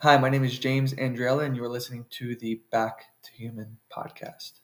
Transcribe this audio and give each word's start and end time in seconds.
Hi, 0.00 0.16
my 0.16 0.28
name 0.28 0.44
is 0.44 0.56
James 0.56 0.94
Andriella, 0.94 1.44
and 1.44 1.56
you 1.56 1.64
are 1.64 1.68
listening 1.68 2.06
to 2.10 2.36
the 2.36 2.60
Back 2.70 3.06
to 3.24 3.32
Human 3.32 3.78
podcast. 3.92 4.60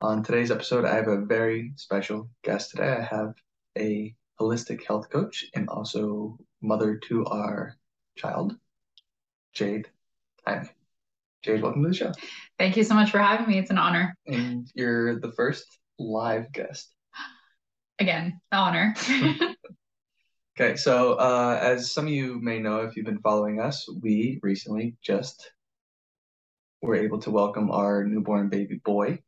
On 0.00 0.24
today's 0.24 0.50
episode, 0.50 0.84
I 0.84 0.96
have 0.96 1.06
a 1.06 1.24
very 1.24 1.74
special 1.76 2.28
guest 2.42 2.72
today. 2.72 2.88
I 2.88 3.02
have 3.02 3.34
a 3.78 4.16
holistic 4.40 4.84
health 4.84 5.10
coach 5.10 5.44
and 5.54 5.68
also 5.68 6.36
mother 6.60 6.96
to 7.04 7.24
our 7.26 7.76
child, 8.16 8.56
Jade 9.52 9.88
Hi. 10.44 10.70
Jade, 11.46 11.62
welcome 11.62 11.84
to 11.84 11.90
the 11.90 11.94
show. 11.94 12.10
Thank 12.58 12.76
you 12.76 12.82
so 12.82 12.94
much 12.94 13.12
for 13.12 13.20
having 13.20 13.46
me. 13.46 13.56
It's 13.56 13.70
an 13.70 13.78
honor. 13.78 14.16
And 14.26 14.68
you're 14.74 15.20
the 15.20 15.30
first 15.30 15.64
live 15.96 16.50
guest. 16.50 16.92
Again, 18.00 18.40
honor. 18.50 18.96
okay, 20.60 20.74
so 20.74 21.12
uh, 21.12 21.56
as 21.62 21.92
some 21.92 22.06
of 22.06 22.12
you 22.12 22.40
may 22.40 22.58
know, 22.58 22.80
if 22.80 22.96
you've 22.96 23.06
been 23.06 23.20
following 23.20 23.60
us, 23.60 23.88
we 24.02 24.40
recently 24.42 24.96
just 25.00 25.52
were 26.82 26.96
able 26.96 27.20
to 27.20 27.30
welcome 27.30 27.70
our 27.70 28.02
newborn 28.02 28.48
baby 28.48 28.80
boy, 28.84 29.20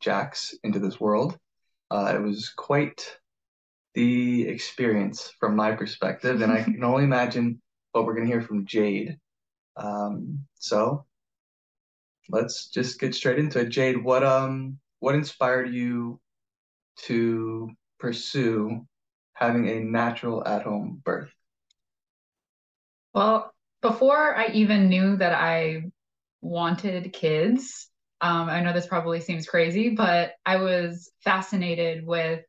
Jax, 0.00 0.54
into 0.64 0.78
this 0.78 0.98
world. 0.98 1.38
Uh, 1.90 2.14
it 2.16 2.22
was 2.22 2.54
quite 2.56 3.18
the 3.92 4.48
experience 4.48 5.30
from 5.38 5.54
my 5.54 5.72
perspective, 5.72 6.40
and 6.40 6.50
I 6.50 6.62
can 6.64 6.82
only 6.82 7.04
imagine 7.04 7.60
what 7.92 8.06
we're 8.06 8.14
going 8.14 8.26
to 8.26 8.32
hear 8.32 8.40
from 8.40 8.64
Jade. 8.64 9.18
Um, 9.76 10.46
so 10.58 11.04
let's 12.28 12.68
just 12.68 12.98
get 13.00 13.14
straight 13.14 13.38
into 13.38 13.60
it. 13.60 13.68
Jade, 13.68 14.02
what 14.02 14.24
um 14.24 14.78
what 15.00 15.14
inspired 15.14 15.72
you 15.72 16.20
to 17.04 17.70
pursue 17.98 18.86
having 19.34 19.68
a 19.68 19.80
natural 19.80 20.46
at-home 20.46 21.00
birth? 21.04 21.30
Well, 23.12 23.52
before 23.82 24.34
I 24.34 24.48
even 24.48 24.88
knew 24.88 25.16
that 25.18 25.32
I 25.32 25.84
wanted 26.40 27.12
kids, 27.12 27.88
um, 28.20 28.48
I 28.48 28.60
know 28.62 28.72
this 28.72 28.86
probably 28.86 29.20
seems 29.20 29.46
crazy, 29.46 29.90
but 29.90 30.32
I 30.44 30.56
was 30.56 31.10
fascinated 31.22 32.06
with 32.06 32.42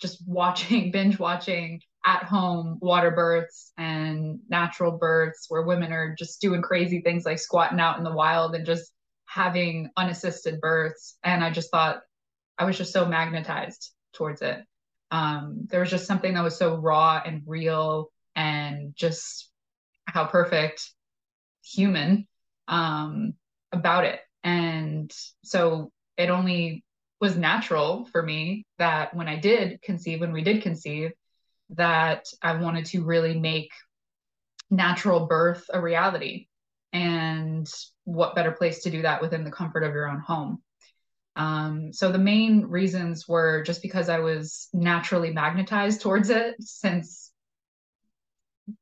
just 0.00 0.26
watching, 0.26 0.90
binge 0.92 1.18
watching 1.18 1.80
at 2.06 2.24
home 2.24 2.78
water 2.80 3.10
births 3.10 3.72
and 3.78 4.40
natural 4.48 4.92
births 4.92 5.46
where 5.48 5.62
women 5.62 5.92
are 5.92 6.14
just 6.18 6.40
doing 6.40 6.60
crazy 6.60 7.00
things 7.00 7.24
like 7.24 7.38
squatting 7.38 7.80
out 7.80 7.96
in 7.96 8.04
the 8.04 8.12
wild 8.12 8.54
and 8.54 8.66
just 8.66 8.92
having 9.34 9.90
unassisted 9.96 10.60
births. 10.60 11.18
And 11.24 11.42
I 11.42 11.50
just 11.50 11.70
thought 11.72 12.02
I 12.56 12.64
was 12.64 12.78
just 12.78 12.92
so 12.92 13.04
magnetized 13.04 13.90
towards 14.12 14.42
it. 14.42 14.58
Um, 15.10 15.66
there 15.68 15.80
was 15.80 15.90
just 15.90 16.06
something 16.06 16.34
that 16.34 16.44
was 16.44 16.56
so 16.56 16.76
raw 16.76 17.20
and 17.24 17.42
real 17.44 18.10
and 18.36 18.94
just 18.94 19.50
how 20.06 20.26
perfect 20.26 20.88
human 21.64 22.28
um, 22.68 23.34
about 23.72 24.04
it. 24.04 24.20
And 24.44 25.12
so 25.42 25.90
it 26.16 26.30
only 26.30 26.84
was 27.20 27.36
natural 27.36 28.04
for 28.12 28.22
me 28.22 28.64
that 28.78 29.14
when 29.14 29.26
I 29.26 29.36
did 29.36 29.82
conceive, 29.82 30.20
when 30.20 30.32
we 30.32 30.44
did 30.44 30.62
conceive, 30.62 31.10
that 31.70 32.26
I 32.40 32.54
wanted 32.54 32.86
to 32.86 33.02
really 33.02 33.36
make 33.36 33.70
natural 34.70 35.26
birth 35.26 35.64
a 35.72 35.80
reality. 35.80 36.46
And 36.94 37.70
what 38.04 38.34
better 38.34 38.52
place 38.52 38.82
to 38.84 38.90
do 38.90 39.02
that 39.02 39.20
within 39.20 39.44
the 39.44 39.50
comfort 39.50 39.82
of 39.82 39.92
your 39.92 40.08
own 40.08 40.20
home? 40.20 40.62
Um, 41.36 41.92
so 41.92 42.10
the 42.10 42.18
main 42.18 42.62
reasons 42.66 43.28
were 43.28 43.62
just 43.64 43.82
because 43.82 44.08
I 44.08 44.20
was 44.20 44.68
naturally 44.72 45.32
magnetized 45.32 46.00
towards 46.00 46.30
it 46.30 46.54
since 46.60 47.32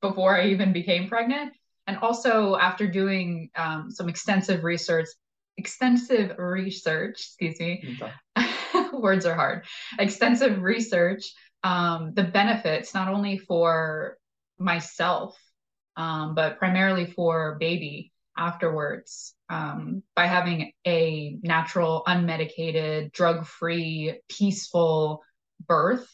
before 0.00 0.38
I 0.38 0.48
even 0.48 0.72
became 0.72 1.08
pregnant. 1.08 1.54
And 1.88 1.96
also 1.98 2.56
after 2.56 2.86
doing 2.86 3.50
um, 3.56 3.90
some 3.90 4.08
extensive 4.08 4.62
research, 4.62 5.08
extensive 5.56 6.38
research, 6.38 7.14
excuse 7.14 7.58
me, 7.58 7.98
words 8.92 9.26
are 9.26 9.34
hard, 9.34 9.64
extensive 9.98 10.62
research 10.62 11.32
um, 11.64 12.12
the 12.14 12.24
benefits 12.24 12.94
not 12.94 13.08
only 13.08 13.38
for 13.38 14.18
myself 14.58 15.38
um, 15.96 16.34
but 16.34 16.58
primarily 16.58 17.06
for 17.06 17.56
baby 17.60 18.11
afterwards 18.36 19.34
um, 19.48 20.02
by 20.16 20.26
having 20.26 20.72
a 20.86 21.38
natural 21.42 22.02
unmedicated 22.06 23.12
drug-free 23.12 24.20
peaceful 24.28 25.22
birth 25.66 26.08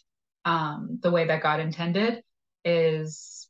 um, 0.45 0.99
the 1.03 1.11
way 1.11 1.27
that 1.27 1.43
god 1.43 1.61
intended 1.61 2.23
is 2.65 3.49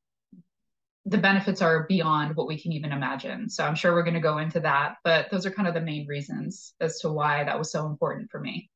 the 1.07 1.19
benefits 1.19 1.62
are 1.62 1.87
beyond 1.89 2.37
what 2.37 2.47
we 2.47 2.61
can 2.61 2.73
even 2.73 2.93
imagine. 2.93 3.49
So 3.49 3.65
i'm 3.65 3.75
sure 3.75 3.95
we're 3.95 4.03
going 4.03 4.15
to 4.15 4.21
go 4.21 4.39
into 4.39 4.61
that 4.61 4.97
but 5.05 5.31
those 5.31 5.47
are 5.47 5.51
kind 5.51 5.69
of 5.69 5.75
the 5.75 5.81
main 5.81 6.07
reasons 6.07 6.75
as 6.81 6.99
to 7.01 7.11
why 7.11 7.45
that 7.45 7.59
was 7.59 7.73
so 7.73 7.87
important 7.87 8.31
for 8.31 8.41
me. 8.41 8.71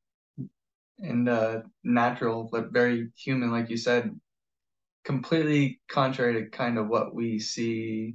And 0.98 1.28
uh, 1.28 1.62
natural, 1.82 2.48
but 2.50 2.72
very 2.72 3.10
human, 3.16 3.50
like 3.50 3.70
you 3.70 3.76
said, 3.76 4.14
completely 5.04 5.80
contrary 5.88 6.44
to 6.44 6.50
kind 6.50 6.78
of 6.78 6.88
what 6.88 7.12
we 7.14 7.40
see 7.40 8.14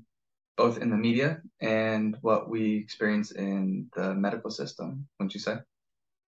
both 0.58 0.80
in 0.80 0.90
the 0.90 0.98
media 0.98 1.42
and 1.62 2.18
what 2.22 2.50
we 2.50 2.78
experience 2.78 3.32
in 3.32 3.88
the 3.96 4.14
medical 4.14 4.50
system, 4.50 5.08
wouldn't 5.20 5.34
you 5.34 5.40
say? 5.40 5.58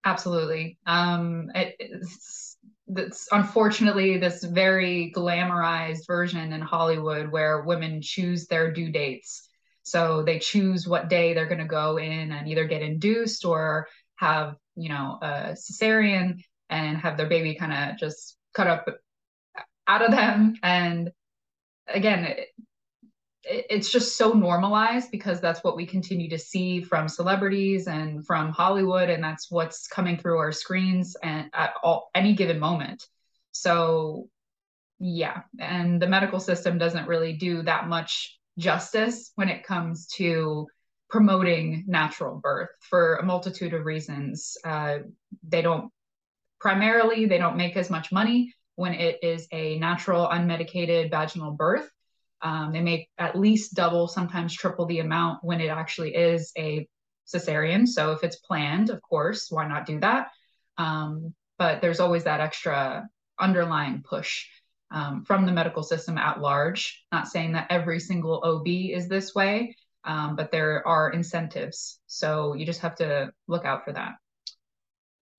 Absolutely. 0.06 0.78
Um, 0.86 1.52
it, 1.56 1.76
it's, 1.80 2.58
it's 2.88 3.28
unfortunately 3.32 4.18
this 4.18 4.44
very 4.44 5.12
glamorized 5.16 6.08
version 6.08 6.54
in 6.54 6.62
Hollywood 6.62 7.32
where 7.32 7.64
women 7.64 8.02
choose 8.02 8.48
their 8.48 8.72
due 8.72 8.92
dates. 8.92 9.48
So 9.84 10.24
they 10.24 10.40
choose 10.40 10.88
what 10.88 11.10
day 11.10 11.34
they're 11.34 11.48
going 11.48 11.60
to 11.60 11.66
go 11.66 11.98
in 11.98 12.32
and 12.32 12.48
either 12.48 12.66
get 12.66 12.82
induced 12.82 13.44
or 13.44 13.88
have 14.16 14.56
you 14.76 14.90
know 14.90 15.18
a 15.22 15.56
cesarean 15.56 16.44
and 16.70 16.98
have 16.98 17.18
their 17.18 17.28
baby 17.28 17.56
kind 17.56 17.74
of 17.74 17.98
just 17.98 18.38
cut 18.54 18.68
up 18.68 18.86
out 19.88 20.02
of 20.02 20.12
them 20.12 20.56
and 20.62 21.12
again 21.88 22.24
it, 22.26 22.48
it's 23.44 23.90
just 23.90 24.18
so 24.18 24.34
normalized 24.34 25.12
because 25.12 25.40
that's 25.40 25.64
what 25.64 25.76
we 25.76 25.86
continue 25.86 26.30
to 26.30 26.38
see 26.38 26.82
from 26.82 27.08
celebrities 27.08 27.88
and 27.88 28.26
from 28.26 28.52
Hollywood, 28.52 29.10
and 29.10 29.24
that's 29.24 29.50
what's 29.50 29.88
coming 29.88 30.18
through 30.18 30.38
our 30.38 30.52
screens 30.52 31.16
and 31.24 31.50
at 31.54 31.74
all 31.84 32.10
any 32.14 32.34
given 32.34 32.60
moment. 32.60 33.08
So, 33.52 34.28
yeah, 35.00 35.42
and 35.60 36.02
the 36.02 36.08
medical 36.08 36.40
system 36.40 36.78
doesn't 36.78 37.08
really 37.08 37.34
do 37.34 37.64
that 37.64 37.88
much 37.88 38.38
justice 38.58 39.32
when 39.36 39.50
it 39.50 39.64
comes 39.64 40.08
to 40.08 40.68
promoting 41.10 41.86
natural 41.88 42.40
birth 42.42 42.70
for 42.82 43.16
a 43.16 43.26
multitude 43.26 43.74
of 43.74 43.86
reasons. 43.86 44.58
Uh, 44.64 45.00
they 45.48 45.62
don't 45.62 45.92
primarily, 46.60 47.26
they 47.26 47.38
don't 47.38 47.58
make 47.58 47.78
as 47.78 47.90
much 47.90 48.12
money 48.12 48.54
when 48.76 48.94
it 48.94 49.20
is 49.24 49.48
a 49.52 49.80
natural, 49.80 50.28
unmedicated 50.28 51.10
vaginal 51.10 51.52
birth. 51.52 51.90
Um, 52.42 52.72
they 52.72 52.82
make 52.82 53.10
at 53.18 53.38
least 53.38 53.74
double, 53.74 54.08
sometimes 54.08 54.56
triple 54.56 54.86
the 54.86 55.00
amount 55.00 55.44
when 55.44 55.62
it 55.62 55.68
actually 55.68 56.16
is 56.16 56.52
a 56.58 56.88
cesarean. 57.28 57.88
So 57.88 58.12
if 58.12 58.24
it's 58.24 58.38
planned, 58.38 58.90
of 58.90 59.02
course, 59.02 59.48
why 59.50 59.68
not 59.68 59.86
do 59.86 60.00
that? 60.00 60.30
Um, 60.78 61.34
but 61.58 61.82
there's 61.82 62.00
always 62.00 62.24
that 62.24 62.40
extra 62.40 63.08
underlying 63.40 64.04
push 64.08 64.46
um, 64.92 65.24
from 65.24 65.46
the 65.46 65.52
medical 65.52 65.84
system 65.84 66.18
at 66.18 66.42
large. 66.42 67.04
Not 67.12 67.28
saying 67.28 67.54
that 67.54 67.68
every 67.70 68.00
single 68.00 68.42
OB 68.44 68.68
is 68.68 69.08
this 69.08 69.36
way, 69.36 69.76
um, 70.04 70.36
but 70.36 70.52
there 70.52 70.88
are 70.88 71.12
incentives. 71.12 72.00
So 72.08 72.54
you 72.54 72.66
just 72.66 72.82
have 72.82 72.96
to 72.96 73.32
look 73.48 73.66
out 73.66 73.84
for 73.86 73.94
that. 73.94 74.14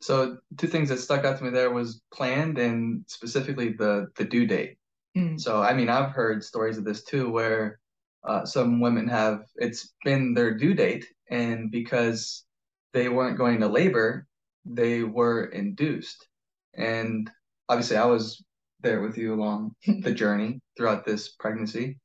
So 0.03 0.39
two 0.57 0.67
things 0.67 0.89
that 0.89 0.99
stuck 0.99 1.25
out 1.25 1.39
to 1.39 1.45
me 1.45 1.51
there 1.51 1.71
was 1.71 2.01
planned 2.13 2.59
and 2.59 3.05
specifically 3.07 3.75
the 3.79 4.09
the 4.17 4.25
due 4.25 4.47
date. 4.47 4.79
Mm. 5.17 5.41
So 5.41 5.61
I 5.63 5.75
mean 5.75 5.89
I've 5.89 6.13
heard 6.13 6.45
stories 6.45 6.79
of 6.79 6.85
this 6.85 7.05
too 7.05 7.31
where 7.31 7.81
uh, 8.27 8.45
some 8.45 8.81
women 8.81 9.09
have 9.09 9.45
it's 9.57 9.93
been 10.05 10.35
their 10.35 10.57
due 10.57 10.75
date 10.75 11.07
and 11.31 11.71
because 11.71 12.45
they 12.93 13.09
weren't 13.09 13.39
going 13.39 13.61
to 13.61 13.69
labor 13.69 14.27
they 14.65 15.03
were 15.03 15.47
induced 15.47 16.29
and 16.75 17.31
obviously 17.69 17.97
I 17.97 18.05
was 18.05 18.45
there 18.81 19.01
with 19.01 19.17
you 19.17 19.35
along 19.35 19.75
the 19.87 20.13
journey 20.13 20.61
throughout 20.77 21.05
this 21.05 21.31
pregnancy 21.31 21.99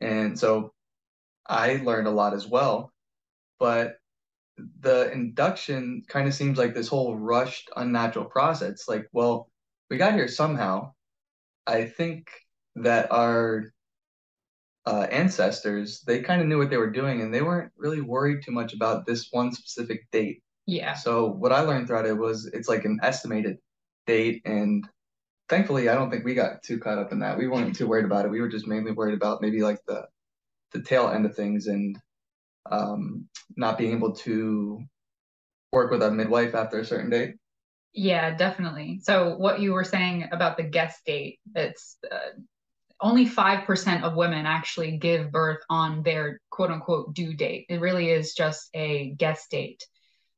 and 0.00 0.38
so 0.38 0.72
I 1.50 1.80
learned 1.84 2.06
a 2.06 2.12
lot 2.12 2.32
as 2.32 2.46
well. 2.46 2.92
But 3.58 3.96
the 4.80 5.10
induction 5.12 6.02
kind 6.08 6.28
of 6.28 6.34
seems 6.34 6.58
like 6.58 6.74
this 6.74 6.88
whole 6.88 7.16
rushed, 7.16 7.70
unnatural 7.76 8.26
process. 8.26 8.88
Like, 8.88 9.08
well, 9.12 9.50
we 9.90 9.96
got 9.96 10.14
here 10.14 10.28
somehow. 10.28 10.92
I 11.66 11.86
think 11.86 12.30
that 12.82 13.10
our 13.12 13.72
uh, 14.86 15.06
ancestors, 15.10 16.00
they 16.06 16.20
kind 16.20 16.40
of 16.40 16.46
knew 16.46 16.58
what 16.58 16.70
they 16.70 16.76
were 16.76 16.90
doing 16.90 17.20
and 17.20 17.32
they 17.32 17.42
weren't 17.42 17.72
really 17.76 18.00
worried 18.00 18.42
too 18.42 18.52
much 18.52 18.72
about 18.72 19.06
this 19.06 19.28
one 19.30 19.52
specific 19.52 20.10
date. 20.10 20.42
Yeah. 20.66 20.94
So 20.94 21.26
what 21.26 21.52
I 21.52 21.60
learned 21.60 21.86
throughout 21.86 22.06
it 22.06 22.16
was 22.16 22.46
it's 22.46 22.68
like 22.68 22.84
an 22.84 22.98
estimated 23.02 23.58
date 24.06 24.42
and 24.44 24.88
thankfully 25.48 25.88
I 25.88 25.94
don't 25.94 26.10
think 26.10 26.24
we 26.24 26.34
got 26.34 26.62
too 26.62 26.78
caught 26.78 26.98
up 26.98 27.12
in 27.12 27.18
that. 27.20 27.36
We 27.36 27.48
weren't 27.48 27.74
too 27.74 27.88
worried 27.88 28.04
about 28.04 28.24
it. 28.24 28.30
We 28.30 28.40
were 28.40 28.48
just 28.48 28.66
mainly 28.66 28.92
worried 28.92 29.14
about 29.14 29.42
maybe 29.42 29.62
like 29.62 29.78
the 29.86 30.06
the 30.72 30.80
tail 30.80 31.08
end 31.08 31.26
of 31.26 31.34
things 31.34 31.66
and 31.66 31.98
um, 32.70 33.28
not 33.56 33.76
being 33.76 33.92
able 33.92 34.14
to 34.14 34.80
work 35.72 35.90
with 35.90 36.02
a 36.02 36.10
midwife 36.10 36.54
after 36.54 36.78
a 36.78 36.84
certain 36.84 37.10
date. 37.10 37.34
Yeah, 37.92 38.36
definitely. 38.36 39.00
So 39.02 39.36
what 39.36 39.60
you 39.60 39.72
were 39.72 39.84
saying 39.84 40.28
about 40.30 40.56
the 40.56 40.62
guest 40.62 41.04
date, 41.04 41.40
it's 41.54 41.96
uh, 42.10 42.38
only 43.02 43.26
5% 43.26 44.02
of 44.02 44.14
women 44.14 44.46
actually 44.46 44.98
give 44.98 45.32
birth 45.32 45.60
on 45.68 46.02
their 46.02 46.40
quote 46.50 46.70
unquote 46.70 47.14
due 47.14 47.34
date. 47.34 47.66
It 47.68 47.80
really 47.80 48.10
is 48.10 48.34
just 48.34 48.68
a 48.74 49.14
guest 49.16 49.50
date. 49.50 49.84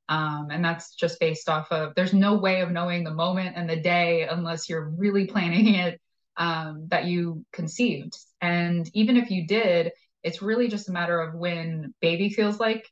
Um, 0.08 0.48
and 0.50 0.64
that's 0.64 0.94
just 0.94 1.20
based 1.20 1.48
off 1.48 1.70
of 1.72 1.94
there's 1.94 2.12
no 2.12 2.34
way 2.34 2.60
of 2.60 2.70
knowing 2.70 3.04
the 3.04 3.14
moment 3.14 3.56
and 3.56 3.68
the 3.68 3.76
day 3.76 4.26
unless 4.28 4.68
you're 4.68 4.90
really 4.90 5.26
planning 5.26 5.74
it 5.74 6.00
um, 6.36 6.86
that 6.88 7.06
you 7.06 7.44
conceived. 7.52 8.16
And 8.40 8.88
even 8.94 9.16
if 9.16 9.30
you 9.30 9.46
did, 9.46 9.92
it's 10.22 10.42
really 10.42 10.68
just 10.68 10.88
a 10.88 10.92
matter 10.92 11.20
of 11.20 11.34
when 11.34 11.94
baby 12.00 12.30
feels 12.30 12.60
like 12.60 12.88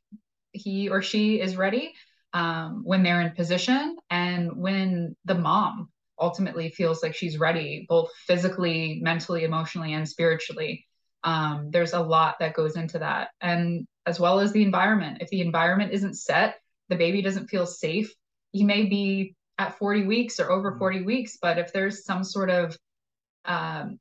he 0.52 0.88
or 0.88 1.02
she 1.02 1.40
is 1.40 1.56
ready, 1.56 1.92
um, 2.32 2.82
when 2.84 3.02
they're 3.02 3.20
in 3.20 3.32
position, 3.32 3.96
and 4.08 4.56
when 4.56 5.16
the 5.24 5.34
mom 5.34 5.88
ultimately 6.20 6.70
feels 6.70 7.02
like 7.02 7.14
she's 7.14 7.38
ready, 7.38 7.86
both 7.88 8.10
physically, 8.26 9.00
mentally, 9.02 9.44
emotionally, 9.44 9.94
and 9.94 10.08
spiritually. 10.08 10.86
Um, 11.24 11.70
there's 11.70 11.92
a 11.92 12.00
lot 12.00 12.38
that 12.40 12.54
goes 12.54 12.76
into 12.76 12.98
that. 12.98 13.30
And 13.40 13.86
as 14.06 14.18
well 14.18 14.40
as 14.40 14.52
the 14.52 14.62
environment. 14.62 15.18
If 15.20 15.28
the 15.30 15.40
environment 15.40 15.92
isn't 15.92 16.14
set, 16.14 16.56
the 16.88 16.96
baby 16.96 17.22
doesn't 17.22 17.48
feel 17.48 17.66
safe, 17.66 18.12
he 18.52 18.64
may 18.64 18.84
be 18.84 19.36
at 19.58 19.78
40 19.78 20.06
weeks 20.06 20.40
or 20.40 20.50
over 20.50 20.70
mm-hmm. 20.70 20.78
40 20.78 21.02
weeks. 21.02 21.38
But 21.40 21.58
if 21.58 21.72
there's 21.72 22.04
some 22.04 22.24
sort 22.24 22.50
of 22.50 22.76
um, 23.44 23.98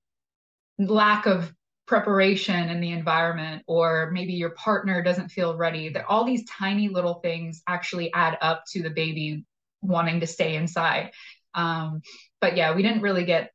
lack 0.77 1.25
of 1.25 1.53
preparation 1.85 2.69
in 2.69 2.79
the 2.79 2.91
environment, 2.91 3.63
or 3.67 4.11
maybe 4.11 4.33
your 4.33 4.51
partner 4.51 5.01
doesn't 5.01 5.29
feel 5.29 5.57
ready, 5.57 5.89
that 5.89 6.05
all 6.07 6.23
these 6.23 6.45
tiny 6.45 6.87
little 6.87 7.15
things 7.15 7.61
actually 7.67 8.13
add 8.13 8.37
up 8.41 8.63
to 8.71 8.83
the 8.83 8.89
baby 8.89 9.43
wanting 9.81 10.19
to 10.19 10.27
stay 10.27 10.55
inside. 10.55 11.11
Um, 11.53 12.01
but 12.41 12.55
yeah, 12.55 12.75
we 12.75 12.83
didn't 12.83 13.01
really 13.01 13.25
get 13.25 13.51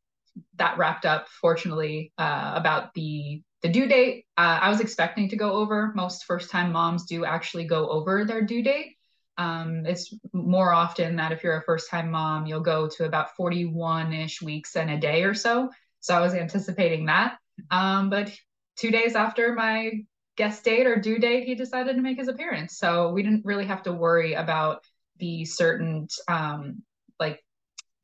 that 0.56 0.78
wrapped 0.78 1.06
up, 1.06 1.28
fortunately, 1.28 2.12
uh, 2.18 2.52
about 2.54 2.94
the 2.94 3.42
the 3.62 3.68
due 3.70 3.86
date. 3.86 4.26
Uh, 4.36 4.58
I 4.60 4.68
was 4.68 4.80
expecting 4.80 5.28
to 5.30 5.36
go 5.36 5.52
over. 5.52 5.92
Most 5.94 6.24
first 6.24 6.50
time 6.50 6.72
moms 6.72 7.06
do 7.06 7.24
actually 7.24 7.64
go 7.64 7.88
over 7.88 8.24
their 8.24 8.42
due 8.42 8.62
date. 8.62 8.96
Um, 9.38 9.86
it's 9.86 10.14
more 10.32 10.72
often 10.72 11.16
that 11.16 11.32
if 11.32 11.42
you're 11.42 11.56
a 11.56 11.62
first 11.62 11.90
time 11.90 12.10
mom, 12.10 12.46
you'll 12.46 12.60
go 12.60 12.88
to 12.88 13.06
about 13.06 13.34
41 13.36 14.12
ish 14.12 14.42
weeks 14.42 14.76
and 14.76 14.90
a 14.90 14.98
day 14.98 15.22
or 15.22 15.34
so. 15.34 15.70
So 16.00 16.14
I 16.14 16.20
was 16.20 16.34
anticipating 16.34 17.06
that. 17.06 17.38
Um, 17.70 18.10
but 18.10 18.30
two 18.76 18.90
days 18.90 19.14
after 19.14 19.54
my 19.54 19.92
guest 20.36 20.64
date 20.64 20.86
or 20.86 20.96
due 20.96 21.18
date, 21.18 21.46
he 21.46 21.54
decided 21.54 21.96
to 21.96 22.02
make 22.02 22.18
his 22.18 22.28
appearance. 22.28 22.76
So 22.76 23.12
we 23.12 23.22
didn't 23.22 23.44
really 23.44 23.66
have 23.66 23.82
to 23.84 23.92
worry 23.92 24.34
about 24.34 24.84
the 25.18 25.44
certain 25.44 26.08
um, 26.28 26.82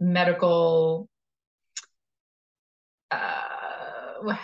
medical 0.00 1.08
uh, 3.10 4.36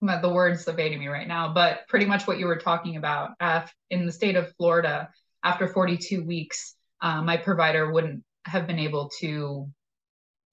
the 0.00 0.30
words 0.32 0.66
evading 0.68 0.98
me 0.98 1.08
right 1.08 1.26
now, 1.26 1.52
but 1.52 1.86
pretty 1.88 2.06
much 2.06 2.26
what 2.26 2.38
you 2.38 2.46
were 2.46 2.56
talking 2.56 2.96
about. 2.96 3.30
Uh, 3.40 3.62
in 3.90 4.06
the 4.06 4.12
state 4.12 4.36
of 4.36 4.54
Florida, 4.56 5.10
after 5.42 5.68
42 5.68 6.24
weeks, 6.24 6.74
uh, 7.00 7.22
my 7.22 7.36
provider 7.36 7.90
wouldn't 7.90 8.22
have 8.44 8.66
been 8.66 8.78
able 8.78 9.10
to 9.20 9.68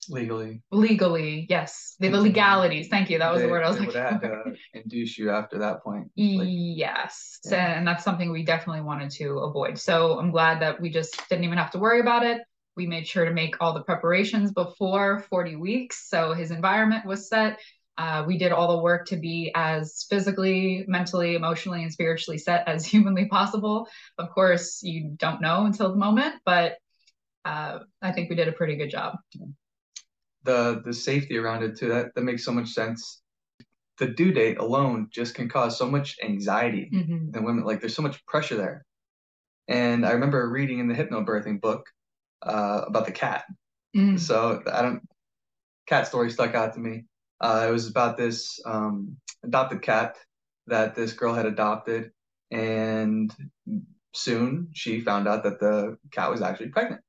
legally. 0.10 0.62
Legally 0.72 1.46
yes. 1.50 1.96
The, 2.00 2.10
the 2.10 2.20
legalities. 2.20 2.90
Thank 2.90 3.10
you. 3.10 3.20
That 3.20 3.32
was 3.32 3.42
they, 3.42 3.48
the 3.48 3.52
word 3.52 3.64
i 3.64 3.70
was 3.70 3.80
like 3.80 3.92
to 3.92 4.44
induce 4.74 5.18
you 5.18 5.30
after 5.32 5.60
that 5.60 5.82
point 5.84 6.12
like, 6.18 6.48
yes. 6.50 7.40
Yeah. 7.46 7.78
and 7.78 7.88
that's 7.88 8.04
something 8.04 8.32
we 8.32 8.44
definitely 8.44 8.82
wanted 8.82 9.12
to 9.12 9.40
avoid. 9.40 9.78
So 9.78 10.20
i'm 10.20 10.32
glad 10.32 10.62
that 10.62 10.82
we 10.82 10.90
just 10.90 11.18
didn't 11.30 11.46
even 11.46 11.58
have 11.58 11.72
to 11.72 11.80
worry 11.80 12.00
about 12.02 12.26
it 12.26 12.42
we 12.76 12.88
made 12.88 13.08
sure 13.08 13.26
to 13.26 13.32
make 13.32 13.56
all 13.62 13.74
the 13.74 13.84
preparations 13.84 14.52
before 14.52 15.26
40 15.30 15.56
weeks 15.56 16.10
so 16.10 16.34
his 16.34 16.52
environment 16.52 17.06
was 17.06 17.28
set 17.28 17.60
uh, 17.98 18.24
we 18.26 18.38
did 18.38 18.52
all 18.52 18.76
the 18.76 18.82
work 18.82 19.06
to 19.06 19.18
be 19.18 19.52
as 19.54 20.06
physically, 20.10 20.84
mentally, 20.88 21.36
emotionally, 21.36 21.84
and 21.84 21.94
spiritually 21.94 22.38
set 22.38 22.68
as 22.68 22.86
humanly 22.94 23.26
possible. 23.26 23.88
Of 24.18 24.32
course, 24.32 24.82
you 24.82 25.16
don't 25.18 25.42
know 25.42 25.66
until 25.66 25.92
the 25.92 25.98
moment, 25.98 26.36
but 26.46 26.78
uh, 27.46 27.80
I 28.02 28.12
think 28.12 28.30
we 28.30 28.36
did 28.36 28.48
a 28.48 28.54
pretty 28.54 28.76
good 28.76 28.90
job. 28.90 29.18
The 30.44 30.82
the 30.84 30.94
safety 30.94 31.38
around 31.38 31.64
it 31.64 31.78
too 31.78 31.90
that 31.90 32.16
that 32.16 32.24
makes 32.24 32.44
so 32.44 32.52
much 32.52 32.70
sense. 32.70 33.22
The 34.00 34.08
due 34.08 34.34
date 34.34 34.58
alone 34.58 35.08
just 35.12 35.36
can 35.36 35.48
cause 35.48 35.78
so 35.78 35.90
much 35.90 36.18
anxiety 36.24 36.90
mm-hmm. 36.92 37.36
in 37.36 37.44
women. 37.44 37.64
Like 37.64 37.80
there's 37.80 37.96
so 37.96 38.02
much 38.02 38.26
pressure 38.26 38.58
there. 38.58 38.86
And 39.68 40.06
I 40.06 40.12
remember 40.12 40.50
reading 40.50 40.80
in 40.80 40.88
the 40.88 40.96
hypnobirthing 40.96 41.62
book 41.62 41.86
uh, 42.44 42.82
about 42.88 43.06
the 43.06 43.12
cat. 43.12 43.46
Mm. 43.96 44.20
So 44.20 44.62
I 44.72 44.82
don't 44.82 45.02
cat 45.88 46.08
story 46.08 46.32
stuck 46.32 46.56
out 46.56 46.74
to 46.74 46.80
me 46.80 47.06
uh, 47.44 47.66
it 47.68 47.72
was 47.72 47.90
about 47.90 48.16
this 48.16 48.62
um, 48.66 49.18
adopted 49.44 49.82
cat 49.82 50.16
that 50.68 50.96
this 50.96 51.12
girl 51.12 51.34
had 51.34 51.46
adopted, 51.46 52.12
and 52.52 53.36
soon 54.14 54.70
she 54.72 55.02
found 55.02 55.28
out 55.28 55.44
that 55.44 55.60
the 55.60 55.98
cat 56.12 56.32
was 56.32 56.42
actually 56.42 56.70
pregnant. 56.70 57.02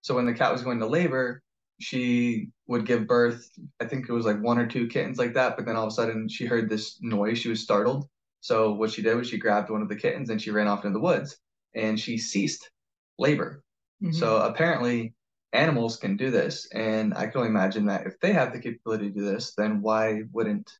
So 0.00 0.14
when 0.14 0.24
the 0.24 0.32
cat 0.32 0.50
was 0.50 0.62
going 0.62 0.78
to 0.80 0.86
labor, 0.86 1.42
she 1.78 2.48
would 2.66 2.86
give 2.86 3.06
birth. 3.06 3.46
I 3.80 3.84
think 3.84 4.08
it 4.08 4.12
was 4.12 4.24
like 4.24 4.40
one 4.40 4.58
or 4.58 4.66
two 4.66 4.86
kittens 4.86 5.18
like 5.18 5.34
that. 5.34 5.56
But 5.56 5.66
then 5.66 5.76
all 5.76 5.86
of 5.86 5.92
a 5.92 5.94
sudden, 5.94 6.26
she 6.26 6.46
heard 6.46 6.70
this 6.70 6.98
noise. 7.02 7.38
She 7.38 7.50
was 7.50 7.62
startled. 7.62 8.08
So 8.40 8.72
what 8.72 8.90
she 8.90 9.02
did 9.02 9.14
was 9.14 9.28
she 9.28 9.38
grabbed 9.38 9.68
one 9.68 9.82
of 9.82 9.90
the 9.90 9.96
kittens 9.96 10.30
and 10.30 10.40
she 10.40 10.50
ran 10.50 10.68
off 10.68 10.86
into 10.86 10.98
the 10.98 11.04
woods, 11.04 11.36
and 11.74 12.00
she 12.00 12.16
ceased 12.16 12.70
labor. 13.18 13.62
Mm-hmm. 14.02 14.12
So 14.12 14.38
apparently, 14.38 15.14
animals 15.52 15.96
can 15.96 16.16
do 16.16 16.30
this. 16.30 16.66
And 16.72 17.14
I 17.14 17.26
can 17.26 17.38
only 17.38 17.50
imagine 17.50 17.86
that 17.86 18.06
if 18.06 18.18
they 18.20 18.32
have 18.32 18.52
the 18.52 18.60
capability 18.60 19.08
to 19.08 19.14
do 19.14 19.24
this, 19.24 19.54
then 19.54 19.82
why 19.82 20.22
wouldn't 20.32 20.70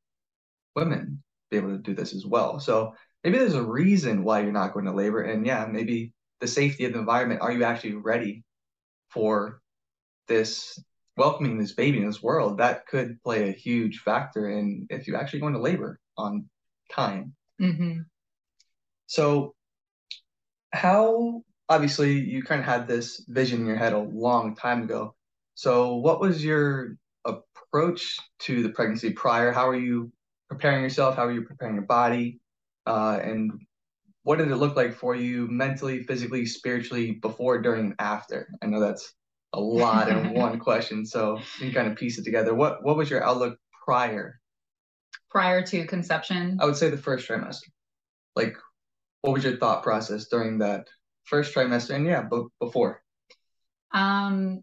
women 0.74 1.22
be 1.50 1.58
able 1.58 1.70
to 1.70 1.78
do 1.78 1.94
this 1.94 2.14
as 2.14 2.26
well? 2.26 2.58
So 2.58 2.94
maybe 3.22 3.38
there's 3.38 3.54
a 3.54 3.62
reason 3.62 4.24
why 4.24 4.40
you're 4.40 4.52
not 4.52 4.72
going 4.72 4.86
to 4.86 4.92
labor. 4.92 5.22
And 5.22 5.46
yeah, 5.46 5.66
maybe 5.70 6.12
the 6.40 6.48
safety 6.48 6.84
of 6.84 6.92
the 6.92 6.98
environment. 6.98 7.40
Are 7.40 7.52
you 7.52 7.64
actually 7.64 7.94
ready 7.94 8.42
for 9.10 9.60
this 10.26 10.78
welcoming 11.16 11.58
this 11.58 11.72
baby 11.72 11.98
in 11.98 12.06
this 12.06 12.22
world? 12.22 12.58
That 12.58 12.86
could 12.86 13.22
play 13.22 13.48
a 13.48 13.52
huge 13.52 13.98
factor 13.98 14.50
in 14.50 14.86
if 14.90 15.06
you're 15.06 15.18
actually 15.18 15.40
going 15.40 15.54
to 15.54 15.60
labor 15.60 16.00
on 16.16 16.48
time. 16.90 17.34
Mm-hmm. 17.60 18.00
So, 19.06 19.54
how 20.72 21.42
obviously 21.72 22.12
you 22.12 22.42
kind 22.42 22.60
of 22.60 22.66
had 22.66 22.86
this 22.86 23.24
vision 23.28 23.60
in 23.62 23.66
your 23.66 23.76
head 23.76 23.94
a 23.94 23.98
long 23.98 24.54
time 24.54 24.82
ago. 24.82 25.14
So 25.54 25.96
what 25.96 26.20
was 26.20 26.44
your 26.44 26.96
approach 27.24 28.18
to 28.40 28.62
the 28.62 28.68
pregnancy 28.68 29.10
prior? 29.12 29.52
How 29.52 29.68
are 29.68 29.76
you 29.76 30.12
preparing 30.50 30.82
yourself? 30.82 31.16
How 31.16 31.24
are 31.24 31.32
you 31.32 31.42
preparing 31.42 31.74
your 31.74 31.84
body? 31.84 32.40
Uh, 32.86 33.18
and 33.22 33.52
what 34.24 34.36
did 34.36 34.50
it 34.50 34.56
look 34.56 34.76
like 34.76 34.94
for 34.94 35.16
you 35.16 35.48
mentally, 35.48 36.02
physically, 36.02 36.44
spiritually 36.44 37.12
before, 37.12 37.62
during, 37.62 37.86
and 37.86 37.94
after? 37.98 38.48
I 38.62 38.66
know 38.66 38.80
that's 38.80 39.14
a 39.54 39.60
lot 39.60 40.10
in 40.10 40.34
one 40.44 40.58
question, 40.58 41.06
so 41.06 41.38
you 41.58 41.66
can 41.66 41.72
kind 41.72 41.88
of 41.88 41.96
piece 41.96 42.18
it 42.18 42.24
together. 42.24 42.54
What 42.54 42.84
what 42.84 42.96
was 42.96 43.08
your 43.08 43.24
outlook 43.24 43.58
prior? 43.84 44.38
Prior 45.30 45.62
to 45.62 45.86
conception? 45.86 46.58
I 46.60 46.66
would 46.66 46.76
say 46.76 46.90
the 46.90 46.96
first 46.98 47.26
trimester. 47.26 47.70
Like, 48.36 48.56
what 49.22 49.32
was 49.32 49.44
your 49.44 49.56
thought 49.56 49.82
process 49.82 50.26
during 50.28 50.58
that 50.58 50.86
first 51.24 51.54
trimester 51.54 51.94
and 51.94 52.06
yeah, 52.06 52.22
b- 52.22 52.46
before? 52.60 53.02
Um, 53.92 54.62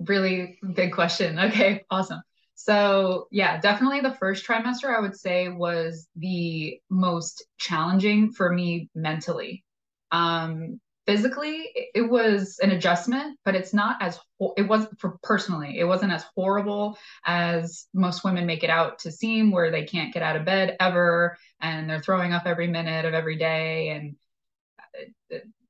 really 0.00 0.58
big 0.74 0.92
question. 0.92 1.38
Okay, 1.48 1.84
awesome. 1.90 2.20
So 2.54 3.28
yeah, 3.30 3.60
definitely 3.60 4.00
the 4.00 4.14
first 4.14 4.46
trimester 4.46 4.94
I 4.94 5.00
would 5.00 5.16
say 5.16 5.48
was 5.48 6.08
the 6.16 6.80
most 6.90 7.46
challenging 7.56 8.32
for 8.32 8.52
me 8.52 8.90
mentally. 8.94 9.64
Um, 10.10 10.80
physically, 11.06 11.70
it 11.94 12.10
was 12.10 12.58
an 12.60 12.72
adjustment, 12.72 13.38
but 13.44 13.54
it's 13.54 13.72
not 13.72 13.96
as 14.02 14.18
it 14.56 14.68
was 14.68 14.86
for 14.98 15.18
personally. 15.22 15.78
It 15.78 15.84
wasn't 15.84 16.12
as 16.12 16.24
horrible 16.34 16.98
as 17.24 17.86
most 17.94 18.24
women 18.24 18.44
make 18.44 18.64
it 18.64 18.70
out 18.70 18.98
to 19.00 19.12
seem, 19.12 19.52
where 19.52 19.70
they 19.70 19.84
can't 19.84 20.12
get 20.12 20.22
out 20.22 20.36
of 20.36 20.44
bed 20.44 20.76
ever 20.80 21.38
and 21.60 21.88
they're 21.88 22.00
throwing 22.00 22.32
up 22.32 22.42
every 22.44 22.66
minute 22.66 23.04
of 23.04 23.14
every 23.14 23.36
day 23.36 23.90
and 23.90 24.16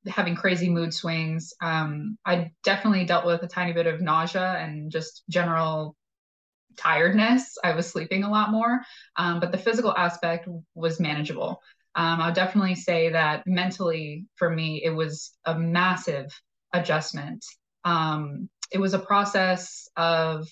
having 0.07 0.37
crazy 0.37 0.69
mood 0.69 0.95
swings. 0.95 1.53
Um, 1.61 2.19
I 2.25 2.53
definitely 2.65 3.05
dealt 3.05 3.27
with 3.27 3.43
a 3.43 3.49
tiny 3.49 3.73
bit 3.73 3.87
of 3.87 4.01
nausea 4.01 4.57
and 4.59 4.91
just 4.91 5.23
general 5.29 5.97
tiredness. 6.77 7.59
I 7.63 7.75
was 7.75 7.91
sleeping 7.91 8.25
a 8.25 8.31
lot 8.31 8.51
more, 8.51 8.81
um, 9.17 9.41
but 9.41 9.53
the 9.53 9.59
physical 9.59 9.95
aspect 9.97 10.49
was 10.75 11.01
manageable. 11.01 11.61
Um, 11.95 12.21
I'll 12.21 12.33
definitely 12.33 12.77
say 12.77 13.11
that 13.11 13.43
mentally, 13.47 14.27
for 14.37 14.49
me, 14.49 14.83
it 14.85 14.91
was 14.91 15.33
a 15.45 15.59
massive 15.59 16.33
adjustment. 16.73 17.45
Um, 17.85 18.49
it 18.71 18.79
was 18.79 18.95
a 18.95 18.99
process 18.99 19.89
of 19.97 20.47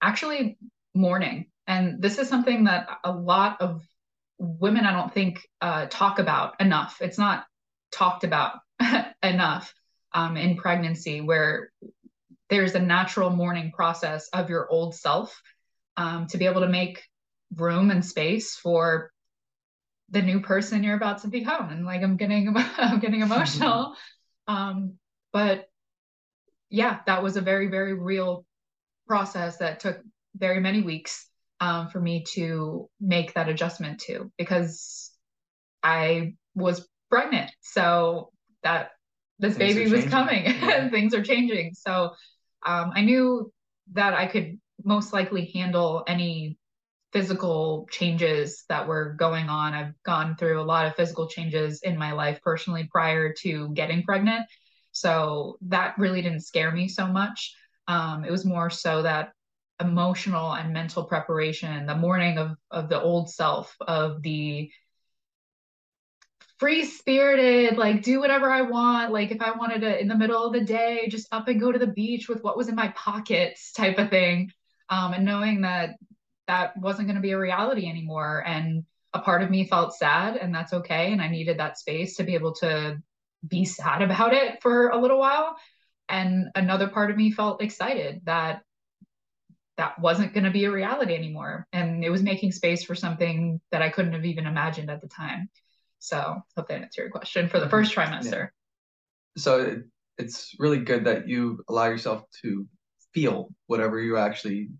actually 0.00 0.58
mourning. 0.94 1.46
And 1.66 2.02
this 2.02 2.18
is 2.18 2.28
something 2.28 2.64
that 2.64 2.88
a 3.04 3.10
lot 3.10 3.60
of 3.60 3.82
women, 4.42 4.84
I 4.84 4.92
don't 4.92 5.14
think, 5.14 5.46
uh, 5.60 5.86
talk 5.86 6.18
about 6.18 6.60
enough. 6.60 6.98
It's 7.00 7.18
not 7.18 7.44
talked 7.92 8.24
about 8.24 8.58
enough 9.22 9.72
um, 10.12 10.36
in 10.36 10.56
pregnancy, 10.56 11.20
where 11.20 11.70
there's 12.50 12.74
a 12.74 12.80
natural 12.80 13.30
mourning 13.30 13.70
process 13.70 14.28
of 14.32 14.50
your 14.50 14.68
old 14.68 14.96
self 14.96 15.40
um, 15.96 16.26
to 16.26 16.38
be 16.38 16.46
able 16.46 16.62
to 16.62 16.68
make 16.68 17.02
room 17.56 17.90
and 17.90 18.04
space 18.04 18.56
for 18.56 19.12
the 20.10 20.22
new 20.22 20.40
person 20.40 20.82
you're 20.82 20.96
about 20.96 21.22
to 21.22 21.28
become. 21.28 21.70
And 21.70 21.86
like 21.86 22.02
i'm 22.02 22.16
getting 22.16 22.54
i'm 22.56 23.00
getting 23.00 23.22
emotional. 23.22 23.94
Um 24.46 24.94
but 25.32 25.68
yeah 26.68 27.00
that 27.06 27.22
was 27.22 27.36
a 27.36 27.40
very 27.40 27.68
very 27.68 27.94
real 27.94 28.44
process 29.06 29.58
that 29.58 29.80
took 29.80 30.00
very 30.36 30.60
many 30.60 30.82
weeks 30.82 31.26
um, 31.62 31.88
for 31.88 32.00
me 32.00 32.24
to 32.34 32.90
make 33.00 33.32
that 33.34 33.48
adjustment 33.48 34.00
to 34.00 34.30
because 34.36 35.10
i 35.82 36.34
was 36.54 36.86
pregnant 37.10 37.50
so 37.60 38.30
that 38.62 38.90
this 39.38 39.56
things 39.56 39.74
baby 39.74 39.90
was 39.90 40.04
coming 40.06 40.44
yeah. 40.44 40.88
things 40.90 41.14
are 41.14 41.22
changing 41.22 41.72
so 41.74 42.10
um, 42.64 42.92
I 42.94 43.02
knew 43.02 43.52
that 43.92 44.14
I 44.14 44.26
could 44.26 44.58
most 44.84 45.12
likely 45.12 45.50
handle 45.54 46.04
any 46.06 46.58
physical 47.12 47.86
changes 47.90 48.64
that 48.68 48.86
were 48.86 49.14
going 49.18 49.48
on. 49.48 49.74
I've 49.74 49.94
gone 50.04 50.36
through 50.36 50.60
a 50.60 50.64
lot 50.64 50.86
of 50.86 50.96
physical 50.96 51.28
changes 51.28 51.80
in 51.82 51.98
my 51.98 52.12
life 52.12 52.40
personally 52.42 52.88
prior 52.90 53.34
to 53.42 53.68
getting 53.74 54.02
pregnant. 54.02 54.46
So 54.92 55.58
that 55.62 55.98
really 55.98 56.22
didn't 56.22 56.40
scare 56.40 56.72
me 56.72 56.88
so 56.88 57.06
much. 57.06 57.54
Um, 57.86 58.24
it 58.24 58.30
was 58.30 58.44
more 58.44 58.70
so 58.70 59.02
that 59.02 59.32
emotional 59.86 60.52
and 60.52 60.72
mental 60.72 61.04
preparation, 61.04 61.86
the 61.86 61.94
mourning 61.94 62.38
of, 62.38 62.56
of 62.70 62.88
the 62.88 63.00
old 63.00 63.30
self, 63.30 63.76
of 63.80 64.22
the 64.22 64.70
free 66.58 66.84
spirited, 66.84 67.76
like 67.76 68.02
do 68.02 68.20
whatever 68.20 68.50
I 68.50 68.62
want. 68.62 69.12
Like 69.12 69.30
if 69.32 69.42
I 69.42 69.50
wanted 69.50 69.80
to 69.80 70.00
in 70.00 70.08
the 70.08 70.16
middle 70.16 70.44
of 70.44 70.52
the 70.52 70.64
day, 70.64 71.08
just 71.08 71.26
up 71.32 71.48
and 71.48 71.60
go 71.60 71.72
to 71.72 71.78
the 71.78 71.88
beach 71.88 72.28
with 72.28 72.42
what 72.42 72.56
was 72.56 72.68
in 72.68 72.76
my 72.76 72.88
pockets 72.96 73.72
type 73.72 73.98
of 73.98 74.10
thing. 74.10 74.52
Um, 74.88 75.12
and 75.12 75.24
knowing 75.24 75.62
that 75.62 75.96
that 76.46 76.76
wasn't 76.76 77.08
going 77.08 77.16
to 77.16 77.22
be 77.22 77.32
a 77.32 77.38
reality 77.38 77.88
anymore. 77.88 78.44
And 78.46 78.84
a 79.14 79.20
part 79.20 79.42
of 79.42 79.50
me 79.50 79.66
felt 79.66 79.94
sad, 79.94 80.36
and 80.36 80.54
that's 80.54 80.72
okay. 80.72 81.12
And 81.12 81.20
I 81.20 81.28
needed 81.28 81.58
that 81.58 81.78
space 81.78 82.16
to 82.16 82.24
be 82.24 82.34
able 82.34 82.54
to 82.56 82.98
be 83.46 83.64
sad 83.64 84.02
about 84.02 84.32
it 84.32 84.62
for 84.62 84.88
a 84.88 84.98
little 84.98 85.18
while. 85.18 85.56
And 86.08 86.48
another 86.54 86.88
part 86.88 87.10
of 87.10 87.16
me 87.16 87.30
felt 87.30 87.62
excited 87.62 88.22
that 88.24 88.62
that 89.78 89.98
wasn't 89.98 90.34
going 90.34 90.44
to 90.44 90.50
be 90.50 90.64
a 90.64 90.70
reality 90.70 91.14
anymore. 91.14 91.66
And 91.72 92.04
it 92.04 92.10
was 92.10 92.22
making 92.22 92.52
space 92.52 92.84
for 92.84 92.94
something 92.94 93.60
that 93.70 93.82
I 93.82 93.88
couldn't 93.88 94.12
have 94.12 94.24
even 94.24 94.46
imagined 94.46 94.90
at 94.90 95.00
the 95.00 95.08
time. 95.08 95.48
So 95.98 96.42
hope 96.56 96.68
that 96.68 96.82
answered 96.82 97.02
your 97.02 97.10
question 97.10 97.48
for 97.48 97.60
the 97.60 97.68
first 97.68 97.94
mm-hmm. 97.94 98.12
trimester. 98.12 98.40
Yeah. 98.40 98.46
So 99.38 99.60
it, 99.60 99.78
it's 100.18 100.54
really 100.58 100.78
good 100.78 101.04
that 101.04 101.28
you 101.28 101.62
allow 101.68 101.86
yourself 101.86 102.24
to 102.42 102.66
feel 103.14 103.48
whatever 103.66 104.00
you're 104.00 104.18
actually 104.18 104.70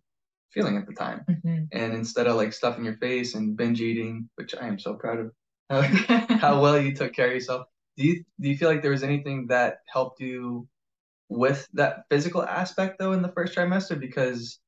feeling 0.51 0.77
at 0.77 0.87
the 0.87 0.93
time. 0.93 1.25
Mm-hmm. 1.29 1.65
And 1.73 1.95
instead 1.95 2.27
of 2.27 2.37
like 2.37 2.53
stuffing 2.53 2.85
your 2.85 2.97
face 2.97 3.35
and 3.35 3.57
binge 3.57 3.81
eating, 3.81 4.29
which 4.35 4.55
I 4.55 4.67
am 4.67 4.79
so 4.79 4.95
proud 4.95 5.21
of 5.21 5.33
how, 5.71 5.83
how 6.37 6.61
well 6.61 6.79
you 6.79 6.95
took 6.95 7.15
care 7.15 7.29
of 7.29 7.33
yourself. 7.33 7.67
Do 7.97 8.05
you 8.07 8.25
do 8.41 8.49
you 8.49 8.57
feel 8.57 8.69
like 8.69 8.83
there 8.83 8.91
was 8.91 9.03
anything 9.03 9.47
that 9.49 9.79
helped 9.87 10.21
you 10.21 10.69
with 11.29 11.67
that 11.75 12.05
physical 12.11 12.43
aspect 12.43 12.99
though 12.99 13.13
in 13.13 13.23
the 13.23 13.33
first 13.33 13.55
trimester? 13.55 13.99
Because 13.99 14.59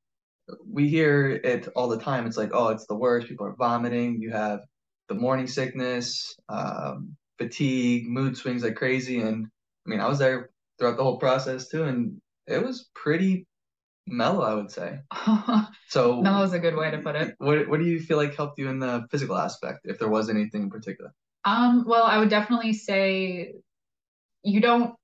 we 0.67 0.87
hear 0.87 1.29
it 1.31 1.67
all 1.75 1.87
the 1.87 1.99
time. 1.99 2.25
It's 2.27 2.37
like, 2.37 2.51
oh, 2.53 2.69
it's 2.69 2.85
the 2.85 2.95
worst. 2.95 3.27
People 3.27 3.47
are 3.47 3.55
vomiting. 3.55 4.21
You 4.21 4.31
have 4.31 4.61
the 5.07 5.15
morning 5.15 5.47
sickness, 5.47 6.35
um, 6.49 7.15
fatigue, 7.37 8.07
mood 8.07 8.37
swings 8.37 8.63
like 8.63 8.75
crazy. 8.75 9.21
And 9.21 9.47
I 9.85 9.89
mean, 9.89 9.99
I 9.99 10.07
was 10.07 10.19
there 10.19 10.49
throughout 10.77 10.97
the 10.97 11.03
whole 11.03 11.17
process 11.17 11.67
too, 11.67 11.83
and 11.83 12.21
it 12.47 12.63
was 12.63 12.89
pretty 12.93 13.47
mellow, 14.07 14.43
I 14.43 14.53
would 14.53 14.71
say. 14.71 14.99
so 15.89 16.21
mellow 16.21 16.43
is 16.43 16.53
a 16.53 16.59
good 16.59 16.75
way 16.75 16.91
to 16.91 16.99
put 16.99 17.15
it. 17.15 17.35
What 17.37 17.67
What 17.67 17.79
do 17.79 17.85
you 17.85 17.99
feel 17.99 18.17
like 18.17 18.35
helped 18.35 18.59
you 18.59 18.69
in 18.69 18.79
the 18.79 19.05
physical 19.11 19.37
aspect, 19.37 19.81
if 19.83 19.99
there 19.99 20.09
was 20.09 20.29
anything 20.29 20.63
in 20.63 20.69
particular? 20.69 21.11
Um. 21.43 21.85
Well, 21.87 22.03
I 22.03 22.17
would 22.17 22.29
definitely 22.29 22.73
say 22.73 23.53
you 24.43 24.61
don't 24.61 24.95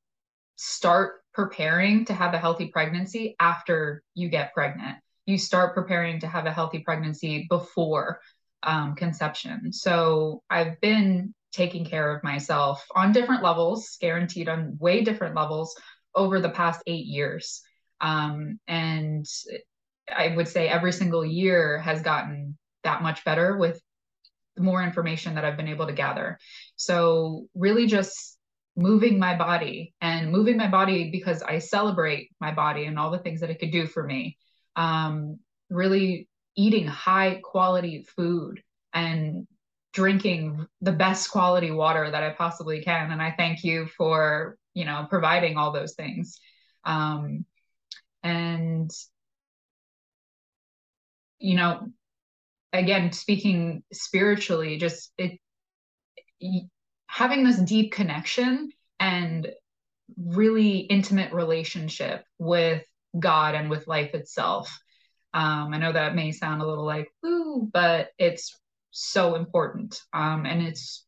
start 0.55 1.21
preparing 1.33 2.05
to 2.05 2.13
have 2.13 2.33
a 2.33 2.37
healthy 2.37 2.67
pregnancy 2.67 3.35
after 3.39 4.03
you 4.13 4.29
get 4.29 4.53
pregnant. 4.53 4.97
You 5.25 5.37
start 5.37 5.75
preparing 5.75 6.19
to 6.21 6.27
have 6.27 6.45
a 6.45 6.51
healthy 6.51 6.79
pregnancy 6.79 7.47
before 7.49 8.21
um, 8.63 8.95
conception. 8.95 9.71
So 9.73 10.43
I've 10.49 10.79
been 10.81 11.33
taking 11.51 11.85
care 11.85 12.15
of 12.15 12.23
myself 12.23 12.85
on 12.95 13.11
different 13.11 13.43
levels, 13.43 13.97
guaranteed 13.99 14.49
on 14.49 14.77
way 14.79 15.03
different 15.03 15.35
levels 15.35 15.75
over 16.15 16.39
the 16.39 16.49
past 16.49 16.81
eight 16.87 17.05
years. 17.05 17.61
Um, 17.99 18.59
and 18.67 19.25
I 20.13 20.33
would 20.35 20.47
say 20.47 20.67
every 20.67 20.91
single 20.91 21.25
year 21.25 21.79
has 21.79 22.01
gotten 22.01 22.57
that 22.83 23.01
much 23.01 23.23
better 23.23 23.57
with 23.57 23.79
more 24.57 24.83
information 24.83 25.35
that 25.35 25.45
I've 25.45 25.57
been 25.57 25.67
able 25.67 25.87
to 25.87 25.93
gather. 25.93 26.37
So, 26.75 27.47
really, 27.55 27.87
just 27.87 28.37
moving 28.75 29.19
my 29.19 29.37
body 29.37 29.93
and 30.01 30.31
moving 30.31 30.57
my 30.57 30.67
body 30.67 31.11
because 31.11 31.43
I 31.43 31.59
celebrate 31.59 32.31
my 32.39 32.51
body 32.51 32.85
and 32.85 32.97
all 32.97 33.11
the 33.11 33.19
things 33.19 33.41
that 33.41 33.49
it 33.49 33.59
could 33.59 33.71
do 33.71 33.85
for 33.85 34.03
me. 34.03 34.37
Um, 34.81 35.39
really 35.69 36.27
eating 36.55 36.87
high 36.87 37.39
quality 37.43 38.03
food 38.15 38.63
and 38.93 39.47
drinking 39.93 40.65
the 40.81 40.91
best 40.91 41.29
quality 41.29 41.69
water 41.69 42.09
that 42.09 42.23
I 42.23 42.31
possibly 42.31 42.81
can. 42.81 43.11
And 43.11 43.21
I 43.21 43.31
thank 43.37 43.63
you 43.63 43.87
for, 43.97 44.57
you 44.73 44.85
know, 44.85 45.05
providing 45.07 45.55
all 45.55 45.71
those 45.71 45.93
things. 45.93 46.39
Um, 46.83 47.45
and, 48.23 48.89
you 51.37 51.55
know, 51.55 51.87
again, 52.73 53.11
speaking 53.11 53.83
spiritually, 53.93 54.77
just 54.77 55.11
it, 55.17 55.39
having 57.05 57.43
this 57.43 57.57
deep 57.57 57.91
connection 57.91 58.71
and 58.99 59.47
really 60.17 60.79
intimate 60.79 61.33
relationship 61.33 62.25
with 62.39 62.83
God 63.17 63.55
and 63.55 63.69
with 63.69 63.87
life 63.87 64.13
itself 64.13 64.79
um, 65.33 65.73
I 65.73 65.77
know 65.77 65.91
that 65.91 66.15
may 66.15 66.31
sound 66.31 66.61
a 66.61 66.67
little 66.67 66.85
like, 66.85 67.09
ooh, 67.25 67.69
but 67.71 68.09
it's 68.17 68.59
so 68.91 69.35
important. 69.35 70.01
Um, 70.13 70.45
and 70.45 70.61
it's 70.61 71.05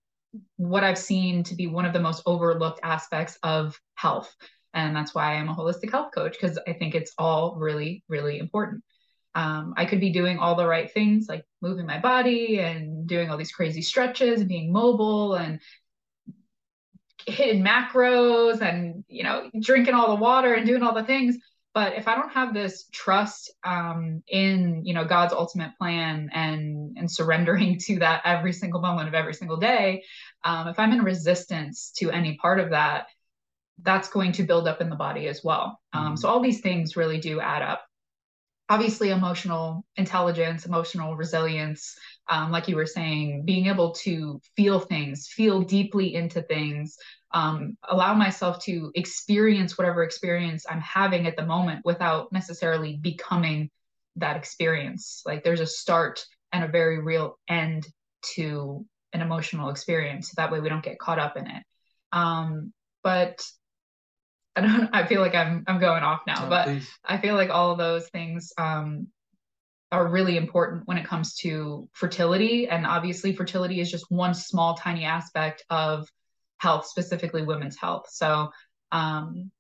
what 0.56 0.84
I've 0.84 0.98
seen 0.98 1.44
to 1.44 1.56
be 1.56 1.68
one 1.68 1.86
of 1.86 1.94
the 1.94 2.00
most 2.00 2.24
overlooked 2.26 2.80
aspects 2.84 3.38
of 3.44 3.80
health. 3.96 4.34
And 4.74 4.96
that's 4.96 5.14
why 5.14 5.36
I'm 5.36 5.50
a 5.50 5.56
holistic 5.56 5.92
health 5.92 6.12
coach, 6.16 6.38
because 6.40 6.58
I 6.68 6.74
think 6.74 6.96
it's 6.96 7.14
all 7.18 7.56
really, 7.58 8.04
really 8.08 8.40
important. 8.40 8.84
Um, 9.36 9.74
I 9.78 9.86
could 9.86 10.00
be 10.00 10.12
doing 10.12 10.40
all 10.40 10.56
the 10.56 10.68
right 10.68 10.92
things, 10.92 11.26
like 11.28 11.44
moving 11.62 11.86
my 11.86 12.00
body 12.00 12.60
and 12.60 13.06
doing 13.08 13.30
all 13.30 13.38
these 13.38 13.52
crazy 13.52 13.82
stretches 13.82 14.40
and 14.40 14.50
being 14.50 14.72
mobile 14.72 15.36
and 15.36 15.60
hitting 17.28 17.64
macros 17.64 18.62
and, 18.62 19.04
you 19.08 19.24
know, 19.24 19.50
drinking 19.60 19.96
all 19.96 20.16
the 20.16 20.22
water 20.22 20.54
and 20.54 20.66
doing 20.66 20.82
all 20.82 20.94
the 20.94 21.04
things 21.04 21.38
but 21.74 21.94
if 21.94 22.08
i 22.08 22.16
don't 22.16 22.32
have 22.32 22.54
this 22.54 22.86
trust 22.92 23.52
um, 23.64 24.24
in 24.28 24.82
you 24.86 24.94
know 24.94 25.06
god's 25.06 25.34
ultimate 25.34 25.72
plan 25.78 26.30
and 26.34 26.98
and 26.98 27.10
surrendering 27.10 27.78
to 27.86 28.00
that 28.00 28.22
every 28.26 28.54
single 28.54 28.82
moment 28.82 29.08
of 29.08 29.14
every 29.14 29.34
single 29.34 29.58
day 29.58 30.04
um, 30.44 30.68
if 30.68 30.80
i'm 30.80 30.92
in 30.92 31.04
resistance 31.04 31.92
to 31.96 32.12
any 32.12 32.38
part 32.38 32.60
of 32.60 32.70
that 32.72 33.08
that's 33.82 34.10
going 34.10 34.32
to 34.32 34.44
build 34.44 34.68
up 34.68 34.82
in 34.82 34.90
the 34.90 34.96
body 34.96 35.28
as 35.28 35.44
well 35.44 35.80
um, 35.94 36.06
mm-hmm. 36.06 36.16
so 36.16 36.30
all 36.30 36.40
these 36.40 36.62
things 36.62 36.96
really 36.96 37.20
do 37.20 37.40
add 37.40 37.62
up 37.62 37.86
obviously 38.74 39.10
emotional 39.10 39.86
intelligence 39.98 40.66
emotional 40.66 41.16
resilience 41.16 41.96
um, 42.30 42.52
like 42.52 42.68
you 42.68 42.76
were 42.76 42.86
saying 42.86 43.44
being 43.46 43.68
able 43.68 43.92
to 43.92 44.40
feel 44.56 44.80
things 44.80 45.28
feel 45.28 45.62
deeply 45.62 46.16
into 46.16 46.42
things 46.42 46.98
um, 47.34 47.78
allow 47.90 48.14
myself 48.14 48.64
to 48.64 48.92
experience 48.94 49.78
whatever 49.78 50.04
experience 50.04 50.66
I'm 50.70 50.82
having 50.82 51.26
at 51.26 51.36
the 51.36 51.46
moment 51.46 51.82
without 51.84 52.32
necessarily 52.32 52.98
becoming 52.98 53.70
that 54.18 54.38
experience. 54.38 55.24
Like 55.26 55.44
there's 55.44 55.60
a 55.60 55.66
start 55.66 56.24
and 56.52 56.64
a 56.64 56.68
very 56.68 57.00
real 57.00 57.40
end 57.48 57.88
to 58.36 58.86
an 59.14 59.22
emotional 59.22 59.70
experience. 59.70 60.32
That 60.38 60.52
way 60.52 60.60
we 60.60 60.70
don't 60.70 60.84
get 60.84 61.00
caught 61.00 61.20
up 61.20 61.36
in 61.36 61.48
it. 61.48 61.64
Um, 62.12 62.72
but 63.04 63.44
I 64.56 64.62
don't. 64.62 64.90
I 64.94 65.06
feel 65.06 65.22
like 65.22 65.36
I'm 65.36 65.64
I'm 65.68 65.80
going 65.80 66.04
off 66.04 66.22
now, 66.28 66.46
oh, 66.46 66.50
but 66.50 66.66
please. 66.66 66.90
I 67.04 67.18
feel 67.18 67.36
like 67.36 67.50
all 67.50 67.72
of 67.72 67.78
those 67.78 68.08
things 68.10 68.54
um, 68.58 69.08
are 69.92 70.08
really 70.08 70.38
important 70.38 70.84
when 70.86 70.98
it 70.98 71.06
comes 71.06 71.36
to 71.38 71.90
fertility. 71.94 72.68
And 72.68 72.86
obviously, 72.86 73.34
fertility 73.34 73.80
is 73.80 73.92
just 73.92 74.06
one 74.10 74.34
small, 74.34 74.76
tiny 74.76 75.06
aspect 75.06 75.64
of 75.70 76.08
health, 76.58 76.86
specifically 76.88 77.44
women's 77.44 77.78
health. 77.78 78.08
So, 78.10 78.52
um, 78.92 79.52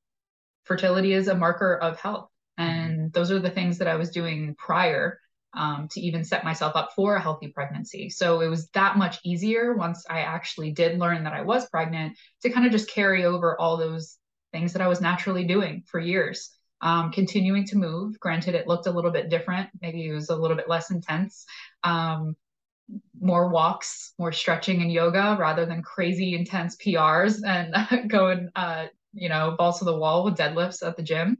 fertility 0.65 1.13
is 1.13 1.27
a 1.27 1.35
marker 1.35 1.75
of 1.75 1.99
health. 1.99 2.29
And 2.57 3.11
those 3.13 3.31
are 3.31 3.39
the 3.39 3.49
things 3.49 3.79
that 3.79 3.87
I 3.87 3.95
was 3.95 4.11
doing 4.11 4.55
prior 4.57 5.19
um, 5.55 5.87
to 5.91 6.01
even 6.01 6.23
set 6.23 6.43
myself 6.43 6.75
up 6.75 6.91
for 6.95 7.15
a 7.15 7.21
healthy 7.21 7.47
pregnancy. 7.47 8.09
So 8.09 8.41
it 8.41 8.47
was 8.47 8.69
that 8.69 8.97
much 8.97 9.19
easier 9.23 9.73
once 9.75 10.05
I 10.09 10.21
actually 10.21 10.71
did 10.71 10.99
learn 10.99 11.23
that 11.23 11.33
I 11.33 11.41
was 11.41 11.69
pregnant 11.69 12.17
to 12.41 12.49
kind 12.49 12.65
of 12.65 12.71
just 12.71 12.89
carry 12.89 13.25
over 13.25 13.59
all 13.59 13.77
those 13.77 14.17
things 14.53 14.71
that 14.73 14.81
I 14.81 14.87
was 14.87 15.01
naturally 15.01 15.43
doing 15.43 15.83
for 15.85 15.99
years. 15.99 16.49
Um, 16.79 17.11
continuing 17.11 17.65
to 17.67 17.77
move. 17.77 18.19
Granted, 18.19 18.55
it 18.55 18.67
looked 18.67 18.87
a 18.87 18.91
little 18.91 19.11
bit 19.11 19.29
different. 19.29 19.69
Maybe 19.81 20.07
it 20.07 20.13
was 20.13 20.29
a 20.29 20.35
little 20.35 20.57
bit 20.57 20.69
less 20.69 20.91
intense. 20.91 21.45
Um, 21.83 22.35
more 23.19 23.49
walks, 23.49 24.13
more 24.19 24.31
stretching 24.31 24.81
and 24.81 24.91
yoga 24.91 25.37
rather 25.39 25.65
than 25.65 25.81
crazy 25.81 26.35
intense 26.35 26.75
PRs 26.77 27.41
and 27.45 28.09
going, 28.09 28.49
uh, 28.55 28.87
you 29.13 29.29
know, 29.29 29.55
balls 29.57 29.79
to 29.79 29.85
the 29.85 29.97
wall 29.97 30.23
with 30.23 30.37
deadlifts 30.37 30.85
at 30.85 30.97
the 30.97 31.03
gym 31.03 31.37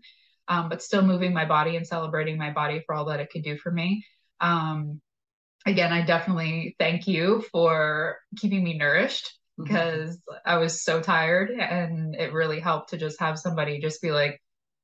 um, 0.47 0.69
but 0.69 0.81
still 0.81 1.01
moving 1.01 1.33
my 1.33 1.45
body 1.45 1.75
and 1.75 1.87
celebrating 1.87 2.37
my 2.37 2.51
body 2.51 2.81
for 2.85 2.95
all 2.95 3.05
that 3.05 3.19
it 3.19 3.29
could 3.29 3.43
do 3.43 3.57
for 3.57 3.71
me. 3.71 4.05
Um, 4.39 5.01
again, 5.65 5.93
I 5.93 6.01
definitely 6.05 6.75
thank 6.79 7.07
you 7.07 7.43
for 7.51 8.17
keeping 8.37 8.63
me 8.63 8.77
nourished 8.77 9.37
because 9.57 10.17
mm-hmm. 10.17 10.35
I 10.45 10.57
was 10.57 10.83
so 10.83 11.01
tired 11.01 11.51
and 11.51 12.15
it 12.15 12.33
really 12.33 12.59
helped 12.59 12.89
to 12.89 12.97
just 12.97 13.19
have 13.19 13.39
somebody 13.39 13.79
just 13.79 14.01
be 14.01 14.11
like, 14.11 14.41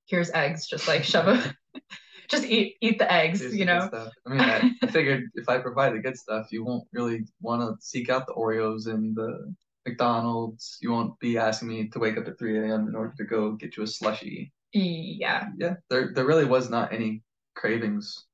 here's 0.07 0.31
eggs, 0.31 0.67
just 0.67 0.87
like 0.87 1.03
shove 1.03 1.25
them. 1.25 1.53
just 2.29 2.45
eat 2.45 2.75
eat 2.81 2.99
the 2.99 3.11
eggs, 3.11 3.41
here's 3.41 3.55
you 3.55 3.65
know. 3.65 3.89
I 4.25 4.29
mean, 4.29 4.39
I, 4.39 4.71
I 4.83 4.87
figured 4.91 5.29
if 5.33 5.49
I 5.49 5.57
provide 5.57 5.93
the 5.93 5.99
good 5.99 6.17
stuff, 6.17 6.47
you 6.51 6.63
won't 6.63 6.87
really 6.93 7.25
want 7.41 7.61
to 7.61 7.83
seek 7.85 8.09
out 8.09 8.27
the 8.27 8.33
Oreos 8.33 8.87
and 8.87 9.15
the 9.15 9.53
McDonald's. 9.85 10.77
You 10.81 10.91
won't 10.91 11.19
be 11.19 11.37
asking 11.37 11.69
me 11.69 11.89
to 11.89 11.99
wake 11.99 12.17
up 12.17 12.27
at 12.27 12.37
3 12.37 12.59
a.m. 12.59 12.87
in 12.87 12.95
order 12.95 13.13
to 13.17 13.23
go 13.23 13.53
get 13.53 13.77
you 13.77 13.83
a 13.83 13.87
slushy. 13.87 14.51
Yeah. 14.73 15.47
Yeah. 15.57 15.75
There 15.89 16.11
there 16.13 16.25
really 16.25 16.45
was 16.45 16.69
not 16.69 16.93
any 16.93 17.23
cravings, 17.55 18.25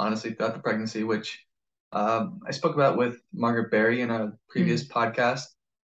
honestly, 0.00 0.32
throughout 0.32 0.54
the 0.54 0.60
pregnancy, 0.60 1.04
which 1.04 1.44
um, 1.92 2.40
I 2.46 2.50
spoke 2.50 2.74
about 2.74 2.96
with 2.96 3.20
Margaret 3.32 3.70
Barry 3.70 4.00
in 4.00 4.10
a 4.10 4.32
previous 4.48 4.84
mm. 4.84 4.90
podcast, 4.90 5.44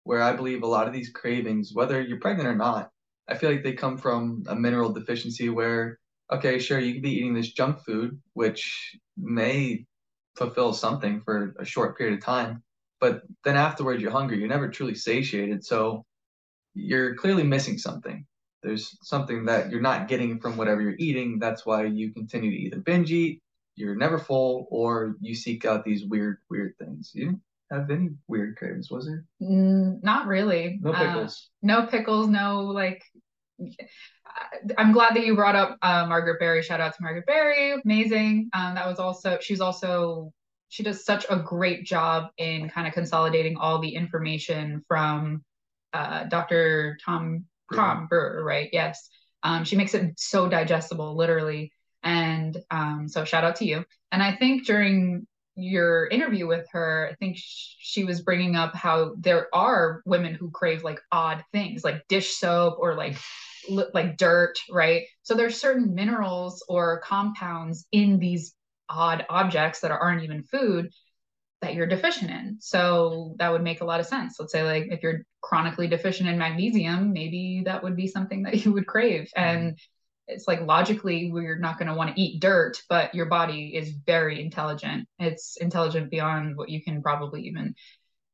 where 0.08 0.22
I 0.22 0.32
believe 0.32 0.62
a 0.62 0.66
lot 0.66 0.86
of 0.86 0.94
these 0.94 1.10
cravings, 1.10 1.72
whether 1.74 2.00
you're 2.00 2.20
pregnant 2.20 2.48
or 2.48 2.54
not, 2.54 2.90
I 3.28 3.36
feel 3.36 3.50
like 3.50 3.62
they 3.62 3.74
come 3.74 3.98
from 3.98 4.42
a 4.48 4.54
mineral 4.54 4.90
deficiency 4.90 5.50
where, 5.50 5.98
okay, 6.32 6.58
sure, 6.58 6.78
you 6.78 6.94
could 6.94 7.02
be 7.02 7.16
eating 7.18 7.34
this 7.34 7.52
junk 7.52 7.80
food, 7.84 8.18
which 8.32 8.96
may 9.18 9.84
fulfill 10.36 10.72
something 10.72 11.20
for 11.20 11.54
a 11.58 11.64
short 11.64 11.98
period 11.98 12.16
of 12.16 12.24
time, 12.24 12.62
but 13.00 13.22
then 13.44 13.56
afterwards 13.56 14.00
you're 14.00 14.10
hungry. 14.10 14.38
You're 14.38 14.48
never 14.48 14.68
truly 14.68 14.94
satiated. 14.94 15.62
So 15.62 16.06
you're 16.74 17.14
clearly 17.16 17.42
missing 17.42 17.76
something 17.76 18.24
there's 18.62 18.96
something 19.02 19.44
that 19.44 19.70
you're 19.70 19.80
not 19.80 20.08
getting 20.08 20.40
from 20.40 20.56
whatever 20.56 20.80
you're 20.80 20.96
eating. 20.98 21.38
That's 21.38 21.64
why 21.64 21.84
you 21.84 22.12
continue 22.12 22.50
to 22.50 22.56
either 22.56 22.80
binge 22.80 23.12
eat, 23.12 23.40
you're 23.76 23.94
never 23.94 24.18
full, 24.18 24.66
or 24.70 25.16
you 25.20 25.34
seek 25.34 25.64
out 25.64 25.84
these 25.84 26.04
weird, 26.04 26.38
weird 26.50 26.74
things. 26.78 27.12
You 27.14 27.40
have 27.70 27.90
any 27.90 28.10
weird 28.26 28.56
cravings, 28.56 28.90
was 28.90 29.06
there? 29.06 29.24
Mm, 29.42 30.02
not 30.02 30.26
really. 30.26 30.78
No 30.82 30.92
uh, 30.92 30.98
pickles. 30.98 31.48
Uh, 31.48 31.66
no 31.66 31.86
pickles. 31.86 32.28
No 32.28 32.62
like. 32.62 33.02
I'm 34.76 34.92
glad 34.92 35.16
that 35.16 35.26
you 35.26 35.34
brought 35.34 35.56
up 35.56 35.78
uh, 35.82 36.06
Margaret 36.06 36.38
Barry. 36.38 36.62
Shout 36.62 36.80
out 36.80 36.94
to 36.96 37.02
Margaret 37.02 37.26
Barry. 37.26 37.80
Amazing. 37.84 38.50
Um, 38.52 38.74
that 38.74 38.86
was 38.86 38.98
also 38.98 39.38
she's 39.40 39.60
also 39.60 40.32
she 40.68 40.82
does 40.82 41.04
such 41.04 41.26
a 41.28 41.36
great 41.36 41.84
job 41.84 42.28
in 42.36 42.68
kind 42.68 42.86
of 42.86 42.94
consolidating 42.94 43.56
all 43.56 43.80
the 43.80 43.94
information 43.94 44.84
from 44.86 45.42
uh, 45.92 46.24
Dr. 46.24 46.98
Tom 47.04 47.46
Tom 47.74 48.06
Brewer, 48.06 48.44
right? 48.44 48.68
Yes. 48.72 49.08
Um, 49.42 49.64
she 49.64 49.76
makes 49.76 49.94
it 49.94 50.18
so 50.18 50.48
digestible, 50.48 51.16
literally. 51.16 51.72
And 52.02 52.56
um, 52.70 53.08
so 53.08 53.24
shout 53.24 53.44
out 53.44 53.56
to 53.56 53.64
you. 53.64 53.84
And 54.12 54.22
I 54.22 54.36
think 54.36 54.66
during 54.66 55.26
your 55.58 56.06
interview 56.06 56.46
with 56.46 56.66
her, 56.72 57.08
I 57.10 57.14
think 57.16 57.36
she 57.38 58.04
was 58.04 58.20
bringing 58.20 58.56
up 58.56 58.74
how 58.74 59.14
there 59.18 59.48
are 59.54 60.02
women 60.04 60.34
who 60.34 60.50
crave 60.50 60.84
like 60.84 61.00
odd 61.10 61.44
things, 61.52 61.84
like 61.84 62.06
dish 62.08 62.36
soap 62.36 62.78
or 62.78 62.94
like 62.94 63.16
like 63.68 64.16
dirt, 64.16 64.58
right? 64.70 65.04
So 65.22 65.34
there's 65.34 65.60
certain 65.60 65.94
minerals 65.94 66.64
or 66.68 67.00
compounds 67.00 67.86
in 67.92 68.18
these 68.18 68.54
odd 68.88 69.26
objects 69.28 69.80
that 69.80 69.90
aren't 69.90 70.24
even 70.24 70.42
food 70.42 70.90
that 71.60 71.74
you're 71.74 71.86
deficient 71.86 72.30
in. 72.30 72.56
So 72.60 73.34
that 73.38 73.50
would 73.50 73.62
make 73.62 73.80
a 73.80 73.84
lot 73.84 74.00
of 74.00 74.06
sense. 74.06 74.36
Let's 74.38 74.52
say 74.52 74.62
like 74.62 74.88
if 74.90 75.02
you're 75.02 75.22
chronically 75.42 75.88
deficient 75.88 76.28
in 76.28 76.38
magnesium, 76.38 77.12
maybe 77.12 77.62
that 77.64 77.82
would 77.82 77.96
be 77.96 78.06
something 78.06 78.44
that 78.44 78.54
you 78.64 78.72
would 78.72 78.86
crave. 78.86 79.30
Mm-hmm. 79.36 79.58
And 79.58 79.78
it's 80.28 80.46
like 80.46 80.60
logically 80.60 81.30
we're 81.32 81.58
not 81.58 81.78
going 81.78 81.88
to 81.88 81.94
want 81.94 82.14
to 82.14 82.20
eat 82.20 82.40
dirt, 82.40 82.82
but 82.88 83.14
your 83.14 83.26
body 83.26 83.74
is 83.74 83.90
very 83.90 84.40
intelligent. 84.40 85.08
It's 85.18 85.56
intelligent 85.56 86.10
beyond 86.10 86.56
what 86.56 86.68
you 86.68 86.82
can 86.82 87.02
probably 87.02 87.42
even 87.42 87.74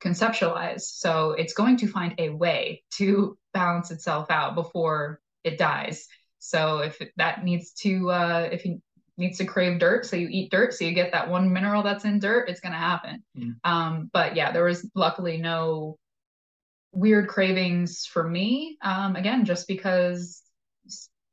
conceptualize. 0.02 0.82
So 0.82 1.30
it's 1.32 1.54
going 1.54 1.78
to 1.78 1.86
find 1.86 2.14
a 2.18 2.30
way 2.30 2.82
to 2.94 3.38
balance 3.54 3.90
itself 3.90 4.30
out 4.30 4.54
before 4.54 5.20
it 5.44 5.56
dies. 5.56 6.06
So 6.40 6.78
if 6.78 7.00
that 7.16 7.44
needs 7.44 7.72
to, 7.82 8.10
uh, 8.10 8.48
if 8.52 8.66
you 8.66 8.82
needs 9.16 9.38
to 9.38 9.44
crave 9.44 9.78
dirt 9.78 10.04
so 10.04 10.16
you 10.16 10.26
eat 10.28 10.50
dirt 10.50 10.74
so 10.74 10.84
you 10.84 10.92
get 10.92 11.12
that 11.12 11.30
one 11.30 11.52
mineral 11.52 11.84
that's 11.84 12.04
in 12.04 12.18
dirt 12.18 12.48
it's 12.48 12.58
going 12.58 12.72
to 12.72 12.78
happen 12.78 13.22
mm. 13.38 13.54
um, 13.62 14.10
but 14.12 14.34
yeah 14.34 14.50
there 14.50 14.64
was 14.64 14.90
luckily 14.96 15.36
no 15.36 15.96
weird 16.90 17.28
cravings 17.28 18.06
for 18.06 18.28
me 18.28 18.76
um, 18.82 19.14
again 19.14 19.44
just 19.44 19.68
because 19.68 20.42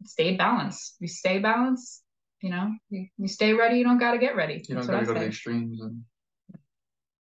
stay 0.05 0.35
balanced 0.35 0.95
you 0.99 1.07
stay 1.07 1.39
balanced 1.39 2.03
you 2.41 2.49
know 2.49 2.71
you, 2.89 3.07
you 3.17 3.27
stay 3.27 3.53
ready 3.53 3.77
you 3.77 3.83
don't 3.83 3.99
got 3.99 4.11
to 4.11 4.17
get 4.17 4.35
ready 4.35 4.63
you 4.67 4.75
don't 4.75 4.87
got 4.87 4.99
to 4.99 5.05
go 5.05 5.13
to 5.13 5.19
the 5.19 5.25
extremes 5.25 5.81
and 5.81 6.01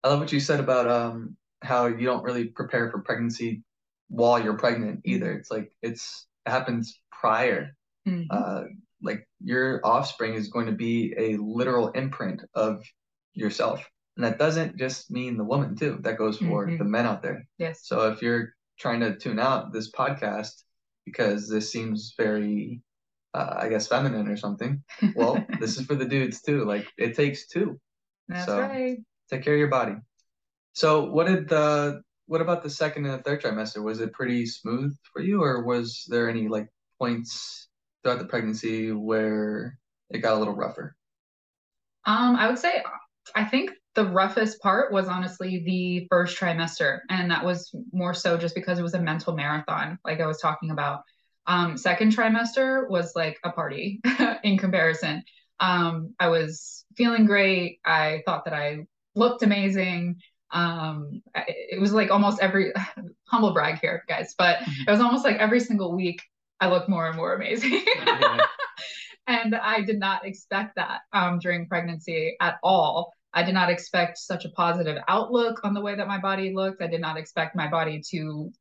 i 0.04 0.08
love 0.08 0.20
what 0.20 0.32
you 0.32 0.40
said 0.40 0.61
about 0.61 0.88
um 0.88 1.37
how 1.62 1.87
you 1.87 2.06
don't 2.06 2.24
really 2.24 2.46
prepare 2.46 2.90
for 2.90 3.00
pregnancy 3.00 3.62
while 4.08 4.42
you're 4.42 4.58
pregnant 4.58 5.00
either 5.04 5.26
mm-hmm. 5.26 5.38
it's 5.38 5.50
like 5.50 5.72
it's 5.82 6.26
it 6.46 6.50
happens 6.50 7.00
prior 7.11 7.76
mm-hmm. 8.06 8.24
uh, 8.30 8.64
like 9.02 9.26
your 9.42 9.80
offspring 9.85 10.35
is 10.35 10.48
going 10.48 10.66
to 10.66 10.72
be 10.72 11.14
a 11.18 11.37
literal 11.37 11.88
imprint 11.90 12.42
of 12.54 12.82
yourself. 13.35 13.85
And 14.16 14.24
that 14.24 14.38
doesn't 14.38 14.76
just 14.76 15.11
mean 15.11 15.37
the 15.37 15.44
woman 15.44 15.74
too. 15.74 15.98
That 16.02 16.18
goes 16.18 16.38
for 16.38 16.66
mm-hmm. 16.66 16.78
the 16.78 16.85
men 16.85 17.06
out 17.06 17.22
there. 17.22 17.46
Yes. 17.58 17.80
So 17.85 18.12
if 18.12 18.22
you're 18.22 18.54
trying 18.78 19.00
to 19.00 19.16
tune 19.16 19.38
out 19.38 19.72
this 19.72 19.90
podcast 19.90 20.62
because 21.04 21.48
this 21.48 21.70
seems 21.70 22.14
very 22.16 22.80
uh, 23.34 23.54
I 23.58 23.68
guess 23.68 23.86
feminine 23.86 24.28
or 24.28 24.36
something. 24.36 24.82
Well, 25.14 25.44
this 25.60 25.78
is 25.78 25.86
for 25.86 25.94
the 25.94 26.04
dudes 26.04 26.42
too. 26.42 26.64
Like 26.64 26.86
it 26.98 27.16
takes 27.16 27.46
two. 27.46 27.80
That's 28.28 28.46
so 28.46 28.60
right. 28.60 28.98
Take 29.30 29.42
care 29.42 29.54
of 29.54 29.58
your 29.58 29.68
body. 29.68 29.94
So 30.74 31.04
what 31.10 31.26
did 31.26 31.48
the 31.48 32.02
what 32.26 32.40
about 32.40 32.62
the 32.62 32.70
second 32.70 33.06
and 33.06 33.14
the 33.14 33.22
third 33.22 33.42
trimester? 33.42 33.82
Was 33.82 34.00
it 34.00 34.12
pretty 34.12 34.46
smooth 34.46 34.96
for 35.12 35.22
you 35.22 35.42
or 35.42 35.64
was 35.64 36.04
there 36.08 36.28
any 36.28 36.48
like 36.48 36.68
points 36.98 37.68
throughout 38.02 38.18
the 38.18 38.26
pregnancy 38.26 38.92
where 38.92 39.78
it 40.10 40.18
got 40.18 40.34
a 40.34 40.38
little 40.38 40.54
rougher? 40.54 40.96
Um, 42.04 42.36
I 42.36 42.48
would 42.48 42.58
say 42.58 42.82
I 43.34 43.44
think 43.44 43.72
the 43.94 44.07
roughest 44.07 44.61
part 44.61 44.92
was 44.92 45.09
honestly 45.09 45.62
the 45.64 46.07
first 46.11 46.38
trimester, 46.38 47.00
and 47.11 47.31
that 47.31 47.44
was 47.44 47.74
more 47.92 48.14
so 48.14 48.37
just 48.37 48.55
because 48.55 48.78
it 48.78 48.83
was 48.83 48.94
a 48.94 49.00
mental 49.00 49.35
marathon, 49.35 49.98
like 50.05 50.20
I 50.20 50.26
was 50.26 50.40
talking 50.40 50.70
about. 50.70 51.02
Um, 51.46 51.76
second 51.76 52.14
trimester 52.14 52.88
was 52.88 53.12
like 53.16 53.38
a 53.44 53.50
party 53.50 54.00
in 54.44 54.59
comparison. 54.59 55.24
Um, 55.61 56.14
I 56.18 56.28
was 56.28 56.85
feeling 56.96 57.26
great. 57.26 57.81
I 57.85 58.22
thought 58.26 58.44
that 58.44 58.55
I 58.55 58.87
looked 59.14 59.42
amazing. 59.42 60.16
Um, 60.52 61.22
it 61.35 61.81
was 61.81 61.92
like 61.92 62.11
almost 62.11 62.40
every 62.40 62.72
humble 63.26 63.52
brag 63.52 63.81
here, 63.81 64.05
guys, 64.09 64.35
but 64.38 64.59
mm-hmm. 64.59 64.83
it 64.87 64.90
was 64.90 65.00
almost 65.00 65.24
like 65.24 65.37
every 65.37 65.61
single 65.61 65.94
week 65.94 66.22
I 66.61 66.68
looked 66.68 66.88
more 66.88 67.09
and 67.09 67.16
more 67.16 67.35
amazing. 67.35 67.85
and 69.26 69.55
I 69.55 69.83
did 69.83 69.98
not 69.98 70.26
expect 70.26 70.76
that 70.76 71.00
um, 71.12 71.38
during 71.38 71.66
pregnancy 71.66 72.37
at 72.40 72.59
all. 72.62 73.12
I 73.35 73.42
did 73.42 73.55
not 73.55 73.71
expect 73.71 74.18
such 74.18 74.45
a 74.45 74.51
positive 74.51 74.99
outlook 75.09 75.61
on 75.64 75.75
the 75.75 75.81
way 75.81 75.95
that 75.95 76.09
my 76.09 76.18
body 76.18 76.53
looked. 76.55 76.83
I 76.83 76.87
did 76.87 77.01
not 77.01 77.16
expect 77.16 77.57
my 77.57 77.68
body 77.68 78.03
to 78.11 78.53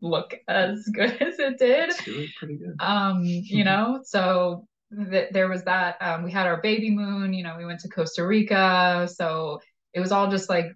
look 0.00 0.34
as 0.48 0.88
good 0.92 1.20
as 1.22 1.38
it 1.38 1.58
did. 1.58 1.92
pretty 2.38 2.56
good. 2.56 2.76
Um, 2.80 3.22
you 3.24 3.64
know, 3.64 4.00
so 4.04 4.66
th- 5.10 5.30
there 5.32 5.48
was 5.48 5.64
that. 5.64 5.96
Um, 6.00 6.24
we 6.24 6.30
had 6.32 6.46
our 6.46 6.60
baby 6.60 6.90
moon. 6.90 7.32
You 7.32 7.44
know, 7.44 7.56
we 7.56 7.64
went 7.64 7.80
to 7.80 7.88
Costa 7.88 8.26
Rica, 8.26 9.08
so 9.12 9.60
it 9.92 10.00
was 10.00 10.12
all 10.12 10.30
just 10.30 10.48
like 10.48 10.66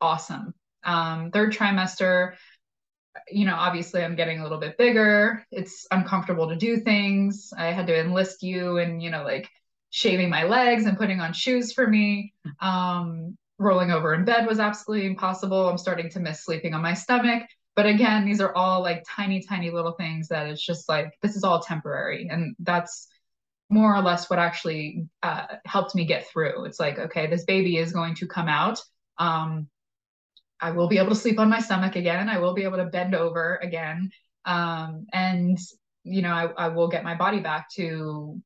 awesome. 0.00 0.54
Um, 0.84 1.30
third 1.32 1.52
trimester, 1.52 2.34
you 3.30 3.44
know, 3.44 3.54
obviously 3.54 4.02
I'm 4.02 4.14
getting 4.16 4.40
a 4.40 4.42
little 4.42 4.58
bit 4.58 4.78
bigger. 4.78 5.44
It's 5.50 5.86
uncomfortable 5.90 6.48
to 6.48 6.56
do 6.56 6.78
things. 6.78 7.52
I 7.56 7.66
had 7.66 7.86
to 7.88 7.98
enlist 7.98 8.42
you 8.42 8.78
and, 8.78 9.02
you 9.02 9.10
know, 9.10 9.24
like 9.24 9.48
shaving 9.90 10.30
my 10.30 10.44
legs 10.44 10.86
and 10.86 10.98
putting 10.98 11.20
on 11.20 11.32
shoes 11.32 11.72
for 11.72 11.86
me. 11.86 12.32
Um, 12.60 13.36
rolling 13.58 13.90
over 13.90 14.14
in 14.14 14.24
bed 14.24 14.46
was 14.46 14.60
absolutely 14.60 15.06
impossible. 15.06 15.68
I'm 15.68 15.78
starting 15.78 16.08
to 16.10 16.20
miss 16.20 16.44
sleeping 16.44 16.74
on 16.74 16.82
my 16.82 16.94
stomach. 16.94 17.42
But 17.74 17.86
again, 17.86 18.24
these 18.24 18.40
are 18.40 18.54
all 18.54 18.82
like 18.82 19.04
tiny, 19.08 19.42
tiny 19.42 19.70
little 19.70 19.92
things 19.92 20.28
that 20.28 20.48
it's 20.48 20.64
just 20.64 20.88
like, 20.88 21.12
this 21.22 21.36
is 21.36 21.44
all 21.44 21.60
temporary. 21.60 22.28
And 22.30 22.54
that's 22.60 23.08
more 23.70 23.94
or 23.94 24.02
less 24.02 24.28
what 24.30 24.38
actually 24.38 25.06
uh, 25.22 25.46
helped 25.64 25.94
me 25.94 26.04
get 26.04 26.28
through. 26.28 26.64
It's 26.64 26.80
like, 26.80 26.98
okay, 26.98 27.26
this 27.26 27.44
baby 27.44 27.76
is 27.76 27.92
going 27.92 28.14
to 28.16 28.26
come 28.26 28.48
out. 28.48 28.80
Um, 29.18 29.68
I 30.60 30.72
will 30.72 30.88
be 30.88 30.98
able 30.98 31.10
to 31.10 31.14
sleep 31.14 31.38
on 31.38 31.50
my 31.50 31.60
stomach 31.60 31.94
again. 31.94 32.28
I 32.28 32.38
will 32.38 32.54
be 32.54 32.64
able 32.64 32.78
to 32.78 32.86
bend 32.86 33.14
over 33.14 33.60
again. 33.62 34.10
Um, 34.44 35.06
and, 35.12 35.58
you 36.02 36.22
know, 36.22 36.32
I, 36.32 36.66
I 36.66 36.68
will 36.68 36.88
get 36.88 37.04
my 37.04 37.14
body 37.14 37.40
back 37.40 37.68
to, 37.76 38.40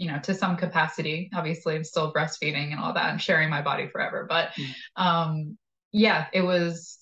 you 0.00 0.10
know, 0.10 0.18
to 0.20 0.34
some 0.34 0.56
capacity. 0.56 1.30
Obviously, 1.34 1.76
I'm 1.76 1.84
still 1.84 2.10
breastfeeding 2.10 2.72
and 2.72 2.80
all 2.80 2.94
that 2.94 3.10
and 3.10 3.20
sharing 3.20 3.50
my 3.50 3.60
body 3.60 3.86
forever. 3.86 4.24
But 4.26 4.48
mm. 4.56 4.72
um, 4.96 5.58
yeah, 5.92 6.26
it 6.32 6.40
was 6.40 6.98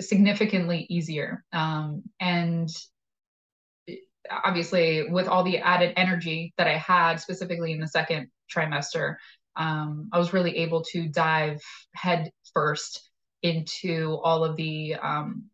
significantly 0.00 0.84
easier. 0.90 1.44
Um, 1.52 2.02
and 2.18 2.68
obviously 4.44 5.08
with 5.08 5.28
all 5.28 5.44
the 5.44 5.58
added 5.58 5.92
energy 5.96 6.52
that 6.58 6.66
I 6.66 6.76
had 6.76 7.20
specifically 7.20 7.70
in 7.70 7.80
the 7.80 7.86
second 7.86 8.26
trimester, 8.52 9.14
um, 9.54 10.08
I 10.12 10.18
was 10.18 10.32
really 10.32 10.56
able 10.58 10.82
to 10.92 11.08
dive 11.08 11.60
head 11.94 12.32
first 12.52 13.08
into 13.42 14.18
all 14.24 14.44
of 14.44 14.56
the 14.56 14.96
um, 15.00 15.44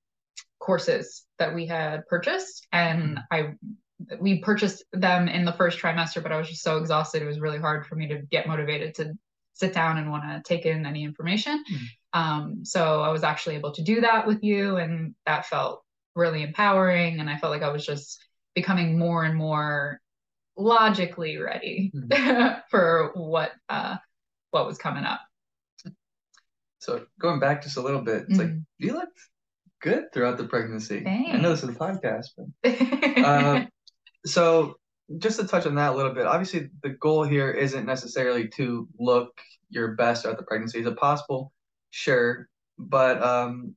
courses 0.61 1.25
that 1.39 1.55
we 1.55 1.67
had 1.67 2.07
purchased, 2.07 2.67
and 2.73 3.21
I 3.31 3.55
we 4.21 4.41
purchased 4.41 4.85
them 4.93 5.29
in 5.29 5.45
the 5.45 5.53
first 5.53 5.79
trimester, 5.79 6.23
but 6.23 6.33
I 6.33 6.39
was 6.39 6.49
just 6.49 6.63
so 6.63 6.77
exhausted. 6.79 7.23
It 7.23 7.27
was 7.27 7.41
really 7.41 7.59
hard 7.59 7.87
for 7.87 7.95
me 7.95 8.09
to 8.09 8.23
get 8.31 8.47
motivated 8.47 8.95
to 8.97 9.15
sit 9.55 9.73
down 9.73 9.97
and 9.97 10.11
want 10.11 10.25
to 10.25 10.43
take 10.47 10.67
in 10.67 10.85
any 10.85 11.03
information. 11.03 11.65
Mm. 11.73 12.19
Um, 12.19 12.65
so 12.65 13.01
I 13.01 13.09
was 13.09 13.25
actually 13.25 13.57
able 13.57 13.73
to 13.73 13.83
do 13.83 14.03
that 14.03 14.27
with 14.27 14.43
you, 14.43 14.77
and 14.77 15.15
that 15.25 15.47
felt 15.47 15.83
really 16.15 16.43
empowering. 16.43 17.21
And 17.21 17.31
I 17.31 17.39
felt 17.39 17.53
like 17.53 17.63
I 17.63 17.71
was 17.71 17.85
just 17.85 18.23
becoming 18.55 18.99
more 18.99 19.25
and 19.25 19.37
more 19.37 20.01
logically 20.57 21.39
ready 21.39 21.93
mm-hmm. 21.95 22.61
for 22.71 23.13
what 23.15 23.53
uh, 23.69 23.97
what 24.51 24.67
was 24.67 24.79
coming 24.79 25.05
up. 25.05 25.21
So 26.79 27.07
going 27.19 27.41
back 27.41 27.63
just 27.63 27.79
a 27.79 27.83
little 27.83 28.03
bit, 28.03 28.27
it's 28.29 28.39
mm-hmm. 28.39 28.41
like 28.41 28.51
you 28.79 28.93
looked 28.93 29.19
good 29.81 30.13
throughout 30.13 30.37
the 30.37 30.45
pregnancy. 30.45 31.03
Thanks. 31.03 31.33
I 31.33 31.39
know 31.39 31.51
this 31.51 31.63
is 31.63 31.71
a 31.71 31.73
podcast, 31.73 32.27
but 32.37 33.25
uh, 33.25 33.67
so 34.27 34.75
just 35.19 35.39
to 35.39 35.47
touch 35.47 35.67
on 35.67 35.75
that 35.77 35.93
a 35.93 35.97
little 35.97 36.13
bit. 36.13 36.27
Obviously, 36.27 36.69
the 36.83 36.91
goal 36.91 37.23
here 37.23 37.51
isn't 37.51 37.87
necessarily 37.87 38.49
to 38.49 38.89
look 38.99 39.41
your 39.71 39.93
best 39.93 40.23
throughout 40.23 40.39
the 40.39 40.45
pregnancy. 40.45 40.81
Is 40.81 40.87
it 40.87 40.97
possible? 40.97 41.53
Sure, 41.91 42.49
but 42.79 43.23
um, 43.23 43.75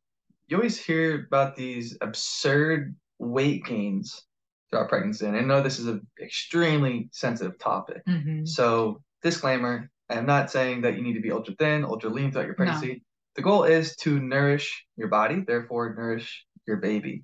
you 0.48 0.58
always 0.58 0.80
hear 0.80 1.26
about 1.26 1.56
these 1.56 1.98
absurd 2.02 2.96
weight 3.20 3.66
gains 3.66 4.24
throughout 4.70 4.90
pregnancy. 4.90 5.26
And 5.26 5.38
I 5.38 5.42
know 5.42 5.62
this 5.62 5.80
is 5.80 5.88
an 5.88 6.06
extremely 6.22 7.10
sensitive 7.12 7.58
topic. 7.60 8.04
Mm-hmm. 8.08 8.46
So, 8.46 9.02
disclaimer 9.22 9.90
I 10.10 10.16
am 10.16 10.26
not 10.26 10.50
saying 10.50 10.82
that 10.82 10.96
you 10.96 11.04
need 11.04 11.14
to 11.14 11.22
be 11.22 11.32
ultra 11.32 11.54
thin, 11.56 11.86
ultra 11.86 12.10
lean 12.10 12.32
throughout 12.32 12.48
your 12.48 12.56
pregnancy. 12.56 12.88
No. 12.88 13.00
The 13.36 13.42
goal 13.44 13.64
is 13.64 13.96
to 13.98 14.20
nourish 14.20 14.86
your 14.98 15.08
body, 15.08 15.44
therefore, 15.46 15.94
nourish 15.96 16.46
your 16.66 16.78
baby. 16.78 17.24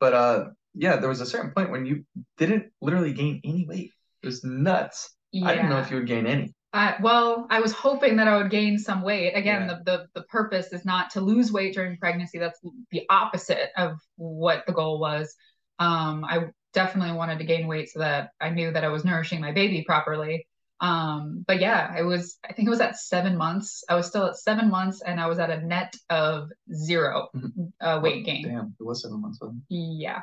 But 0.00 0.14
uh, 0.14 0.44
yeah, 0.74 0.96
there 0.96 1.08
was 1.08 1.20
a 1.20 1.26
certain 1.26 1.50
point 1.50 1.70
when 1.70 1.86
you 1.86 2.04
didn't 2.38 2.72
literally 2.80 3.12
gain 3.12 3.40
any 3.44 3.66
weight. 3.66 3.90
It 4.22 4.26
was 4.26 4.44
nuts. 4.44 5.10
Yeah. 5.32 5.48
I 5.48 5.54
didn't 5.54 5.70
know 5.70 5.78
if 5.78 5.90
you 5.90 5.96
would 5.96 6.06
gain 6.06 6.26
any. 6.26 6.54
Uh, 6.74 6.94
well, 7.02 7.46
I 7.50 7.60
was 7.60 7.72
hoping 7.72 8.16
that 8.16 8.28
I 8.28 8.36
would 8.38 8.50
gain 8.50 8.78
some 8.78 9.02
weight. 9.02 9.32
Again, 9.34 9.62
yeah. 9.62 9.78
the, 9.84 10.08
the 10.14 10.20
the 10.20 10.26
purpose 10.28 10.72
is 10.72 10.84
not 10.84 11.10
to 11.10 11.20
lose 11.20 11.52
weight 11.52 11.74
during 11.74 11.98
pregnancy. 11.98 12.38
That's 12.38 12.58
the 12.90 13.02
opposite 13.10 13.70
of 13.76 13.98
what 14.16 14.64
the 14.66 14.72
goal 14.72 14.98
was. 14.98 15.34
Um, 15.78 16.24
I 16.24 16.46
definitely 16.72 17.14
wanted 17.14 17.38
to 17.38 17.44
gain 17.44 17.66
weight 17.66 17.90
so 17.90 17.98
that 17.98 18.30
I 18.40 18.50
knew 18.50 18.72
that 18.72 18.84
I 18.84 18.88
was 18.88 19.04
nourishing 19.04 19.40
my 19.40 19.52
baby 19.52 19.82
properly. 19.86 20.46
Um, 20.80 21.44
but 21.46 21.60
yeah, 21.60 21.92
I 21.96 22.02
was, 22.02 22.38
I 22.48 22.52
think 22.52 22.66
it 22.66 22.70
was 22.70 22.80
at 22.80 22.98
seven 22.98 23.36
months. 23.36 23.84
I 23.88 23.94
was 23.94 24.08
still 24.08 24.26
at 24.26 24.36
seven 24.36 24.68
months 24.68 25.00
and 25.00 25.20
I 25.20 25.28
was 25.28 25.38
at 25.38 25.48
a 25.48 25.64
net 25.64 25.94
of 26.10 26.48
0 26.74 27.28
mm-hmm. 27.36 27.64
uh, 27.80 28.00
weight 28.00 28.24
gain. 28.24 28.48
Damn, 28.48 28.74
it 28.78 28.84
was 28.84 29.02
seven 29.02 29.20
months. 29.20 29.38
Yeah. 29.68 30.22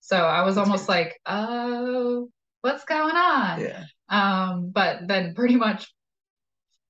So 0.00 0.16
I 0.16 0.42
was 0.42 0.56
That's 0.56 0.66
almost 0.66 0.88
like, 0.88 1.20
oh, 1.26 2.28
what's 2.62 2.84
going 2.84 3.16
on? 3.16 3.60
Yeah. 3.60 3.84
Um, 4.08 4.70
but 4.70 5.06
then 5.06 5.34
pretty 5.34 5.56
much 5.56 5.92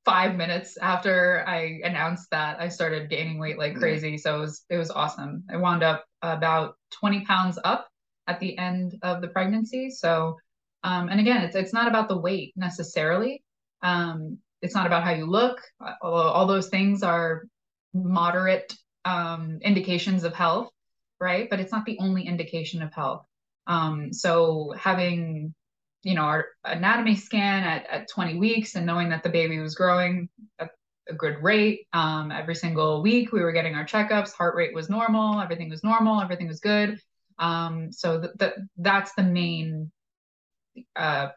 five 0.04 0.36
minutes 0.36 0.78
after 0.78 1.44
I 1.46 1.80
announced 1.84 2.28
that, 2.30 2.60
I 2.60 2.68
started 2.68 3.10
gaining 3.10 3.38
weight 3.38 3.58
like 3.58 3.76
crazy. 3.76 4.16
So 4.16 4.36
it 4.36 4.40
was, 4.40 4.64
it 4.70 4.76
was 4.76 4.90
awesome. 4.90 5.44
I 5.50 5.56
wound 5.56 5.82
up 5.82 6.04
about 6.22 6.76
20 6.92 7.24
pounds 7.26 7.58
up 7.64 7.88
at 8.26 8.40
the 8.40 8.56
end 8.58 8.96
of 9.02 9.20
the 9.20 9.28
pregnancy. 9.28 9.90
So, 9.90 10.38
um, 10.84 11.08
and 11.08 11.20
again, 11.20 11.42
it's 11.42 11.56
it's 11.56 11.72
not 11.72 11.88
about 11.88 12.08
the 12.08 12.16
weight 12.16 12.52
necessarily. 12.56 13.42
Um, 13.82 14.38
it's 14.62 14.74
not 14.74 14.86
about 14.86 15.02
how 15.02 15.10
you 15.10 15.26
look. 15.26 15.60
Although 16.00 16.28
all 16.28 16.46
those 16.46 16.68
things 16.68 17.02
are 17.02 17.44
moderate 17.92 18.72
um, 19.04 19.58
indications 19.62 20.24
of 20.24 20.34
health, 20.34 20.70
right? 21.20 21.48
But 21.48 21.60
it's 21.60 21.72
not 21.72 21.84
the 21.84 21.98
only 22.00 22.26
indication 22.26 22.82
of 22.82 22.92
health. 22.92 23.24
Um, 23.66 24.12
so 24.12 24.74
having 24.78 25.54
you 26.02 26.14
know 26.14 26.22
our 26.22 26.46
anatomy 26.64 27.14
scan 27.14 27.62
at, 27.62 27.86
at 27.88 28.08
20 28.08 28.38
weeks 28.38 28.74
and 28.74 28.86
knowing 28.86 29.10
that 29.10 29.22
the 29.22 29.28
baby 29.28 29.58
was 29.58 29.74
growing 29.74 30.30
at 30.58 30.70
a 31.10 31.14
good 31.14 31.36
rate 31.42 31.86
um, 31.92 32.32
every 32.32 32.54
single 32.54 33.02
week 33.02 33.32
we 33.32 33.42
were 33.42 33.52
getting 33.52 33.74
our 33.74 33.84
checkups 33.84 34.32
heart 34.32 34.54
rate 34.54 34.74
was 34.74 34.88
normal 34.88 35.40
everything 35.40 35.68
was 35.68 35.84
normal 35.84 36.22
everything 36.22 36.48
was 36.48 36.58
good 36.60 36.98
um, 37.38 37.92
so 37.92 38.20
th-, 38.20 38.32
th- 38.38 38.52
that's 38.78 39.12
the 39.14 39.22
main 39.22 39.90
uh, 40.96 41.28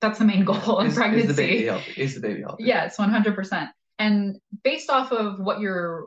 that's 0.00 0.18
the 0.18 0.24
main 0.24 0.44
goal 0.44 0.80
in 0.80 0.92
pregnancy. 0.92 1.28
Is 1.30 1.36
the 1.36 1.42
baby 1.42 1.66
healthy? 1.66 2.00
Is 2.00 2.14
the 2.14 2.20
baby 2.20 2.40
healthy? 2.42 2.64
Yes, 2.64 2.98
one 2.98 3.10
hundred 3.10 3.34
percent. 3.34 3.70
And 3.98 4.36
based 4.62 4.90
off 4.90 5.12
of 5.12 5.38
what 5.40 5.60
your 5.60 6.06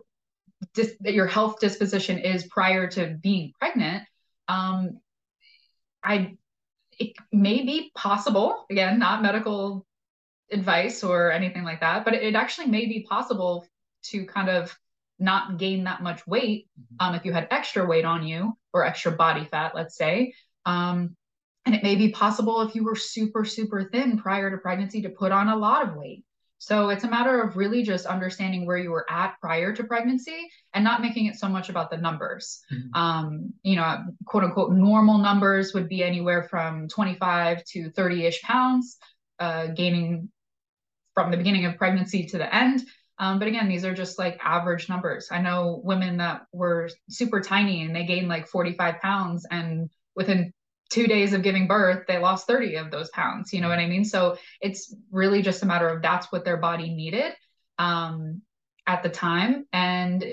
dis- 0.74 0.96
that 1.02 1.14
your 1.14 1.28
health 1.28 1.60
disposition 1.60 2.20
is 2.20 2.48
prior 2.48 2.88
to 2.88 3.18
being 3.22 3.54
pregnant, 3.60 4.04
um, 4.48 5.00
I 6.04 6.38
it 7.00 7.14
may 7.32 7.64
be 7.64 7.92
possible. 7.96 8.66
Again, 8.70 9.00
not 9.00 9.22
medical 9.22 9.86
advice 10.52 11.04
or 11.04 11.32
anything 11.32 11.64
like 11.64 11.80
that, 11.80 12.04
but 12.04 12.14
it 12.14 12.36
actually 12.36 12.68
may 12.68 12.86
be 12.86 13.06
possible 13.08 13.66
to 14.04 14.26
kind 14.26 14.50
of 14.50 14.78
not 15.20 15.58
gain 15.58 15.84
that 15.84 16.02
much 16.02 16.26
weight 16.26 16.68
mm-hmm. 16.80 17.08
um, 17.08 17.16
if 17.16 17.26
you 17.26 17.34
had 17.34 17.48
extra 17.52 17.86
weight 17.86 18.06
on 18.06 18.26
you 18.26 18.58
or 18.74 18.86
extra 18.86 19.12
body 19.12 19.46
fat, 19.46 19.74
let's 19.76 19.96
say. 19.96 20.34
Um, 20.66 21.16
and 21.66 21.76
it 21.76 21.84
may 21.84 21.96
be 21.96 22.10
possible 22.12 22.62
if 22.62 22.74
you 22.74 22.84
were 22.84 22.96
super, 22.96 23.46
super 23.46 23.90
thin 23.92 24.18
prior 24.18 24.50
to 24.50 24.58
pregnancy 24.58 25.02
to 25.02 25.10
put 25.10 25.32
on 25.32 25.50
a 25.50 25.56
lot 25.56 25.88
of 25.88 25.96
weight. 25.96 26.24
So 26.60 26.90
it's 26.90 27.06
a 27.06 27.10
matter 27.10 27.42
of 27.42 27.56
really 27.56 27.84
just 27.84 28.06
understanding 28.06 28.66
where 28.66 28.78
you 28.78 28.92
were 28.92 29.06
at 29.10 29.40
prior 29.42 29.74
to 29.74 29.84
pregnancy 29.86 30.50
and 30.74 30.84
not 30.84 31.02
making 31.02 31.26
it 31.26 31.38
so 31.38 31.48
much 31.48 31.70
about 31.70 31.90
the 31.90 31.98
numbers. 31.98 32.62
Mm-hmm. 32.72 33.02
Um, 33.02 33.54
you 33.64 33.78
know, 33.78 34.04
quote 34.26 34.44
unquote, 34.44 34.74
normal 34.74 35.18
numbers 35.20 35.74
would 35.74 35.88
be 35.88 36.04
anywhere 36.04 36.44
from 36.44 36.90
25 36.90 37.64
to 37.64 37.90
30 37.92 38.26
ish 38.26 38.42
pounds, 38.42 38.98
uh, 39.40 39.68
gaining 39.68 40.30
from 41.14 41.32
the 41.32 41.38
beginning 41.38 41.66
of 41.66 41.78
pregnancy 41.78 42.26
to 42.26 42.38
the 42.38 42.54
end. 42.54 42.84
Um, 43.18 43.40
but 43.40 43.48
again, 43.48 43.70
these 43.70 43.86
are 43.86 43.94
just 43.94 44.20
like 44.20 44.40
average 44.44 44.90
numbers. 44.90 45.30
I 45.32 45.42
know 45.42 45.82
women 45.84 46.18
that 46.18 46.42
were 46.52 46.90
super 47.10 47.42
tiny 47.42 47.84
and 47.84 47.96
they 47.96 48.06
gained 48.06 48.28
like 48.28 48.48
45 48.48 49.00
pounds, 49.02 49.46
and 49.50 49.90
within 50.16 50.54
two 50.90 51.08
days 51.08 51.34
of 51.34 51.44
giving 51.44 51.68
birth, 51.68 52.06
they 52.08 52.18
lost 52.18 52.48
30 52.48 52.76
of 52.76 52.92
those 52.92 53.10
pounds. 53.10 53.54
You 53.54 53.62
know 53.62 53.70
what 53.70 53.80
I 53.80 53.88
mean? 53.88 54.06
So 54.06 54.38
it's 54.62 54.96
really 55.12 55.42
just 55.42 55.64
a 55.64 55.66
matter 55.66 55.88
of 55.88 56.02
that's 56.02 56.32
what 56.32 56.46
their 56.46 56.58
body 56.58 56.94
needed 56.94 57.34
um, 57.78 58.42
at 58.88 59.04
the 59.04 59.10
time. 59.10 59.66
And 59.72 60.26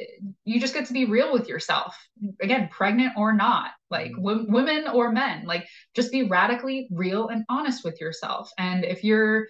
you 0.45 0.61
just 0.61 0.75
get 0.75 0.87
to 0.87 0.93
be 0.93 1.05
real 1.05 1.33
with 1.33 1.49
yourself. 1.49 1.97
Again, 2.41 2.69
pregnant 2.71 3.13
or 3.17 3.33
not, 3.33 3.71
like 3.91 4.13
mm-hmm. 4.13 4.25
w- 4.25 4.47
women 4.49 4.89
or 4.89 5.13
men, 5.13 5.45
like 5.47 5.67
just 5.95 6.13
be 6.13 6.25
radically 6.25 6.89
real 6.91 7.29
and 7.29 7.45
honest 7.49 7.85
with 7.85 8.01
yourself. 8.01 8.51
And 8.57 8.85
if 8.85 9.05
you're 9.05 9.49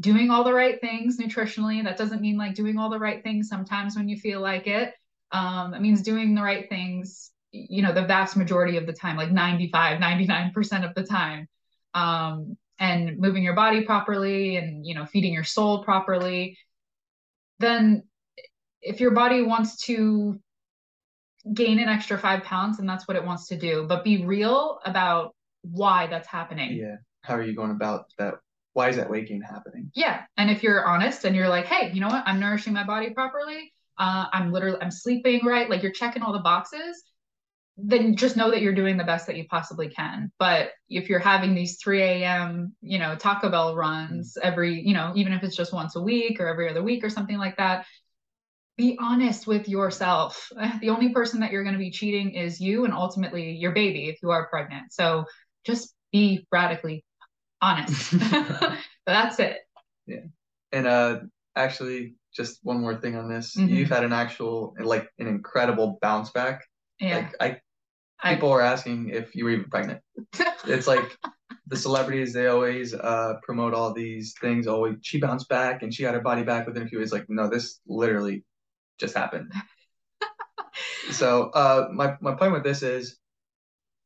doing 0.00 0.30
all 0.30 0.44
the 0.44 0.52
right 0.52 0.80
things 0.80 1.18
nutritionally. 1.18 1.84
That 1.84 1.98
doesn't 1.98 2.22
mean 2.22 2.38
like 2.38 2.54
doing 2.54 2.78
all 2.78 2.90
the 2.90 2.98
right 2.98 3.22
things 3.22 3.48
sometimes 3.48 3.96
when 3.96 4.08
you 4.08 4.16
feel 4.16 4.40
like 4.40 4.66
it. 4.66 4.94
Um, 5.30 5.74
it 5.74 5.80
means 5.80 6.02
doing 6.02 6.34
the 6.34 6.42
right 6.42 6.68
things, 6.68 7.30
you 7.52 7.82
know, 7.82 7.92
the 7.92 8.04
vast 8.04 8.36
majority 8.36 8.76
of 8.76 8.86
the 8.86 8.92
time, 8.92 9.16
like 9.16 9.30
95, 9.30 9.98
99% 9.98 10.88
of 10.88 10.94
the 10.94 11.02
time. 11.02 11.48
Um, 11.94 12.56
and 12.78 13.18
moving 13.18 13.42
your 13.42 13.54
body 13.54 13.82
properly 13.84 14.56
and, 14.56 14.86
you 14.86 14.94
know, 14.94 15.04
feeding 15.04 15.34
your 15.34 15.44
soul 15.44 15.84
properly. 15.84 16.56
Then 17.58 18.04
if 18.80 19.00
your 19.00 19.10
body 19.10 19.42
wants 19.42 19.76
to 19.84 20.40
gain 21.52 21.78
an 21.78 21.88
extra 21.88 22.18
five 22.18 22.42
pounds, 22.42 22.78
and 22.78 22.88
that's 22.88 23.06
what 23.06 23.16
it 23.16 23.24
wants 23.24 23.48
to 23.48 23.56
do, 23.56 23.86
but 23.86 24.02
be 24.02 24.24
real 24.24 24.80
about 24.84 25.34
why 25.62 26.06
that's 26.06 26.26
happening. 26.26 26.72
Yeah. 26.72 26.96
How 27.22 27.34
are 27.34 27.42
you 27.42 27.54
going 27.54 27.70
about 27.70 28.06
that 28.18 28.36
why 28.72 28.88
is 28.88 28.96
that 28.96 29.10
weight 29.10 29.28
gain 29.28 29.42
happening? 29.42 29.90
Yeah. 29.94 30.22
And 30.36 30.50
if 30.50 30.62
you're 30.62 30.86
honest 30.86 31.24
and 31.24 31.34
you're 31.34 31.48
like, 31.48 31.66
hey, 31.66 31.90
you 31.92 32.00
know 32.00 32.08
what? 32.08 32.22
I'm 32.26 32.38
nourishing 32.38 32.72
my 32.72 32.84
body 32.84 33.10
properly. 33.10 33.72
Uh, 33.98 34.26
I'm 34.32 34.52
literally, 34.52 34.78
I'm 34.80 34.90
sleeping 34.90 35.44
right. 35.44 35.68
Like 35.68 35.82
you're 35.82 35.92
checking 35.92 36.22
all 36.22 36.32
the 36.32 36.38
boxes. 36.38 37.02
Then 37.82 38.16
just 38.16 38.36
know 38.36 38.50
that 38.50 38.62
you're 38.62 38.74
doing 38.74 38.96
the 38.96 39.04
best 39.04 39.26
that 39.26 39.36
you 39.36 39.46
possibly 39.48 39.88
can. 39.88 40.32
But 40.38 40.70
if 40.88 41.08
you're 41.08 41.18
having 41.18 41.54
these 41.54 41.76
3 41.76 42.02
a.m., 42.02 42.74
you 42.80 42.98
know, 42.98 43.16
Taco 43.16 43.50
Bell 43.50 43.74
runs 43.74 44.36
every, 44.42 44.80
you 44.80 44.94
know, 44.94 45.12
even 45.14 45.32
if 45.32 45.42
it's 45.42 45.56
just 45.56 45.72
once 45.72 45.96
a 45.96 46.00
week 46.00 46.40
or 46.40 46.48
every 46.48 46.68
other 46.68 46.82
week 46.82 47.04
or 47.04 47.10
something 47.10 47.38
like 47.38 47.56
that, 47.56 47.86
be 48.76 48.96
honest 49.00 49.46
with 49.46 49.68
yourself. 49.68 50.50
The 50.80 50.90
only 50.90 51.10
person 51.10 51.40
that 51.40 51.52
you're 51.52 51.62
going 51.62 51.74
to 51.74 51.78
be 51.78 51.90
cheating 51.90 52.30
is 52.30 52.60
you 52.60 52.84
and 52.84 52.94
ultimately 52.94 53.52
your 53.52 53.72
baby 53.72 54.08
if 54.08 54.22
you 54.22 54.30
are 54.30 54.48
pregnant. 54.48 54.92
So 54.92 55.26
just 55.64 55.94
be 56.12 56.46
radically 56.50 57.04
honest. 57.60 58.14
that's 59.06 59.38
it. 59.38 59.58
Yeah. 60.06 60.24
And 60.72 60.86
uh 60.86 61.20
actually 61.56 62.14
just 62.34 62.60
one 62.62 62.80
more 62.80 62.96
thing 62.96 63.16
on 63.16 63.28
this. 63.28 63.56
Mm-hmm. 63.56 63.74
You've 63.74 63.88
had 63.88 64.04
an 64.04 64.12
actual 64.12 64.74
like 64.78 65.08
an 65.18 65.26
incredible 65.26 65.98
bounce 66.00 66.30
back. 66.30 66.64
Yeah. 66.98 67.16
Like 67.16 67.34
I 67.40 67.60
people 68.24 68.50
were 68.50 68.62
asking 68.62 69.10
if 69.10 69.34
you 69.34 69.44
were 69.44 69.50
even 69.50 69.70
pregnant. 69.70 70.00
it's 70.66 70.86
like 70.86 71.16
the 71.66 71.76
celebrities 71.76 72.32
they 72.32 72.48
always 72.48 72.94
uh 72.94 73.34
promote 73.42 73.74
all 73.74 73.92
these 73.92 74.34
things. 74.40 74.66
Always 74.66 74.96
she 75.02 75.18
bounced 75.18 75.48
back 75.48 75.82
and 75.82 75.94
she 75.94 76.02
got 76.02 76.14
her 76.14 76.20
body 76.20 76.42
back 76.42 76.66
within 76.66 76.82
a 76.82 76.86
few 76.86 76.98
days. 76.98 77.12
Like, 77.12 77.26
no, 77.28 77.48
this 77.48 77.80
literally 77.86 78.44
just 78.98 79.16
happened. 79.16 79.52
so 81.10 81.50
uh 81.50 81.88
my 81.92 82.16
my 82.20 82.34
point 82.34 82.52
with 82.52 82.64
this 82.64 82.82
is 82.82 83.18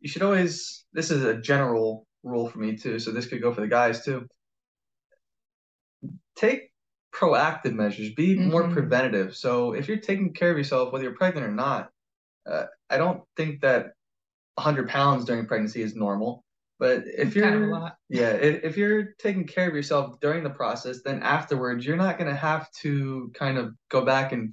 you 0.01 0.09
should 0.09 0.23
always 0.23 0.85
this 0.93 1.11
is 1.11 1.25
a 1.25 1.37
general 1.37 2.07
rule 2.23 2.49
for 2.49 2.59
me 2.59 2.77
too, 2.77 2.99
so 2.99 3.11
this 3.11 3.27
could 3.27 3.43
go 3.43 3.53
for 3.53 3.61
the 3.61 3.69
guys 3.69 4.05
too. 4.05 4.27
Take 6.37 6.71
proactive 7.15 7.75
measures, 7.75 8.13
be 8.15 8.35
mm-hmm. 8.35 8.51
more 8.51 8.69
preventative. 8.69 9.37
So 9.37 9.73
if 9.73 9.89
you're 9.89 9.99
taking 9.99 10.33
care 10.33 10.51
of 10.51 10.59
yourself, 10.59 10.93
whether 10.93 11.05
you're 11.05 11.15
pregnant 11.15 11.47
or 11.47 11.53
not, 11.53 11.91
uh, 12.51 12.65
I 12.91 12.99
don't 12.99 13.23
think 13.37 13.61
that 13.63 13.93
100 14.57 14.89
pounds 14.89 15.25
during 15.25 15.47
pregnancy 15.47 15.83
is 15.83 15.95
normal. 15.95 16.45
But 16.79 17.05
if 17.07 17.35
you're 17.35 17.49
kind 17.49 17.73
of 17.73 17.93
yeah, 18.09 18.31
if, 18.31 18.65
if 18.65 18.77
you're 18.77 19.15
taking 19.19 19.47
care 19.47 19.69
of 19.69 19.75
yourself 19.75 20.19
during 20.21 20.43
the 20.43 20.51
process, 20.51 21.03
then 21.05 21.23
afterwards 21.23 21.87
you're 21.87 21.97
not 21.97 22.19
gonna 22.19 22.35
have 22.35 22.71
to 22.83 23.31
kind 23.35 23.59
of 23.59 23.75
go 23.91 24.05
back 24.05 24.33
and 24.33 24.53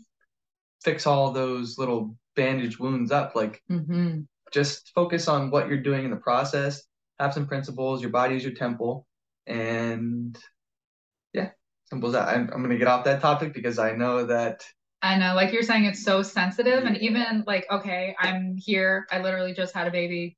fix 0.84 1.08
all 1.08 1.32
those 1.32 1.78
little 1.78 2.16
bandage 2.36 2.80
wounds 2.80 3.12
up. 3.12 3.36
Like 3.36 3.62
mm-hmm. 3.70 4.22
just 4.52 4.92
focus 4.94 5.28
on 5.28 5.50
what 5.50 5.68
you're 5.68 5.82
doing 5.82 6.06
in 6.06 6.12
the 6.12 6.18
process 6.18 6.84
have 7.22 7.34
some 7.34 7.48
principles. 7.48 8.02
Your 8.02 8.10
body 8.10 8.36
is 8.36 8.44
your 8.44 8.54
temple, 8.54 9.06
and 9.46 10.38
yeah, 11.34 11.50
simple 11.86 12.08
as 12.08 12.14
that. 12.14 12.28
I'm, 12.28 12.50
I'm 12.54 12.62
gonna 12.62 12.78
get 12.78 12.88
off 12.88 13.06
that 13.06 13.22
topic 13.22 13.54
because 13.54 13.80
I 13.80 13.94
know 13.94 14.26
that. 14.26 14.66
I 15.02 15.18
know, 15.18 15.34
like 15.36 15.52
you're 15.52 15.64
saying, 15.64 15.86
it's 15.86 16.04
so 16.04 16.22
sensitive, 16.22 16.84
and 16.84 16.98
even 16.98 17.44
like, 17.48 17.66
okay, 17.72 18.16
I'm 18.20 18.56
here. 18.58 19.08
I 19.12 19.20
literally 19.20 19.54
just 19.54 19.74
had 19.74 19.88
a 19.88 19.92
baby 19.92 20.38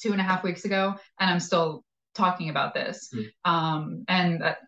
two 0.00 0.12
and 0.12 0.20
a 0.20 0.24
half 0.24 0.42
weeks 0.42 0.64
ago, 0.64 0.94
and 1.18 1.30
I'm 1.30 1.40
still 1.40 1.84
talking 2.14 2.48
about 2.48 2.74
this. 2.74 3.10
Mm-hmm. 3.14 3.50
Um, 3.50 4.04
and 4.08 4.40
that, 4.42 4.58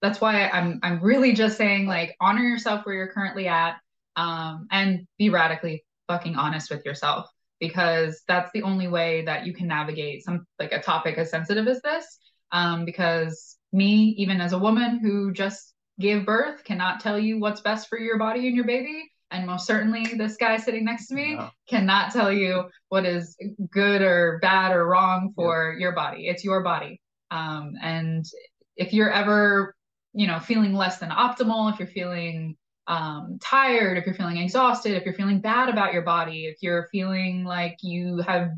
that's 0.00 0.20
why 0.20 0.48
I'm 0.48 0.80
I'm 0.82 1.00
really 1.00 1.32
just 1.32 1.56
saying 1.56 1.86
like 1.86 2.16
honor 2.20 2.42
yourself 2.42 2.84
where 2.84 2.94
you're 2.94 3.12
currently 3.12 3.46
at, 3.48 3.76
um, 4.16 4.66
and 4.70 5.06
be 5.18 5.28
radically 5.28 5.84
fucking 6.08 6.36
honest 6.36 6.70
with 6.70 6.84
yourself 6.84 7.30
because 7.60 8.22
that's 8.26 8.50
the 8.52 8.62
only 8.62 8.88
way 8.88 9.24
that 9.24 9.46
you 9.46 9.54
can 9.54 9.68
navigate 9.68 10.24
some 10.24 10.46
like 10.58 10.72
a 10.72 10.82
topic 10.82 11.16
as 11.18 11.30
sensitive 11.30 11.68
as 11.68 11.80
this. 11.82 12.18
Um, 12.50 12.84
because 12.84 13.56
me, 13.72 14.14
even 14.18 14.40
as 14.40 14.52
a 14.52 14.58
woman 14.58 14.98
who 14.98 15.32
just 15.32 15.72
gave 16.02 16.26
birth, 16.26 16.64
cannot 16.64 17.00
tell 17.00 17.18
you 17.18 17.38
what's 17.38 17.60
best 17.60 17.88
for 17.88 17.98
your 17.98 18.18
body 18.18 18.46
and 18.46 18.56
your 18.56 18.66
baby. 18.66 19.10
And 19.30 19.46
most 19.46 19.66
certainly, 19.66 20.04
this 20.04 20.36
guy 20.36 20.58
sitting 20.58 20.84
next 20.84 21.06
to 21.06 21.14
me 21.14 21.38
cannot 21.66 22.12
tell 22.12 22.30
you 22.30 22.64
what 22.90 23.06
is 23.06 23.34
good 23.70 24.02
or 24.02 24.38
bad 24.42 24.72
or 24.72 24.86
wrong 24.86 25.32
for 25.34 25.74
your 25.78 25.92
body. 25.92 26.28
It's 26.28 26.44
your 26.44 26.62
body. 26.62 27.00
Um, 27.30 27.72
and 27.80 28.26
if 28.76 28.92
you're 28.92 29.10
ever, 29.10 29.74
you 30.12 30.26
know, 30.26 30.38
feeling 30.38 30.74
less 30.74 30.98
than 30.98 31.08
optimal, 31.08 31.72
if 31.72 31.78
you're 31.78 31.88
feeling 31.88 32.56
um, 32.86 33.38
tired, 33.40 33.96
if 33.96 34.04
you're 34.04 34.14
feeling 34.14 34.36
exhausted, 34.36 34.96
if 34.96 35.06
you're 35.06 35.14
feeling 35.14 35.40
bad 35.40 35.70
about 35.70 35.94
your 35.94 36.02
body, 36.02 36.44
if 36.44 36.58
you're 36.60 36.88
feeling 36.92 37.44
like 37.44 37.78
you 37.80 38.18
have 38.18 38.50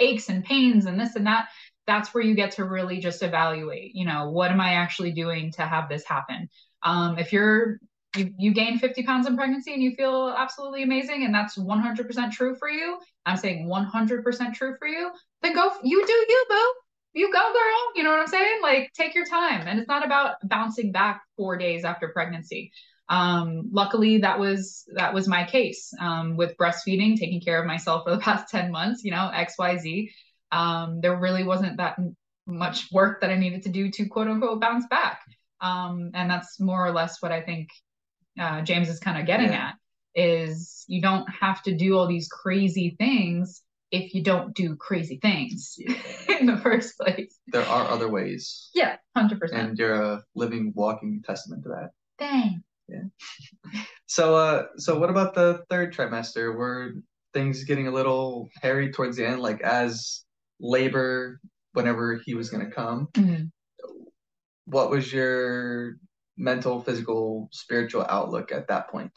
aches 0.00 0.28
and 0.28 0.44
pains 0.44 0.86
and 0.86 0.98
this 0.98 1.14
and 1.14 1.26
that, 1.26 1.48
that's 1.86 2.12
where 2.14 2.24
you 2.24 2.34
get 2.34 2.52
to 2.52 2.64
really 2.64 2.98
just 2.98 3.22
evaluate, 3.22 3.94
you 3.94 4.06
know, 4.06 4.30
what 4.30 4.50
am 4.50 4.60
I 4.60 4.74
actually 4.74 5.12
doing 5.12 5.52
to 5.52 5.62
have 5.62 5.88
this 5.88 6.04
happen? 6.04 6.48
Um, 6.82 7.18
if 7.18 7.32
you're 7.32 7.78
you, 8.16 8.32
you 8.38 8.52
gain 8.52 8.78
50 8.78 9.04
pounds 9.04 9.26
in 9.28 9.36
pregnancy 9.36 9.72
and 9.72 9.82
you 9.82 9.94
feel 9.94 10.34
absolutely 10.36 10.82
amazing 10.82 11.24
and 11.24 11.32
that's 11.32 11.56
100% 11.56 12.32
true 12.32 12.56
for 12.56 12.68
you 12.68 12.98
i'm 13.24 13.36
saying 13.36 13.68
100% 13.68 14.54
true 14.54 14.74
for 14.80 14.88
you 14.88 15.12
then 15.42 15.54
go 15.54 15.72
you 15.82 16.04
do 16.06 16.12
you 16.12 16.44
boo. 16.48 16.72
You 17.12 17.32
go 17.32 17.52
girl. 17.52 17.92
You 17.96 18.04
know 18.04 18.10
what 18.10 18.20
i'm 18.20 18.26
saying? 18.28 18.60
Like 18.62 18.92
take 18.94 19.14
your 19.14 19.26
time. 19.26 19.66
And 19.66 19.78
it's 19.78 19.88
not 19.88 20.04
about 20.04 20.36
bouncing 20.44 20.92
back 20.92 21.22
four 21.36 21.56
days 21.56 21.84
after 21.84 22.08
pregnancy. 22.08 22.72
Um, 23.08 23.70
luckily 23.72 24.18
that 24.18 24.38
was 24.38 24.84
that 24.94 25.12
was 25.12 25.26
my 25.26 25.44
case 25.44 25.92
um, 26.00 26.36
with 26.36 26.56
breastfeeding 26.56 27.18
taking 27.18 27.40
care 27.40 27.60
of 27.60 27.66
myself 27.66 28.04
for 28.04 28.12
the 28.12 28.18
past 28.28 28.48
10 28.50 28.70
months 28.70 29.02
you 29.02 29.10
know 29.10 29.32
xyz 29.34 30.10
um, 30.52 31.00
there 31.00 31.16
really 31.16 31.42
wasn't 31.42 31.78
that 31.78 31.98
much 32.46 32.86
work 32.92 33.20
that 33.20 33.30
i 33.30 33.34
needed 33.34 33.64
to 33.64 33.68
do 33.68 33.90
to 33.90 34.06
quote 34.06 34.28
unquote 34.28 34.60
bounce 34.60 34.86
back 34.86 35.22
um, 35.60 36.10
and 36.14 36.30
that's 36.30 36.60
more 36.60 36.84
or 36.84 36.92
less 36.92 37.20
what 37.20 37.32
i 37.32 37.40
think 37.40 37.68
uh, 38.38 38.60
james 38.62 38.88
is 38.88 38.98
kind 38.98 39.18
of 39.18 39.26
getting 39.26 39.52
yeah. 39.52 39.68
at 39.68 39.74
is 40.14 40.84
you 40.88 41.00
don't 41.00 41.28
have 41.28 41.62
to 41.62 41.74
do 41.74 41.96
all 41.96 42.06
these 42.06 42.28
crazy 42.28 42.96
things 42.98 43.62
if 43.92 44.14
you 44.14 44.22
don't 44.22 44.54
do 44.54 44.76
crazy 44.76 45.18
things 45.20 45.76
in 46.40 46.46
the 46.46 46.56
first 46.58 46.96
place 46.98 47.38
there 47.48 47.66
are 47.66 47.86
other 47.88 48.08
ways 48.08 48.70
yeah 48.74 48.96
100% 49.16 49.52
and 49.52 49.78
you're 49.78 50.00
a 50.00 50.22
living 50.34 50.72
walking 50.74 51.22
testament 51.24 51.62
to 51.62 51.68
that 51.68 51.90
dang 52.18 52.62
yeah. 52.90 53.02
So 54.06 54.34
uh 54.34 54.64
so 54.76 54.98
what 54.98 55.10
about 55.10 55.34
the 55.34 55.62
third 55.70 55.94
trimester? 55.94 56.54
Were 56.54 56.94
things 57.32 57.62
getting 57.64 57.86
a 57.86 57.92
little 57.92 58.48
hairy 58.60 58.90
towards 58.90 59.16
the 59.16 59.26
end, 59.26 59.40
like 59.40 59.60
as 59.60 60.24
labor 60.58 61.40
whenever 61.74 62.20
he 62.24 62.34
was 62.34 62.50
gonna 62.50 62.70
come? 62.70 63.08
Mm-hmm. 63.14 63.44
What 64.70 64.90
was 64.90 65.12
your 65.12 65.96
mental, 66.36 66.80
physical, 66.80 67.48
spiritual 67.52 68.06
outlook 68.08 68.52
at 68.52 68.68
that 68.68 68.88
point? 68.88 69.12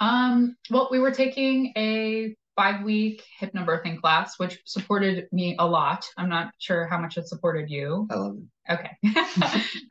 Um, 0.00 0.56
well, 0.70 0.88
we 0.90 0.98
were 0.98 1.10
taking 1.10 1.72
a 1.76 2.34
five 2.56 2.82
week 2.82 3.24
hypnobirthing 3.40 4.00
class, 4.00 4.38
which 4.38 4.60
supported 4.64 5.28
me 5.32 5.56
a 5.58 5.66
lot. 5.66 6.06
I'm 6.16 6.28
not 6.28 6.52
sure 6.58 6.86
how 6.86 6.98
much 6.98 7.16
it 7.16 7.28
supported 7.28 7.70
you. 7.70 8.06
I 8.10 8.14
love 8.14 8.36
it 8.36 8.44
okay 8.70 8.90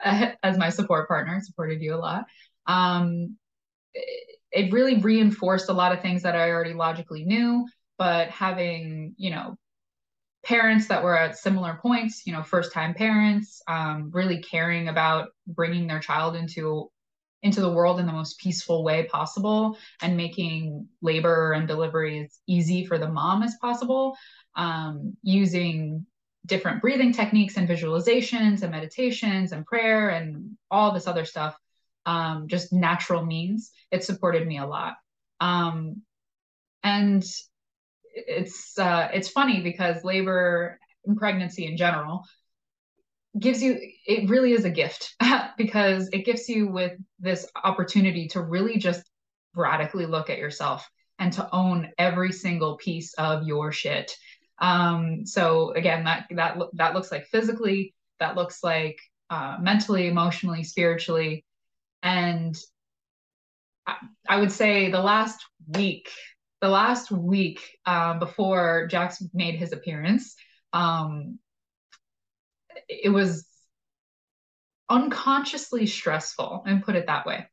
as 0.44 0.58
my 0.58 0.70
support 0.70 1.08
partner 1.08 1.40
supported 1.42 1.82
you 1.82 1.96
a 1.96 1.98
lot 1.98 2.26
um, 2.68 3.38
it 4.52 4.72
really 4.72 4.98
reinforced 4.98 5.70
a 5.70 5.74
lot 5.74 5.92
of 5.92 6.02
things 6.02 6.24
that 6.24 6.36
i 6.36 6.50
already 6.50 6.74
logically 6.74 7.26
knew 7.26 7.66
but 7.98 8.30
having 8.30 9.13
you 9.18 9.32
know 9.32 9.56
parents 10.48 10.88
that 10.88 11.04
were 11.04 11.18
at 11.18 11.38
similar 11.38 11.78
points 11.82 12.26
you 12.26 12.34
know 12.34 12.42
first 12.42 12.72
time 12.72 12.94
parents 12.94 13.62
um, 13.68 14.10
really 14.14 14.42
caring 14.42 14.88
about 14.88 15.30
bringing 15.46 15.88
their 15.88 16.00
child 16.00 16.36
into 16.36 16.90
into 17.44 17.62
the 17.62 17.72
world 17.72 18.00
in 18.00 18.08
the 18.08 18.12
most 18.12 18.40
peaceful 18.40 18.84
way 18.84 19.04
possible 19.04 19.78
and 20.02 20.18
making 20.18 20.88
labor 21.02 21.52
and 21.52 21.68
delivery 21.68 22.24
as 22.24 22.40
easy 22.48 22.86
for 22.86 22.98
the 22.98 23.08
mom 23.08 23.44
as 23.44 23.56
possible 23.62 24.16
um, 24.56 25.16
using 25.22 26.06
different 26.48 26.82
breathing 26.82 27.14
techniques 27.14 27.58
and 27.58 27.70
visualizations 27.70 28.64
and 28.64 28.72
meditations 28.72 29.52
and 29.52 29.66
prayer 29.66 30.10
and 30.10 30.58
all 30.72 30.94
this 30.94 31.08
other 31.08 31.26
stuff, 31.26 31.56
um, 32.06 32.48
just 32.48 32.74
natural 32.74 33.24
means, 33.24 33.72
it 33.92 34.04
supported 34.04 34.48
me 34.48 34.58
a 34.58 34.66
lot. 34.66 34.96
Um, 35.40 36.02
and 36.84 37.24
it's 38.28 38.78
uh, 38.78 39.10
it's 39.14 39.30
funny 39.30 39.62
because 39.62 40.04
labor 40.04 40.80
and 41.06 41.18
pregnancy 41.18 41.66
in 41.66 41.78
general 41.78 42.24
gives 43.40 43.62
you 43.62 43.78
it 44.06 44.30
really 44.30 44.54
is 44.54 44.66
a 44.66 44.70
gift 44.70 45.16
because 45.58 46.10
it 46.12 46.26
gives 46.26 46.50
you 46.50 46.68
with 46.68 46.94
this 47.20 47.48
opportunity 47.64 48.28
to 48.28 48.42
really 48.42 48.78
just 48.78 49.04
radically 49.56 50.06
look 50.06 50.30
at 50.30 50.38
yourself 50.38 50.90
and 51.20 51.34
to 51.34 51.48
own 51.54 51.90
every 51.98 52.32
single 52.32 52.78
piece 52.78 53.14
of 53.16 53.48
your 53.48 53.72
shit. 53.72 54.16
Um, 54.60 55.26
so 55.26 55.72
again, 55.72 56.04
that 56.06 56.28
that 56.32 56.58
that 56.74 56.94
looks 56.94 57.12
like 57.12 57.26
physically, 57.28 57.94
that 58.20 58.36
looks 58.36 58.64
like 58.64 59.00
uh, 59.30 59.58
mentally, 59.60 60.08
emotionally, 60.08 60.64
spiritually, 60.64 61.46
and 62.02 62.58
I, 63.86 63.96
I, 64.28 64.40
would 64.40 64.52
say 64.52 64.90
the 64.90 65.02
last 65.02 65.44
week, 65.68 66.10
the 66.62 66.70
last 66.70 67.12
week 67.12 67.62
uh, 67.86 68.17
before 68.20 68.88
Jax 68.88 69.24
made 69.34 69.56
his 69.56 69.74
appearance, 69.74 70.36
um, 70.74 71.39
it 72.89 73.10
was 73.10 73.46
unconsciously 74.89 75.86
stressful 75.86 76.63
and 76.65 76.84
put 76.84 76.96
it 76.96 77.08
that 77.08 77.26
way. 77.26 77.46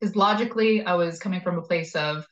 Because 0.00 0.16
logically, 0.16 0.84
I 0.84 0.94
was 0.94 1.18
coming 1.18 1.40
from 1.40 1.58
a 1.58 1.62
place 1.62 1.94
of, 1.94 2.26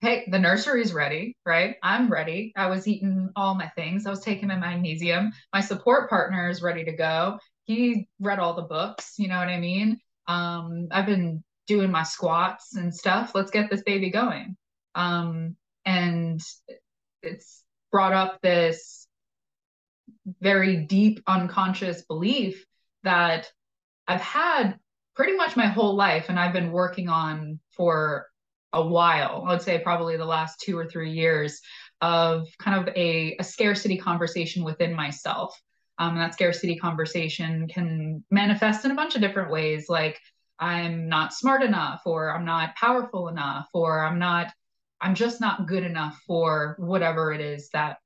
hey, 0.00 0.26
the 0.30 0.38
nursery's 0.38 0.92
ready, 0.92 1.36
right? 1.46 1.76
I'm 1.82 2.10
ready. 2.10 2.52
I 2.56 2.66
was 2.66 2.88
eating 2.88 3.30
all 3.36 3.54
my 3.54 3.68
things. 3.68 4.04
I 4.04 4.10
was 4.10 4.20
taking 4.20 4.48
my 4.48 4.56
magnesium. 4.56 5.32
My 5.52 5.60
support 5.60 6.10
partner 6.10 6.48
is 6.48 6.62
ready 6.62 6.84
to 6.84 6.92
go. 6.92 7.38
He 7.64 8.08
read 8.20 8.40
all 8.40 8.54
the 8.54 8.62
books, 8.62 9.14
you 9.18 9.28
know 9.28 9.38
what 9.38 9.48
I 9.48 9.60
mean? 9.60 10.00
Um, 10.26 10.88
I've 10.90 11.06
been 11.06 11.44
doing 11.68 11.92
my 11.92 12.02
squats 12.02 12.74
and 12.74 12.92
stuff. 12.92 13.32
Let's 13.34 13.52
get 13.52 13.70
this 13.70 13.82
baby 13.82 14.10
going. 14.10 14.56
Um, 14.94 15.56
and 15.84 16.40
it's 17.22 17.62
brought 17.90 18.12
up 18.12 18.40
this 18.42 19.06
very 20.40 20.76
deep 20.76 21.20
unconscious 21.26 22.02
belief 22.02 22.64
that 23.02 23.50
I've 24.06 24.20
had 24.20 24.78
pretty 25.14 25.36
much 25.36 25.56
my 25.56 25.66
whole 25.66 25.94
life 25.94 26.26
and 26.28 26.38
I've 26.38 26.52
been 26.52 26.72
working 26.72 27.08
on 27.08 27.60
for 27.76 28.26
a 28.72 28.84
while. 28.84 29.44
I 29.46 29.52
would 29.52 29.62
say 29.62 29.78
probably 29.78 30.16
the 30.16 30.24
last 30.24 30.60
two 30.60 30.78
or 30.78 30.86
three 30.86 31.12
years 31.12 31.60
of 32.00 32.48
kind 32.58 32.88
of 32.88 32.94
a, 32.96 33.36
a 33.38 33.44
scarcity 33.44 33.96
conversation 33.96 34.64
within 34.64 34.94
myself. 34.94 35.60
Um, 35.98 36.16
that 36.16 36.34
scarcity 36.34 36.76
conversation 36.76 37.68
can 37.68 38.24
manifest 38.30 38.84
in 38.84 38.90
a 38.90 38.94
bunch 38.94 39.14
of 39.14 39.20
different 39.20 39.50
ways, 39.50 39.86
like 39.88 40.18
I'm 40.58 41.08
not 41.08 41.34
smart 41.34 41.62
enough, 41.62 42.02
or 42.06 42.34
I'm 42.34 42.44
not 42.44 42.74
powerful 42.76 43.28
enough, 43.28 43.68
or 43.74 44.04
I'm 44.04 44.18
not, 44.18 44.52
I'm 45.02 45.14
just 45.14 45.40
not 45.40 45.66
good 45.66 45.84
enough 45.84 46.20
for 46.26 46.76
whatever 46.78 47.32
it 47.32 47.40
is 47.40 47.68
that 47.70 47.98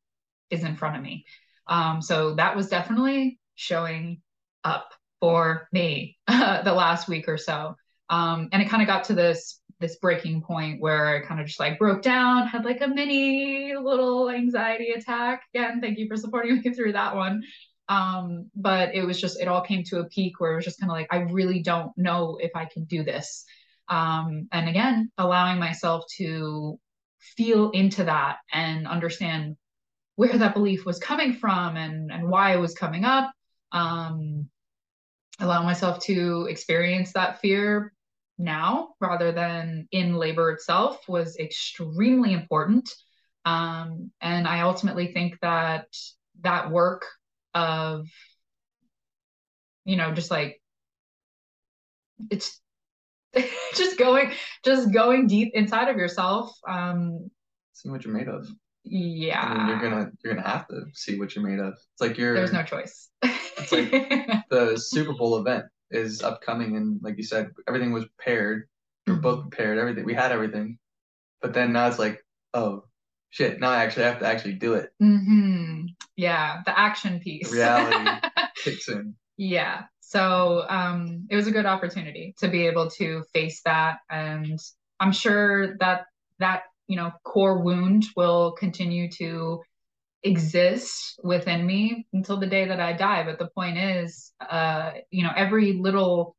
is 0.51 0.65
in 0.65 0.77
front 0.77 0.97
of 0.97 1.03
me. 1.03 1.25
Um, 1.67 2.01
so 2.01 2.35
that 2.35 2.57
was 2.57 2.69
definitely 2.69 3.39
showing 3.55 4.23
up 4.65 4.93
for 5.21 5.69
me 5.73 6.17
the 6.29 6.73
last 6.75 7.09
week 7.09 7.29
or 7.29 7.39
so. 7.39 7.77
Um, 8.09 8.49
and 8.53 8.63
it 8.63 8.69
kind 8.69 8.83
of 8.83 8.89
got 8.89 9.05
to 9.05 9.15
this 9.15 9.61
this 9.79 9.97
breaking 9.97 10.41
point 10.41 10.81
where 10.81 11.07
I 11.07 11.21
kind 11.27 11.39
of 11.39 11.47
just 11.47 11.61
like 11.61 11.79
broke 11.79 12.01
down, 12.01 12.47
had 12.47 12.65
like 12.65 12.81
a 12.81 12.89
mini 12.89 13.75
little 13.77 14.31
anxiety 14.31 14.93
attack. 14.93 15.43
Again, 15.55 15.83
thank 15.83 15.99
you 15.99 16.09
for 16.09 16.17
supporting 16.17 16.57
me 16.65 16.73
through 16.73 16.93
that 16.93 17.15
one. 17.15 17.43
Um, 17.89 18.51
but 18.57 18.95
it 18.95 19.05
was 19.05 19.21
just 19.21 19.41
it 19.41 19.49
all 19.49 19.61
came 19.61 19.85
to 19.85 20.01
a 20.01 20.09
peak 20.09 20.41
where 20.41 20.53
it 20.53 20.57
was 20.57 20.65
just 20.65 20.81
kind 20.81 20.91
of 20.91 20.97
like 20.97 21.09
I 21.11 21.19
really 21.31 21.63
don't 21.63 21.93
know 21.97 22.39
if 22.41 22.53
I 22.55 22.65
can 22.65 22.85
do 22.85 23.05
this. 23.05 23.45
Um, 23.89 24.49
and 24.51 24.69
again, 24.69 25.11
allowing 25.19 25.59
myself 25.59 26.05
to 26.17 26.79
feel 27.19 27.71
into 27.71 28.05
that 28.05 28.39
and 28.53 28.87
understand 28.87 29.57
where 30.17 30.37
that 30.39 30.55
belief 30.55 30.85
was 30.85 30.99
coming 30.99 31.35
from 31.35 31.77
and 31.77 32.11
and 32.11 32.29
why 32.29 32.55
it 32.55 32.61
was 32.61 32.75
coming 32.75 33.05
up. 33.05 33.33
Um, 33.73 34.49
allow 35.41 35.63
myself 35.63 36.01
to 36.05 36.47
experience 36.49 37.13
that 37.13 37.41
fear 37.41 37.93
now 38.39 38.95
rather 39.01 39.33
than 39.33 39.89
in 39.93 40.17
labor 40.17 40.51
itself 40.51 41.09
was 41.09 41.37
extremely 41.39 42.33
important. 42.33 42.91
Um, 43.45 44.11
and 44.21 44.47
I 44.47 44.63
ultimately 44.63 45.13
think 45.13 45.39
that 45.41 45.87
that 46.43 46.71
work 46.71 47.07
of, 47.55 48.07
you 49.85 49.97
know, 49.97 50.13
just 50.13 50.31
like 50.31 50.61
it's 52.31 52.61
just 53.75 53.99
going, 53.99 54.33
just 54.65 54.93
going 54.93 55.27
deep 55.27 55.53
inside 55.55 55.89
of 55.89 55.97
yourself. 55.97 56.57
Um, 56.69 57.31
See 57.73 57.91
what 57.91 58.05
you're 58.05 58.15
made 58.15 58.29
of. 58.29 58.49
Yeah. 58.85 59.41
I 59.43 59.59
mean, 59.59 59.69
you're 59.69 59.81
gonna 59.81 60.11
you're 60.23 60.35
gonna 60.35 60.49
have 60.49 60.69
to 60.69 60.85
see 60.95 61.19
what 61.19 61.35
you're 61.35 61.47
made 61.47 61.59
of. 61.59 61.75
It's 61.75 62.01
like 62.01 62.17
you're. 62.17 62.35
There's 62.35 62.53
no 62.53 62.63
choice. 62.63 63.09
it's 63.23 63.73
like 63.73 63.91
the 64.51 64.77
Super 64.77 65.13
Bowl 65.13 65.39
event 65.39 65.65
is 65.91 66.23
upcoming, 66.23 66.77
and 66.77 67.01
like 67.03 67.17
you 67.17 67.25
said, 67.25 67.51
everything 67.69 67.93
was 67.93 68.07
prepared. 68.17 68.69
We 69.07 69.15
both 69.15 69.41
mm-hmm. 69.41 69.49
prepared. 69.49 69.79
Everything 69.79 70.05
we 70.05 70.15
had 70.15 70.33
everything, 70.33 70.79
but 71.43 71.53
then 71.53 71.73
now 71.73 71.89
it's 71.89 71.99
like, 71.99 72.25
oh 72.55 72.85
shit! 73.31 73.61
Now 73.61 73.71
I 73.71 73.83
actually 73.83 74.05
have 74.05 74.21
to 74.21 74.27
actually 74.27 74.55
do 74.55 74.75
it. 74.75 74.91
Mm-hmm. 75.03 75.87
Yeah, 76.17 76.63
the 76.65 76.79
action 76.79 77.21
piece. 77.21 77.51
The 77.51 77.57
reality 77.57 78.29
kicks 78.57 78.89
in. 78.89 79.15
Yeah. 79.37 79.83
So 80.09 80.65
um, 80.69 81.27
it 81.31 81.35
was 81.35 81.49
a 81.49 81.51
good 81.51 81.67
opportunity 81.67 82.33
to 82.39 82.47
be 82.47 82.69
able 82.69 82.89
to 82.91 83.25
face 83.33 83.61
that, 83.65 83.97
and 84.09 84.57
I'm 85.01 85.11
sure 85.11 85.77
that 85.79 86.05
that 86.39 86.63
you 86.87 86.95
know 86.95 87.11
core 87.25 87.61
wound 87.61 88.05
will 88.15 88.53
continue 88.53 89.11
to 89.19 89.63
exist 90.23 91.19
within 91.25 91.67
me 91.67 92.07
until 92.13 92.37
the 92.37 92.47
day 92.47 92.67
that 92.69 92.79
I 92.79 92.93
die. 92.93 93.25
But 93.25 93.41
the 93.41 93.49
point 93.49 93.79
is, 93.79 94.33
uh, 94.49 94.93
you 95.11 95.25
know, 95.25 95.33
every 95.37 95.73
little 95.73 96.37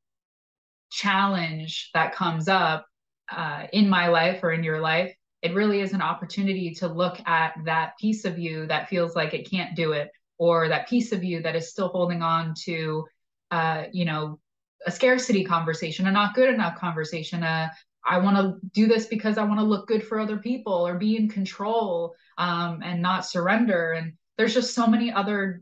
challenge 0.90 1.90
that 1.94 2.16
comes 2.16 2.48
up 2.48 2.86
uh, 3.30 3.68
in 3.74 3.90
my 3.90 4.08
life 4.08 4.44
or 4.44 4.54
in 4.54 4.64
your 4.64 4.80
life, 4.80 5.14
it 5.42 5.54
really 5.54 5.82
is 5.82 5.92
an 5.92 6.02
opportunity 6.02 6.74
to 6.76 6.88
look 6.88 7.20
at 7.28 7.54
that 7.66 7.98
piece 8.00 8.24
of 8.24 8.40
you 8.40 8.66
that 8.68 8.88
feels 8.88 9.14
like 9.14 9.34
it 9.34 9.52
can't 9.52 9.76
do 9.76 9.92
it, 9.92 10.10
or 10.38 10.70
that 10.70 10.88
piece 10.88 11.12
of 11.12 11.22
you 11.22 11.42
that 11.42 11.58
is 11.58 11.70
still 11.70 11.90
holding 11.90 12.22
on 12.22 12.54
to, 12.64 13.06
uh, 13.52 13.86
you 13.92 14.06
know, 14.06 14.40
a 14.86 14.92
scarcity 14.92 15.44
conversation, 15.44 16.08
a 16.08 16.12
not 16.12 16.36
good 16.36 16.54
enough 16.54 16.78
conversation, 16.78 17.44
a 17.44 17.72
I 18.08 18.20
want 18.20 18.38
to 18.38 18.58
do 18.74 18.88
this 18.88 19.06
because 19.06 19.38
I 19.38 19.44
want 19.44 19.60
to 19.60 19.66
look 19.66 19.88
good 19.88 20.06
for 20.06 20.20
other 20.20 20.38
people 20.38 20.88
or 20.88 20.96
be 20.96 21.18
in 21.18 21.28
control 21.28 22.16
um, 22.38 22.82
and 22.84 23.02
not 23.02 23.26
surrender. 23.26 23.92
And 23.92 24.14
there's 24.38 24.54
just 24.54 24.74
so 24.74 24.88
many 24.88 25.12
other 25.12 25.62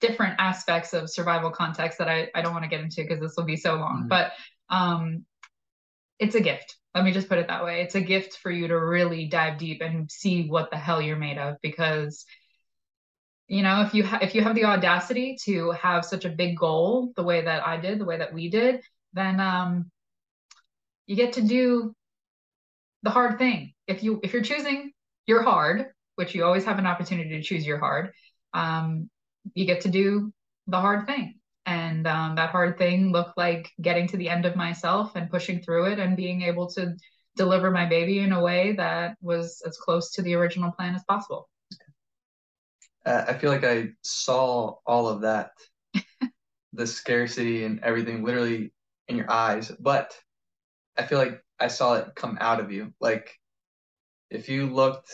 different 0.00 0.34
aspects 0.38 0.92
of 0.92 1.08
survival 1.08 1.50
context 1.50 1.98
that 1.98 2.08
I, 2.08 2.28
I 2.34 2.42
don't 2.42 2.52
want 2.52 2.64
to 2.64 2.68
get 2.68 2.80
into 2.80 3.02
because 3.02 3.20
this 3.20 3.34
will 3.36 3.44
be 3.44 3.56
so 3.56 3.76
long. 3.76 4.00
Mm-hmm. 4.00 4.08
But 4.08 4.32
um, 4.70 5.24
it's 6.18 6.34
a 6.34 6.40
gift. 6.40 6.76
Let 6.94 7.04
me 7.04 7.12
just 7.12 7.28
put 7.28 7.38
it 7.38 7.48
that 7.48 7.64
way. 7.64 7.82
It's 7.82 7.94
a 7.94 8.00
gift 8.00 8.38
for 8.38 8.50
you 8.50 8.68
to 8.68 8.78
really 8.78 9.26
dive 9.26 9.58
deep 9.58 9.80
and 9.80 10.10
see 10.10 10.48
what 10.48 10.70
the 10.70 10.76
hell 10.76 11.00
you're 11.00 11.16
made 11.16 11.38
of 11.38 11.56
because 11.62 12.24
you 13.48 13.62
know 13.62 13.82
if 13.82 13.94
you 13.94 14.04
ha- 14.04 14.20
if 14.22 14.34
you 14.34 14.42
have 14.42 14.54
the 14.54 14.64
audacity 14.64 15.36
to 15.44 15.70
have 15.72 16.04
such 16.04 16.24
a 16.24 16.30
big 16.30 16.56
goal 16.56 17.12
the 17.16 17.22
way 17.22 17.42
that 17.44 17.66
I 17.66 17.76
did, 17.76 17.98
the 17.98 18.04
way 18.04 18.18
that 18.18 18.32
we 18.32 18.48
did, 18.48 18.82
then 19.12 19.40
um 19.40 19.90
you 21.06 21.16
get 21.16 21.34
to 21.34 21.42
do 21.42 21.94
the 23.02 23.10
hard 23.10 23.38
thing. 23.38 23.74
If 23.86 24.02
you 24.02 24.20
if 24.22 24.32
you're 24.32 24.42
choosing 24.42 24.92
your 25.26 25.42
hard, 25.42 25.86
which 26.16 26.34
you 26.34 26.44
always 26.44 26.64
have 26.64 26.78
an 26.78 26.86
opportunity 26.86 27.30
to 27.30 27.42
choose 27.42 27.66
your 27.66 27.78
hard, 27.78 28.12
um, 28.54 29.10
you 29.54 29.66
get 29.66 29.82
to 29.82 29.88
do 29.90 30.32
the 30.66 30.80
hard 30.80 31.06
thing. 31.06 31.38
And 31.66 32.06
um, 32.06 32.36
that 32.36 32.50
hard 32.50 32.76
thing 32.78 33.12
looked 33.12 33.36
like 33.38 33.70
getting 33.80 34.06
to 34.08 34.16
the 34.16 34.28
end 34.28 34.44
of 34.44 34.56
myself 34.56 35.16
and 35.16 35.30
pushing 35.30 35.60
through 35.60 35.86
it 35.86 35.98
and 35.98 36.16
being 36.16 36.42
able 36.42 36.68
to 36.72 36.94
deliver 37.36 37.70
my 37.70 37.86
baby 37.86 38.18
in 38.20 38.32
a 38.32 38.42
way 38.42 38.74
that 38.76 39.16
was 39.20 39.62
as 39.66 39.76
close 39.78 40.12
to 40.12 40.22
the 40.22 40.34
original 40.34 40.72
plan 40.72 40.94
as 40.94 41.04
possible. 41.04 41.48
Uh, 43.06 43.24
I 43.28 43.34
feel 43.34 43.50
like 43.50 43.64
I 43.64 43.90
saw 44.02 44.76
all 44.86 45.08
of 45.08 45.22
that, 45.22 45.52
the 46.72 46.86
scarcity 46.86 47.64
and 47.64 47.80
everything 47.82 48.24
literally 48.24 48.72
in 49.08 49.16
your 49.16 49.30
eyes. 49.30 49.70
But 49.78 50.18
I 50.96 51.04
feel 51.04 51.18
like 51.18 51.42
I 51.60 51.68
saw 51.68 51.94
it 51.96 52.14
come 52.14 52.38
out 52.40 52.60
of 52.60 52.72
you. 52.72 52.92
Like 53.00 53.30
if 54.30 54.48
you 54.48 54.66
looked 54.66 55.10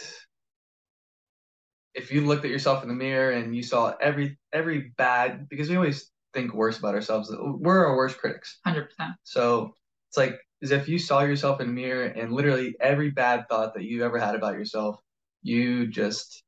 if 1.94 2.12
you 2.12 2.26
looked 2.26 2.44
at 2.44 2.50
yourself 2.50 2.82
in 2.82 2.88
the 2.88 2.94
mirror 2.94 3.32
and 3.32 3.54
you 3.54 3.62
saw 3.62 3.94
every 4.00 4.38
every 4.52 4.92
bad 4.96 5.48
because 5.48 5.68
we 5.68 5.76
always 5.76 6.10
think 6.32 6.54
worse 6.54 6.78
about 6.78 6.94
ourselves. 6.94 7.34
We're 7.38 7.86
our 7.86 7.96
worst 7.96 8.18
critics. 8.18 8.58
Hundred 8.64 8.84
percent. 8.90 9.14
So 9.24 9.74
it's 10.08 10.16
like 10.16 10.38
as 10.62 10.70
if 10.70 10.88
you 10.88 10.98
saw 10.98 11.22
yourself 11.22 11.60
in 11.60 11.66
the 11.68 11.72
mirror 11.72 12.06
and 12.06 12.32
literally 12.32 12.76
every 12.80 13.10
bad 13.10 13.46
thought 13.48 13.74
that 13.74 13.84
you 13.84 14.04
ever 14.04 14.18
had 14.18 14.34
about 14.34 14.54
yourself, 14.54 15.00
you 15.42 15.88
just 15.88 16.44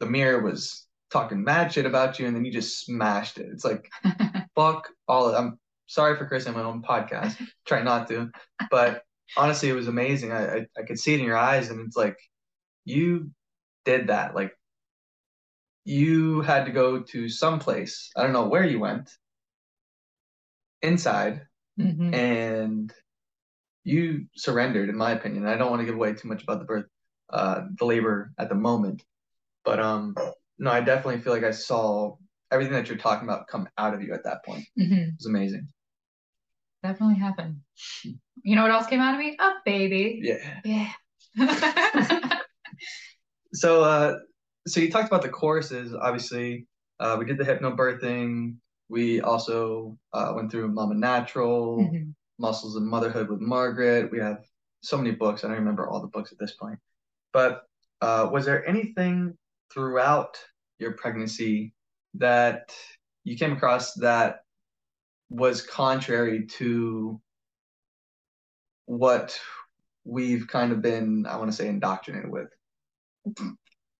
the 0.00 0.06
mirror 0.06 0.42
was 0.42 0.86
talking 1.10 1.42
mad 1.42 1.72
shit 1.72 1.86
about 1.86 2.18
you 2.18 2.26
and 2.26 2.34
then 2.34 2.44
you 2.44 2.52
just 2.52 2.84
smashed 2.84 3.38
it. 3.38 3.48
It's 3.52 3.64
like 3.64 3.90
fuck 4.54 4.88
all 5.08 5.28
of 5.28 5.34
I'm 5.34 5.58
sorry 5.86 6.16
for 6.16 6.26
cursing 6.26 6.54
my 6.54 6.62
own 6.62 6.82
podcast. 6.82 7.36
Try 7.66 7.82
not 7.82 8.08
to, 8.08 8.30
but 8.70 9.02
honestly, 9.36 9.68
it 9.68 9.74
was 9.74 9.88
amazing. 9.88 10.32
I, 10.32 10.56
I 10.56 10.66
I 10.78 10.82
could 10.82 10.98
see 10.98 11.14
it 11.14 11.20
in 11.20 11.26
your 11.26 11.36
eyes, 11.36 11.70
and 11.70 11.80
it's 11.86 11.96
like 11.96 12.18
you 12.84 13.30
did 13.84 14.08
that. 14.08 14.34
Like 14.34 14.52
you 15.84 16.40
had 16.42 16.66
to 16.66 16.72
go 16.72 17.00
to 17.00 17.28
some 17.28 17.58
place. 17.58 18.10
I 18.16 18.22
don't 18.22 18.32
know 18.32 18.48
where 18.48 18.64
you 18.64 18.80
went. 18.80 19.10
Inside, 20.82 21.42
mm-hmm. 21.80 22.14
and 22.14 22.92
you 23.82 24.26
surrendered, 24.36 24.88
in 24.88 24.96
my 24.96 25.12
opinion. 25.12 25.46
I 25.46 25.56
don't 25.56 25.70
want 25.70 25.80
to 25.80 25.86
give 25.86 25.94
away 25.94 26.12
too 26.12 26.28
much 26.28 26.42
about 26.42 26.58
the 26.58 26.64
birth, 26.64 26.86
uh, 27.30 27.62
the 27.78 27.86
labor 27.86 28.32
at 28.38 28.48
the 28.48 28.54
moment, 28.54 29.02
but 29.66 29.80
um, 29.80 30.14
no, 30.58 30.70
I 30.70 30.80
definitely 30.80 31.20
feel 31.20 31.32
like 31.34 31.44
I 31.44 31.50
saw 31.50 32.16
everything 32.50 32.72
that 32.72 32.88
you're 32.88 32.96
talking 32.96 33.28
about 33.28 33.48
come 33.48 33.68
out 33.76 33.92
of 33.92 34.02
you 34.02 34.14
at 34.14 34.24
that 34.24 34.44
point. 34.44 34.64
Mm-hmm. 34.78 34.94
It 34.94 35.14
was 35.18 35.26
amazing. 35.26 35.68
Definitely 36.82 37.16
happened. 37.16 37.58
You 38.42 38.54
know 38.54 38.62
what 38.62 38.70
else 38.70 38.86
came 38.86 39.00
out 39.00 39.14
of 39.14 39.20
me? 39.20 39.36
A 39.40 39.50
baby. 39.64 40.20
Yeah. 40.22 40.60
Yeah. 40.64 40.92
so 43.52 43.82
uh 43.82 44.14
so 44.66 44.80
you 44.80 44.90
talked 44.90 45.08
about 45.08 45.22
the 45.22 45.28
courses, 45.28 45.92
obviously. 45.94 46.66
Uh 47.00 47.16
we 47.18 47.24
did 47.24 47.38
the 47.38 47.44
hypnobirthing. 47.44 48.56
We 48.88 49.20
also 49.20 49.98
uh, 50.12 50.32
went 50.36 50.52
through 50.52 50.68
Mama 50.68 50.94
Natural, 50.94 51.78
mm-hmm. 51.78 52.10
Muscles 52.38 52.76
of 52.76 52.84
Motherhood 52.84 53.28
with 53.28 53.40
Margaret. 53.40 54.12
We 54.12 54.20
have 54.20 54.44
so 54.80 54.96
many 54.96 55.10
books. 55.10 55.42
I 55.42 55.48
don't 55.48 55.56
remember 55.56 55.88
all 55.88 56.00
the 56.00 56.06
books 56.06 56.30
at 56.30 56.38
this 56.38 56.52
point. 56.52 56.78
But 57.32 57.64
uh, 58.00 58.28
was 58.30 58.44
there 58.44 58.64
anything 58.68 59.36
throughout 59.72 60.38
your 60.78 60.92
pregnancy 60.92 61.72
that 62.14 62.72
you 63.24 63.36
came 63.36 63.52
across 63.52 63.94
that 63.94 64.40
was 65.28 65.62
contrary 65.62 66.46
to 66.46 67.20
what 68.86 69.38
we've 70.04 70.46
kind 70.46 70.72
of 70.72 70.80
been, 70.80 71.26
I 71.26 71.36
want 71.36 71.50
to 71.50 71.56
say, 71.56 71.68
indoctrinated 71.68 72.30
with? 72.30 72.48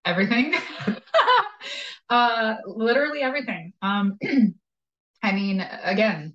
Everything. 0.04 0.54
uh, 2.10 2.54
literally 2.66 3.22
everything. 3.22 3.72
Um, 3.82 4.18
I 5.22 5.32
mean, 5.32 5.66
again, 5.82 6.32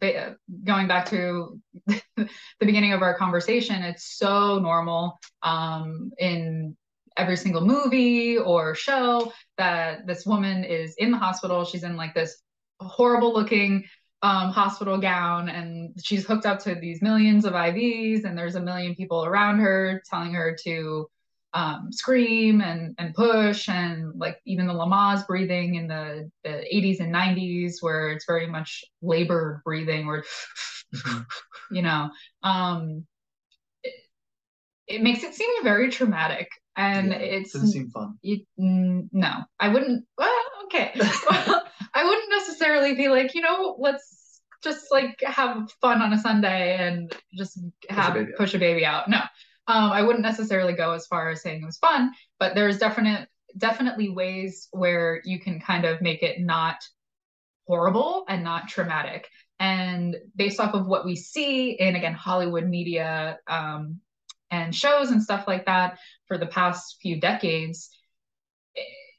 going 0.65 0.87
back 0.87 1.05
to 1.09 1.59
the 1.87 2.29
beginning 2.59 2.91
of 2.91 3.01
our 3.01 3.17
conversation, 3.17 3.81
it's 3.83 4.17
so 4.17 4.59
normal 4.59 5.17
um, 5.43 6.11
in 6.17 6.75
every 7.17 7.37
single 7.37 7.65
movie 7.65 8.37
or 8.37 8.75
show 8.75 9.31
that 9.57 10.07
this 10.07 10.25
woman 10.25 10.63
is 10.63 10.95
in 10.97 11.11
the 11.11 11.17
hospital. 11.17 11.65
She's 11.65 11.83
in 11.83 11.95
like 11.95 12.13
this 12.13 12.41
horrible 12.79 13.33
looking 13.33 13.85
um, 14.23 14.51
hospital 14.51 14.97
gown 14.99 15.49
and 15.49 15.93
she's 16.03 16.25
hooked 16.25 16.45
up 16.45 16.59
to 16.59 16.75
these 16.75 17.01
millions 17.01 17.43
of 17.43 17.53
IVs 17.53 18.23
and 18.23 18.37
there's 18.37 18.55
a 18.55 18.61
million 18.61 18.95
people 18.95 19.25
around 19.25 19.59
her 19.59 20.01
telling 20.09 20.33
her 20.33 20.55
to 20.63 21.07
um, 21.53 21.91
scream 21.91 22.61
and, 22.61 22.95
and 22.97 23.13
push 23.13 23.67
and 23.67 24.17
like 24.17 24.39
even 24.45 24.67
the 24.67 24.73
Lamaze 24.73 25.25
breathing 25.27 25.75
in 25.75 25.87
the, 25.87 26.29
the 26.43 26.65
80s 26.73 26.99
and 26.99 27.13
90s 27.13 27.77
where 27.81 28.09
it's 28.09 28.25
very 28.25 28.47
much 28.47 28.85
labored 29.01 29.61
breathing 29.65 30.07
or 30.07 30.23
mm-hmm. 30.95 31.21
you 31.75 31.81
know 31.81 32.09
um, 32.43 33.05
it, 33.83 33.93
it, 34.87 35.01
makes 35.01 35.23
it 35.23 35.33
seem 35.33 35.49
very 35.63 35.89
traumatic 35.89 36.49
and 36.75 37.11
yeah, 37.11 37.17
it's 37.17 37.53
doesn't 37.53 37.69
seem 37.69 37.89
fun. 37.89 38.17
it, 38.23 38.41
no. 38.57 39.31
I 39.59 39.69
wouldn't 39.69 40.05
well 40.17 40.33
okay. 40.65 40.91
Well, 41.29 41.63
I 41.93 42.05
wouldn't 42.05 42.29
necessarily 42.29 42.95
be 42.95 43.09
like, 43.09 43.35
you 43.35 43.41
know, 43.41 43.75
let's 43.79 44.41
just 44.63 44.91
like 44.91 45.21
have 45.25 45.71
fun 45.81 46.01
on 46.01 46.13
a 46.13 46.19
Sunday 46.19 46.77
and 46.77 47.13
just 47.33 47.59
have 47.89 48.13
push 48.13 48.27
a, 48.27 48.37
push 48.37 48.53
a 48.53 48.59
baby 48.59 48.85
out. 48.85 49.09
No, 49.09 49.19
um, 49.67 49.91
I 49.91 50.01
wouldn't 50.01 50.23
necessarily 50.23 50.73
go 50.73 50.91
as 50.91 51.07
far 51.07 51.29
as 51.29 51.41
saying 51.41 51.61
it 51.61 51.65
was 51.65 51.77
fun, 51.77 52.11
but 52.39 52.55
there's 52.55 52.77
definite 52.77 53.27
definitely 53.57 54.09
ways 54.09 54.69
where 54.71 55.21
you 55.25 55.39
can 55.39 55.59
kind 55.59 55.85
of 55.85 56.01
make 56.01 56.23
it 56.23 56.39
not 56.39 56.77
horrible 57.67 58.23
and 58.29 58.43
not 58.43 58.69
traumatic. 58.69 59.27
And 59.59 60.15
based 60.35 60.59
off 60.59 60.73
of 60.73 60.87
what 60.87 61.05
we 61.05 61.15
see 61.15 61.71
in 61.71 61.95
again 61.95 62.13
Hollywood 62.13 62.67
media 62.67 63.39
um, 63.47 63.99
and 64.51 64.75
shows 64.75 65.09
and 65.09 65.23
stuff 65.23 65.45
like 65.47 65.65
that 65.65 65.97
for 66.27 66.37
the 66.37 66.45
past 66.45 66.97
few 67.01 67.19
decades, 67.19 67.89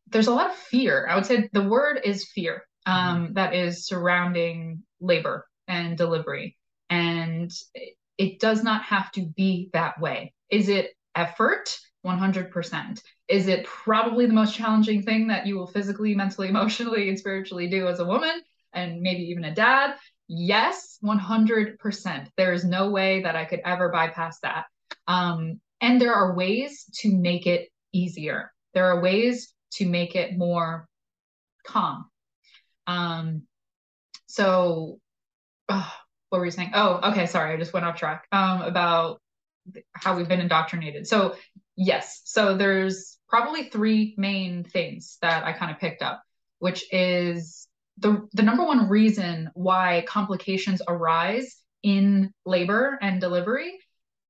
there's 0.08 0.26
a 0.28 0.34
lot 0.34 0.50
of 0.50 0.56
fear. 0.56 1.06
I 1.08 1.16
would 1.16 1.26
say 1.26 1.48
the 1.52 1.68
word 1.68 2.00
is 2.04 2.28
fear 2.28 2.62
um, 2.86 3.24
mm-hmm. 3.24 3.32
that 3.34 3.54
is 3.54 3.86
surrounding 3.86 4.82
labor 5.00 5.46
and 5.66 5.96
delivery. 5.96 6.56
And 6.90 7.50
it 8.18 8.38
does 8.38 8.62
not 8.62 8.82
have 8.82 9.10
to 9.12 9.22
be 9.22 9.70
that 9.72 9.98
way. 10.00 10.34
Is 10.50 10.68
it 10.68 10.90
effort? 11.14 11.78
100%. 12.06 13.00
Is 13.28 13.46
it 13.46 13.64
probably 13.64 14.26
the 14.26 14.32
most 14.32 14.54
challenging 14.54 15.02
thing 15.02 15.28
that 15.28 15.46
you 15.46 15.56
will 15.56 15.66
physically, 15.66 16.14
mentally, 16.14 16.48
emotionally, 16.54 17.08
and 17.08 17.18
spiritually 17.18 17.68
do 17.68 17.88
as 17.88 18.00
a 18.00 18.04
woman 18.04 18.42
and 18.72 19.00
maybe 19.00 19.22
even 19.22 19.44
a 19.44 19.54
dad? 19.54 19.94
Yes, 20.28 20.98
100%. 21.04 22.28
There 22.36 22.52
is 22.52 22.64
no 22.64 22.90
way 22.90 23.22
that 23.22 23.36
I 23.36 23.44
could 23.44 23.60
ever 23.64 23.90
bypass 23.90 24.40
that. 24.40 24.64
Um, 25.06 25.60
and 25.80 26.00
there 26.00 26.14
are 26.14 26.34
ways 26.34 26.84
to 27.00 27.14
make 27.14 27.46
it 27.46 27.68
easier. 27.92 28.52
There 28.74 28.86
are 28.86 29.00
ways 29.00 29.52
to 29.72 29.86
make 29.86 30.14
it 30.14 30.36
more 30.36 30.88
calm. 31.66 32.06
Um, 32.86 33.42
so, 34.26 34.98
oh, 35.68 35.92
what 36.30 36.38
were 36.38 36.44
you 36.44 36.50
saying? 36.50 36.70
Oh, 36.74 37.10
okay, 37.10 37.26
sorry, 37.26 37.52
I 37.52 37.58
just 37.58 37.72
went 37.72 37.84
off 37.84 37.96
track. 37.96 38.26
Um, 38.32 38.62
about 38.62 39.20
how 39.94 40.16
we've 40.16 40.28
been 40.28 40.40
indoctrinated. 40.40 41.06
So, 41.06 41.36
yes, 41.76 42.22
so 42.24 42.56
there's 42.56 43.18
probably 43.28 43.64
three 43.64 44.14
main 44.16 44.64
things 44.64 45.18
that 45.22 45.44
I 45.44 45.52
kind 45.52 45.70
of 45.70 45.78
picked 45.78 46.02
up, 46.02 46.22
which 46.58 46.84
is 46.92 47.68
the 47.98 48.26
the 48.32 48.42
number 48.42 48.64
one 48.64 48.88
reason 48.88 49.50
why 49.54 50.04
complications 50.08 50.82
arise 50.88 51.56
in 51.82 52.32
labor 52.46 52.98
and 53.02 53.20
delivery 53.20 53.78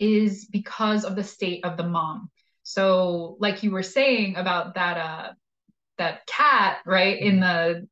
is 0.02 0.46
because 0.46 1.04
of 1.04 1.14
the 1.14 1.22
state 1.22 1.64
of 1.64 1.76
the 1.76 1.84
mom. 1.84 2.28
So, 2.64 3.36
like 3.38 3.62
you 3.62 3.70
were 3.70 3.82
saying 3.82 4.36
about 4.36 4.74
that 4.74 4.96
uh 4.98 5.32
that 5.98 6.26
cat, 6.26 6.78
right, 6.84 7.20
in 7.20 7.40
the 7.40 7.86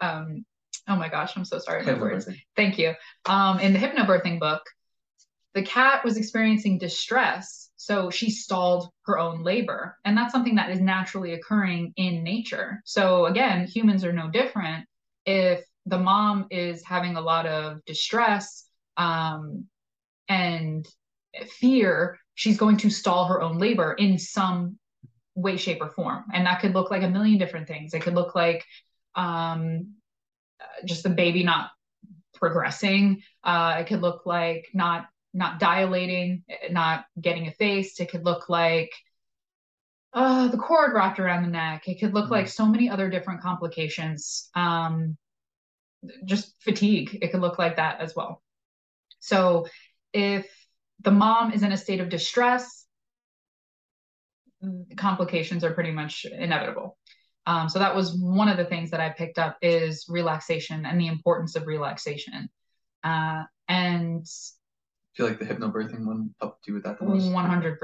um 0.00 0.44
oh 0.88 0.96
my 0.96 1.08
gosh, 1.08 1.36
I'm 1.36 1.44
so 1.44 1.58
sorry. 1.58 1.84
My 1.84 1.94
words. 1.94 2.28
Thank 2.56 2.78
you. 2.78 2.94
Um, 3.26 3.58
in 3.60 3.72
the 3.72 3.78
hypnobirthing 3.78 4.38
book, 4.38 4.62
the 5.54 5.62
cat 5.62 6.04
was 6.04 6.16
experiencing 6.16 6.78
distress, 6.78 7.70
so 7.76 8.10
she 8.10 8.30
stalled 8.30 8.88
her 9.06 9.18
own 9.18 9.42
labor, 9.42 9.96
and 10.04 10.16
that's 10.16 10.32
something 10.32 10.54
that 10.54 10.70
is 10.70 10.80
naturally 10.80 11.32
occurring 11.32 11.92
in 11.96 12.22
nature. 12.22 12.80
So 12.84 13.26
again, 13.26 13.66
humans 13.66 14.04
are 14.04 14.12
no 14.12 14.30
different. 14.30 14.86
If 15.26 15.64
the 15.86 15.98
mom 15.98 16.46
is 16.50 16.84
having 16.84 17.16
a 17.16 17.20
lot 17.20 17.46
of 17.46 17.84
distress 17.84 18.64
um, 18.96 19.66
and 20.28 20.86
fear, 21.58 22.18
she's 22.34 22.56
going 22.56 22.76
to 22.78 22.90
stall 22.90 23.26
her 23.26 23.40
own 23.40 23.58
labor 23.58 23.92
in 23.92 24.18
some 24.18 24.78
way, 25.34 25.56
shape, 25.56 25.78
or 25.80 25.90
form. 25.90 26.24
And 26.32 26.46
that 26.46 26.60
could 26.60 26.74
look 26.74 26.90
like 26.90 27.02
a 27.02 27.08
million 27.08 27.38
different 27.38 27.68
things. 27.68 27.94
It 27.94 28.02
could 28.02 28.14
look 28.14 28.34
like 28.34 28.64
um, 29.14 29.94
just 30.84 31.02
the 31.02 31.10
baby 31.10 31.44
not 31.44 31.70
progressing. 32.34 33.22
Uh, 33.44 33.76
it 33.80 33.86
could 33.86 34.00
look 34.00 34.26
like 34.26 34.68
not 34.74 35.06
not 35.32 35.60
dilating, 35.60 36.42
not 36.70 37.04
getting 37.20 37.46
effaced. 37.46 38.00
It 38.00 38.10
could 38.10 38.24
look 38.24 38.48
like 38.48 38.90
uh, 40.12 40.48
the 40.48 40.56
cord 40.58 40.92
wrapped 40.92 41.20
around 41.20 41.44
the 41.44 41.50
neck. 41.50 41.86
It 41.86 42.00
could 42.00 42.14
look 42.14 42.24
mm-hmm. 42.24 42.34
like 42.34 42.48
so 42.48 42.66
many 42.66 42.90
other 42.90 43.08
different 43.08 43.40
complications. 43.40 44.48
Um, 44.54 45.16
just 46.24 46.54
fatigue. 46.60 47.18
It 47.22 47.30
could 47.30 47.40
look 47.40 47.58
like 47.58 47.76
that 47.76 48.00
as 48.00 48.16
well. 48.16 48.42
So 49.20 49.66
if 50.12 50.48
the 51.02 51.10
mom 51.10 51.52
is 51.52 51.62
in 51.62 51.72
a 51.72 51.76
state 51.76 52.00
of 52.00 52.08
distress, 52.08 52.86
complications 54.96 55.64
are 55.64 55.72
pretty 55.72 55.90
much 55.90 56.24
inevitable. 56.24 56.98
Um, 57.46 57.68
so 57.68 57.78
that 57.78 57.96
was 57.96 58.14
one 58.14 58.48
of 58.48 58.56
the 58.56 58.66
things 58.66 58.90
that 58.90 59.00
I 59.00 59.08
picked 59.10 59.38
up 59.38 59.56
is 59.62 60.06
relaxation 60.08 60.84
and 60.84 61.00
the 61.00 61.08
importance 61.08 61.56
of 61.56 61.66
relaxation. 61.66 62.48
Uh, 63.02 63.44
and 63.68 64.24
I 64.24 65.16
feel 65.16 65.26
like 65.26 65.38
the 65.38 65.46
hypnobirthing 65.46 66.04
one 66.04 66.34
helped 66.40 66.66
you 66.68 66.74
with 66.74 66.84
that 66.84 66.98
the 66.98 67.06
most. 67.06 67.24
100%. 67.24 67.78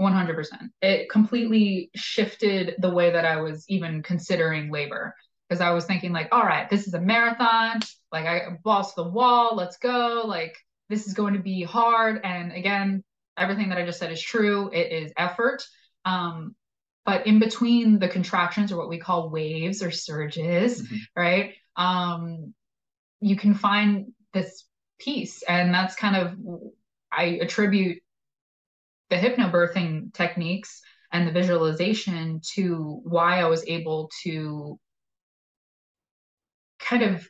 100%. 0.00 0.68
It 0.80 1.10
completely 1.10 1.90
shifted 1.94 2.76
the 2.78 2.90
way 2.90 3.10
that 3.10 3.24
I 3.24 3.40
was 3.40 3.64
even 3.68 4.02
considering 4.02 4.70
labor 4.70 5.14
because 5.48 5.60
I 5.60 5.70
was 5.72 5.84
thinking 5.84 6.12
like, 6.12 6.28
all 6.32 6.44
right, 6.44 6.70
this 6.70 6.86
is 6.86 6.94
a 6.94 7.00
marathon. 7.00 7.80
Like 8.10 8.26
I 8.26 8.56
balls 8.62 8.94
to 8.94 9.02
the 9.02 9.10
wall. 9.10 9.54
Let's 9.56 9.76
go. 9.76 10.22
Like 10.24 10.56
this 10.92 11.06
is 11.06 11.14
going 11.14 11.32
to 11.32 11.40
be 11.40 11.62
hard. 11.62 12.20
And 12.22 12.52
again, 12.52 13.02
everything 13.38 13.70
that 13.70 13.78
I 13.78 13.86
just 13.86 13.98
said 13.98 14.12
is 14.12 14.20
true. 14.20 14.70
It 14.74 14.92
is 14.92 15.12
effort. 15.16 15.64
Um, 16.04 16.54
but 17.06 17.26
in 17.26 17.38
between 17.38 17.98
the 17.98 18.08
contractions 18.08 18.70
or 18.70 18.76
what 18.76 18.90
we 18.90 18.98
call 18.98 19.30
waves 19.30 19.82
or 19.82 19.90
surges, 19.90 20.82
mm-hmm. 20.82 20.96
right? 21.16 21.54
Um, 21.76 22.52
you 23.20 23.36
can 23.36 23.54
find 23.54 24.12
this 24.34 24.66
peace. 25.00 25.42
And 25.48 25.72
that's 25.72 25.96
kind 25.96 26.16
of, 26.16 26.36
I 27.10 27.38
attribute 27.40 28.02
the 29.08 29.16
hypnobirthing 29.16 30.12
techniques 30.12 30.82
and 31.10 31.26
the 31.26 31.32
visualization 31.32 32.42
to 32.54 33.00
why 33.04 33.40
I 33.40 33.46
was 33.46 33.64
able 33.66 34.10
to 34.24 34.78
kind 36.78 37.02
of 37.02 37.26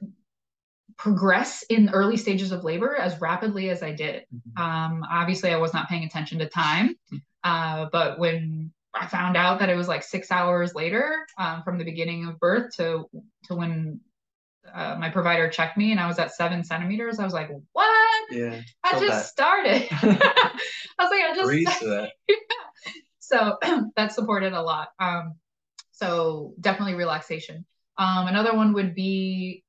progress 1.03 1.65
in 1.69 1.91
early 1.91 2.17
stages 2.17 2.53
of 2.53 2.63
labor 2.63 2.95
as 2.95 3.21
rapidly 3.21 3.71
as 3.71 3.83
I 3.83 3.91
did. 3.91 4.25
Mm-hmm. 4.33 4.63
Um, 4.63 5.05
obviously, 5.11 5.51
I 5.51 5.57
was 5.57 5.75
not 5.75 5.89
paying 5.89 6.05
attention 6.05 6.39
to 6.39 6.49
time, 6.49 6.95
mm-hmm. 7.13 7.17
uh, 7.43 7.87
but 7.91 8.21
when 8.21 8.73
I 8.95 9.09
found 9.09 9.37
out 9.37 9.59
that 9.59 9.69
it 9.69 9.75
was 9.75 9.89
like 9.89 10.05
six 10.05 10.31
hours 10.31 10.77
later 10.77 11.27
um, 11.39 11.65
from 11.65 11.79
the 11.79 11.85
beginning 11.85 12.29
of 12.29 12.39
birth 12.39 12.77
to 12.77 13.11
to 13.47 13.57
when 13.57 14.01
uh, 14.73 14.95
my 14.97 15.11
provider 15.11 15.49
checked 15.49 15.77
me 15.77 15.91
and 15.91 15.99
I 15.99 16.07
was 16.07 16.21
at 16.21 16.37
seven 16.37 16.63
centimeters. 16.63 17.19
I 17.19 17.25
was 17.25 17.35
like, 17.35 17.51
what? 17.73 18.31
Yeah. 18.31 18.61
I 18.85 19.01
just 19.01 19.09
that. 19.09 19.27
started. 19.27 19.89
I 19.91 20.55
was 21.01 21.11
like, 21.11 21.25
I 21.25 21.33
just. 21.35 21.81
That. 21.81 22.13
So 23.19 23.57
that 23.97 24.13
supported 24.13 24.53
a 24.53 24.61
lot. 24.61 24.91
Um, 24.99 25.37
so 25.93 26.53
definitely 26.61 26.95
relaxation. 26.95 27.65
Um, 27.97 28.27
another 28.27 28.55
one 28.55 28.75
would 28.75 28.95
be 28.95 29.65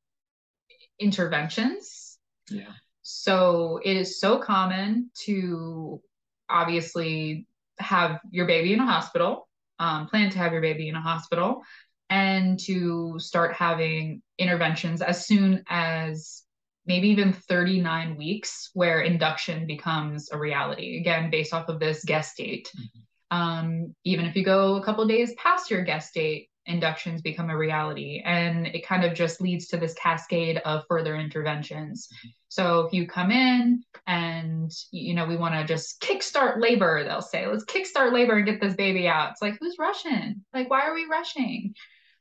interventions. 1.04 2.18
Yeah. 2.50 2.72
So 3.02 3.80
it 3.84 3.98
is 3.98 4.20
so 4.20 4.40
common 4.40 5.12
to 5.26 6.02
obviously 6.50 7.48
have 7.80 8.20
your 8.32 8.48
baby 8.48 8.74
in 8.74 8.80
a 8.80 8.86
hospital, 8.86 9.48
um, 9.80 10.08
plan 10.08 10.30
to 10.32 10.38
have 10.38 10.54
your 10.54 10.62
baby 10.62 10.88
in 10.88 10.96
a 10.96 11.02
hospital, 11.02 11.64
and 12.10 12.60
to 12.60 13.18
start 13.20 13.54
having 13.54 14.22
interventions 14.38 15.02
as 15.02 15.26
soon 15.26 15.64
as 15.68 16.44
maybe 16.86 17.10
even 17.10 17.34
39 17.34 18.18
weeks 18.18 18.70
where 18.74 19.02
induction 19.02 19.66
becomes 19.66 20.30
a 20.32 20.38
reality 20.38 21.00
again 21.00 21.30
based 21.30 21.54
off 21.54 21.70
of 21.70 21.80
this 21.80 22.04
guest 22.04 22.38
date 22.38 22.70
mm-hmm. 22.78 23.38
um, 23.38 23.96
even 24.04 24.26
if 24.26 24.36
you 24.36 24.44
go 24.44 24.76
a 24.76 24.84
couple 24.84 25.06
days 25.08 25.34
past 25.36 25.72
your 25.72 25.84
guest 25.84 26.14
date 26.14 26.50
inductions 26.66 27.22
become 27.22 27.50
a 27.50 27.58
reality. 27.58 28.22
And 28.24 28.68
it 28.68 28.86
kind 28.86 29.04
of 29.04 29.14
just 29.14 29.42
leads 29.42 29.68
to 29.68 29.78
this 29.78 29.94
cascade 29.96 30.58
of 30.66 30.84
further 30.88 31.16
interventions. 31.16 32.08
Mm-hmm. 32.08 32.30
so 32.48 32.82
if 32.82 32.94
you 32.94 33.08
come 33.08 33.32
in 33.32 33.84
and 34.08 34.72
you 34.92 35.14
know 35.14 35.26
we 35.26 35.36
want 35.36 35.56
to 35.56 35.66
just 35.66 36.02
kickstart 36.02 36.60
labor 36.60 37.04
they'll 37.04 37.22
say 37.22 37.48
let's 37.48 37.66
kickstart 37.66 38.14
labor 38.14 38.38
and 38.38 38.46
get 38.46 38.62
this 38.62 38.76
baby 38.76 39.08
out. 39.08 39.32
It's 39.32 39.42
like 39.42 39.58
who's 39.60 39.78
rushing? 39.80 40.44
Like 40.54 40.70
why 40.70 40.82
are 40.82 40.94
we 40.94 41.06
rushing? 41.06 41.74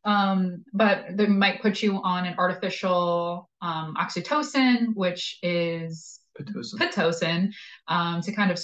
Um, 0.04 0.64
but 0.72 1.04
they 1.12 1.26
might 1.26 1.62
put 1.62 1.80
you 1.80 2.00
on 2.02 2.26
an 2.26 2.34
artificial 2.36 3.48
um, 3.60 3.94
oxytocin 3.96 4.94
which 4.94 5.38
is 5.42 6.20
pitocin, 6.38 6.78
pitocin 6.78 7.52
um, 7.86 8.20
to 8.22 8.32
kind 8.32 8.50
of 8.50 8.58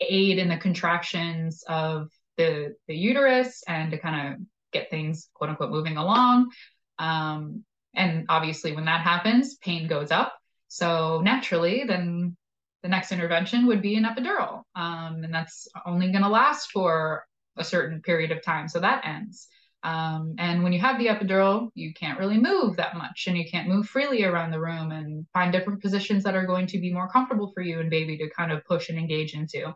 aid 0.00 0.38
in 0.38 0.48
the 0.48 0.56
contractions 0.56 1.64
of 1.68 2.08
the 2.36 2.74
the 2.88 2.96
uterus 2.96 3.62
and 3.68 3.90
to 3.90 3.98
kind 3.98 4.34
of 4.34 4.40
get 4.72 4.90
things 4.90 5.28
quote 5.34 5.50
unquote 5.50 5.70
moving 5.70 5.96
along. 5.96 6.50
Um, 6.98 7.64
and 7.94 8.26
obviously, 8.28 8.72
when 8.72 8.86
that 8.86 9.02
happens, 9.02 9.56
pain 9.56 9.86
goes 9.86 10.10
up. 10.10 10.34
So 10.68 11.20
naturally, 11.22 11.84
then 11.86 12.36
the 12.82 12.88
next 12.88 13.12
intervention 13.12 13.66
would 13.66 13.82
be 13.82 13.96
an 13.96 14.04
epidural. 14.04 14.62
Um, 14.74 15.22
and 15.22 15.32
that's 15.32 15.68
only 15.86 16.10
going 16.10 16.24
to 16.24 16.28
last 16.28 16.70
for 16.70 17.24
a 17.56 17.64
certain 17.64 18.00
period 18.00 18.30
of 18.30 18.42
time. 18.42 18.68
So 18.68 18.80
that 18.80 19.06
ends. 19.06 19.48
Um, 19.84 20.36
and 20.38 20.62
when 20.62 20.72
you 20.72 20.80
have 20.80 20.98
the 20.98 21.06
epidural, 21.06 21.70
you 21.74 21.92
can't 21.92 22.18
really 22.18 22.38
move 22.38 22.76
that 22.76 22.96
much 22.96 23.24
and 23.26 23.36
you 23.36 23.44
can't 23.50 23.68
move 23.68 23.86
freely 23.88 24.24
around 24.24 24.52
the 24.52 24.60
room 24.60 24.92
and 24.92 25.26
find 25.32 25.52
different 25.52 25.82
positions 25.82 26.22
that 26.22 26.36
are 26.36 26.46
going 26.46 26.66
to 26.68 26.78
be 26.78 26.92
more 26.92 27.08
comfortable 27.08 27.50
for 27.52 27.62
you 27.62 27.80
and 27.80 27.90
baby 27.90 28.16
to 28.18 28.30
kind 28.30 28.52
of 28.52 28.64
push 28.64 28.88
and 28.88 28.98
engage 28.98 29.34
into. 29.34 29.74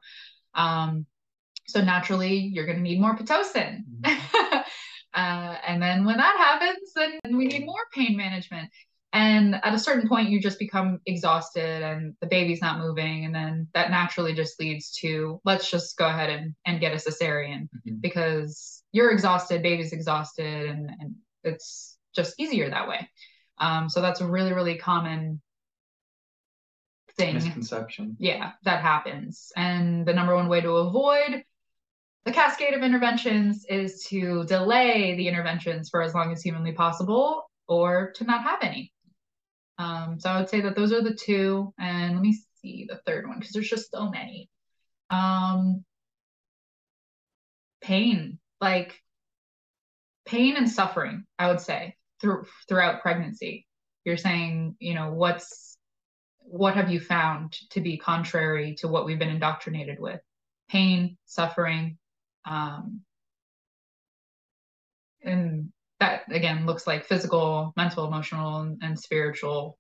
Um, 0.55 1.07
so 1.67 1.83
naturally, 1.83 2.37
you're 2.37 2.67
going 2.67 2.79
to 2.79 2.83
need 2.83 3.01
more 3.01 3.17
Pitocin. 3.17 3.83
Mm-hmm. 4.01 4.37
Uh, 5.17 5.57
and 5.67 5.83
then 5.83 6.05
when 6.05 6.19
that 6.19 6.37
happens, 6.37 6.93
then 6.95 7.37
we 7.37 7.47
need 7.47 7.65
more 7.65 7.87
pain 7.93 8.17
management. 8.17 8.71
And 9.13 9.55
at 9.55 9.73
a 9.73 9.79
certain 9.79 10.09
point, 10.09 10.29
you 10.29 10.43
just 10.43 10.59
become 10.59 11.01
exhausted 11.07 11.83
and 11.83 12.15
the 12.21 12.27
baby's 12.27 12.61
not 12.61 12.79
moving. 12.79 13.25
And 13.25 13.35
then 13.35 13.67
that 13.73 13.91
naturally 13.91 14.35
just 14.35 14.61
leads 14.61 14.93
to 14.97 15.41
let's 15.45 15.71
just 15.71 15.97
go 15.97 16.07
ahead 16.07 16.29
and, 16.29 16.55
and 16.67 16.81
get 16.81 16.93
a 16.93 16.97
cesarean 16.97 17.63
mm-hmm. 17.63 17.95
because 18.01 18.83
you're 18.93 19.11
exhausted, 19.11 19.63
baby's 19.63 19.95
exhausted, 19.95 20.69
and, 20.69 20.91
and 21.01 21.15
it's 21.45 21.97
just 22.15 22.39
easier 22.39 22.69
that 22.69 22.89
way. 22.89 23.09
Um, 23.59 23.89
so 23.89 24.03
that's 24.03 24.21
a 24.21 24.27
really, 24.27 24.53
really 24.53 24.77
common 24.77 25.41
thing. 27.17 27.35
Misconception. 27.37 28.17
Yeah, 28.19 28.53
that 28.65 28.83
happens. 28.83 29.51
And 29.57 30.05
the 30.05 30.13
number 30.13 30.35
one 30.35 30.49
way 30.49 30.61
to 30.61 30.77
avoid 30.77 31.43
the 32.27 32.33
cascade 32.33 32.75
of 32.75 32.83
interventions 32.83 33.65
is 33.69 34.03
to 34.07 34.45
delay 34.45 35.15
the 35.15 35.29
interventions 35.29 35.89
for 35.89 36.03
as 36.03 36.13
long 36.13 36.33
as 36.33 36.43
humanly 36.43 36.73
possible 36.73 37.49
or 37.69 38.11
to 38.17 38.25
not 38.25 38.43
have 38.43 38.59
any. 38.63 38.93
Um, 39.79 40.19
so 40.19 40.31
I 40.31 40.41
would 40.41 40.49
say 40.49 40.61
that 40.63 40.75
those 40.75 40.93
are 40.93 41.03
the 41.03 41.15
two. 41.15 41.73
And 41.79 42.15
let 42.15 42.23
me 42.23 42.37
see 42.61 42.89
the 42.89 43.01
third 43.07 43.29
one 43.29 43.39
because 43.39 43.53
there's 43.53 43.71
just 43.71 43.93
so 43.93 44.11
many. 44.11 44.51
Um, 45.09 45.85
pain, 47.81 48.41
like 48.61 49.01
pain 50.27 50.57
and 50.57 50.69
suffering, 50.69 51.27
I 51.39 51.47
would 51.47 51.61
say, 51.61 51.95
through 52.21 52.47
throughout 52.69 53.03
pregnancy. 53.03 53.69
You're 54.05 54.17
saying, 54.17 54.75
you 54.81 54.95
know, 54.95 55.13
what's 55.13 55.79
what 56.39 56.75
have 56.75 56.91
you 56.91 56.99
found 56.99 57.57
to 57.71 57.81
be 57.81 57.99
contrary 57.99 58.75
to 58.79 58.89
what 58.89 59.07
we've 59.07 59.19
been 59.19 59.29
indoctrinated 59.29 60.01
with? 60.01 60.21
Pain, 60.69 61.17
suffering, 61.27 61.99
um, 62.47 63.01
and 65.23 65.73
that 66.01 66.23
again 66.31 66.67
looks 66.67 66.87
like 66.87 67.07
physical, 67.07 67.73
mental, 67.77 68.07
emotional, 68.07 68.61
and, 68.61 68.79
and, 68.83 68.99
spiritual. 68.99 69.79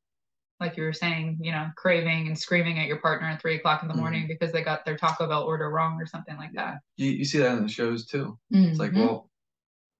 Like 0.58 0.76
you 0.76 0.84
were 0.84 0.92
saying, 0.94 1.38
you 1.42 1.52
know, 1.52 1.68
craving 1.76 2.26
and 2.26 2.38
screaming 2.38 2.78
at 2.78 2.86
your 2.86 2.98
partner 2.98 3.28
at 3.28 3.40
three 3.42 3.56
o'clock 3.56 3.82
in 3.82 3.88
the 3.88 3.92
mm-hmm. 3.92 4.00
morning 4.00 4.26
because 4.26 4.52
they 4.52 4.62
got 4.62 4.84
their 4.86 4.96
Taco 4.96 5.28
Bell 5.28 5.42
order 5.42 5.68
wrong 5.70 6.00
or 6.00 6.06
something 6.06 6.36
like 6.38 6.52
that. 6.54 6.78
You, 6.96 7.10
you 7.10 7.24
see 7.26 7.38
that 7.38 7.58
in 7.58 7.62
the 7.62 7.68
shows 7.68 8.06
too. 8.06 8.38
Mm-hmm. 8.52 8.70
It's 8.70 8.78
like, 8.78 8.92
mm-hmm. 8.92 9.00
well, 9.00 9.30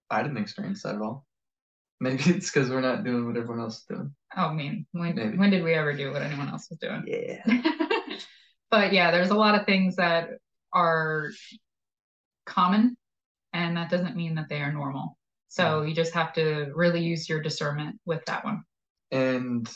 I 0.09 0.23
didn't 0.23 0.37
experience 0.37 0.81
that 0.83 0.95
at 0.95 1.01
all. 1.01 1.25
Maybe 1.99 2.23
it's 2.25 2.51
because 2.51 2.69
we're 2.69 2.81
not 2.81 3.03
doing 3.03 3.27
what 3.27 3.37
everyone 3.37 3.63
else 3.63 3.79
is 3.79 3.85
doing. 3.85 4.15
Oh, 4.35 4.47
I 4.47 4.53
mean, 4.53 4.87
when, 4.91 5.15
Maybe. 5.15 5.37
when 5.37 5.51
did 5.51 5.63
we 5.63 5.75
ever 5.75 5.93
do 5.93 6.11
what 6.11 6.23
anyone 6.23 6.49
else 6.49 6.67
was 6.69 6.79
doing? 6.79 7.03
Yeah. 7.05 7.61
but 8.71 8.93
yeah, 8.93 9.11
there's 9.11 9.29
a 9.29 9.35
lot 9.35 9.59
of 9.59 9.65
things 9.67 9.95
that 9.97 10.29
are 10.73 11.29
common 12.47 12.97
and 13.53 13.77
that 13.77 13.89
doesn't 13.89 14.15
mean 14.15 14.35
that 14.35 14.49
they 14.49 14.61
are 14.61 14.71
normal. 14.71 15.17
So 15.47 15.83
you 15.83 15.95
just 15.95 16.13
have 16.13 16.33
to 16.33 16.71
really 16.75 17.01
use 17.01 17.29
your 17.29 17.41
discernment 17.41 17.99
with 18.05 18.23
that 18.25 18.43
one. 18.43 18.63
And 19.11 19.69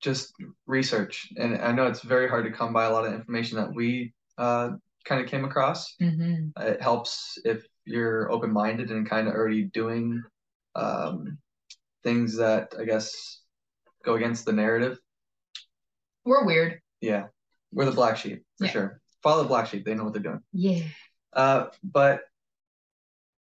just 0.00 0.32
research. 0.66 1.28
And 1.36 1.58
I 1.58 1.72
know 1.72 1.86
it's 1.86 2.02
very 2.02 2.28
hard 2.28 2.44
to 2.44 2.50
come 2.50 2.72
by 2.72 2.84
a 2.84 2.92
lot 2.92 3.06
of 3.06 3.12
information 3.12 3.56
that 3.58 3.72
we 3.72 4.12
uh, 4.36 4.70
kind 5.04 5.22
of 5.22 5.28
came 5.28 5.44
across. 5.44 5.94
Mm-hmm. 6.00 6.60
It 6.62 6.82
helps 6.82 7.38
if 7.44 7.64
you're 7.84 8.30
open 8.30 8.52
minded 8.52 8.90
and 8.90 9.08
kind 9.08 9.28
of 9.28 9.34
already 9.34 9.64
doing 9.64 10.22
um, 10.74 11.38
things 12.02 12.36
that 12.36 12.74
I 12.78 12.84
guess 12.84 13.40
go 14.04 14.14
against 14.14 14.44
the 14.44 14.52
narrative. 14.52 14.98
We're 16.24 16.44
weird. 16.44 16.80
Yeah. 17.00 17.26
We're 17.72 17.86
the 17.86 17.92
black 17.92 18.16
sheep 18.16 18.44
for 18.58 18.66
yeah. 18.66 18.70
sure 18.70 19.00
follow 19.22 19.42
the 19.42 19.48
black 19.48 19.66
sheep. 19.66 19.84
They 19.84 19.94
know 19.94 20.04
what 20.04 20.12
they're 20.12 20.22
doing. 20.22 20.42
Yeah. 20.52 20.82
Uh, 21.32 21.66
but 21.82 22.20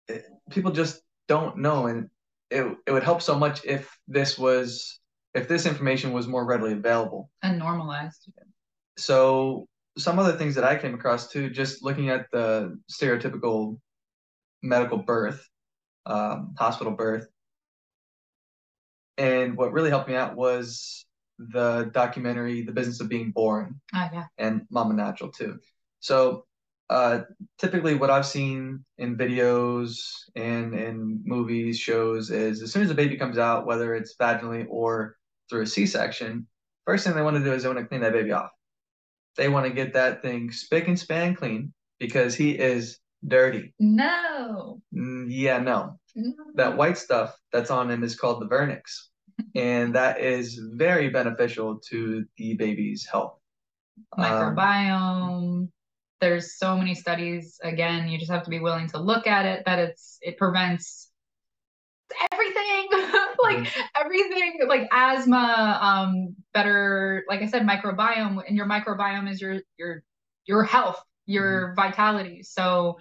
it, 0.07 0.25
people 0.49 0.71
just 0.71 1.01
don't 1.27 1.57
know, 1.57 1.87
and 1.87 2.09
it 2.49 2.65
it 2.85 2.91
would 2.91 3.03
help 3.03 3.21
so 3.21 3.37
much 3.37 3.63
if 3.65 3.97
this 4.07 4.37
was 4.37 4.99
if 5.33 5.47
this 5.47 5.65
information 5.65 6.13
was 6.13 6.27
more 6.27 6.45
readily 6.45 6.73
available 6.73 7.29
and 7.41 7.57
normalized. 7.57 8.29
So 8.97 9.67
some 9.97 10.19
other 10.19 10.33
things 10.33 10.55
that 10.55 10.63
I 10.63 10.75
came 10.75 10.93
across 10.93 11.29
too, 11.29 11.49
just 11.49 11.83
looking 11.83 12.09
at 12.09 12.27
the 12.31 12.77
stereotypical 12.91 13.79
medical 14.61 14.97
birth, 14.97 15.47
um, 16.05 16.55
hospital 16.57 16.93
birth, 16.93 17.27
and 19.17 19.57
what 19.57 19.71
really 19.71 19.89
helped 19.89 20.09
me 20.09 20.15
out 20.15 20.35
was 20.35 21.05
the 21.39 21.89
documentary 21.93 22.61
The 22.61 22.71
Business 22.71 22.99
of 22.99 23.09
Being 23.09 23.31
Born. 23.31 23.79
Oh, 23.93 24.09
yeah. 24.11 24.25
And 24.37 24.63
Mama 24.69 24.93
Natural 24.93 25.31
too. 25.31 25.59
So 25.99 26.45
uh, 26.89 27.21
typically 27.57 27.95
what 27.95 28.09
I've 28.09 28.25
seen 28.25 28.83
in 28.97 29.17
videos 29.17 29.97
and 30.35 30.75
in 30.75 31.21
movies, 31.25 31.79
shows 31.79 32.29
is 32.29 32.61
as 32.61 32.71
soon 32.71 32.83
as 32.83 32.91
a 32.91 32.95
baby 32.95 33.17
comes 33.17 33.37
out, 33.37 33.65
whether 33.65 33.95
it's 33.95 34.15
vaginally 34.15 34.65
or 34.69 35.17
through 35.49 35.63
a 35.63 35.67
C-section, 35.67 36.47
first 36.85 37.05
thing 37.05 37.15
they 37.15 37.21
want 37.21 37.37
to 37.37 37.43
do 37.43 37.53
is 37.53 37.63
they 37.63 37.69
want 37.69 37.79
to 37.79 37.85
clean 37.85 38.01
that 38.01 38.13
baby 38.13 38.31
off. 38.31 38.51
They 39.37 39.49
want 39.49 39.65
to 39.65 39.73
get 39.73 39.93
that 39.93 40.21
thing 40.21 40.51
spick 40.51 40.87
and 40.87 40.99
span 40.99 41.35
clean 41.35 41.73
because 41.99 42.35
he 42.35 42.51
is 42.51 42.99
dirty. 43.25 43.73
No. 43.79 44.81
Mm, 44.93 45.27
yeah, 45.29 45.57
no. 45.59 45.99
no. 46.15 46.33
That 46.55 46.77
white 46.77 46.97
stuff 46.97 47.35
that's 47.51 47.71
on 47.71 47.89
him 47.89 48.03
is 48.03 48.15
called 48.15 48.41
the 48.41 48.47
vernix 48.47 49.07
and 49.55 49.95
that 49.95 50.19
is 50.19 50.59
very 50.73 51.09
beneficial 51.09 51.79
to 51.89 52.25
the 52.37 52.55
baby's 52.55 53.07
health. 53.09 53.37
Microbiome. 54.17 54.91
Um, 54.91 55.71
There's 56.21 56.57
so 56.57 56.77
many 56.77 56.95
studies. 56.95 57.59
Again, 57.63 58.07
you 58.07 58.17
just 58.17 58.31
have 58.31 58.43
to 58.43 58.49
be 58.49 58.59
willing 58.59 58.87
to 58.89 58.99
look 58.99 59.27
at 59.27 59.45
it. 59.45 59.63
That 59.65 59.79
it's 59.79 60.17
it 60.21 60.37
prevents 60.37 61.09
everything, 62.31 62.87
like 63.43 63.57
mm-hmm. 63.57 63.81
everything, 63.95 64.59
like 64.67 64.87
asthma. 64.91 65.79
Um, 65.81 66.35
better, 66.53 67.23
like 67.27 67.41
I 67.41 67.47
said, 67.47 67.63
microbiome, 67.63 68.41
and 68.47 68.55
your 68.55 68.67
microbiome 68.67 69.29
is 69.29 69.41
your 69.41 69.59
your 69.77 70.03
your 70.45 70.63
health, 70.63 71.01
your 71.25 71.67
mm-hmm. 71.67 71.75
vitality. 71.75 72.43
So 72.43 72.97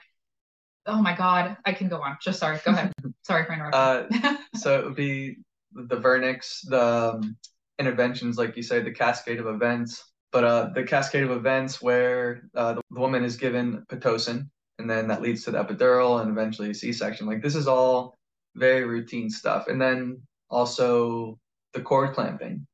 oh 0.86 1.00
my 1.00 1.14
god 1.14 1.56
i 1.64 1.72
can 1.72 1.88
go 1.88 2.00
on 2.02 2.16
just 2.20 2.38
sorry 2.38 2.58
go 2.64 2.72
ahead 2.72 2.92
sorry 3.22 3.44
for 3.44 3.52
interrupting 3.52 4.24
uh, 4.24 4.36
so 4.56 4.78
it 4.78 4.84
would 4.84 4.96
be 4.96 5.36
the 5.74 5.96
vernix, 5.96 6.60
the 6.68 7.14
um, 7.14 7.36
interventions, 7.78 8.38
like 8.38 8.56
you 8.56 8.62
say, 8.62 8.80
the 8.80 8.90
cascade 8.90 9.40
of 9.40 9.46
events. 9.46 10.12
But 10.30 10.44
uh, 10.44 10.70
the 10.74 10.84
cascade 10.84 11.24
of 11.24 11.30
events 11.30 11.82
where 11.82 12.42
uh, 12.54 12.74
the, 12.74 12.82
woman 12.90 13.24
is 13.24 13.36
given 13.36 13.84
pitocin, 13.88 14.48
and 14.78 14.88
then 14.88 15.08
that 15.08 15.20
leads 15.20 15.44
to 15.44 15.50
the 15.50 15.62
epidural 15.62 16.22
and 16.22 16.30
eventually 16.30 16.70
a 16.70 16.74
C-section. 16.74 17.26
Like 17.26 17.42
this 17.42 17.54
is 17.54 17.68
all 17.68 18.16
very 18.54 18.84
routine 18.84 19.30
stuff. 19.30 19.68
And 19.68 19.80
then 19.80 20.22
also 20.50 21.38
the 21.74 21.80
cord 21.80 22.14
clamping. 22.14 22.66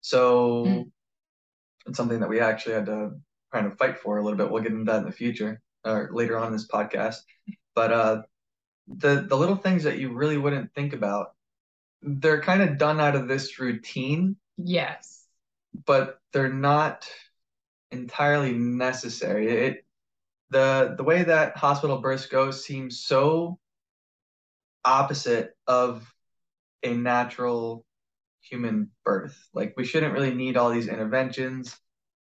So 0.00 0.64
mm. 0.64 0.90
it's 1.86 1.96
something 1.96 2.20
that 2.20 2.28
we 2.28 2.40
actually 2.40 2.74
had 2.74 2.86
to 2.86 3.12
kind 3.52 3.66
of 3.66 3.76
fight 3.78 3.98
for 3.98 4.18
a 4.18 4.22
little 4.22 4.38
bit. 4.38 4.50
We'll 4.50 4.62
get 4.62 4.72
into 4.72 4.90
that 4.90 5.00
in 5.00 5.04
the 5.04 5.12
future 5.12 5.60
or 5.84 6.10
later 6.12 6.38
on 6.38 6.48
in 6.48 6.52
this 6.52 6.68
podcast. 6.68 7.16
But 7.74 7.92
uh, 7.92 8.22
the 8.88 9.26
the 9.28 9.36
little 9.36 9.56
things 9.56 9.84
that 9.84 9.98
you 9.98 10.12
really 10.12 10.36
wouldn't 10.36 10.74
think 10.74 10.92
about, 10.92 11.34
they're 12.02 12.40
kind 12.40 12.62
of 12.62 12.78
done 12.78 13.00
out 13.00 13.16
of 13.16 13.28
this 13.28 13.58
routine. 13.58 14.36
Yes. 14.56 15.24
But 15.86 16.18
they're 16.32 16.52
not 16.52 17.08
entirely 17.90 18.52
necessary. 18.52 19.66
It 19.66 19.84
the 20.50 20.94
the 20.96 21.04
way 21.04 21.22
that 21.22 21.56
hospital 21.56 21.98
births 21.98 22.26
go 22.26 22.50
seems 22.50 23.00
so 23.00 23.58
opposite 24.84 25.54
of 25.66 26.12
a 26.82 26.94
natural 26.94 27.84
human 28.40 28.90
birth. 29.04 29.36
Like 29.54 29.74
we 29.76 29.84
shouldn't 29.84 30.14
really 30.14 30.34
need 30.34 30.56
all 30.56 30.70
these 30.70 30.88
interventions. 30.88 31.76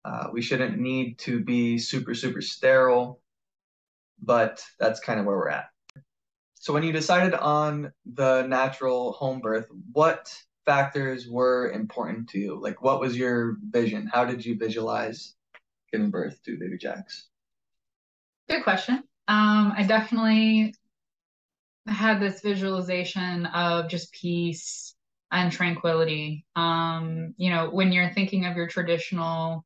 Uh, 0.04 0.28
we 0.32 0.42
shouldn't 0.42 0.78
need 0.78 1.20
to 1.20 1.44
be 1.44 1.78
super 1.78 2.16
super 2.16 2.42
sterile, 2.42 3.22
but 4.22 4.64
that's 4.80 5.00
kind 5.00 5.20
of 5.20 5.26
where 5.26 5.38
we're 5.38 5.50
at. 5.50 5.66
So 6.66 6.74
when 6.74 6.82
you 6.82 6.92
decided 6.92 7.36
on 7.36 7.92
the 8.08 8.42
natural 8.42 9.12
home 9.12 9.40
birth, 9.40 9.68
what 9.92 10.36
factors 10.66 11.28
were 11.30 11.70
important 11.70 12.30
to 12.30 12.40
you? 12.40 12.60
Like 12.60 12.82
what 12.82 13.00
was 13.00 13.16
your 13.16 13.58
vision? 13.70 14.10
How 14.12 14.26
did 14.26 14.44
you 14.44 14.58
visualize 14.58 15.36
giving 15.94 16.10
birth 16.10 16.42
to 16.46 16.58
baby 16.58 16.80
Jacks? 16.80 17.28
Good 18.50 18.64
question. 18.64 18.96
Um, 19.28 19.74
I 19.78 19.86
definitely 19.88 20.74
had 21.86 22.20
this 22.20 22.42
visualization 22.42 23.46
of 23.46 23.88
just 23.88 24.12
peace 24.12 24.96
and 25.32 25.52
tranquility. 25.52 26.48
Um, 26.56 27.36
you 27.38 27.52
know, 27.52 27.70
when 27.70 27.92
you're 27.92 28.10
thinking 28.10 28.48
of 28.48 28.58
your 28.58 28.66
traditional 28.66 29.64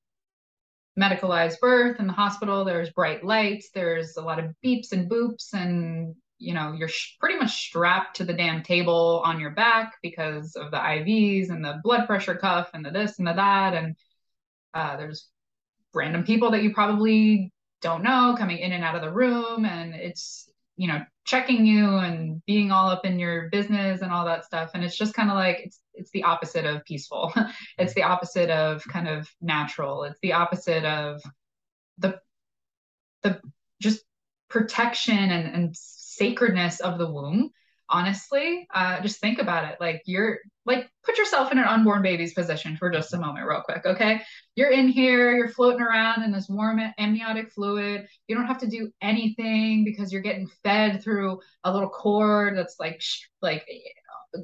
medicalized 1.00 1.62
birth 1.62 1.98
in 2.02 2.08
the 2.08 2.14
hospital, 2.14 2.66
there's 2.66 2.90
bright 2.90 3.24
lights, 3.24 3.70
there's 3.74 4.18
a 4.18 4.22
lot 4.22 4.40
of 4.40 4.54
beeps 4.62 4.92
and 4.92 5.10
boops, 5.10 5.54
and 5.54 6.14
you 6.40 6.54
know, 6.54 6.72
you're 6.72 6.88
sh- 6.88 7.18
pretty 7.20 7.38
much 7.38 7.68
strapped 7.68 8.18
to 8.18 8.24
the 8.24 8.34
damn 8.34 8.64
table 8.64 9.22
on 9.26 9.40
your 9.40 9.52
back 9.52 9.96
because 10.02 10.56
of 10.56 10.72
the 10.72 10.78
IVs 10.78 11.50
and 11.50 11.64
the 11.64 11.80
blood 11.84 12.08
pressure 12.08 12.36
cuff 12.36 12.70
and 12.74 12.84
the 12.84 12.92
this 12.92 13.20
and 13.20 13.28
the 13.28 13.34
that. 13.34 13.74
And 13.74 13.96
uh, 14.74 14.98
there's 14.98 15.28
random 15.94 16.24
people 16.24 16.52
that 16.52 16.64
you 16.64 16.74
probably 16.74 17.52
don't 17.82 18.04
know 18.04 18.36
coming 18.38 18.58
in 18.58 18.72
and 18.72 18.84
out 18.84 18.96
of 18.96 19.02
the 19.02 19.12
room. 19.12 19.66
And 19.66 19.94
it's 19.94 20.50
you 20.78 20.88
know 20.88 21.02
checking 21.26 21.66
you 21.66 21.98
and 21.98 22.44
being 22.46 22.72
all 22.72 22.90
up 22.90 23.06
in 23.06 23.20
your 23.20 23.50
business 23.50 24.02
and 24.02 24.12
all 24.12 24.26
that 24.26 24.46
stuff. 24.46 24.72
And 24.74 24.84
it's 24.84 24.98
just 24.98 25.14
kind 25.14 25.30
of 25.30 25.36
like 25.36 25.60
it's 25.66 25.80
it's 25.94 26.12
the 26.12 26.24
opposite 26.24 26.66
of 26.66 26.86
peaceful. 26.86 27.34
It's 27.78 27.94
the 27.94 28.04
opposite 28.04 28.50
of 28.50 28.84
kind 28.86 29.08
of 29.08 29.30
natural. 29.42 30.04
It's 30.04 30.20
the 30.22 30.34
opposite 30.34 30.86
of 30.86 31.22
the 31.98 32.20
the 33.24 33.42
just 33.82 34.04
protection 34.50 35.18
and, 35.18 35.56
and 35.56 35.76
sacredness 36.20 36.80
of 36.82 36.98
the 36.98 37.10
womb 37.10 37.52
honestly 37.90 38.68
uh, 38.74 39.02
just 39.02 39.20
think 39.20 39.40
about 39.40 39.72
it. 39.72 39.78
Like 39.80 40.04
you're 40.06 40.40
like 40.66 40.90
put 41.04 41.18
yourself 41.18 41.52
in 41.52 41.58
an 41.58 41.66
unborn 41.66 42.02
baby's 42.02 42.34
position 42.34 42.78
for 42.78 42.92
just 42.92 43.14
a 43.14 43.18
moment 43.18 43.48
real 43.48 43.62
quick 43.62 43.86
okay? 43.86 44.22
You're 44.56 44.70
in 44.70 44.88
here 44.88 45.36
you're 45.36 45.50
floating 45.50 45.82
around 45.82 46.24
in 46.24 46.32
this 46.32 46.48
warm 46.48 46.80
amniotic 46.98 47.52
fluid. 47.52 48.08
You 48.28 48.36
don't 48.36 48.48
have 48.48 48.60
to 48.60 48.68
do 48.68 48.92
anything 49.02 49.84
because 49.84 50.14
you're 50.14 50.22
getting 50.22 50.50
fed 50.64 51.04
through 51.04 51.40
a 51.64 51.74
little 51.74 51.90
cord 51.90 52.58
that's 52.58 52.76
like 52.80 53.02
like 53.42 53.68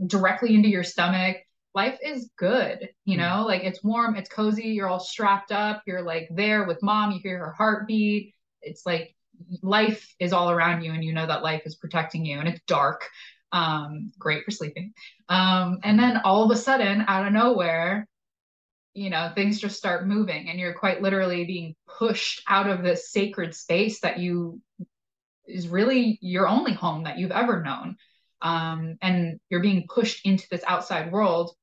directly 0.07 0.55
into 0.55 0.69
your 0.69 0.83
stomach. 0.83 1.37
Life 1.75 1.99
is 2.03 2.31
good 2.37 2.89
you 3.05 3.15
hmm. 3.15 3.21
know? 3.21 3.45
Like 3.45 3.63
it's 3.63 3.83
warm 3.83 4.15
it's 4.15 4.29
cozy 4.29 4.69
you're 4.69 4.87
all 4.87 4.99
strapped 4.99 5.51
up 5.51 5.83
you're 5.85 6.03
like 6.03 6.29
there 6.31 6.65
with 6.65 6.81
mom 6.81 7.11
you 7.11 7.19
hear 7.19 7.37
her 7.39 7.51
heartbeat. 7.51 8.33
It's 8.61 8.85
like 8.85 9.15
life 9.61 10.15
is 10.19 10.33
all 10.33 10.49
around 10.49 10.83
you 10.83 10.91
and 10.91 11.03
you 11.03 11.13
know 11.13 11.25
that 11.27 11.43
life 11.43 11.63
is 11.65 11.75
protecting 11.75 12.25
you 12.25 12.39
and 12.39 12.47
it's 12.47 12.61
dark 12.67 13.09
um, 13.55 14.11
great 14.19 14.43
for 14.43 14.51
sleeping. 14.51 14.93
Um, 15.29 15.79
and 15.83 15.97
then 15.97 16.21
all 16.23 16.43
of 16.43 16.51
a 16.51 16.59
sudden, 16.59 17.05
out 17.07 17.25
of 17.25 17.33
nowhere, 17.33 18.07
you 18.93 19.09
know, 19.09 19.31
things 19.33 19.59
just 19.59 19.77
start 19.77 20.07
moving, 20.07 20.49
and 20.49 20.59
you're 20.59 20.73
quite 20.73 21.01
literally 21.01 21.45
being 21.45 21.75
pushed 21.97 22.41
out 22.47 22.69
of 22.69 22.83
this 22.83 23.11
sacred 23.11 23.55
space 23.55 24.01
that 24.01 24.19
you 24.19 24.61
is 25.47 25.67
really 25.67 26.17
your 26.21 26.47
only 26.47 26.73
home 26.73 27.03
that 27.03 27.17
you've 27.17 27.31
ever 27.31 27.63
known. 27.63 27.95
Um, 28.41 28.97
and 29.01 29.39
you're 29.49 29.61
being 29.61 29.87
pushed 29.87 30.25
into 30.25 30.45
this 30.51 30.63
outside 30.67 31.11
world, 31.11 31.55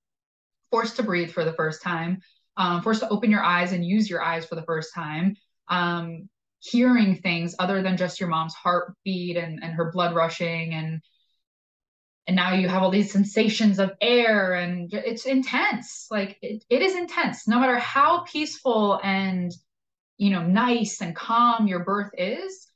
forced 0.70 0.96
to 0.96 1.02
breathe 1.02 1.30
for 1.30 1.44
the 1.44 1.52
first 1.52 1.82
time, 1.82 2.20
um, 2.56 2.82
forced 2.82 3.00
to 3.00 3.08
open 3.08 3.30
your 3.30 3.42
eyes 3.42 3.72
and 3.72 3.84
use 3.84 4.08
your 4.08 4.22
eyes 4.22 4.46
for 4.46 4.54
the 4.54 4.64
first 4.64 4.94
time, 4.94 5.36
um, 5.68 6.28
hearing 6.62 7.16
things 7.16 7.54
other 7.58 7.82
than 7.82 7.96
just 7.96 8.20
your 8.20 8.28
mom's 8.28 8.54
heartbeat 8.54 9.36
and, 9.36 9.62
and 9.62 9.74
her 9.74 9.90
blood 9.90 10.14
rushing 10.14 10.74
and 10.74 11.02
and 12.28 12.36
now 12.36 12.52
you 12.52 12.68
have 12.68 12.84
all 12.84 12.90
these 12.90 13.10
sensations 13.10 13.80
of 13.80 13.90
air 14.00 14.54
and 14.54 14.94
it's 14.94 15.26
intense. 15.26 16.06
Like 16.08 16.38
it, 16.40 16.64
it 16.70 16.80
is 16.80 16.94
intense. 16.94 17.48
No 17.48 17.58
matter 17.58 17.78
how 17.78 18.20
peaceful 18.20 19.00
and 19.02 19.52
you 20.18 20.30
know 20.30 20.46
nice 20.46 21.00
and 21.00 21.16
calm 21.16 21.66
your 21.66 21.84
birth 21.84 22.12
is 22.16 22.68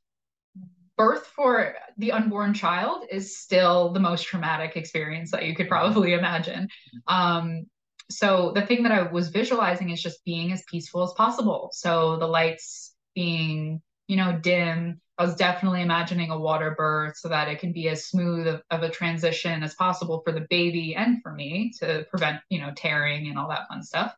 birth 0.96 1.26
for 1.26 1.74
the 1.98 2.10
unborn 2.10 2.54
child 2.54 3.04
is 3.08 3.38
still 3.38 3.92
the 3.92 4.00
most 4.00 4.26
traumatic 4.26 4.76
experience 4.76 5.30
that 5.30 5.44
you 5.44 5.54
could 5.54 5.68
probably 5.68 6.14
imagine. 6.14 6.68
Um, 7.06 7.66
so 8.10 8.52
the 8.54 8.62
thing 8.62 8.82
that 8.84 8.92
i 8.92 9.02
was 9.02 9.28
visualizing 9.28 9.90
is 9.90 10.02
just 10.02 10.24
being 10.24 10.52
as 10.52 10.64
peaceful 10.68 11.04
as 11.04 11.12
possible. 11.12 11.70
So 11.72 12.16
the 12.16 12.26
lights 12.26 12.95
being 13.16 13.82
you 14.06 14.16
know 14.16 14.38
dim 14.40 15.00
I 15.18 15.24
was 15.24 15.34
definitely 15.34 15.80
imagining 15.80 16.30
a 16.30 16.38
water 16.38 16.74
birth 16.76 17.16
so 17.16 17.28
that 17.28 17.48
it 17.48 17.58
can 17.58 17.72
be 17.72 17.88
as 17.88 18.06
smooth 18.06 18.46
of, 18.46 18.62
of, 18.70 18.82
a 18.82 18.90
transition 18.90 19.62
as 19.62 19.74
possible 19.74 20.20
for 20.22 20.30
the 20.30 20.46
baby 20.50 20.94
and 20.94 21.22
for 21.22 21.32
me 21.32 21.72
to 21.78 22.06
prevent, 22.10 22.40
you 22.50 22.60
know, 22.60 22.72
tearing 22.76 23.28
and 23.28 23.38
all 23.38 23.48
that 23.48 23.66
fun 23.68 23.82
stuff, 23.82 24.14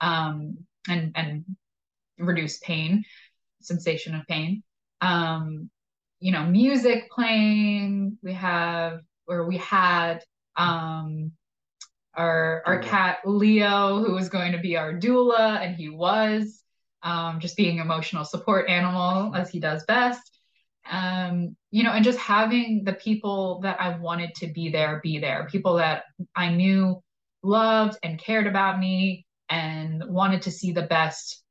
um, 0.00 0.58
and 0.88 1.12
and 1.16 1.44
reduce 2.18 2.58
pain, 2.58 3.04
sensation 3.60 4.14
of 4.14 4.24
pain. 4.28 4.62
Um, 5.00 5.68
you 6.20 6.30
know, 6.30 6.44
music 6.44 7.10
playing. 7.10 8.16
We 8.22 8.32
have 8.34 9.00
or 9.26 9.46
we 9.48 9.56
had 9.56 10.22
um, 10.56 11.32
our 12.14 12.62
our 12.66 12.78
cat 12.78 13.18
Leo, 13.24 13.98
who 14.04 14.12
was 14.12 14.28
going 14.28 14.52
to 14.52 14.58
be 14.58 14.76
our 14.76 14.94
doula, 14.94 15.60
and 15.60 15.74
he 15.74 15.88
was. 15.88 16.62
Um, 17.02 17.40
just 17.40 17.56
being 17.56 17.78
emotional 17.78 18.24
support 18.24 18.68
animal 18.68 19.34
as 19.34 19.50
he 19.50 19.60
does 19.60 19.84
best. 19.84 20.22
Um, 20.90 21.56
you 21.70 21.82
know, 21.84 21.92
and 21.92 22.04
just 22.04 22.18
having 22.18 22.84
the 22.84 22.94
people 22.94 23.60
that 23.60 23.80
I 23.80 23.98
wanted 23.98 24.34
to 24.36 24.48
be 24.48 24.70
there 24.70 25.00
be 25.02 25.18
there, 25.18 25.48
people 25.50 25.76
that 25.76 26.04
I 26.34 26.50
knew 26.50 27.02
loved 27.42 27.98
and 28.02 28.18
cared 28.18 28.46
about 28.46 28.78
me 28.78 29.26
and 29.48 30.04
wanted 30.06 30.42
to 30.42 30.50
see 30.50 30.72
the 30.72 30.82
best 30.82 31.42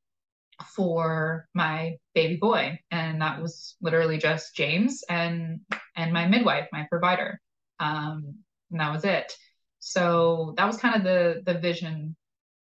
for 0.75 1.47
my 1.53 1.97
baby 2.13 2.37
boy. 2.37 2.79
And 2.91 3.21
that 3.21 3.41
was 3.41 3.75
literally 3.81 4.17
just 4.17 4.55
james 4.55 5.03
and 5.09 5.61
and 5.95 6.13
my 6.13 6.27
midwife 6.27 6.67
my 6.71 6.87
provider. 6.89 7.39
Um 7.79 8.35
and 8.71 8.79
that 8.79 8.91
was 8.91 9.03
it. 9.03 9.33
So 9.79 10.53
that 10.57 10.65
was 10.65 10.77
kind 10.77 10.95
of 10.95 11.03
the 11.03 11.41
the 11.45 11.59
vision 11.59 12.15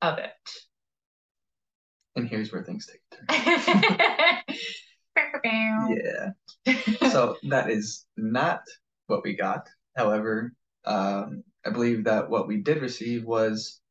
of 0.02 0.18
it 0.18 0.32
and 2.16 2.28
here's 2.28 2.52
where 2.52 2.64
things 2.64 2.88
take 2.88 3.02
turn. 3.12 4.42
yeah. 6.66 6.74
so 7.10 7.38
that 7.50 7.70
is 7.70 8.06
not 8.18 8.62
what 9.08 9.24
we 9.24 9.36
got. 9.36 9.68
However, 9.96 10.54
um, 10.86 11.44
I 11.66 11.70
believe 11.70 12.06
that 12.06 12.30
what 12.30 12.48
we 12.48 12.58
did 12.58 12.82
receive 12.82 13.26
was 13.26 13.82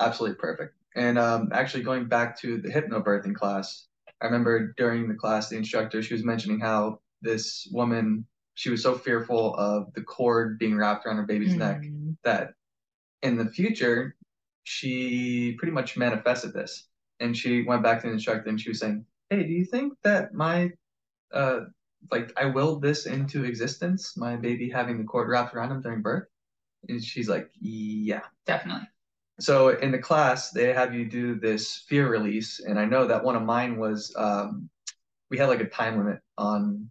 absolutely 0.00 0.36
perfect. 0.36 0.74
And 0.94 1.18
um, 1.18 1.50
actually, 1.52 1.82
going 1.82 2.08
back 2.08 2.40
to 2.40 2.60
the 2.60 2.68
hypnobirthing 2.68 3.34
class, 3.34 3.86
I 4.20 4.26
remember 4.26 4.72
during 4.76 5.08
the 5.08 5.14
class, 5.14 5.48
the 5.48 5.56
instructor 5.56 6.02
she 6.02 6.14
was 6.14 6.24
mentioning 6.24 6.60
how 6.60 7.00
this 7.22 7.68
woman 7.72 8.26
she 8.54 8.70
was 8.70 8.82
so 8.82 8.98
fearful 8.98 9.54
of 9.54 9.92
the 9.94 10.02
cord 10.02 10.58
being 10.58 10.76
wrapped 10.76 11.06
around 11.06 11.16
her 11.16 11.26
baby's 11.26 11.54
mm. 11.54 11.58
neck 11.58 11.82
that 12.24 12.54
in 13.22 13.36
the 13.36 13.46
future 13.46 14.16
she 14.64 15.54
pretty 15.58 15.72
much 15.72 15.96
manifested 15.96 16.52
this. 16.52 16.88
And 17.20 17.36
she 17.36 17.62
went 17.62 17.82
back 17.82 18.00
to 18.02 18.06
the 18.06 18.12
instructor 18.12 18.48
and 18.48 18.60
she 18.60 18.70
was 18.70 18.80
saying, 18.80 19.04
hey, 19.30 19.42
do 19.42 19.52
you 19.52 19.64
think 19.64 19.94
that 20.04 20.34
my, 20.34 20.70
uh, 21.32 21.60
like 22.10 22.32
I 22.36 22.46
willed 22.46 22.82
this 22.82 23.06
into 23.06 23.44
existence, 23.44 24.16
my 24.16 24.36
baby 24.36 24.70
having 24.70 24.98
the 24.98 25.04
cord 25.04 25.28
wrapped 25.28 25.54
around 25.54 25.72
him 25.72 25.82
during 25.82 26.02
birth? 26.02 26.28
And 26.88 27.02
she's 27.02 27.28
like, 27.28 27.50
yeah. 27.60 28.22
Definitely. 28.46 28.88
So 29.40 29.70
in 29.70 29.92
the 29.92 29.98
class, 29.98 30.50
they 30.50 30.72
have 30.72 30.94
you 30.94 31.04
do 31.04 31.38
this 31.38 31.84
fear 31.88 32.10
release. 32.10 32.60
And 32.60 32.78
I 32.78 32.84
know 32.84 33.06
that 33.06 33.22
one 33.22 33.36
of 33.36 33.42
mine 33.42 33.78
was, 33.78 34.12
um, 34.16 34.68
we 35.30 35.38
had 35.38 35.48
like 35.48 35.60
a 35.60 35.68
time 35.68 35.98
limit 35.98 36.20
on 36.36 36.90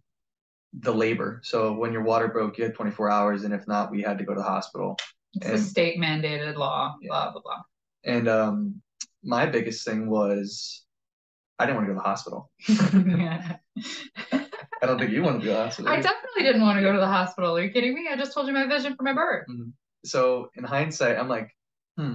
the 0.72 0.94
labor. 0.94 1.40
So 1.42 1.72
when 1.72 1.92
your 1.92 2.02
water 2.02 2.28
broke, 2.28 2.56
you 2.58 2.64
had 2.64 2.74
24 2.74 3.10
hours. 3.10 3.44
And 3.44 3.52
if 3.52 3.66
not, 3.66 3.90
we 3.90 4.02
had 4.02 4.18
to 4.18 4.24
go 4.24 4.34
to 4.34 4.40
the 4.40 4.46
hospital. 4.46 4.98
It's 5.34 5.46
and, 5.46 5.54
a 5.54 5.58
state 5.58 5.98
mandated 5.98 6.56
law, 6.56 6.96
yeah. 7.02 7.08
blah, 7.08 7.32
blah, 7.32 7.42
blah. 7.42 7.62
And 8.04 8.28
um, 8.28 8.82
my 9.28 9.44
biggest 9.44 9.84
thing 9.84 10.08
was 10.08 10.84
I 11.58 11.66
didn't 11.66 11.76
want 11.76 11.88
to 11.88 11.92
go 11.92 11.98
to 11.98 12.02
the 12.02 12.08
hospital. 12.08 12.50
I 14.80 14.86
don't 14.86 14.98
think 14.98 15.10
you 15.10 15.22
want 15.22 15.42
to 15.42 15.46
go 15.46 15.52
to 15.52 15.58
the 15.58 15.64
hospital. 15.64 15.92
I 15.92 15.96
definitely 15.96 16.44
didn't 16.44 16.62
want 16.62 16.78
to 16.78 16.82
go 16.82 16.92
to 16.92 16.98
the 16.98 17.06
hospital. 17.06 17.56
Are 17.56 17.62
you 17.62 17.70
kidding 17.70 17.94
me? 17.94 18.08
I 18.10 18.16
just 18.16 18.32
told 18.32 18.46
you 18.46 18.54
my 18.54 18.66
vision 18.66 18.96
for 18.96 19.02
my 19.02 19.12
birth. 19.12 19.46
Mm-hmm. 19.50 19.68
So 20.06 20.48
in 20.56 20.64
hindsight, 20.64 21.18
I'm 21.18 21.28
like, 21.28 21.54
hmm. 21.98 22.14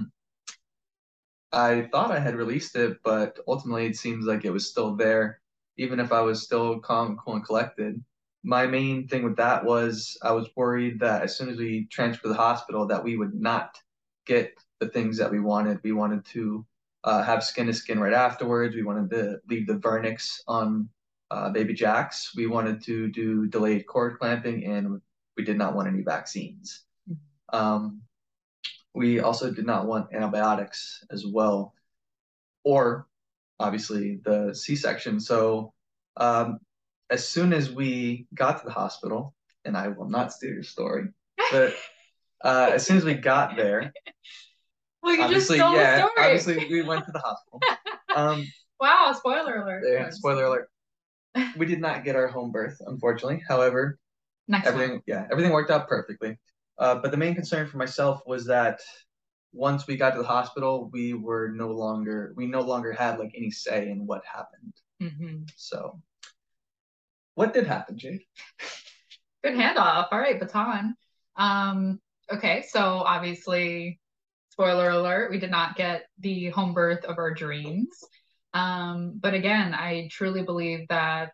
I 1.52 1.88
thought 1.92 2.10
I 2.10 2.18
had 2.18 2.34
released 2.34 2.74
it, 2.74 2.96
but 3.04 3.38
ultimately 3.46 3.86
it 3.86 3.96
seems 3.96 4.24
like 4.26 4.44
it 4.44 4.50
was 4.50 4.68
still 4.68 4.96
there, 4.96 5.40
even 5.76 6.00
if 6.00 6.10
I 6.10 6.20
was 6.20 6.42
still 6.42 6.80
calm, 6.80 7.16
cool, 7.16 7.36
and 7.36 7.46
collected. 7.46 8.02
My 8.42 8.66
main 8.66 9.06
thing 9.06 9.22
with 9.22 9.36
that 9.36 9.64
was 9.64 10.18
I 10.20 10.32
was 10.32 10.48
worried 10.56 10.98
that 10.98 11.22
as 11.22 11.36
soon 11.36 11.48
as 11.48 11.58
we 11.58 11.86
transferred 11.92 12.22
to 12.22 12.28
the 12.30 12.34
hospital, 12.34 12.88
that 12.88 13.04
we 13.04 13.16
would 13.16 13.34
not 13.34 13.78
get 14.26 14.52
the 14.80 14.88
things 14.88 15.16
that 15.18 15.30
we 15.30 15.38
wanted. 15.38 15.78
We 15.84 15.92
wanted 15.92 16.24
to 16.32 16.66
uh, 17.04 17.22
have 17.22 17.44
skin 17.44 17.66
to 17.66 17.74
skin 17.74 18.00
right 18.00 18.14
afterwards. 18.14 18.74
We 18.74 18.82
wanted 18.82 19.10
to 19.10 19.38
leave 19.48 19.66
the 19.66 19.74
vernix 19.74 20.40
on 20.48 20.88
uh, 21.30 21.50
baby 21.50 21.74
jacks. 21.74 22.32
We 22.34 22.46
wanted 22.46 22.82
to 22.84 23.08
do 23.08 23.46
delayed 23.46 23.86
cord 23.86 24.18
clamping, 24.18 24.64
and 24.64 25.00
we 25.36 25.44
did 25.44 25.58
not 25.58 25.74
want 25.74 25.88
any 25.88 26.02
vaccines. 26.02 26.82
Mm-hmm. 27.10 27.56
Um, 27.56 28.00
we 28.94 29.20
also 29.20 29.50
did 29.52 29.66
not 29.66 29.86
want 29.86 30.14
antibiotics 30.14 31.04
as 31.10 31.26
well, 31.26 31.74
or 32.64 33.06
obviously 33.58 34.20
the 34.24 34.54
C-section. 34.54 35.20
So 35.20 35.72
um, 36.16 36.58
as 37.10 37.28
soon 37.28 37.52
as 37.52 37.70
we 37.70 38.26
got 38.34 38.60
to 38.60 38.66
the 38.66 38.72
hospital, 38.72 39.34
and 39.64 39.76
I 39.76 39.88
will 39.88 40.08
not 40.08 40.32
steal 40.32 40.52
your 40.52 40.62
story, 40.62 41.08
but 41.50 41.74
uh, 42.42 42.70
as 42.72 42.86
soon 42.86 42.96
as 42.96 43.04
we 43.04 43.14
got 43.14 43.56
there, 43.56 43.92
well, 45.04 45.14
you 45.14 45.22
obviously, 45.22 45.58
yeah, 45.58 46.08
obviously 46.18 46.66
we 46.70 46.82
went 46.82 47.04
to 47.04 47.12
the 47.12 47.20
hospital. 47.20 47.60
Um, 48.16 48.46
wow, 48.80 49.12
spoiler 49.18 49.56
alert. 49.56 49.82
Yeah, 49.84 50.08
spoiler 50.10 50.44
alert. 50.44 50.70
We 51.56 51.66
did 51.66 51.80
not 51.80 52.04
get 52.04 52.14
our 52.14 52.28
home 52.28 52.52
birth, 52.52 52.76
unfortunately. 52.86 53.42
However, 53.48 53.98
Next 54.46 54.68
everything, 54.68 54.92
one. 54.92 55.02
yeah, 55.08 55.26
everything 55.32 55.50
worked 55.50 55.72
out 55.72 55.88
perfectly. 55.88 56.38
Uh, 56.78 56.94
but 56.94 57.10
the 57.10 57.16
main 57.16 57.34
concern 57.34 57.66
for 57.66 57.76
myself 57.76 58.22
was 58.24 58.46
that 58.46 58.78
once 59.52 59.88
we 59.88 59.96
got 59.96 60.10
to 60.10 60.18
the 60.18 60.28
hospital, 60.28 60.90
we 60.92 61.14
were 61.14 61.50
no 61.52 61.72
longer, 61.72 62.32
we 62.36 62.46
no 62.46 62.60
longer 62.60 62.92
had 62.92 63.18
like 63.18 63.32
any 63.36 63.50
say 63.50 63.90
in 63.90 64.06
what 64.06 64.22
happened. 64.24 64.74
Mm-hmm. 65.02 65.42
So, 65.56 66.00
what 67.34 67.52
did 67.52 67.66
happen, 67.66 67.98
Jade? 67.98 68.22
Good 69.42 69.54
handoff. 69.54 70.06
All 70.12 70.20
right, 70.20 70.38
baton. 70.38 70.94
Um, 71.34 72.00
okay, 72.32 72.64
so 72.68 72.80
obviously 72.80 73.98
spoiler 74.54 74.90
alert, 74.90 75.32
we 75.32 75.40
did 75.40 75.50
not 75.50 75.74
get 75.74 76.04
the 76.20 76.50
home 76.50 76.74
birth 76.74 77.04
of 77.04 77.18
our 77.18 77.34
dreams. 77.34 77.88
Um, 78.52 79.18
but 79.20 79.34
again, 79.34 79.74
I 79.74 80.08
truly 80.12 80.42
believe 80.42 80.86
that 80.90 81.32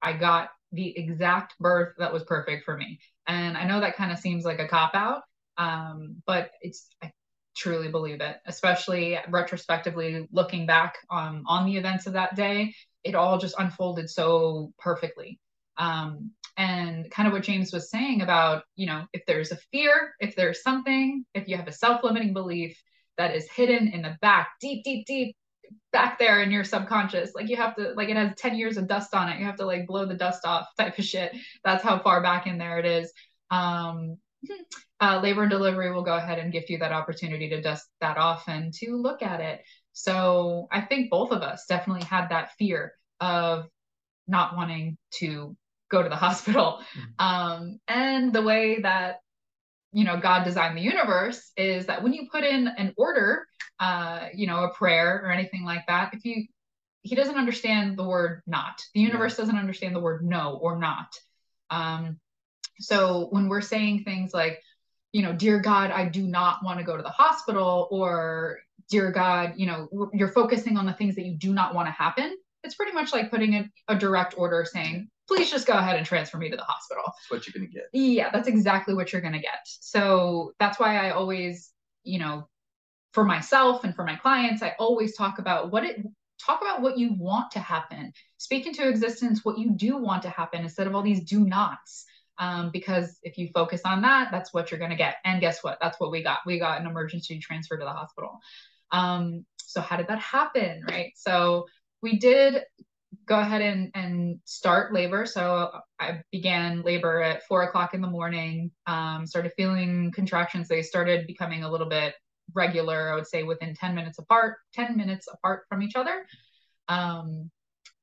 I 0.00 0.14
got 0.14 0.48
the 0.72 0.98
exact 0.98 1.52
birth 1.60 1.92
that 1.98 2.14
was 2.14 2.24
perfect 2.24 2.64
for 2.64 2.74
me. 2.74 2.98
And 3.26 3.58
I 3.58 3.64
know 3.64 3.80
that 3.80 3.96
kind 3.96 4.10
of 4.10 4.18
seems 4.18 4.46
like 4.46 4.58
a 4.58 4.66
cop 4.66 4.94
out, 4.94 5.20
um, 5.58 6.22
but 6.26 6.50
it's, 6.62 6.88
I 7.02 7.12
truly 7.54 7.88
believe 7.88 8.22
it, 8.22 8.38
especially 8.46 9.18
retrospectively 9.28 10.26
looking 10.32 10.64
back 10.64 10.94
on 11.10 11.44
the 11.66 11.76
events 11.76 12.06
of 12.06 12.14
that 12.14 12.36
day. 12.36 12.74
It 13.04 13.14
all 13.14 13.36
just 13.36 13.56
unfolded 13.58 14.08
so 14.08 14.72
perfectly. 14.78 15.38
Um, 15.76 16.30
and 16.56 17.10
kind 17.10 17.26
of 17.26 17.32
what 17.32 17.42
James 17.42 17.72
was 17.72 17.90
saying 17.90 18.20
about, 18.20 18.64
you 18.76 18.86
know, 18.86 19.06
if 19.12 19.24
there's 19.26 19.52
a 19.52 19.56
fear, 19.72 20.14
if 20.20 20.36
there's 20.36 20.62
something, 20.62 21.24
if 21.34 21.48
you 21.48 21.56
have 21.56 21.68
a 21.68 21.72
self 21.72 22.04
limiting 22.04 22.32
belief 22.32 22.80
that 23.16 23.34
is 23.34 23.50
hidden 23.50 23.88
in 23.88 24.02
the 24.02 24.16
back, 24.20 24.50
deep, 24.60 24.84
deep, 24.84 25.06
deep 25.06 25.36
back 25.92 26.18
there 26.18 26.42
in 26.42 26.50
your 26.50 26.64
subconscious, 26.64 27.32
like 27.34 27.48
you 27.48 27.56
have 27.56 27.74
to, 27.76 27.94
like 27.96 28.08
it 28.08 28.16
has 28.16 28.34
10 28.36 28.56
years 28.56 28.76
of 28.76 28.88
dust 28.88 29.14
on 29.14 29.28
it. 29.28 29.38
You 29.38 29.46
have 29.46 29.56
to 29.56 29.66
like 29.66 29.86
blow 29.86 30.04
the 30.04 30.14
dust 30.14 30.44
off 30.44 30.66
type 30.78 30.98
of 30.98 31.04
shit. 31.04 31.34
That's 31.64 31.82
how 31.82 31.98
far 31.98 32.22
back 32.22 32.46
in 32.46 32.58
there 32.58 32.78
it 32.78 32.86
is. 32.86 33.12
Um, 33.50 34.18
uh, 35.00 35.20
labor 35.22 35.42
and 35.42 35.50
delivery 35.50 35.92
will 35.92 36.02
go 36.02 36.16
ahead 36.16 36.38
and 36.38 36.52
gift 36.52 36.70
you 36.70 36.78
that 36.78 36.92
opportunity 36.92 37.48
to 37.50 37.62
dust 37.62 37.86
that 38.00 38.18
off 38.18 38.44
and 38.48 38.72
to 38.74 38.96
look 38.96 39.22
at 39.22 39.40
it. 39.40 39.62
So 39.92 40.68
I 40.70 40.82
think 40.82 41.10
both 41.10 41.32
of 41.32 41.42
us 41.42 41.64
definitely 41.68 42.04
had 42.04 42.28
that 42.28 42.52
fear 42.58 42.92
of 43.20 43.68
not 44.26 44.56
wanting 44.56 44.96
to 45.14 45.56
go 45.92 46.02
to 46.02 46.08
the 46.08 46.16
hospital. 46.26 46.80
Mm-hmm. 46.96 47.24
Um, 47.24 47.80
and 47.86 48.32
the 48.32 48.42
way 48.42 48.80
that 48.80 49.20
you 49.92 50.04
know 50.04 50.18
God 50.18 50.42
designed 50.42 50.76
the 50.76 50.82
universe 50.82 51.52
is 51.56 51.86
that 51.86 52.02
when 52.02 52.12
you 52.12 52.28
put 52.32 52.42
in 52.42 52.66
an 52.66 52.94
order, 52.96 53.46
uh, 53.78 54.28
you 54.34 54.48
know, 54.48 54.64
a 54.64 54.74
prayer 54.74 55.22
or 55.24 55.30
anything 55.30 55.64
like 55.64 55.86
that, 55.86 56.14
if 56.14 56.24
you 56.24 56.46
he 57.02 57.14
doesn't 57.14 57.36
understand 57.36 57.96
the 57.96 58.04
word 58.04 58.42
not. 58.46 58.80
The 58.94 59.00
universe 59.00 59.36
doesn't 59.36 59.56
understand 59.56 59.94
the 59.94 60.00
word 60.00 60.24
no 60.24 60.58
or 60.62 60.78
not. 60.78 61.12
Um, 61.70 62.18
so 62.78 63.28
when 63.30 63.48
we're 63.48 63.60
saying 63.60 64.04
things 64.04 64.32
like, 64.32 64.62
you 65.12 65.22
know, 65.22 65.32
dear 65.32 65.60
God, 65.60 65.90
I 65.90 66.08
do 66.08 66.22
not 66.22 66.64
want 66.64 66.78
to 66.78 66.84
go 66.84 66.96
to 66.96 67.02
the 67.02 67.10
hospital, 67.10 67.88
or 67.90 68.60
dear 68.88 69.10
God, 69.10 69.54
you 69.56 69.66
know, 69.66 70.10
you're 70.14 70.32
focusing 70.32 70.76
on 70.76 70.86
the 70.86 70.92
things 70.92 71.16
that 71.16 71.26
you 71.26 71.34
do 71.34 71.52
not 71.52 71.74
want 71.74 71.86
to 71.88 71.92
happen. 71.92 72.34
It's 72.64 72.74
pretty 72.74 72.92
much 72.92 73.12
like 73.12 73.30
putting 73.30 73.54
a, 73.54 73.68
a 73.88 73.96
direct 73.96 74.34
order 74.36 74.64
saying, 74.70 75.08
please 75.28 75.50
just 75.50 75.66
go 75.66 75.74
ahead 75.74 75.96
and 75.96 76.06
transfer 76.06 76.38
me 76.38 76.50
to 76.50 76.56
the 76.56 76.62
hospital. 76.62 77.02
That's 77.06 77.30
what 77.30 77.46
you're 77.46 77.60
going 77.60 77.70
to 77.70 77.74
get. 77.74 77.88
Yeah, 77.92 78.30
that's 78.30 78.48
exactly 78.48 78.94
what 78.94 79.12
you're 79.12 79.22
going 79.22 79.34
to 79.34 79.40
get. 79.40 79.60
So 79.64 80.52
that's 80.58 80.78
why 80.78 81.06
I 81.06 81.10
always, 81.10 81.70
you 82.04 82.18
know, 82.18 82.48
for 83.12 83.24
myself 83.24 83.84
and 83.84 83.94
for 83.94 84.04
my 84.04 84.16
clients, 84.16 84.62
I 84.62 84.74
always 84.78 85.16
talk 85.16 85.38
about 85.38 85.70
what 85.70 85.84
it 85.84 86.04
talk 86.44 86.60
about 86.60 86.82
what 86.82 86.98
you 86.98 87.14
want 87.14 87.50
to 87.52 87.60
happen. 87.60 88.12
Speak 88.38 88.66
into 88.66 88.88
existence 88.88 89.44
what 89.44 89.58
you 89.58 89.70
do 89.70 89.96
want 89.96 90.22
to 90.22 90.30
happen 90.30 90.62
instead 90.62 90.86
of 90.86 90.94
all 90.94 91.02
these 91.02 91.24
do 91.24 91.40
nots. 91.44 92.04
Um, 92.38 92.70
because 92.72 93.18
if 93.22 93.38
you 93.38 93.50
focus 93.54 93.82
on 93.84 94.02
that, 94.02 94.30
that's 94.32 94.52
what 94.52 94.70
you're 94.70 94.78
going 94.78 94.90
to 94.90 94.96
get. 94.96 95.16
And 95.24 95.40
guess 95.40 95.62
what? 95.62 95.78
That's 95.80 96.00
what 96.00 96.10
we 96.10 96.22
got. 96.22 96.38
We 96.46 96.58
got 96.58 96.80
an 96.80 96.86
emergency 96.86 97.38
transfer 97.38 97.76
to 97.76 97.84
the 97.84 97.90
hospital. 97.90 98.40
Um, 98.90 99.44
so 99.58 99.80
how 99.80 99.96
did 99.96 100.08
that 100.08 100.18
happen? 100.18 100.82
Right. 100.88 101.12
So 101.14 101.66
we 102.02 102.18
did 102.18 102.62
go 103.26 103.38
ahead 103.38 103.60
and, 103.60 103.90
and 103.94 104.40
start 104.44 104.92
labor. 104.92 105.26
So 105.26 105.70
I 106.00 106.22
began 106.30 106.82
labor 106.82 107.22
at 107.22 107.46
four 107.46 107.62
o'clock 107.62 107.94
in 107.94 108.00
the 108.00 108.08
morning, 108.08 108.70
um, 108.86 109.26
started 109.26 109.52
feeling 109.56 110.10
contractions. 110.12 110.68
They 110.68 110.82
started 110.82 111.26
becoming 111.26 111.62
a 111.62 111.70
little 111.70 111.88
bit 111.88 112.14
regular, 112.54 113.12
I 113.12 113.14
would 113.14 113.26
say 113.26 113.42
within 113.42 113.74
10 113.74 113.94
minutes 113.94 114.18
apart, 114.18 114.56
10 114.74 114.96
minutes 114.96 115.28
apart 115.32 115.64
from 115.68 115.82
each 115.82 115.94
other. 115.94 116.26
Um, 116.88 117.50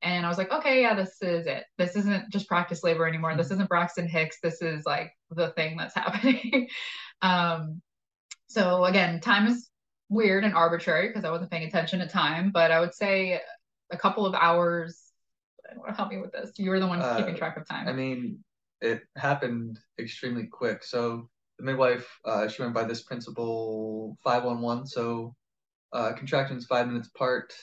and 0.01 0.25
I 0.25 0.29
was 0.29 0.37
like, 0.37 0.51
okay, 0.51 0.81
yeah, 0.81 0.93
this 0.93 1.21
is 1.21 1.45
it. 1.45 1.65
This 1.77 1.95
isn't 1.97 2.29
just 2.29 2.47
practice 2.47 2.83
labor 2.83 3.05
anymore. 3.05 3.35
This 3.35 3.51
isn't 3.51 3.67
Braxton 3.67 4.07
Hicks. 4.07 4.37
This 4.41 4.61
is 4.61 4.85
like 4.85 5.11
the 5.31 5.49
thing 5.51 5.75
that's 5.75 5.95
happening. 5.95 6.69
um, 7.21 7.81
so 8.47 8.85
again, 8.85 9.19
time 9.19 9.47
is 9.47 9.69
weird 10.07 10.43
and 10.43 10.55
arbitrary 10.55 11.07
because 11.07 11.25
I 11.25 11.31
wasn't 11.31 11.51
paying 11.51 11.67
attention 11.67 11.99
to 11.99 12.07
time, 12.07 12.51
but 12.51 12.71
I 12.71 12.79
would 12.79 12.93
say 12.93 13.41
a 13.91 13.97
couple 13.97 14.25
of 14.25 14.33
hours 14.33 15.09
help 15.95 16.09
me 16.09 16.17
with 16.17 16.31
this. 16.31 16.51
You 16.57 16.69
were 16.69 16.79
the 16.79 16.87
one 16.87 17.01
uh, 17.01 17.17
keeping 17.17 17.35
track 17.35 17.57
of 17.57 17.67
time. 17.67 17.87
I 17.87 17.93
mean, 17.93 18.43
it 18.81 19.01
happened 19.15 19.79
extremely 19.99 20.47
quick. 20.47 20.83
So 20.83 21.29
the 21.57 21.65
midwife, 21.65 22.07
uh, 22.25 22.47
she 22.47 22.61
went 22.61 22.73
by 22.73 22.83
this 22.83 23.03
principle 23.03 24.17
five 24.23 24.43
one 24.43 24.61
one. 24.61 24.85
So 24.85 25.35
uh, 25.93 26.13
contractions 26.13 26.65
five 26.65 26.87
minutes 26.87 27.09
apart 27.13 27.53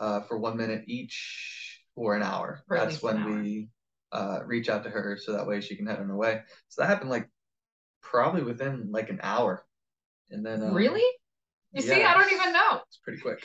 uh, 0.00 0.20
for 0.22 0.38
one 0.38 0.56
minute 0.56 0.84
each 0.86 1.80
for 1.94 2.14
an 2.14 2.22
hour. 2.22 2.62
For 2.66 2.78
That's 2.78 3.02
when 3.02 3.24
we 3.42 3.68
uh, 4.12 4.40
reach 4.44 4.68
out 4.68 4.84
to 4.84 4.90
her 4.90 5.18
so 5.20 5.32
that 5.32 5.46
way 5.46 5.60
she 5.60 5.76
can 5.76 5.86
head 5.86 5.98
on 5.98 6.08
her 6.08 6.16
way. 6.16 6.40
So 6.68 6.82
that 6.82 6.88
happened 6.88 7.10
like 7.10 7.28
probably 8.00 8.42
within 8.42 8.90
like 8.90 9.10
an 9.10 9.20
hour. 9.22 9.64
And 10.30 10.44
then 10.44 10.62
um, 10.62 10.74
really, 10.74 11.04
you 11.72 11.82
yeah, 11.84 11.94
see, 11.94 12.02
I 12.02 12.14
don't 12.14 12.32
even 12.32 12.52
know. 12.52 12.80
It's 12.88 12.98
pretty 13.04 13.20
quick. 13.20 13.42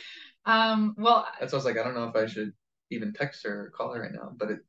Um, 0.47 0.95
well, 0.97 1.27
that's 1.39 1.51
what 1.51 1.57
I 1.57 1.59
was 1.59 1.65
like. 1.65 1.77
I 1.77 1.83
don't 1.83 1.93
know 1.93 2.07
if 2.07 2.15
I 2.15 2.25
should 2.25 2.53
even 2.89 3.13
text 3.13 3.45
her 3.45 3.65
or 3.65 3.69
call 3.69 3.93
her 3.93 4.01
right 4.01 4.13
now, 4.13 4.31
but 4.35 4.49
it 4.49 4.59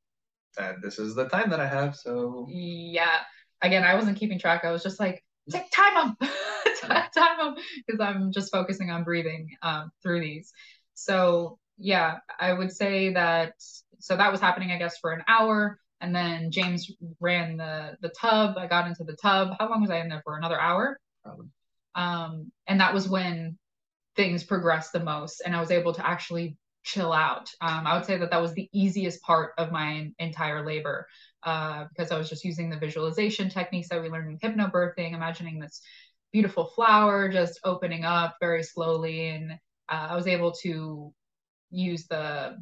uh, 0.59 0.73
this 0.83 0.99
is 0.99 1.15
the 1.15 1.29
time 1.29 1.51
that 1.51 1.61
I 1.61 1.69
have, 1.69 1.95
so 1.95 2.47
yeah. 2.51 3.21
Again, 3.63 3.85
I 3.85 3.95
wasn't 3.95 4.19
keeping 4.19 4.39
track. 4.39 4.65
I 4.65 4.73
was 4.73 4.83
just 4.83 4.99
like, 4.99 5.25
take 5.51 5.71
time 5.71 5.97
up, 5.97 6.19
time 6.81 7.41
up, 7.41 7.59
because 7.87 8.01
I'm 8.01 8.33
just 8.33 8.53
focusing 8.53 8.91
on 8.91 9.05
breathing 9.05 9.49
um, 9.63 9.91
through 10.03 10.21
these. 10.21 10.53
So 10.95 11.59
yeah, 11.77 12.19
I 12.41 12.53
would 12.53 12.73
say 12.73 13.13
that. 13.15 13.55
So 14.01 14.17
that 14.17 14.33
was 14.33 14.41
happening, 14.41 14.73
I 14.73 14.79
guess, 14.79 14.99
for 14.99 15.13
an 15.13 15.23
hour, 15.29 15.79
and 16.01 16.15
then 16.15 16.51
James 16.51 16.91
ran 17.21 17.57
the 17.57 17.97
the 18.01 18.13
tub. 18.21 18.57
I 18.59 18.67
got 18.67 18.89
into 18.89 19.05
the 19.05 19.17
tub. 19.21 19.55
How 19.61 19.71
long 19.71 19.81
was 19.81 19.91
I 19.91 20.01
in 20.01 20.09
there 20.09 20.23
for? 20.25 20.37
Another 20.37 20.61
hour. 20.61 20.99
Probably. 21.23 21.47
Um, 21.95 22.51
and 22.67 22.81
that 22.81 22.95
was 22.95 23.09
when 23.09 23.59
things 24.19 24.43
progressed 24.43 24.93
the 24.93 24.99
most, 24.99 25.43
and 25.47 25.55
I 25.55 25.61
was 25.61 25.71
able 25.71 25.95
to 25.95 26.05
actually 26.05 26.57
chill 26.83 27.13
out. 27.13 27.49
Um, 27.61 27.87
I 27.87 27.95
would 27.97 28.05
say 28.05 28.19
that 28.19 28.33
that 28.33 28.43
was 28.43 28.53
the 28.53 28.69
easiest 28.73 29.23
part 29.23 29.53
of 29.59 29.71
my 29.71 30.11
entire 30.19 30.67
labor 30.67 31.07
uh, 31.45 31.85
because 31.89 32.11
I 32.11 32.19
was 32.19 32.29
just 32.29 32.45
using 32.45 32.69
the 32.69 32.79
visualization 32.79 33.49
techniques 33.49 33.89
that 33.91 34.03
we 34.03 34.09
learned 34.09 34.41
in 34.43 34.57
hypnobirthing, 34.57 35.15
imagining 35.15 35.61
this 35.61 35.81
beautiful 36.33 36.67
flower 36.75 37.29
just 37.29 37.61
opening 37.63 38.05
up 38.05 38.35
very 38.41 38.65
slowly. 38.65 39.29
And 39.29 39.53
uh, 39.89 40.09
I 40.11 40.17
was 40.17 40.27
able 40.27 40.51
to 40.63 41.15
use 41.71 42.09
the 42.09 42.57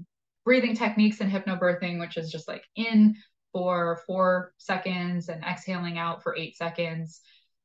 breathing 0.44 0.76
techniques 0.76 1.22
in 1.22 1.30
hypnobirthing, 1.30 1.98
which 1.98 2.18
is 2.18 2.30
just 2.30 2.48
like 2.48 2.64
in 2.76 3.16
for 3.50 4.02
four 4.06 4.52
seconds 4.58 5.30
and 5.30 5.42
exhaling 5.42 5.96
out 5.96 6.22
for 6.22 6.36
eight 6.36 6.54
seconds. 6.54 7.22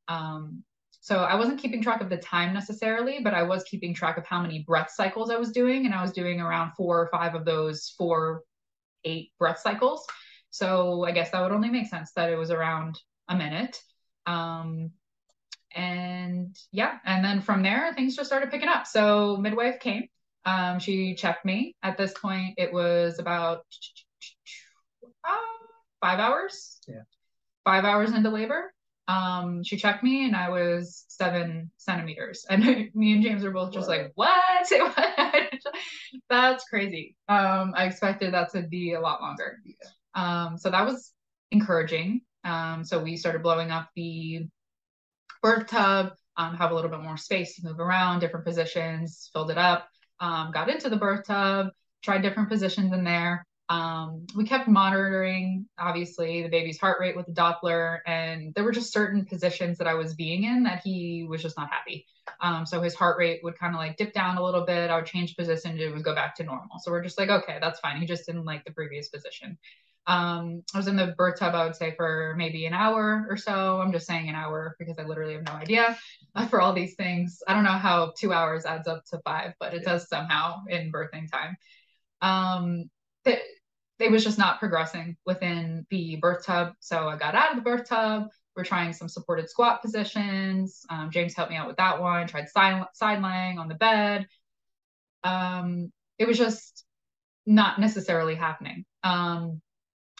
Um, 0.07 0.63
so 1.03 1.17
I 1.17 1.33
wasn't 1.33 1.59
keeping 1.59 1.81
track 1.81 2.01
of 2.01 2.09
the 2.09 2.17
time 2.17 2.53
necessarily, 2.53 3.21
but 3.23 3.33
I 3.33 3.41
was 3.41 3.63
keeping 3.63 3.91
track 3.91 4.17
of 4.17 4.25
how 4.27 4.39
many 4.39 4.59
breath 4.59 4.91
cycles 4.95 5.31
I 5.31 5.35
was 5.37 5.51
doing. 5.51 5.85
And 5.87 5.95
I 5.95 6.01
was 6.03 6.11
doing 6.11 6.39
around 6.39 6.73
four 6.77 7.01
or 7.01 7.09
five 7.11 7.33
of 7.33 7.43
those 7.43 7.95
four, 7.97 8.43
eight 9.03 9.31
breath 9.39 9.57
cycles. 9.57 10.05
So 10.51 11.03
I 11.03 11.11
guess 11.11 11.31
that 11.31 11.41
would 11.41 11.53
only 11.53 11.71
make 11.71 11.87
sense 11.87 12.11
that 12.15 12.29
it 12.29 12.35
was 12.35 12.51
around 12.51 12.99
a 13.27 13.35
minute. 13.35 13.81
Um, 14.27 14.91
and 15.73 16.55
yeah, 16.71 16.99
and 17.03 17.25
then 17.25 17.41
from 17.41 17.63
there, 17.63 17.91
things 17.95 18.15
just 18.15 18.29
started 18.29 18.51
picking 18.51 18.69
up. 18.69 18.85
So 18.85 19.37
midwife 19.37 19.79
came. 19.79 20.07
Um, 20.45 20.77
she 20.77 21.15
checked 21.15 21.45
me. 21.45 21.75
At 21.81 21.97
this 21.97 22.13
point, 22.13 22.53
it 22.57 22.71
was 22.71 23.17
about 23.17 23.65
uh, 25.27 25.35
five 25.99 26.19
hours. 26.19 26.79
Yeah. 26.87 27.03
Five 27.65 27.85
hours 27.85 28.13
into 28.13 28.29
labor. 28.29 28.71
Um, 29.11 29.61
she 29.63 29.75
checked 29.75 30.03
me 30.03 30.25
and 30.25 30.35
I 30.35 30.49
was 30.49 31.03
seven 31.09 31.69
centimeters. 31.77 32.45
And 32.49 32.63
me 32.95 33.13
and 33.13 33.23
James 33.23 33.43
were 33.43 33.51
both 33.51 33.73
just 33.73 33.89
like, 33.89 34.11
what? 34.15 34.31
That's 36.29 36.63
crazy. 36.65 37.15
Um, 37.27 37.73
I 37.75 37.85
expected 37.85 38.33
that 38.33 38.51
to 38.53 38.61
be 38.61 38.93
a 38.93 39.01
lot 39.01 39.21
longer. 39.21 39.57
Yeah. 39.65 39.75
Um, 40.13 40.57
so 40.57 40.69
that 40.69 40.85
was 40.85 41.11
encouraging. 41.51 42.21
Um, 42.43 42.85
so 42.85 43.03
we 43.03 43.17
started 43.17 43.43
blowing 43.43 43.69
up 43.69 43.89
the 43.95 44.47
birth 45.41 45.67
tub, 45.67 46.13
um, 46.37 46.55
have 46.55 46.71
a 46.71 46.75
little 46.75 46.89
bit 46.89 47.01
more 47.01 47.17
space 47.17 47.55
to 47.55 47.65
move 47.65 47.79
around, 47.79 48.19
different 48.19 48.45
positions, 48.45 49.29
filled 49.33 49.51
it 49.51 49.57
up, 49.57 49.87
um, 50.19 50.51
got 50.51 50.69
into 50.69 50.89
the 50.89 50.97
birth 50.97 51.25
tub, 51.27 51.67
tried 52.01 52.21
different 52.21 52.49
positions 52.49 52.93
in 52.93 53.03
there. 53.03 53.45
Um, 53.71 54.27
we 54.35 54.43
kept 54.43 54.67
monitoring, 54.67 55.65
obviously, 55.79 56.43
the 56.43 56.49
baby's 56.49 56.77
heart 56.77 56.99
rate 56.99 57.15
with 57.15 57.25
the 57.25 57.31
Doppler, 57.31 57.99
and 58.05 58.53
there 58.53 58.65
were 58.65 58.73
just 58.73 58.91
certain 58.91 59.23
positions 59.23 59.77
that 59.77 59.87
I 59.87 59.93
was 59.93 60.13
being 60.13 60.43
in 60.43 60.63
that 60.63 60.81
he 60.83 61.25
was 61.29 61.41
just 61.41 61.57
not 61.57 61.71
happy. 61.71 62.05
Um, 62.41 62.65
so 62.65 62.81
his 62.81 62.93
heart 62.93 63.17
rate 63.17 63.39
would 63.43 63.57
kind 63.57 63.73
of 63.73 63.79
like 63.79 63.95
dip 63.95 64.11
down 64.11 64.35
a 64.35 64.43
little 64.43 64.65
bit. 64.65 64.89
I 64.89 64.97
would 64.97 65.05
change 65.05 65.37
position, 65.37 65.71
and 65.71 65.79
it 65.79 65.93
would 65.93 66.03
go 66.03 66.13
back 66.13 66.35
to 66.35 66.43
normal. 66.43 66.79
So 66.79 66.91
we're 66.91 67.01
just 67.01 67.17
like, 67.17 67.29
okay, 67.29 67.59
that's 67.61 67.79
fine. 67.79 67.95
He 67.95 68.05
just 68.05 68.25
didn't 68.25 68.43
like 68.43 68.65
the 68.65 68.73
previous 68.73 69.07
position. 69.07 69.57
Um, 70.05 70.63
I 70.73 70.77
was 70.77 70.87
in 70.87 70.97
the 70.97 71.15
birth 71.17 71.39
tub, 71.39 71.55
I 71.55 71.63
would 71.63 71.77
say, 71.77 71.93
for 71.95 72.35
maybe 72.37 72.65
an 72.65 72.73
hour 72.73 73.25
or 73.29 73.37
so. 73.37 73.79
I'm 73.79 73.93
just 73.93 74.05
saying 74.05 74.27
an 74.27 74.35
hour 74.35 74.75
because 74.79 74.99
I 74.99 75.03
literally 75.03 75.35
have 75.35 75.45
no 75.45 75.53
idea 75.53 75.97
uh, 76.35 76.45
for 76.47 76.59
all 76.59 76.73
these 76.73 76.95
things. 76.95 77.41
I 77.47 77.53
don't 77.53 77.63
know 77.63 77.69
how 77.69 78.11
two 78.17 78.33
hours 78.33 78.65
adds 78.65 78.89
up 78.89 79.05
to 79.11 79.19
five, 79.23 79.53
but 79.61 79.73
it 79.73 79.85
does 79.85 80.09
somehow 80.09 80.65
in 80.67 80.91
birthing 80.91 81.31
time. 81.31 81.55
Um, 82.21 82.89
it 84.01 84.11
was 84.11 84.23
just 84.23 84.37
not 84.37 84.59
progressing 84.59 85.17
within 85.25 85.85
the 85.89 86.17
birth 86.17 86.45
tub. 86.45 86.73
So 86.79 87.07
I 87.07 87.17
got 87.17 87.35
out 87.35 87.51
of 87.51 87.55
the 87.57 87.61
birth 87.61 87.87
tub. 87.87 88.27
We're 88.55 88.63
trying 88.63 88.93
some 88.93 89.07
supported 89.07 89.49
squat 89.49 89.81
positions. 89.81 90.85
Um, 90.89 91.09
James 91.11 91.35
helped 91.35 91.51
me 91.51 91.57
out 91.57 91.67
with 91.67 91.77
that 91.77 92.01
one. 92.01 92.27
Tried 92.27 92.49
side, 92.49 92.83
side 92.93 93.21
lying 93.21 93.59
on 93.59 93.67
the 93.67 93.75
bed. 93.75 94.27
Um, 95.23 95.91
it 96.17 96.27
was 96.27 96.37
just 96.37 96.83
not 97.45 97.79
necessarily 97.79 98.35
happening. 98.35 98.85
Um, 99.03 99.61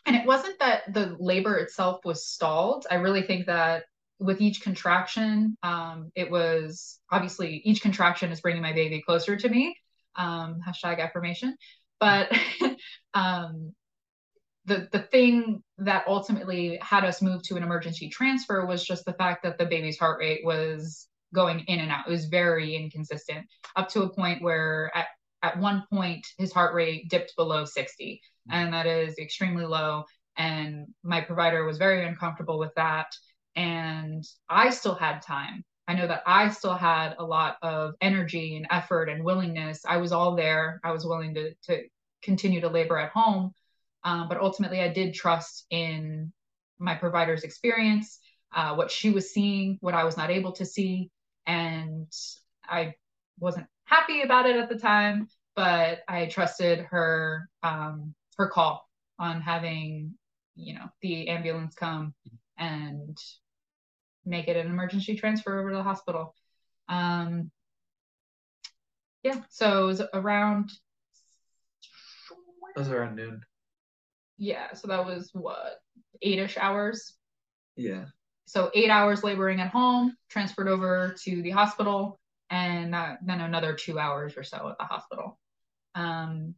and 0.06 0.16
it 0.16 0.26
wasn't 0.26 0.60
that 0.60 0.94
the 0.94 1.16
labor 1.20 1.58
itself 1.58 2.00
was 2.06 2.26
stalled. 2.26 2.88
I 2.90 2.96
really 2.96 3.24
think 3.24 3.46
that 3.48 3.84
with 4.20 4.42
each 4.42 4.62
contraction, 4.62 5.58
um, 5.64 6.12
it 6.16 6.32
was 6.32 7.00
obviously 7.12 7.62
each 7.66 7.82
contraction 7.82 8.32
is 8.32 8.42
bringing 8.42 8.62
my 8.62 8.74
baby 8.74 9.02
closer 9.06 9.36
to 9.36 9.50
me. 9.50 9.76
Um, 10.16 10.60
hashtag 10.68 11.00
affirmation. 11.00 11.56
But 12.00 12.32
um, 13.14 13.74
the 14.66 14.88
the 14.92 15.00
thing 15.00 15.64
that 15.80 16.06
ultimately 16.08 16.80
had 16.82 17.04
us 17.04 17.22
move 17.22 17.42
to 17.44 17.56
an 17.58 17.64
emergency 17.64 18.10
transfer 18.10 18.66
was 18.66 18.86
just 18.86 19.06
the 19.06 19.14
fact 19.14 19.44
that 19.44 19.58
the 19.58 19.66
baby's 19.66 19.98
heart 19.98 20.20
rate 20.20 20.42
was 20.44 21.08
going 21.34 21.60
in 21.62 21.80
and 21.80 21.92
out. 21.92 22.08
It 22.08 22.12
was 22.12 22.26
very 22.26 22.76
inconsistent, 22.76 23.48
up 23.76 23.90
to 23.90 24.04
a 24.04 24.14
point 24.14 24.42
where 24.42 24.92
at 24.96 25.08
at 25.44 25.58
one 25.60 25.84
point 25.92 26.26
his 26.38 26.54
heart 26.54 26.76
rate 26.76 27.10
dipped 27.10 27.36
below 27.36 27.66
60 27.66 28.22
and 28.50 28.74
that 28.74 28.86
is 28.86 29.18
extremely 29.18 29.66
low. 29.66 30.06
And 30.38 30.88
my 31.04 31.22
provider 31.22 31.66
was 31.66 31.78
very 31.78 32.06
uncomfortable 32.06 32.60
with 32.60 32.72
that. 32.76 33.08
And 33.56 34.24
I 34.50 34.70
still 34.70 34.96
had 34.96 35.22
time. 35.22 35.64
I 35.88 35.94
know 35.94 36.08
that 36.08 36.24
I 36.26 36.50
still 36.50 36.76
had 36.76 37.16
a 37.20 37.26
lot 37.26 37.58
of 37.62 37.94
energy 38.02 38.56
and 38.56 38.68
effort 38.70 39.10
and 39.10 39.24
willingness. 39.24 39.82
I 39.86 39.98
was 39.98 40.12
all 40.12 40.36
there. 40.36 40.80
I 40.84 40.92
was 40.92 41.06
willing 41.06 41.34
to, 41.36 41.54
to 41.66 41.84
continue 42.22 42.62
to 42.62 42.70
labor 42.70 42.98
at 42.98 43.12
home. 43.12 43.54
Um, 44.04 44.28
but 44.28 44.40
ultimately, 44.40 44.82
I 44.82 44.88
did 44.90 45.14
trust 45.14 45.66
in 45.70 46.32
my 46.80 46.96
provider's 46.96 47.44
experience, 47.44 48.20
uh, 48.56 48.76
what 48.76 48.90
she 48.92 49.12
was 49.12 49.34
seeing, 49.34 49.78
what 49.82 49.94
I 49.94 50.04
was 50.04 50.18
not 50.18 50.32
able 50.32 50.54
to 50.54 50.66
see. 50.66 51.12
And 51.46 52.12
I 52.68 52.96
wasn't 53.40 53.68
happy 53.86 54.22
about 54.22 54.48
it 54.48 54.56
at 54.56 54.70
the 54.70 54.78
time, 54.78 55.28
but 55.56 56.00
I 56.08 56.26
trusted 56.28 56.80
her 56.90 57.48
um, 57.64 58.16
her 58.38 58.48
call 58.48 58.88
on 59.20 59.42
having 59.42 60.16
you 60.56 60.74
know 60.74 60.86
the 61.02 61.30
ambulance 61.30 61.76
come 61.76 62.14
and 62.58 63.18
make 64.26 64.48
it 64.48 64.58
an 64.58 64.68
emergency 64.68 65.16
transfer 65.16 65.60
over 65.60 65.72
to 65.72 65.78
the 65.78 65.84
hospital 65.84 66.36
um 66.90 67.50
yeah 69.24 69.42
so 69.50 69.84
it 69.84 69.88
was 69.88 70.02
around 70.14 70.72
that 72.74 72.80
was 72.80 72.90
around 72.90 73.16
noon 73.16 73.42
yeah 74.38 74.74
so 74.74 74.88
that 74.88 75.06
was 75.06 75.30
what 75.34 75.80
eight-ish 76.22 76.58
hours 76.58 77.14
yeah 77.76 78.06
so 78.46 78.70
eight 78.74 78.90
hours 78.90 79.24
laboring 79.24 79.60
at 79.60 79.70
home 79.70 80.16
transferred 80.30 80.68
over 80.68 81.16
to 81.24 81.42
the 81.42 81.52
hospital 81.52 82.20
and 82.50 82.94
uh, 82.94 83.16
then 83.24 83.40
another 83.42 83.74
two 83.74 83.98
hours 83.98 84.36
or 84.36 84.44
so 84.44 84.70
at 84.70 84.78
the 84.78 84.86
hospital 84.86 85.40
um 85.96 86.56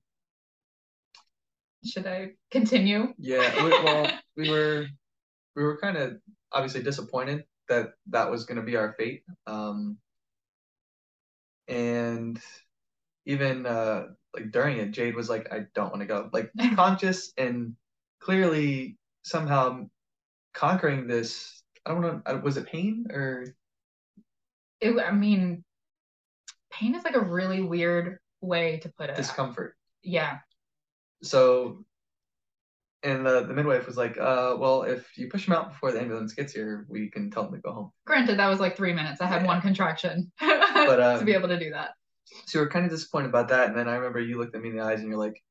should 1.86 2.07
I 2.07 2.32
continue? 2.51 3.14
Yeah. 3.18 3.64
We, 3.64 3.70
well, 3.70 4.11
we 4.38 4.49
were 4.49 4.88
we 5.55 5.64
were 5.64 5.78
kind 5.78 5.97
of 5.97 6.18
obviously 6.51 6.84
disappointed 6.84 7.43
that 7.70 7.93
that 8.09 8.30
was 8.30 8.45
going 8.45 8.57
to 8.57 8.64
be 8.64 8.76
our 8.76 8.93
fate. 8.93 9.24
Um, 9.47 9.97
and 11.68 12.39
even 13.26 13.66
uh, 13.66 14.07
like 14.34 14.52
during 14.52 14.78
it, 14.78 14.92
Jade 14.92 15.16
was 15.16 15.30
like, 15.30 15.52
"I 15.54 15.66
don't 15.76 15.90
want 15.90 16.02
to 16.02 16.06
go." 16.06 16.30
Like 16.32 16.52
conscious 16.76 17.32
and 17.38 17.76
clearly 18.20 18.98
somehow 19.24 19.88
conquering 20.54 21.08
this. 21.08 21.64
I 21.86 21.92
don't 21.92 22.02
know. 22.02 22.22
Uh, 22.26 22.40
was 22.44 22.58
it 22.58 22.68
pain 22.68 23.08
or? 23.10 23.46
It. 24.82 24.98
I 25.00 25.12
mean, 25.12 25.64
pain 26.72 26.96
is 26.96 27.04
like 27.04 27.16
a 27.16 27.22
really 27.22 27.62
weird 27.62 28.20
way 28.42 28.78
to 28.80 28.90
put 28.90 29.10
it. 29.10 29.16
Discomfort. 29.16 29.76
Yeah 30.02 30.40
so 31.24 31.84
and 33.02 33.26
the, 33.26 33.42
the 33.42 33.54
midwife 33.54 33.86
was 33.86 33.98
like, 33.98 34.18
uh, 34.18 34.56
well, 34.58 34.84
if 34.84 35.18
you 35.18 35.28
push 35.28 35.46
him 35.46 35.54
out 35.54 35.72
before 35.72 35.92
the 35.92 36.00
ambulance 36.00 36.34
gets 36.34 36.54
here, 36.54 36.86
we 36.88 37.10
can 37.10 37.30
tell 37.30 37.46
him 37.46 37.54
to 37.54 37.58
go 37.58 37.74
home. 37.74 37.92
Granted, 38.06 38.40
that 38.40 38.48
was 38.48 38.62
like 38.62 38.78
three 38.78 38.94
minutes. 38.94 39.20
I 39.20 39.26
had 39.26 39.42
yeah. 39.42 39.48
one 39.48 39.62
contraction 39.62 40.32
but, 40.40 41.02
um, 41.02 41.20
to 41.20 41.26
be 41.26 41.34
able 41.34 41.50
to 41.50 41.60
do 41.60 41.72
that. 41.72 41.92
So 42.46 42.60
we 42.60 42.66
are 42.66 42.70
kind 42.70 42.86
of 42.86 42.92
disappointed 42.92 43.30
about 43.30 43.50
that. 43.50 43.70
And 43.70 43.78
then 43.78 43.88
I 43.88 43.96
remember 43.96 44.20
you 44.20 44.38
looked 44.38 44.56
at 44.56 44.62
me 44.62 44.70
in 44.70 44.78
the 44.78 44.84
eyes 44.84 45.00
and 45.00 45.10
you're 45.10 45.18
like, 45.18 45.42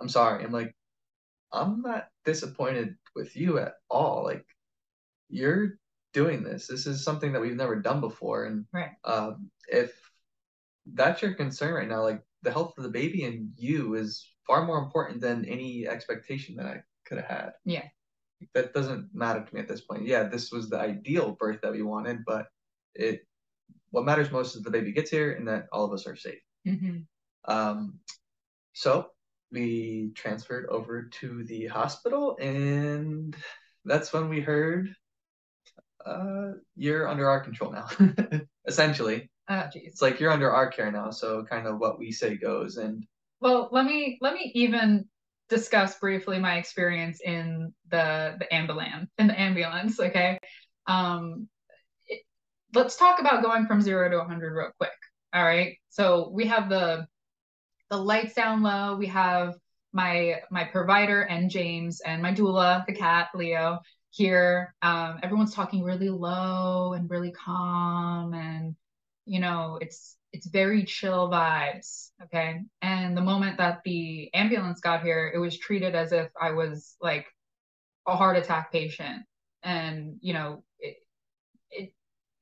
I'm 0.00 0.08
sorry. 0.08 0.44
I'm 0.44 0.52
like, 0.52 0.74
I'm 1.52 1.82
not 1.82 2.08
disappointed 2.24 2.96
with 3.14 3.36
you 3.36 3.58
at 3.58 3.74
all. 3.90 4.24
Like, 4.24 4.44
you're 5.28 5.78
doing 6.12 6.42
this. 6.42 6.66
This 6.66 6.86
is 6.86 7.04
something 7.04 7.32
that 7.32 7.40
we've 7.40 7.56
never 7.56 7.76
done 7.76 8.00
before. 8.00 8.44
And 8.44 8.66
right. 8.72 8.90
um, 9.04 9.50
if 9.68 9.92
that's 10.94 11.22
your 11.22 11.34
concern 11.34 11.74
right 11.74 11.88
now, 11.88 12.02
like 12.02 12.22
the 12.42 12.50
health 12.50 12.74
of 12.76 12.84
the 12.84 12.90
baby 12.90 13.24
and 13.24 13.50
you 13.56 13.94
is 13.94 14.26
far 14.46 14.64
more 14.64 14.78
important 14.78 15.20
than 15.20 15.44
any 15.44 15.86
expectation 15.86 16.56
that 16.56 16.66
I 16.66 16.82
could 17.06 17.18
have 17.18 17.26
had. 17.26 17.52
Yeah. 17.64 17.84
That 18.54 18.74
doesn't 18.74 19.10
matter 19.14 19.44
to 19.44 19.54
me 19.54 19.60
at 19.60 19.68
this 19.68 19.82
point. 19.82 20.04
Yeah, 20.04 20.24
this 20.24 20.50
was 20.50 20.68
the 20.68 20.78
ideal 20.78 21.36
birth 21.38 21.60
that 21.62 21.72
we 21.72 21.82
wanted, 21.82 22.24
but 22.26 22.48
it 22.94 23.22
what 23.92 24.04
matters 24.04 24.32
most 24.32 24.56
is 24.56 24.62
the 24.62 24.70
baby 24.70 24.92
gets 24.92 25.10
here 25.10 25.32
and 25.32 25.46
that 25.46 25.66
all 25.70 25.84
of 25.84 25.92
us 25.92 26.06
are 26.06 26.16
safe. 26.16 26.40
Mm-hmm. 26.66 27.00
Um, 27.44 28.00
so 28.72 29.06
we 29.52 30.12
transferred 30.14 30.66
over 30.68 31.04
to 31.20 31.44
the 31.44 31.66
hospital, 31.66 32.36
and 32.40 33.36
that's 33.84 34.12
when 34.12 34.28
we 34.28 34.40
heard, 34.40 34.94
uh, 36.04 36.52
"You're 36.74 37.08
under 37.08 37.28
our 37.28 37.40
control 37.40 37.72
now." 37.72 37.88
Essentially, 38.66 39.30
oh, 39.48 39.68
geez. 39.72 39.82
it's 39.84 40.02
like 40.02 40.20
you're 40.20 40.32
under 40.32 40.50
our 40.50 40.70
care 40.70 40.90
now. 40.90 41.10
So 41.10 41.44
kind 41.44 41.66
of 41.66 41.78
what 41.78 41.98
we 41.98 42.12
say 42.12 42.36
goes, 42.36 42.78
and 42.78 43.04
well, 43.40 43.68
let 43.72 43.84
me 43.84 44.18
let 44.22 44.34
me 44.34 44.50
even 44.54 45.04
discuss 45.50 45.98
briefly 45.98 46.38
my 46.38 46.56
experience 46.56 47.20
in 47.22 47.74
the 47.88 48.36
the 48.38 48.52
ambulance 48.54 49.10
in 49.18 49.26
the 49.26 49.38
ambulance. 49.38 50.00
Okay, 50.00 50.38
um, 50.86 51.48
let's 52.74 52.96
talk 52.96 53.20
about 53.20 53.42
going 53.42 53.66
from 53.66 53.80
zero 53.80 54.10
to 54.10 54.18
100 54.18 54.54
real 54.54 54.70
quick. 54.78 54.90
All 55.34 55.44
right. 55.44 55.76
So 55.90 56.30
we 56.32 56.46
have 56.46 56.68
the 56.68 57.06
the 57.90 57.96
lights 57.96 58.34
down 58.34 58.62
low. 58.62 58.96
We 58.96 59.06
have 59.08 59.54
my 59.92 60.40
my 60.50 60.64
provider 60.64 61.22
and 61.22 61.50
James 61.50 62.00
and 62.00 62.22
my 62.22 62.32
doula, 62.32 62.86
the 62.86 62.94
cat 62.94 63.28
Leo 63.34 63.80
here. 64.10 64.74
Um, 64.82 65.18
everyone's 65.22 65.54
talking 65.54 65.82
really 65.82 66.08
low 66.08 66.92
and 66.94 67.08
really 67.10 67.32
calm, 67.32 68.34
and 68.34 68.76
you 69.26 69.40
know 69.40 69.78
it's 69.80 70.16
it's 70.32 70.46
very 70.46 70.84
chill 70.84 71.28
vibes. 71.30 72.10
Okay. 72.24 72.60
And 72.80 73.16
the 73.16 73.20
moment 73.22 73.58
that 73.58 73.80
the 73.84 74.30
ambulance 74.34 74.80
got 74.80 75.02
here, 75.02 75.30
it 75.34 75.38
was 75.38 75.58
treated 75.58 75.94
as 75.94 76.12
if 76.12 76.30
I 76.40 76.52
was 76.52 76.96
like 77.00 77.26
a 78.06 78.16
heart 78.16 78.36
attack 78.36 78.72
patient. 78.72 79.24
And, 79.62 80.16
you 80.20 80.32
know, 80.32 80.64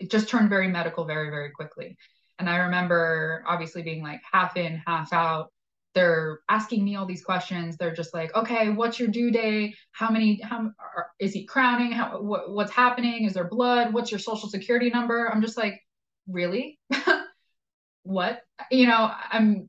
it, 0.01 0.11
just 0.11 0.29
turned 0.29 0.49
very 0.49 0.69
medical 0.69 1.05
very, 1.05 1.31
very 1.31 1.51
quickly. 1.51 1.97
And 2.39 2.49
I 2.49 2.57
remember 2.57 3.45
obviously 3.47 3.83
being 3.83 4.03
like 4.03 4.21
half 4.33 4.57
in, 4.57 4.83
half 4.87 5.13
out. 5.13 5.53
They're 5.95 6.41
asking 6.49 6.85
me 6.85 6.97
all 6.97 7.05
these 7.05 7.25
questions. 7.25 7.77
They're 7.77 7.95
just 7.95 8.15
like, 8.15 8.35
okay, 8.35 8.71
what's 8.71 8.99
your 8.99 9.09
due 9.09 9.31
date? 9.31 9.75
How 9.93 10.11
many, 10.11 10.41
how 10.41 10.71
is 11.19 11.33
he 11.33 11.45
crowning? 11.45 11.93
How, 11.93 12.21
what, 12.21 12.51
what's 12.53 12.73
happening? 12.73 13.25
Is 13.25 13.35
there 13.35 13.49
blood? 13.49 13.93
What's 13.93 14.11
your 14.11 14.21
social 14.21 14.49
security 14.49 14.89
number? 14.89 15.31
I'm 15.31 15.43
just 15.43 15.59
like, 15.59 15.81
really? 16.29 16.79
what? 18.05 18.41
You 18.71 18.87
know, 18.87 19.13
I'm, 19.31 19.69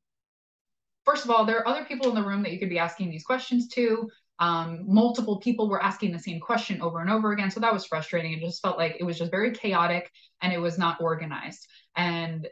first 1.06 1.26
of 1.26 1.32
all, 1.32 1.46
there 1.46 1.58
are 1.60 1.68
other 1.68 1.86
people 1.86 2.10
in 2.10 2.16
the 2.16 2.24
room 2.24 2.44
that 2.44 2.52
you 2.52 2.60
could 2.60 2.70
be 2.70 2.80
asking 2.80 3.10
these 3.10 3.24
questions 3.24 3.68
to. 3.70 4.08
Um, 4.42 4.86
multiple 4.88 5.38
people 5.38 5.70
were 5.70 5.82
asking 5.82 6.12
the 6.12 6.20
same 6.20 6.40
question 6.40 6.82
over 6.82 7.00
and 7.00 7.12
over 7.12 7.32
again. 7.32 7.52
So 7.52 7.60
that 7.60 7.72
was 7.72 7.86
frustrating. 7.86 8.34
It 8.34 8.40
just 8.40 8.62
felt 8.62 8.78
like 8.78 8.98
it 9.00 9.04
was 9.04 9.20
just 9.20 9.30
very 9.30 9.52
chaotic 9.52 10.12
and 10.42 10.52
it 10.52 10.58
was 10.58 10.80
not 10.80 11.00
organized. 11.00 11.68
And 11.96 12.48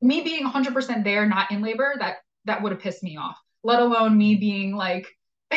me 0.00 0.20
being 0.22 0.46
100% 0.46 1.02
there, 1.02 1.26
not 1.26 1.50
in 1.50 1.60
labor, 1.60 1.94
that 1.98 2.18
that 2.44 2.62
would 2.62 2.70
have 2.70 2.80
pissed 2.80 3.02
me 3.02 3.16
off. 3.16 3.36
Let 3.64 3.80
alone 3.80 4.16
me 4.16 4.36
being 4.36 4.76
like 4.76 5.08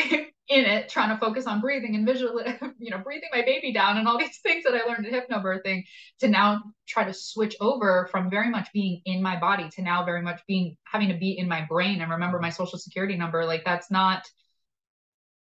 in 0.50 0.64
it 0.64 0.88
trying 0.88 1.10
to 1.10 1.16
focus 1.24 1.46
on 1.46 1.60
breathing 1.60 1.94
and 1.94 2.04
visual 2.04 2.42
you 2.78 2.90
know 2.90 2.98
breathing 2.98 3.28
my 3.32 3.42
baby 3.42 3.72
down 3.72 3.96
and 3.96 4.08
all 4.08 4.18
these 4.18 4.38
things 4.42 4.64
that 4.64 4.74
i 4.74 4.84
learned 4.84 5.06
at 5.06 5.28
hypnobirthing 5.28 5.82
to 6.18 6.28
now 6.28 6.60
try 6.88 7.04
to 7.04 7.14
switch 7.14 7.54
over 7.60 8.08
from 8.10 8.28
very 8.28 8.50
much 8.50 8.68
being 8.72 9.00
in 9.04 9.22
my 9.22 9.38
body 9.38 9.68
to 9.70 9.80
now 9.80 10.04
very 10.04 10.22
much 10.22 10.40
being 10.48 10.76
having 10.84 11.08
to 11.08 11.14
be 11.14 11.38
in 11.38 11.48
my 11.48 11.64
brain 11.68 12.00
and 12.00 12.10
remember 12.10 12.40
my 12.40 12.50
social 12.50 12.78
security 12.78 13.16
number 13.16 13.44
like 13.44 13.64
that's 13.64 13.90
not 13.92 14.24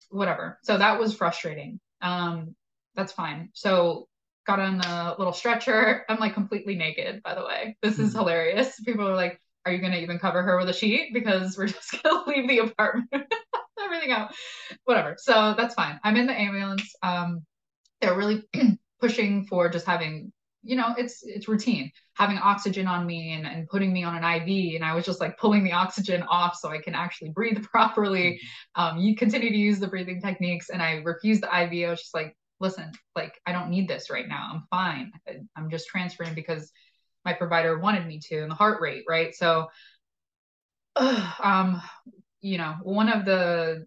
whatever 0.09 0.57
so 0.63 0.77
that 0.77 0.99
was 0.99 1.13
frustrating 1.13 1.79
um 2.01 2.55
that's 2.95 3.11
fine 3.11 3.49
so 3.53 4.07
got 4.45 4.59
on 4.59 4.77
the 4.77 5.15
little 5.17 5.33
stretcher 5.33 6.05
i'm 6.09 6.19
like 6.19 6.33
completely 6.33 6.75
naked 6.75 7.21
by 7.23 7.35
the 7.35 7.45
way 7.45 7.75
this 7.81 7.99
is 7.99 8.09
mm-hmm. 8.09 8.19
hilarious 8.19 8.79
people 8.81 9.07
are 9.07 9.15
like 9.15 9.39
are 9.65 9.73
you 9.73 9.79
going 9.79 9.91
to 9.91 10.01
even 10.01 10.17
cover 10.17 10.41
her 10.43 10.57
with 10.57 10.69
a 10.69 10.73
sheet 10.73 11.13
because 11.13 11.57
we're 11.57 11.67
just 11.67 12.01
going 12.01 12.23
to 12.23 12.29
leave 12.29 12.47
the 12.47 12.59
apartment 12.59 13.11
everything 13.83 14.11
out. 14.11 14.33
Whatever. 14.85 15.15
So 15.17 15.53
that's 15.57 15.75
fine. 15.75 15.99
I'm 16.03 16.15
in 16.15 16.27
the 16.27 16.39
ambulance. 16.39 16.93
Um, 17.03 17.45
they're 18.01 18.17
really 18.17 18.43
pushing 19.01 19.45
for 19.45 19.69
just 19.69 19.85
having, 19.85 20.31
you 20.67 20.75
know, 20.75 20.93
it's 20.97 21.23
it's 21.23 21.47
routine 21.47 21.89
having 22.15 22.37
oxygen 22.37 22.87
on 22.87 23.05
me 23.05 23.33
and, 23.33 23.47
and 23.47 23.69
putting 23.69 23.93
me 23.93 24.03
on 24.03 24.21
an 24.21 24.23
IV. 24.23 24.75
And 24.75 24.83
I 24.83 24.93
was 24.93 25.05
just 25.05 25.21
like 25.21 25.37
pulling 25.37 25.63
the 25.63 25.71
oxygen 25.71 26.23
off 26.23 26.55
so 26.55 26.69
I 26.69 26.79
can 26.79 26.93
actually 26.93 27.29
breathe 27.29 27.63
properly. 27.71 28.41
Mm-hmm. 28.75 28.81
Um, 28.81 28.99
you 28.99 29.15
continue 29.15 29.49
to 29.49 29.57
use 29.57 29.79
the 29.79 29.87
breathing 29.87 30.21
techniques, 30.21 30.69
and 30.69 30.81
I 30.81 30.95
refused 31.05 31.41
the 31.41 31.47
IV. 31.47 31.87
I 31.87 31.89
was 31.89 32.01
just 32.01 32.13
like, 32.13 32.35
listen, 32.59 32.91
like 33.15 33.39
I 33.45 33.53
don't 33.53 33.69
need 33.69 33.87
this 33.87 34.09
right 34.09 34.27
now. 34.27 34.49
I'm 34.51 34.63
fine. 34.69 35.11
I'm 35.55 35.69
just 35.69 35.87
transferring 35.87 36.33
because 36.33 36.69
my 37.23 37.31
provider 37.31 37.79
wanted 37.79 38.05
me 38.05 38.19
to, 38.27 38.41
and 38.41 38.51
the 38.51 38.55
heart 38.55 38.81
rate, 38.81 39.05
right? 39.07 39.33
So, 39.33 39.67
uh, 40.97 41.31
um, 41.43 41.81
you 42.41 42.57
know, 42.57 42.75
one 42.83 43.07
of 43.07 43.23
the 43.23 43.85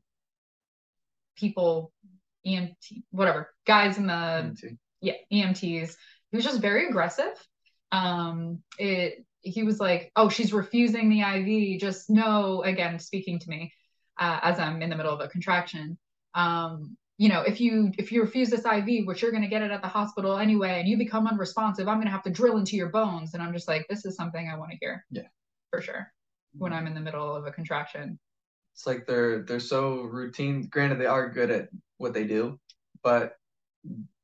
people, 1.37 1.93
EMT, 2.47 3.03
whatever, 3.11 3.51
guys 3.67 3.99
in 3.99 4.07
the 4.07 4.13
EMT. 4.13 4.79
yeah 5.03 5.15
EMTs, 5.31 5.95
he 6.31 6.37
was 6.37 6.45
just 6.45 6.61
very 6.61 6.89
aggressive. 6.89 7.35
Um, 7.93 8.63
it 8.79 9.25
he 9.43 9.63
was 9.63 9.81
like, 9.81 10.13
"Oh, 10.17 10.29
she's 10.29 10.53
refusing 10.53 11.09
the 11.09 11.23
IV. 11.23 11.81
Just 11.81 12.11
no." 12.11 12.63
Again, 12.63 12.99
speaking 12.99 13.39
to 13.39 13.49
me 13.49 13.73
uh, 14.19 14.41
as 14.43 14.59
I'm 14.59 14.83
in 14.83 14.91
the 14.91 14.97
middle 14.97 15.13
of 15.13 15.21
a 15.21 15.29
contraction. 15.29 15.99
Um, 16.35 16.97
you 17.19 17.29
know, 17.29 17.43
if 17.43 17.61
you 17.61 17.93
if 17.99 18.13
you 18.13 18.23
refuse 18.23 18.51
this 18.51 18.65
IV, 18.65 19.07
which 19.07 19.23
you're 19.23 19.33
going 19.33 19.43
to 19.43 19.49
get 19.49 19.63
it 19.63 19.71
at 19.71 19.83
the 19.83 19.89
hospital 19.89 20.39
anyway, 20.39 20.81
and 20.81 20.89
you 20.89 20.97
become 20.97 21.27
unresponsive, 21.27 21.89
I'm 21.89 21.97
going 21.97 22.07
to 22.07 22.13
have 22.13 22.23
to 22.25 22.31
drill 22.31 22.57
into 22.57 22.77
your 22.77 22.89
bones. 22.89 23.35
And 23.35 23.43
I'm 23.43 23.53
just 23.53 23.69
like, 23.69 23.87
this 23.89 24.05
is 24.05 24.17
something 24.17 24.49
I 24.49 24.57
want 24.57 24.71
to 24.71 24.79
hear. 24.81 25.05
Yeah, 25.11 25.29
for 25.71 25.83
sure. 25.83 26.13
When 26.57 26.73
I'm 26.73 26.87
in 26.87 26.95
the 26.95 27.01
middle 27.01 27.35
of 27.35 27.47
a 27.47 27.53
contraction 27.53 28.19
it's 28.81 28.87
like 28.87 29.07
they're 29.07 29.43
they're 29.43 29.61
so 29.61 30.03
routine. 30.03 30.67
Granted, 30.71 30.99
they 30.99 31.07
are 31.07 31.29
good 31.29 31.51
at 31.51 31.69
what 31.99 32.15
they 32.15 32.25
do, 32.25 32.59
but 33.03 33.35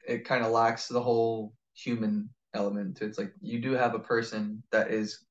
it 0.06 0.24
kind 0.24 0.44
of 0.44 0.52
lacks 0.52 0.88
the 0.88 1.02
whole 1.02 1.52
human 1.76 2.30
element 2.54 2.96
to 2.96 3.04
it. 3.04 3.08
It's 3.08 3.18
like 3.18 3.32
you 3.40 3.60
do 3.60 3.72
have 3.72 3.94
a 3.94 4.00
person 4.00 4.62
that 4.72 4.90
is 4.90 5.24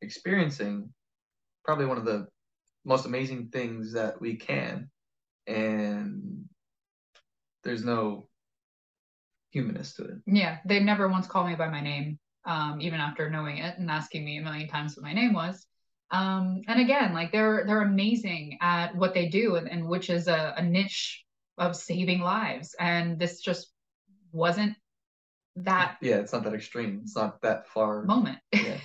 experiencing 0.00 0.92
probably 1.64 1.86
one 1.86 1.98
of 1.98 2.04
the 2.04 2.26
most 2.84 3.06
amazing 3.06 3.48
things 3.48 3.92
that 3.92 4.20
we 4.20 4.36
can, 4.36 4.90
and 5.46 6.44
there's 7.62 7.84
no 7.84 8.28
humanist 9.50 9.96
to 9.96 10.04
it. 10.04 10.18
Yeah, 10.26 10.58
they 10.64 10.80
never 10.80 11.08
once 11.08 11.26
called 11.26 11.46
me 11.46 11.54
by 11.54 11.68
my 11.68 11.80
name, 11.80 12.18
um, 12.44 12.80
even 12.80 12.98
after 13.00 13.30
knowing 13.30 13.58
it 13.58 13.78
and 13.78 13.90
asking 13.90 14.24
me 14.24 14.38
a 14.38 14.42
million 14.42 14.68
times 14.68 14.96
what 14.96 15.04
my 15.04 15.12
name 15.12 15.32
was. 15.32 15.64
Um, 16.10 16.62
and 16.68 16.80
again, 16.80 17.14
like 17.14 17.32
they're 17.32 17.64
they're 17.66 17.82
amazing 17.82 18.58
at 18.60 18.94
what 18.96 19.14
they 19.14 19.28
do, 19.28 19.56
and, 19.56 19.68
and 19.68 19.88
which 19.88 20.10
is 20.10 20.28
a, 20.28 20.54
a 20.56 20.62
niche 20.62 21.24
of 21.58 21.76
saving 21.76 22.20
lives. 22.20 22.74
And 22.78 23.18
this 23.18 23.40
just 23.40 23.70
wasn't 24.32 24.74
that. 25.56 25.96
Yeah, 26.00 26.16
it's 26.16 26.32
not 26.32 26.44
that 26.44 26.54
extreme. 26.54 27.00
It's 27.02 27.16
not 27.16 27.40
that 27.42 27.68
far. 27.68 28.04
Moment. 28.04 28.38
Yeah. 28.52 28.78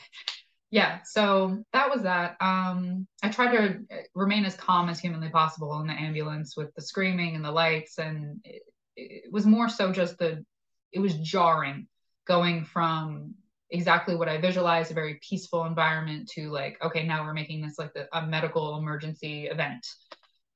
yeah. 0.71 0.99
So 1.05 1.63
that 1.73 1.89
was 1.89 2.03
that. 2.03 2.35
Um, 2.41 3.07
I 3.23 3.29
tried 3.29 3.55
to 3.55 3.79
remain 4.13 4.43
as 4.45 4.55
calm 4.55 4.89
as 4.89 4.99
humanly 4.99 5.29
possible 5.29 5.79
in 5.79 5.87
the 5.87 5.93
ambulance 5.93 6.57
with 6.57 6.73
the 6.75 6.81
screaming 6.81 7.35
and 7.35 7.45
the 7.45 7.51
lights, 7.51 7.99
and 7.99 8.39
it, 8.43 8.63
it 8.95 9.31
was 9.31 9.45
more 9.45 9.69
so 9.69 9.91
just 9.91 10.17
the. 10.17 10.43
It 10.91 10.99
was 10.99 11.15
jarring 11.15 11.87
going 12.25 12.65
from 12.65 13.35
exactly 13.69 14.15
what 14.15 14.29
I 14.29 14.39
visualized 14.39 14.91
a 14.91 14.93
very 14.93 15.19
peaceful 15.27 15.65
environment 15.65 16.29
to 16.35 16.49
like, 16.49 16.77
okay, 16.83 17.05
now 17.05 17.23
we're 17.23 17.33
making 17.33 17.61
this 17.61 17.77
like 17.77 17.91
a, 17.95 18.17
a 18.17 18.25
medical 18.25 18.77
emergency 18.77 19.47
event. 19.47 19.85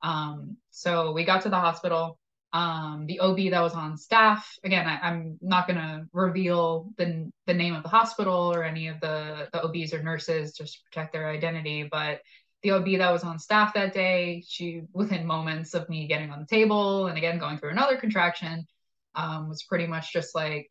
Um, 0.02 0.56
so 0.70 1.12
we 1.12 1.24
got 1.24 1.42
to 1.42 1.48
the 1.48 1.58
hospital. 1.58 2.18
Um, 2.52 3.06
the 3.06 3.20
OB 3.20 3.50
that 3.50 3.62
was 3.62 3.72
on 3.72 3.96
staff, 3.96 4.58
again, 4.62 4.86
I, 4.86 5.08
am 5.08 5.38
not 5.40 5.66
going 5.66 5.78
to 5.78 6.06
reveal 6.12 6.92
the, 6.98 7.30
the 7.46 7.54
name 7.54 7.74
of 7.74 7.82
the 7.82 7.88
hospital 7.88 8.52
or 8.52 8.62
any 8.62 8.88
of 8.88 9.00
the, 9.00 9.48
the 9.52 9.62
OBs 9.62 9.94
or 9.94 10.02
nurses 10.02 10.52
just 10.52 10.74
to 10.74 10.80
protect 10.84 11.14
their 11.14 11.30
identity, 11.30 11.88
but 11.90 12.20
the 12.62 12.72
OB 12.72 12.98
that 12.98 13.10
was 13.10 13.24
on 13.24 13.38
staff 13.38 13.72
that 13.74 13.94
day, 13.94 14.44
she, 14.46 14.82
within 14.92 15.26
moments 15.26 15.74
of 15.74 15.88
me 15.88 16.06
getting 16.06 16.30
on 16.30 16.40
the 16.40 16.46
table 16.46 17.06
and 17.06 17.16
again 17.16 17.38
going 17.38 17.58
through 17.58 17.70
another 17.70 17.96
contraction, 17.96 18.66
um, 19.14 19.48
was 19.48 19.62
pretty 19.62 19.86
much 19.86 20.12
just 20.12 20.34
like, 20.34 20.68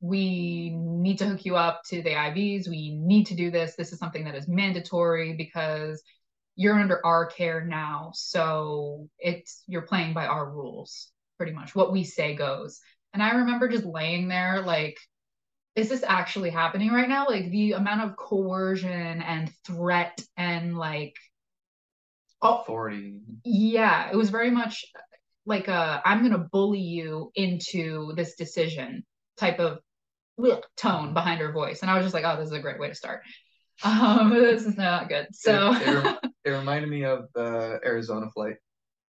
we 0.00 0.70
need 0.70 1.18
to 1.18 1.26
hook 1.26 1.44
you 1.44 1.56
up 1.56 1.82
to 1.84 2.02
the 2.02 2.10
IVs. 2.10 2.68
We 2.68 2.90
need 2.96 3.26
to 3.26 3.36
do 3.36 3.50
this. 3.52 3.76
This 3.76 3.92
is 3.92 4.00
something 4.00 4.24
that 4.24 4.34
is 4.34 4.48
mandatory 4.48 5.34
because 5.34 6.02
you're 6.56 6.78
under 6.78 7.04
our 7.04 7.26
care 7.26 7.64
now. 7.64 8.10
So 8.14 9.08
it's 9.18 9.62
you're 9.66 9.82
playing 9.82 10.12
by 10.12 10.26
our 10.26 10.48
rules, 10.50 11.10
pretty 11.36 11.52
much. 11.52 11.74
What 11.74 11.92
we 11.92 12.04
say 12.04 12.34
goes. 12.34 12.80
And 13.14 13.22
I 13.22 13.36
remember 13.36 13.68
just 13.68 13.84
laying 13.84 14.28
there 14.28 14.62
like, 14.62 14.98
is 15.74 15.88
this 15.88 16.04
actually 16.06 16.50
happening 16.50 16.90
right 16.90 17.08
now? 17.08 17.26
Like 17.28 17.50
the 17.50 17.72
amount 17.72 18.02
of 18.02 18.16
coercion 18.16 19.22
and 19.22 19.50
threat 19.66 20.20
and 20.36 20.76
like 20.76 21.14
authority. 22.42 23.20
Yeah, 23.44 24.10
it 24.10 24.16
was 24.16 24.30
very 24.30 24.50
much 24.50 24.84
like 25.46 25.68
a 25.68 26.02
I'm 26.04 26.22
gonna 26.22 26.46
bully 26.52 26.80
you 26.80 27.32
into 27.34 28.12
this 28.14 28.34
decision 28.34 29.04
type 29.36 29.58
of 29.58 29.78
tone 30.76 31.14
behind 31.14 31.40
her 31.40 31.52
voice. 31.52 31.82
And 31.82 31.90
I 31.90 31.96
was 31.96 32.04
just 32.04 32.14
like, 32.14 32.24
oh, 32.24 32.36
this 32.36 32.48
is 32.48 32.52
a 32.52 32.60
great 32.60 32.78
way 32.78 32.88
to 32.88 32.94
start. 32.94 33.22
Um, 33.82 34.30
this 34.34 34.66
is 34.66 34.76
not 34.76 35.08
good. 35.08 35.28
So 35.32 36.18
it, 36.44 36.50
reminded 36.50 36.90
me 36.90 37.04
of 37.04 37.28
the 37.34 37.80
Arizona 37.84 38.30
flight. 38.30 38.56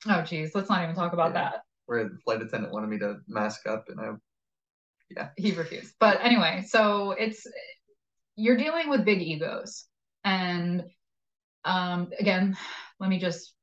Oh, 0.07 0.23
geez, 0.23 0.55
let's 0.55 0.69
not 0.69 0.83
even 0.83 0.95
talk 0.95 1.13
about 1.13 1.33
yeah, 1.35 1.51
that. 1.51 1.63
Where 1.87 2.05
the 2.05 2.19
flight 2.25 2.43
attendant 2.43 2.73
wanted 2.73 2.89
me 2.89 2.99
to 2.99 3.19
mask 3.27 3.67
up, 3.67 3.87
and 3.89 4.01
I, 4.01 4.11
yeah, 5.11 5.29
he 5.37 5.53
refused. 5.53 5.95
But 5.99 6.21
anyway, 6.23 6.65
so 6.67 7.13
it's 7.13 7.47
you're 8.37 8.57
dealing 8.57 8.89
with 8.91 9.05
big 9.05 9.23
egos, 9.23 9.87
and 10.25 10.85
um, 11.65 12.11
again, 12.19 12.57
let 13.01 13.11
me 13.11 13.19
just 13.19 13.55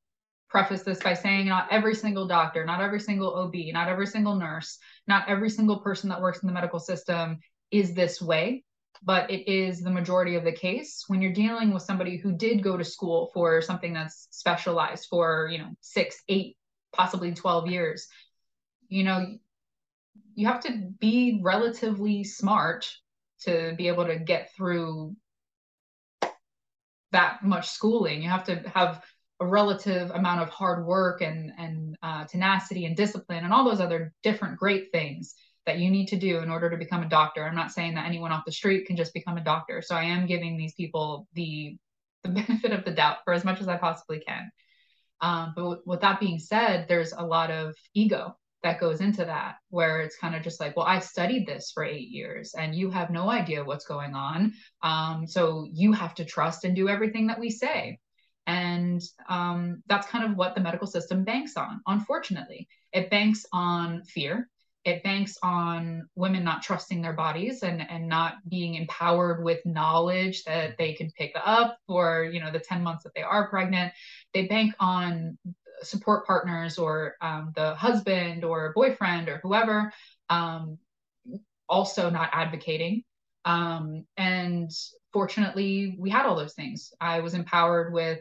preface 0.48 0.82
this 0.82 1.02
by 1.02 1.14
saying 1.14 1.46
not 1.46 1.66
every 1.70 1.94
single 1.94 2.26
doctor, 2.26 2.64
not 2.64 2.80
every 2.80 3.00
single 3.00 3.34
OB, 3.34 3.54
not 3.72 3.88
every 3.88 4.06
single 4.06 4.36
nurse, 4.36 4.78
not 5.06 5.28
every 5.28 5.48
single 5.48 5.78
person 5.80 6.10
that 6.10 6.20
works 6.20 6.42
in 6.42 6.46
the 6.46 6.52
medical 6.52 6.78
system 6.78 7.38
is 7.70 7.94
this 7.94 8.20
way, 8.20 8.62
but 9.04 9.30
it 9.30 9.50
is 9.50 9.80
the 9.80 9.90
majority 9.90 10.36
of 10.36 10.44
the 10.44 10.52
case 10.52 11.04
when 11.08 11.20
you're 11.20 11.32
dealing 11.32 11.72
with 11.72 11.82
somebody 11.82 12.16
who 12.16 12.32
did 12.32 12.62
go 12.62 12.76
to 12.76 12.84
school 12.84 13.30
for 13.34 13.60
something 13.60 13.92
that's 13.92 14.28
specialized 14.30 15.06
for, 15.10 15.48
you 15.50 15.58
know, 15.58 15.70
six, 15.80 16.22
eight, 16.28 16.56
possibly 16.92 17.32
12 17.32 17.68
years. 17.68 18.06
You 18.88 19.04
know, 19.04 19.26
you 20.34 20.46
have 20.46 20.60
to 20.60 20.90
be 21.00 21.40
relatively 21.42 22.22
smart 22.24 22.88
to 23.40 23.74
be 23.76 23.88
able 23.88 24.06
to 24.06 24.18
get 24.18 24.54
through 24.56 25.16
that 27.10 27.44
much 27.44 27.68
schooling. 27.68 28.22
You 28.22 28.28
have 28.28 28.44
to 28.44 28.56
have 28.74 29.04
a 29.40 29.46
relative 29.46 30.10
amount 30.12 30.40
of 30.40 30.48
hard 30.50 30.86
work 30.86 31.20
and 31.20 31.52
and 31.58 31.96
uh, 32.02 32.24
tenacity 32.24 32.86
and 32.86 32.96
discipline 32.96 33.44
and 33.44 33.52
all 33.52 33.64
those 33.64 33.80
other 33.80 34.12
different 34.22 34.58
great 34.58 34.92
things 34.92 35.34
that 35.66 35.78
you 35.78 35.90
need 35.90 36.08
to 36.08 36.16
do 36.16 36.38
in 36.40 36.50
order 36.50 36.70
to 36.70 36.76
become 36.76 37.02
a 37.02 37.08
doctor. 37.08 37.44
I'm 37.44 37.54
not 37.54 37.72
saying 37.72 37.94
that 37.94 38.06
anyone 38.06 38.32
off 38.32 38.44
the 38.44 38.52
street 38.52 38.86
can 38.86 38.96
just 38.96 39.14
become 39.14 39.36
a 39.36 39.44
doctor. 39.44 39.82
So 39.82 39.94
I 39.94 40.04
am 40.04 40.26
giving 40.26 40.56
these 40.56 40.74
people 40.74 41.26
the 41.34 41.76
the 42.24 42.28
benefit 42.46 42.72
of 42.72 42.84
the 42.84 42.92
doubt 42.92 43.18
for 43.24 43.32
as 43.32 43.44
much 43.44 43.60
as 43.60 43.68
I 43.68 43.76
possibly 43.76 44.20
can. 44.20 44.50
Um, 45.20 45.52
but 45.56 45.86
with 45.86 46.00
that 46.00 46.20
being 46.20 46.38
said, 46.38 46.86
there's 46.88 47.12
a 47.12 47.24
lot 47.24 47.50
of 47.50 47.74
ego 47.94 48.36
that 48.62 48.80
goes 48.80 49.00
into 49.00 49.24
that 49.24 49.56
where 49.70 50.00
it's 50.00 50.16
kind 50.16 50.34
of 50.34 50.42
just 50.42 50.60
like 50.60 50.76
well 50.76 50.86
i 50.86 50.98
studied 50.98 51.46
this 51.46 51.72
for 51.72 51.84
eight 51.84 52.08
years 52.08 52.54
and 52.54 52.74
you 52.74 52.90
have 52.90 53.10
no 53.10 53.30
idea 53.30 53.64
what's 53.64 53.84
going 53.84 54.14
on 54.14 54.52
um, 54.82 55.26
so 55.26 55.66
you 55.72 55.92
have 55.92 56.14
to 56.14 56.24
trust 56.24 56.64
and 56.64 56.76
do 56.76 56.88
everything 56.88 57.26
that 57.26 57.40
we 57.40 57.50
say 57.50 57.98
and 58.46 59.00
um, 59.28 59.82
that's 59.86 60.06
kind 60.08 60.24
of 60.24 60.36
what 60.36 60.54
the 60.54 60.60
medical 60.60 60.86
system 60.86 61.24
banks 61.24 61.56
on 61.56 61.80
unfortunately 61.86 62.68
it 62.92 63.10
banks 63.10 63.44
on 63.52 64.02
fear 64.04 64.48
it 64.84 65.02
banks 65.02 65.38
on 65.42 66.08
women 66.16 66.42
not 66.42 66.62
trusting 66.62 67.02
their 67.02 67.12
bodies 67.12 67.62
and 67.62 67.88
and 67.88 68.08
not 68.08 68.34
being 68.48 68.74
empowered 68.74 69.44
with 69.44 69.64
knowledge 69.64 70.44
that 70.44 70.76
they 70.78 70.92
can 70.92 71.10
pick 71.10 71.32
up 71.36 71.78
for 71.86 72.24
you 72.24 72.40
know 72.40 72.50
the 72.50 72.58
10 72.58 72.82
months 72.82 73.04
that 73.04 73.14
they 73.14 73.22
are 73.22 73.48
pregnant 73.48 73.92
they 74.34 74.46
bank 74.46 74.74
on 74.80 75.38
support 75.82 76.26
partners 76.26 76.78
or 76.78 77.16
um, 77.20 77.52
the 77.54 77.74
husband 77.74 78.44
or 78.44 78.72
boyfriend 78.74 79.28
or 79.28 79.38
whoever 79.42 79.92
um, 80.30 80.78
also 81.68 82.10
not 82.10 82.30
advocating. 82.32 83.02
Um, 83.44 84.04
and 84.16 84.70
fortunately, 85.12 85.96
we 85.98 86.10
had 86.10 86.26
all 86.26 86.36
those 86.36 86.54
things. 86.54 86.92
I 87.00 87.20
was 87.20 87.34
empowered 87.34 87.92
with, 87.92 88.20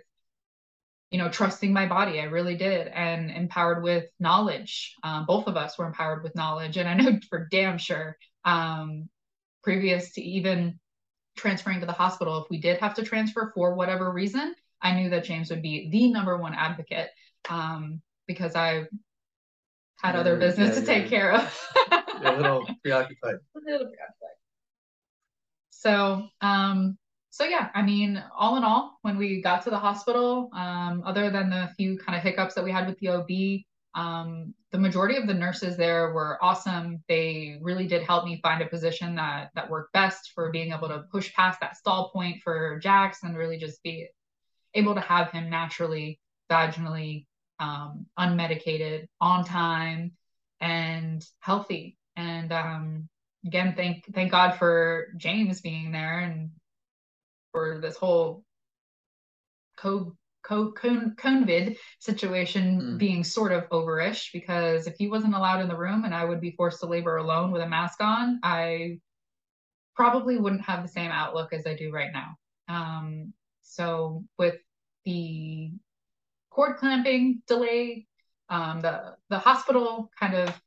you 1.12 1.18
know, 1.18 1.30
trusting 1.30 1.72
my 1.74 1.86
body. 1.86 2.20
I 2.20 2.24
really 2.24 2.56
did, 2.56 2.88
and 2.88 3.30
empowered 3.30 3.84
with 3.84 4.06
knowledge. 4.20 4.96
Um, 5.04 5.26
both 5.26 5.48
of 5.48 5.58
us 5.58 5.78
were 5.78 5.86
empowered 5.86 6.24
with 6.24 6.36
knowledge, 6.36 6.78
and 6.78 6.88
I 6.88 6.96
know 6.96 7.20
for 7.30 7.48
damn 7.52 7.78
sure, 7.78 8.18
um, 8.46 9.10
previous 9.64 10.14
to 10.14 10.22
even 10.22 10.80
transferring 11.36 11.80
to 11.82 11.86
the 11.86 11.92
hospital, 11.92 12.42
if 12.44 12.50
we 12.50 12.60
did 12.60 12.80
have 12.80 12.96
to 12.96 13.04
transfer 13.04 13.52
for 13.54 13.76
whatever 13.76 14.12
reason, 14.12 14.56
I 14.82 14.96
knew 14.96 15.10
that 15.10 15.26
James 15.26 15.50
would 15.50 15.62
be 15.62 15.90
the 15.90 16.12
number 16.12 16.38
one 16.38 16.54
advocate 16.54 17.10
um, 17.50 18.02
because 18.28 18.56
I 18.56 18.86
had 19.98 20.16
other 20.16 20.38
business 20.38 20.76
yeah, 20.76 20.82
to 20.82 20.86
take 20.86 21.08
care 21.08 21.34
of. 21.34 21.70
a 21.92 22.36
little 22.36 22.66
preoccupied. 22.84 23.36
A 23.56 23.60
little 23.60 23.88
preoccupied. 23.88 24.38
So, 25.70 26.28
um, 26.42 26.98
so 27.32 27.46
yeah, 27.46 27.70
I 27.74 27.82
mean, 27.82 28.22
all 28.38 28.58
in 28.58 28.64
all, 28.66 29.00
when 29.04 29.18
we 29.18 29.42
got 29.42 29.64
to 29.64 29.70
the 29.70 29.80
hospital, 29.80 30.50
um, 30.54 31.02
other 31.06 31.30
than 31.30 31.50
the 31.50 31.70
few 31.78 31.98
kind 31.98 32.18
of 32.18 32.22
hiccups 32.22 32.56
that 32.56 32.64
we 32.64 32.74
had 32.74 32.86
with 32.86 33.00
the 33.00 33.08
OB, 33.08 33.64
um, 33.96 34.54
the 34.72 34.78
majority 34.78 35.16
of 35.16 35.28
the 35.28 35.34
nurses 35.34 35.78
there 35.78 36.12
were 36.12 36.38
awesome. 36.44 37.02
They 37.08 37.58
really 37.62 37.88
did 37.88 38.04
help 38.04 38.26
me 38.26 38.42
find 38.44 38.62
a 38.62 38.68
position 38.68 39.16
that 39.16 39.52
that 39.56 39.70
worked 39.70 39.94
best 39.94 40.34
for 40.36 40.52
being 40.52 40.74
able 40.74 40.90
to 40.90 41.06
push 41.10 41.34
past 41.34 41.62
that 41.62 41.78
stall 41.78 42.10
point 42.10 42.42
for 42.44 42.80
Jax 42.80 43.24
and 43.24 43.38
really 43.38 43.58
just 43.58 43.82
be 43.82 44.10
able 44.74 44.96
to 44.96 45.02
have 45.02 45.32
him 45.32 45.50
naturally 45.50 46.20
vaginally 46.52 47.28
um, 47.60 48.08
unmedicated, 48.20 49.08
on 49.22 49.46
time, 49.46 50.12
and 50.60 51.26
healthy. 51.40 51.98
And 52.18 52.52
um, 52.52 53.10
again, 53.46 53.74
thank 53.78 54.04
thank 54.14 54.32
God 54.32 54.56
for 54.56 55.14
James 55.16 55.62
being 55.62 55.92
there 55.94 56.20
and 56.20 56.52
for 57.52 57.80
this 57.82 57.96
whole 57.96 58.44
co 59.78 60.16
co 60.44 60.72
COVID 60.72 61.78
situation 62.00 62.82
mm. 62.82 62.98
being 62.98 63.24
sort 63.24 63.52
of 63.52 63.70
overish 63.70 64.32
because 64.34 64.88
if 64.88 64.96
he 64.98 65.08
wasn't 65.08 65.36
allowed 65.36 65.62
in 65.62 65.68
the 65.68 65.78
room 65.78 66.04
and 66.06 66.14
I 66.14 66.26
would 66.26 66.42
be 66.42 66.52
forced 66.52 66.80
to 66.80 66.88
labor 66.88 67.18
alone 67.18 67.52
with 67.52 67.62
a 67.62 67.68
mask 67.68 68.02
on, 68.02 68.40
I 68.44 69.00
probably 69.96 70.38
wouldn't 70.38 70.64
have 70.64 70.82
the 70.82 70.90
same 70.90 71.12
outlook 71.12 71.54
as 71.54 71.68
I 71.68 71.76
do 71.76 71.92
right 71.92 72.12
now. 72.12 72.36
Um, 72.68 73.34
so 73.62 74.24
with 74.38 74.56
the 75.06 75.72
cord 76.52 76.78
clamping 76.78 77.42
delay. 77.48 78.06
Um, 78.50 78.82
the 78.82 79.16
the 79.30 79.40
hospital 79.40 80.12
kind 80.20 80.36
of 80.36 80.62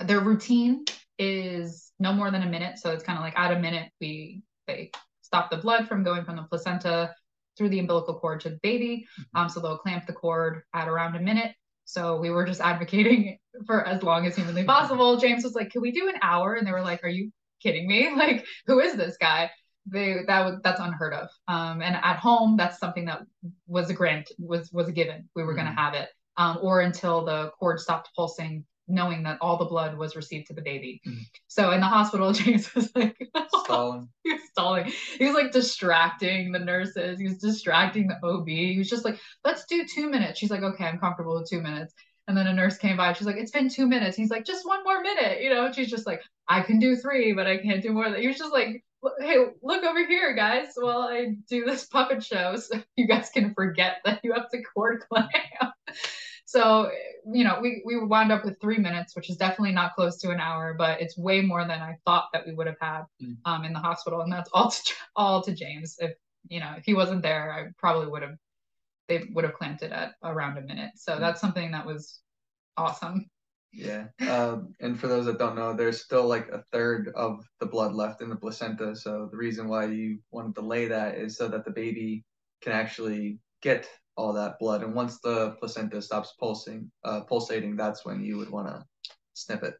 their 0.00 0.20
routine 0.20 0.84
is 1.18 1.92
no 1.98 2.12
more 2.12 2.30
than 2.30 2.42
a 2.42 2.48
minute, 2.48 2.78
so 2.78 2.90
it's 2.90 3.04
kind 3.04 3.18
of 3.18 3.22
like 3.22 3.38
at 3.38 3.56
a 3.56 3.58
minute 3.58 3.90
we 4.00 4.42
they 4.66 4.90
stop 5.32 5.50
the 5.50 5.56
blood 5.56 5.88
from 5.88 6.04
going 6.04 6.24
from 6.24 6.36
the 6.36 6.42
placenta 6.42 7.14
through 7.56 7.70
the 7.70 7.78
umbilical 7.78 8.18
cord 8.18 8.40
to 8.40 8.50
the 8.50 8.58
baby. 8.62 9.06
Mm-hmm. 9.18 9.40
Um, 9.40 9.48
so 9.48 9.60
they'll 9.60 9.78
clamp 9.78 10.06
the 10.06 10.12
cord 10.12 10.62
at 10.74 10.88
around 10.88 11.16
a 11.16 11.20
minute. 11.20 11.54
So 11.86 12.20
we 12.20 12.28
were 12.28 12.44
just 12.44 12.60
advocating 12.72 13.38
for 13.66 13.86
as 13.86 14.02
long 14.02 14.26
as 14.26 14.36
humanly 14.36 14.64
possible. 14.64 15.16
James 15.16 15.42
was 15.42 15.54
like, 15.54 15.70
"Can 15.70 15.80
we 15.80 15.90
do 15.90 16.08
an 16.08 16.16
hour?" 16.22 16.54
And 16.54 16.66
they 16.66 16.72
were 16.72 16.82
like, 16.82 17.02
"Are 17.02 17.08
you 17.08 17.30
kidding 17.62 17.88
me? 17.88 18.10
Like, 18.16 18.44
who 18.66 18.80
is 18.80 18.94
this 18.96 19.16
guy?" 19.18 19.50
they 19.86 20.18
that 20.28 20.62
that's 20.62 20.80
unheard 20.80 21.12
of. 21.12 21.28
Um, 21.48 21.82
and 21.82 21.96
at 21.96 22.16
home, 22.16 22.56
that's 22.56 22.78
something 22.78 23.06
that 23.06 23.22
was 23.66 23.90
a 23.90 23.94
grant 23.94 24.30
was 24.38 24.70
was 24.72 24.88
a 24.88 24.92
given. 24.92 25.28
We 25.34 25.42
were 25.42 25.54
mm-hmm. 25.54 25.64
going 25.64 25.74
to 25.74 25.82
have 25.82 25.94
it, 25.94 26.08
um, 26.36 26.58
or 26.62 26.82
until 26.82 27.24
the 27.24 27.50
cord 27.58 27.80
stopped 27.80 28.10
pulsing, 28.14 28.64
knowing 28.88 29.22
that 29.22 29.38
all 29.40 29.56
the 29.56 29.64
blood 29.64 29.96
was 29.96 30.16
received 30.16 30.48
to 30.48 30.54
the 30.54 30.62
baby. 30.62 31.00
Mm-hmm. 31.06 31.22
So 31.48 31.70
in 31.72 31.80
the 31.80 31.86
hospital, 31.86 32.32
James 32.32 32.74
was 32.74 32.90
like 32.94 33.16
stalling. 33.64 34.08
he 34.24 34.32
was 34.32 34.42
stalling. 34.50 34.92
He 35.18 35.24
was 35.24 35.34
like 35.34 35.52
distracting 35.52 36.52
the 36.52 36.58
nurses. 36.58 37.18
He 37.18 37.26
was 37.26 37.38
distracting 37.38 38.08
the 38.08 38.18
OB. 38.26 38.48
He 38.48 38.78
was 38.78 38.88
just 38.88 39.04
like, 39.04 39.18
"Let's 39.44 39.64
do 39.66 39.84
two 39.86 40.10
minutes." 40.10 40.38
She's 40.38 40.50
like, 40.50 40.62
"Okay, 40.62 40.84
I'm 40.84 40.98
comfortable 40.98 41.34
with 41.38 41.48
two 41.48 41.60
minutes." 41.60 41.94
And 42.28 42.36
then 42.36 42.46
a 42.46 42.52
nurse 42.52 42.78
came 42.78 42.96
by. 42.96 43.12
She's 43.12 43.26
like, 43.26 43.36
"It's 43.36 43.50
been 43.50 43.68
two 43.68 43.86
minutes." 43.86 44.16
He's 44.16 44.30
like, 44.30 44.44
"Just 44.44 44.66
one 44.66 44.84
more 44.84 45.00
minute," 45.02 45.42
you 45.42 45.50
know. 45.50 45.72
she's 45.72 45.90
just 45.90 46.06
like, 46.06 46.22
"I 46.48 46.62
can 46.62 46.78
do 46.78 46.96
three, 46.96 47.32
but 47.32 47.46
I 47.46 47.58
can't 47.58 47.82
do 47.82 47.92
more." 47.92 48.08
Than. 48.08 48.20
He 48.20 48.28
was 48.28 48.38
just 48.38 48.52
like 48.52 48.84
hey, 49.20 49.36
look 49.62 49.84
over 49.84 50.06
here, 50.06 50.34
guys, 50.34 50.68
while 50.76 51.02
I 51.02 51.34
do 51.48 51.64
this 51.64 51.86
puppet 51.86 52.22
show 52.24 52.56
so 52.56 52.80
you 52.96 53.06
guys 53.06 53.30
can 53.30 53.54
forget 53.54 53.96
that 54.04 54.20
you 54.22 54.32
have 54.32 54.48
to 54.50 54.62
cord 54.62 55.02
clamp. 55.08 55.30
So, 56.52 56.90
you 57.32 57.44
know, 57.44 57.58
we, 57.62 57.82
we 57.86 57.98
wound 57.98 58.30
up 58.30 58.44
with 58.44 58.60
three 58.60 58.76
minutes, 58.76 59.16
which 59.16 59.30
is 59.30 59.38
definitely 59.38 59.72
not 59.72 59.94
close 59.94 60.18
to 60.18 60.30
an 60.30 60.38
hour, 60.38 60.74
but 60.74 61.00
it's 61.00 61.16
way 61.16 61.40
more 61.40 61.62
than 61.62 61.80
I 61.80 61.96
thought 62.04 62.26
that 62.34 62.46
we 62.46 62.52
would 62.52 62.66
have 62.66 62.76
had 62.78 63.04
mm. 63.22 63.38
um, 63.46 63.64
in 63.64 63.72
the 63.72 63.78
hospital. 63.78 64.20
And 64.20 64.30
that's 64.30 64.50
all 64.52 64.70
to, 64.70 64.94
all 65.16 65.42
to 65.44 65.54
James. 65.54 65.96
If, 65.98 66.12
you 66.48 66.60
know, 66.60 66.74
if 66.76 66.84
he 66.84 66.92
wasn't 66.92 67.22
there, 67.22 67.50
I 67.50 67.70
probably 67.78 68.08
would 68.08 68.20
have, 68.20 68.36
they 69.08 69.30
would 69.32 69.44
have 69.44 69.54
clamped 69.54 69.82
it 69.82 69.92
at 69.92 70.12
around 70.22 70.58
a 70.58 70.60
minute. 70.60 70.90
So 70.96 71.14
mm. 71.14 71.20
that's 71.20 71.40
something 71.40 71.70
that 71.72 71.86
was 71.86 72.20
awesome. 72.76 73.30
Yeah. 73.72 74.08
Um, 74.28 74.74
and 74.80 75.00
for 75.00 75.06
those 75.06 75.24
that 75.24 75.38
don't 75.38 75.56
know, 75.56 75.72
there's 75.72 76.02
still 76.02 76.26
like 76.26 76.48
a 76.48 76.62
third 76.70 77.12
of 77.14 77.46
the 77.60 77.66
blood 77.66 77.94
left 77.94 78.20
in 78.20 78.28
the 78.28 78.36
placenta. 78.36 78.94
So 78.94 79.26
the 79.30 79.38
reason 79.38 79.68
why 79.68 79.86
you 79.86 80.18
want 80.30 80.54
to 80.54 80.60
delay 80.60 80.86
that 80.88 81.14
is 81.14 81.38
so 81.38 81.48
that 81.48 81.64
the 81.64 81.70
baby 81.70 82.26
can 82.60 82.72
actually 82.72 83.38
get 83.62 83.88
all 84.16 84.32
that 84.34 84.58
blood. 84.58 84.82
And 84.82 84.94
once 84.94 85.18
the 85.20 85.56
placenta 85.58 86.02
stops 86.02 86.34
pulsing, 86.38 86.90
uh, 87.04 87.20
pulsating, 87.22 87.76
that's 87.76 88.04
when 88.04 88.22
you 88.22 88.36
would 88.38 88.50
want 88.50 88.68
to 88.68 88.84
snip 89.34 89.62
it. 89.62 89.74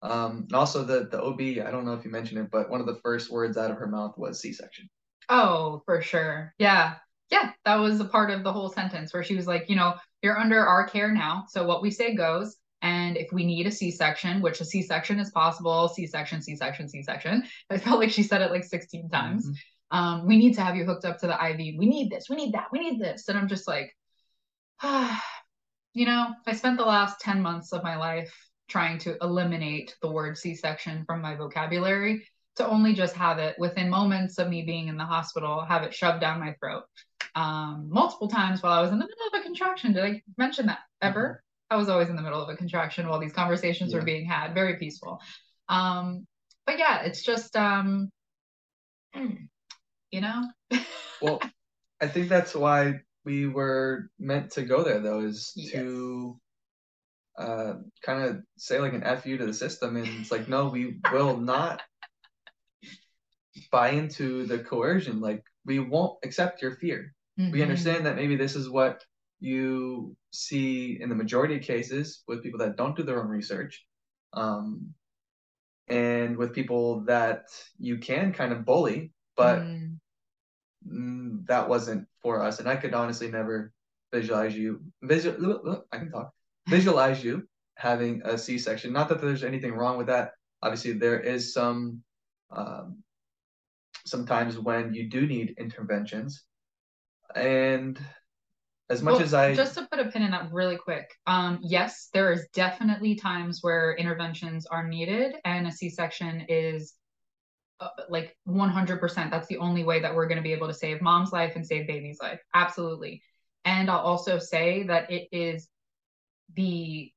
Um, 0.00 0.44
and 0.48 0.52
also 0.54 0.84
the 0.84 1.08
the 1.10 1.20
OB, 1.20 1.66
I 1.66 1.70
don't 1.70 1.84
know 1.84 1.94
if 1.94 2.04
you 2.04 2.10
mentioned 2.10 2.40
it, 2.40 2.50
but 2.52 2.70
one 2.70 2.80
of 2.80 2.86
the 2.86 3.00
first 3.02 3.30
words 3.30 3.56
out 3.56 3.70
of 3.70 3.78
her 3.78 3.88
mouth 3.88 4.16
was 4.16 4.40
C-section. 4.40 4.88
Oh, 5.28 5.82
for 5.84 6.00
sure. 6.00 6.54
Yeah. 6.58 6.94
Yeah, 7.30 7.50
that 7.66 7.76
was 7.76 8.00
a 8.00 8.06
part 8.06 8.30
of 8.30 8.42
the 8.42 8.52
whole 8.52 8.70
sentence 8.70 9.12
where 9.12 9.22
she 9.22 9.36
was 9.36 9.46
like, 9.46 9.68
you 9.68 9.76
know, 9.76 9.96
you're 10.22 10.38
under 10.38 10.64
our 10.64 10.88
care 10.88 11.12
now. 11.12 11.44
So 11.48 11.66
what 11.66 11.82
we 11.82 11.90
say 11.90 12.14
goes. 12.14 12.56
And 12.80 13.16
if 13.16 13.32
we 13.32 13.44
need 13.44 13.66
a 13.66 13.70
C 13.70 13.90
section, 13.90 14.40
which 14.40 14.60
a 14.60 14.64
C 14.64 14.82
section 14.82 15.18
is 15.18 15.30
possible, 15.30 15.88
C 15.88 16.06
section, 16.06 16.40
C 16.40 16.56
section, 16.56 16.88
C 16.88 17.02
section, 17.02 17.42
I 17.70 17.78
felt 17.78 17.98
like 17.98 18.10
she 18.10 18.22
said 18.22 18.40
it 18.40 18.50
like 18.50 18.64
16 18.64 19.10
times. 19.10 19.44
Mm-hmm. 19.44 19.52
Um, 19.90 20.26
we 20.26 20.36
need 20.36 20.54
to 20.54 20.60
have 20.60 20.76
you 20.76 20.84
hooked 20.84 21.04
up 21.04 21.18
to 21.18 21.26
the 21.26 21.34
IV. 21.34 21.78
We 21.78 21.86
need 21.86 22.10
this, 22.10 22.28
we 22.28 22.36
need 22.36 22.54
that, 22.54 22.68
we 22.72 22.78
need 22.78 23.00
this. 23.00 23.28
And 23.28 23.38
I'm 23.38 23.48
just 23.48 23.66
like, 23.66 23.94
ah, 24.82 25.24
you 25.94 26.06
know, 26.06 26.34
I 26.46 26.52
spent 26.52 26.76
the 26.76 26.84
last 26.84 27.20
10 27.20 27.40
months 27.42 27.72
of 27.72 27.82
my 27.82 27.96
life 27.96 28.32
trying 28.68 28.98
to 28.98 29.16
eliminate 29.22 29.96
the 30.02 30.10
word 30.10 30.36
C 30.36 30.54
section 30.54 31.04
from 31.06 31.22
my 31.22 31.34
vocabulary 31.34 32.28
to 32.56 32.66
only 32.66 32.92
just 32.92 33.14
have 33.14 33.38
it 33.38 33.56
within 33.58 33.88
moments 33.88 34.38
of 34.38 34.48
me 34.48 34.62
being 34.62 34.88
in 34.88 34.96
the 34.96 35.04
hospital, 35.04 35.64
have 35.64 35.84
it 35.84 35.94
shoved 35.94 36.20
down 36.20 36.40
my 36.40 36.54
throat. 36.60 36.82
Um, 37.34 37.88
multiple 37.88 38.28
times 38.28 38.62
while 38.62 38.72
I 38.72 38.82
was 38.82 38.90
in 38.90 38.98
the 38.98 39.06
middle 39.06 39.26
of 39.32 39.40
a 39.40 39.44
contraction. 39.44 39.92
Did 39.92 40.04
I 40.04 40.22
mention 40.36 40.66
that 40.66 40.80
ever? 41.00 41.42
I 41.70 41.76
was 41.76 41.88
always 41.88 42.08
in 42.08 42.16
the 42.16 42.22
middle 42.22 42.42
of 42.42 42.48
a 42.48 42.56
contraction 42.56 43.08
while 43.08 43.20
these 43.20 43.32
conversations 43.32 43.92
yeah. 43.92 43.98
were 43.98 44.04
being 44.04 44.26
had, 44.26 44.54
very 44.54 44.76
peaceful. 44.76 45.20
Um, 45.68 46.26
but 46.66 46.78
yeah, 46.78 47.02
it's 47.02 47.22
just 47.22 47.56
um, 47.56 48.10
you 50.10 50.20
know. 50.20 50.44
well, 51.20 51.40
I 52.00 52.06
think 52.06 52.28
that's 52.28 52.54
why 52.54 53.00
we 53.24 53.46
were 53.46 54.10
meant 54.18 54.52
to 54.52 54.62
go 54.62 54.82
there, 54.82 55.00
though, 55.00 55.20
is 55.20 55.52
yes. 55.56 55.72
to 55.72 56.40
uh, 57.36 57.74
kind 58.02 58.24
of 58.24 58.42
say 58.56 58.78
like 58.78 58.94
an 58.94 59.04
fu 59.18 59.36
to 59.36 59.46
the 59.46 59.54
system, 59.54 59.96
and 59.96 60.06
it's 60.20 60.30
like, 60.30 60.48
no, 60.48 60.68
we 60.68 61.00
will 61.12 61.36
not 61.36 61.82
buy 63.70 63.90
into 63.90 64.46
the 64.46 64.58
coercion. 64.58 65.20
Like, 65.20 65.42
we 65.64 65.78
won't 65.78 66.18
accept 66.24 66.62
your 66.62 66.76
fear. 66.76 67.14
Mm-hmm. 67.38 67.52
We 67.52 67.62
understand 67.62 68.06
that 68.06 68.16
maybe 68.16 68.36
this 68.36 68.56
is 68.56 68.68
what 68.68 69.04
you 69.40 70.16
see 70.30 70.98
in 71.00 71.08
the 71.08 71.14
majority 71.14 71.56
of 71.56 71.62
cases 71.62 72.22
with 72.26 72.42
people 72.42 72.58
that 72.58 72.76
don't 72.76 72.96
do 72.96 73.02
their 73.02 73.22
own 73.22 73.28
research. 73.28 73.84
Um, 74.32 74.94
and 75.88 76.36
with 76.36 76.54
people 76.54 77.04
that 77.06 77.44
you 77.78 77.98
can 77.98 78.32
kind 78.32 78.52
of 78.52 78.64
bully, 78.64 79.12
but 79.38 79.60
mm. 79.60 79.78
Mm, 80.86 81.46
that 81.46 81.68
wasn't 81.68 82.06
for 82.22 82.42
us. 82.42 82.60
And 82.60 82.68
I 82.68 82.76
could 82.76 82.94
honestly 82.94 83.30
never 83.30 83.72
visualize 84.12 84.56
you 84.56 84.80
visual 85.02 85.84
I 85.92 85.98
can 85.98 86.10
talk 86.10 86.32
visualize 86.66 87.22
you 87.22 87.46
having 87.76 88.22
a 88.24 88.38
C-section. 88.38 88.92
Not 88.92 89.08
that 89.08 89.20
there's 89.20 89.44
anything 89.44 89.72
wrong 89.72 89.98
with 89.98 90.06
that. 90.06 90.32
Obviously, 90.62 90.92
there 90.92 91.20
is 91.20 91.52
some 91.52 92.02
um, 92.50 93.02
sometimes 94.06 94.58
when 94.58 94.94
you 94.94 95.08
do 95.08 95.26
need 95.26 95.54
interventions, 95.58 96.44
and 97.34 97.98
as 98.90 99.02
much 99.02 99.14
well, 99.14 99.22
as 99.22 99.34
I 99.34 99.54
just 99.54 99.74
to 99.74 99.86
put 99.90 100.00
a 100.00 100.06
pin 100.06 100.22
in 100.22 100.30
that 100.30 100.52
really 100.52 100.76
quick, 100.76 101.10
um, 101.26 101.58
yes, 101.62 102.08
there 102.12 102.32
is 102.32 102.46
definitely 102.54 103.14
times 103.14 103.58
where 103.62 103.94
interventions 103.94 104.66
are 104.66 104.86
needed, 104.86 105.36
and 105.44 105.66
a 105.66 105.72
C-section 105.72 106.46
is 106.48 106.94
like 108.08 108.36
100%. 108.48 109.30
That's 109.30 109.48
the 109.48 109.58
only 109.58 109.84
way 109.84 110.00
that 110.00 110.14
we're 110.14 110.26
going 110.26 110.36
to 110.36 110.42
be 110.42 110.52
able 110.52 110.66
to 110.68 110.74
save 110.74 111.00
mom's 111.00 111.32
life 111.32 111.54
and 111.56 111.66
save 111.66 111.86
baby's 111.86 112.20
life. 112.20 112.40
Absolutely. 112.54 113.22
And 113.64 113.90
I'll 113.90 113.98
also 113.98 114.38
say 114.38 114.84
that 114.84 115.10
it 115.10 115.28
is 115.32 115.68
the 116.54 117.12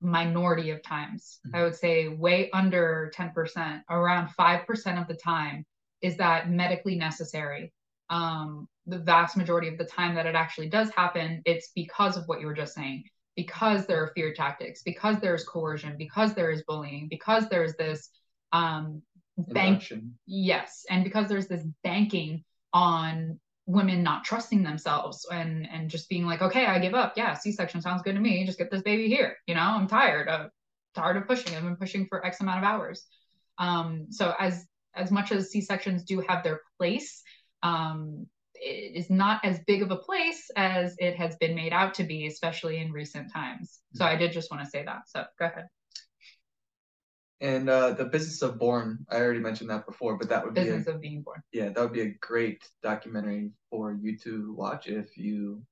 minority 0.00 0.70
of 0.70 0.82
times. 0.82 1.40
Mm-hmm. 1.46 1.56
I 1.56 1.62
would 1.64 1.74
say 1.74 2.08
way 2.08 2.50
under 2.52 3.12
10%, 3.16 3.82
around 3.90 4.28
5% 4.38 5.00
of 5.00 5.08
the 5.08 5.14
time 5.14 5.64
is 6.00 6.16
that 6.16 6.50
medically 6.50 6.94
necessary. 6.94 7.72
Um, 8.10 8.68
the 8.86 8.98
vast 8.98 9.36
majority 9.36 9.68
of 9.68 9.76
the 9.76 9.84
time 9.84 10.14
that 10.14 10.26
it 10.26 10.34
actually 10.34 10.68
does 10.68 10.90
happen, 10.90 11.42
it's 11.44 11.72
because 11.74 12.16
of 12.16 12.26
what 12.26 12.40
you 12.40 12.46
were 12.46 12.54
just 12.54 12.74
saying, 12.74 13.04
because 13.36 13.86
there 13.86 14.02
are 14.02 14.12
fear 14.14 14.32
tactics, 14.32 14.82
because 14.82 15.20
there's 15.20 15.44
coercion, 15.44 15.96
because 15.98 16.32
there 16.34 16.50
is 16.50 16.62
bullying, 16.66 17.08
because 17.10 17.48
there's 17.48 17.74
this 17.74 18.10
um, 18.52 19.02
bank. 19.38 19.92
Yes, 20.26 20.84
and 20.90 21.04
because 21.04 21.28
there's 21.28 21.48
this 21.48 21.64
banking 21.82 22.44
on 22.72 23.38
women 23.66 24.02
not 24.02 24.24
trusting 24.24 24.62
themselves 24.62 25.26
and 25.30 25.68
and 25.70 25.90
just 25.90 26.08
being 26.08 26.26
like, 26.26 26.42
okay, 26.42 26.66
I 26.66 26.78
give 26.78 26.94
up. 26.94 27.14
Yeah, 27.16 27.34
C-section 27.34 27.80
sounds 27.80 28.02
good 28.02 28.14
to 28.14 28.20
me. 28.20 28.44
Just 28.46 28.58
get 28.58 28.70
this 28.70 28.82
baby 28.82 29.08
here. 29.08 29.36
You 29.46 29.54
know, 29.54 29.60
I'm 29.60 29.86
tired 29.86 30.28
of 30.28 30.50
tired 30.94 31.16
of 31.16 31.26
pushing. 31.26 31.54
I've 31.54 31.62
been 31.62 31.76
pushing 31.76 32.06
for 32.06 32.24
X 32.24 32.40
amount 32.40 32.58
of 32.58 32.64
hours. 32.64 33.06
Um, 33.58 34.06
so 34.10 34.34
as 34.38 34.66
as 34.94 35.10
much 35.10 35.32
as 35.32 35.50
C-sections 35.50 36.04
do 36.04 36.20
have 36.20 36.42
their 36.42 36.60
place, 36.78 37.22
um, 37.62 38.26
it 38.54 38.96
is 38.96 39.10
not 39.10 39.44
as 39.44 39.60
big 39.66 39.82
of 39.82 39.90
a 39.90 39.96
place 39.96 40.50
as 40.56 40.96
it 40.98 41.16
has 41.16 41.36
been 41.36 41.54
made 41.54 41.72
out 41.72 41.94
to 41.94 42.04
be, 42.04 42.26
especially 42.26 42.78
in 42.78 42.90
recent 42.90 43.32
times. 43.32 43.80
So 43.94 44.04
I 44.04 44.16
did 44.16 44.32
just 44.32 44.50
want 44.50 44.64
to 44.64 44.70
say 44.70 44.84
that. 44.84 45.02
So 45.08 45.24
go 45.38 45.46
ahead. 45.46 45.66
And 47.40 47.70
uh, 47.70 47.92
the 47.92 48.04
business 48.04 48.42
of 48.42 48.58
born, 48.58 49.06
I 49.10 49.16
already 49.16 49.38
mentioned 49.38 49.70
that 49.70 49.86
before, 49.86 50.18
but 50.18 50.28
that 50.28 50.44
would 50.44 50.54
business 50.54 50.72
be 50.72 50.78
business 50.78 50.94
of 50.94 51.00
being 51.00 51.22
born. 51.22 51.40
Yeah, 51.52 51.68
that 51.68 51.80
would 51.80 51.92
be 51.92 52.00
a 52.00 52.14
great 52.20 52.68
documentary 52.82 53.52
for 53.70 53.92
you 53.92 54.18
to 54.18 54.54
watch 54.54 54.88
if 54.88 55.16
you 55.16 55.62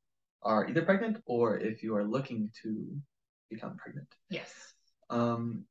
are 0.42 0.68
either 0.68 0.82
pregnant 0.82 1.22
or 1.26 1.58
if 1.58 1.82
you 1.82 1.96
are 1.96 2.04
looking 2.04 2.50
to 2.62 2.96
become 3.50 3.76
pregnant. 3.76 4.06
Yes. 4.30 4.52
Um, 5.10 5.64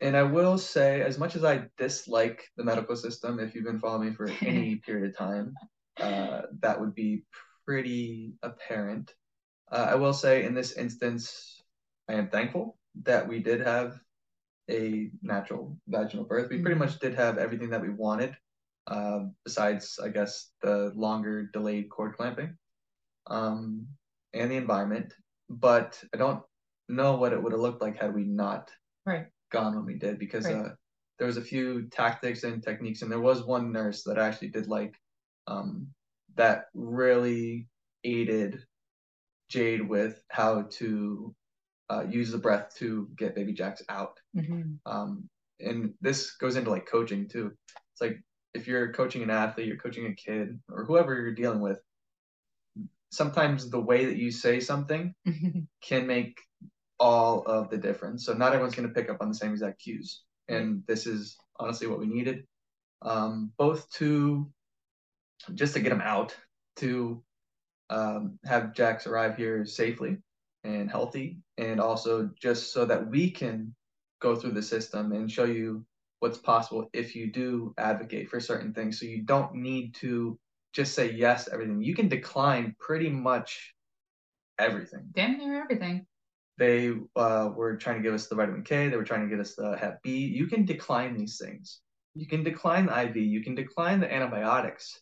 and 0.00 0.16
I 0.16 0.22
will 0.22 0.56
say, 0.58 1.02
as 1.02 1.18
much 1.18 1.36
as 1.36 1.44
I 1.44 1.66
dislike 1.76 2.44
the 2.56 2.64
medical 2.64 2.96
system, 2.96 3.38
if 3.38 3.54
you've 3.54 3.64
been 3.64 3.80
following 3.80 4.08
me 4.08 4.14
for 4.14 4.30
any 4.42 4.76
period 4.86 5.10
of 5.10 5.16
time, 5.16 5.54
uh, 6.00 6.42
that 6.60 6.80
would 6.80 6.94
be 6.94 7.24
pretty 7.66 8.34
apparent. 8.42 9.12
Uh, 9.70 9.88
I 9.90 9.94
will 9.96 10.12
say, 10.12 10.44
in 10.44 10.54
this 10.54 10.72
instance, 10.72 11.62
I 12.08 12.14
am 12.14 12.28
thankful 12.28 12.78
that 13.02 13.26
we 13.26 13.40
did 13.40 13.60
have 13.60 13.98
a 14.70 15.10
natural 15.22 15.76
vaginal 15.88 16.24
birth. 16.24 16.48
We 16.48 16.56
mm-hmm. 16.56 16.64
pretty 16.64 16.78
much 16.78 16.98
did 16.98 17.14
have 17.14 17.38
everything 17.38 17.70
that 17.70 17.82
we 17.82 17.90
wanted, 17.90 18.36
uh, 18.86 19.20
besides, 19.44 19.98
I 20.02 20.08
guess, 20.08 20.50
the 20.62 20.92
longer 20.94 21.50
delayed 21.52 21.88
cord 21.90 22.16
clamping 22.16 22.56
um, 23.28 23.86
and 24.34 24.50
the 24.50 24.56
environment. 24.56 25.12
But 25.48 26.02
I 26.12 26.16
don't 26.16 26.42
know 26.88 27.16
what 27.16 27.32
it 27.32 27.42
would 27.42 27.52
have 27.52 27.60
looked 27.60 27.82
like 27.82 28.00
had 28.00 28.14
we 28.14 28.24
not 28.24 28.70
right. 29.04 29.26
gone 29.52 29.76
when 29.76 29.86
we 29.86 29.94
did, 29.94 30.18
because 30.18 30.46
right. 30.46 30.56
uh, 30.56 30.68
there 31.18 31.26
was 31.26 31.36
a 31.36 31.42
few 31.42 31.88
tactics 31.88 32.42
and 32.44 32.62
techniques, 32.62 33.02
and 33.02 33.10
there 33.10 33.20
was 33.20 33.44
one 33.44 33.72
nurse 33.72 34.02
that 34.04 34.18
I 34.18 34.26
actually 34.26 34.48
did 34.48 34.66
like 34.66 34.94
um, 35.46 35.86
that 36.36 36.66
really 36.74 37.68
aided 38.04 38.62
Jade 39.48 39.88
with 39.88 40.20
how 40.28 40.62
to 40.72 41.34
uh, 41.88 42.04
use 42.08 42.30
the 42.30 42.38
breath 42.38 42.74
to 42.76 43.08
get 43.16 43.34
baby 43.34 43.52
Jax 43.52 43.82
out. 43.88 44.18
Mm-hmm. 44.36 44.74
Um, 44.84 45.28
and 45.60 45.94
this 46.00 46.32
goes 46.36 46.56
into 46.56 46.70
like 46.70 46.86
coaching 46.86 47.28
too. 47.28 47.52
It's 47.92 48.00
like 48.00 48.22
if 48.54 48.66
you're 48.66 48.92
coaching 48.92 49.22
an 49.22 49.30
athlete, 49.30 49.66
you're 49.66 49.76
coaching 49.76 50.06
a 50.06 50.14
kid, 50.14 50.58
or 50.70 50.84
whoever 50.84 51.14
you're 51.14 51.34
dealing 51.34 51.60
with. 51.60 51.80
Sometimes 53.10 53.70
the 53.70 53.80
way 53.80 54.06
that 54.06 54.16
you 54.16 54.30
say 54.30 54.60
something 54.60 55.14
can 55.82 56.06
make 56.06 56.40
all 56.98 57.42
of 57.42 57.70
the 57.70 57.78
difference. 57.78 58.24
So 58.24 58.32
not 58.32 58.52
everyone's 58.52 58.74
going 58.74 58.88
to 58.88 58.94
pick 58.94 59.08
up 59.10 59.18
on 59.20 59.28
the 59.28 59.34
same 59.34 59.52
exact 59.52 59.80
cues, 59.80 60.22
and 60.48 60.82
this 60.86 61.06
is 61.06 61.36
honestly 61.58 61.86
what 61.86 62.00
we 62.00 62.06
needed. 62.06 62.44
Um, 63.02 63.52
both 63.56 63.90
to 63.94 64.50
just 65.54 65.74
to 65.74 65.80
get 65.80 65.90
them 65.90 66.00
out, 66.00 66.34
to 66.76 67.22
um, 67.90 68.38
have 68.44 68.74
Jax 68.74 69.06
arrive 69.06 69.36
here 69.36 69.64
safely 69.64 70.18
and 70.66 70.90
healthy, 70.90 71.38
and 71.56 71.80
also 71.80 72.30
just 72.40 72.72
so 72.72 72.84
that 72.84 73.08
we 73.08 73.30
can 73.30 73.74
go 74.20 74.34
through 74.34 74.52
the 74.52 74.62
system 74.62 75.12
and 75.12 75.30
show 75.30 75.44
you 75.44 75.84
what's 76.20 76.38
possible 76.38 76.88
if 76.92 77.14
you 77.14 77.30
do 77.30 77.74
advocate 77.78 78.28
for 78.28 78.40
certain 78.40 78.72
things. 78.72 78.98
So 78.98 79.06
you 79.06 79.22
don't 79.22 79.54
need 79.54 79.94
to 79.96 80.38
just 80.72 80.94
say 80.94 81.12
yes 81.12 81.44
to 81.44 81.52
everything. 81.52 81.82
You 81.82 81.94
can 81.94 82.08
decline 82.08 82.74
pretty 82.80 83.10
much 83.10 83.74
everything. 84.58 85.08
Damn 85.14 85.38
near 85.38 85.60
everything. 85.60 86.06
They 86.58 86.94
uh, 87.14 87.50
were 87.54 87.76
trying 87.76 87.96
to 87.96 88.02
give 88.02 88.14
us 88.14 88.28
the 88.28 88.34
vitamin 88.34 88.62
K. 88.62 88.88
They 88.88 88.96
were 88.96 89.04
trying 89.04 89.28
to 89.28 89.28
get 89.28 89.40
us 89.40 89.54
the 89.54 89.76
Hep 89.76 90.02
B. 90.02 90.26
You 90.26 90.46
can 90.46 90.64
decline 90.64 91.16
these 91.16 91.38
things. 91.38 91.80
You 92.14 92.26
can 92.26 92.42
decline 92.42 92.86
the 92.86 93.02
IV. 93.02 93.16
You 93.16 93.42
can 93.42 93.54
decline 93.54 94.00
the 94.00 94.12
antibiotics. 94.12 95.00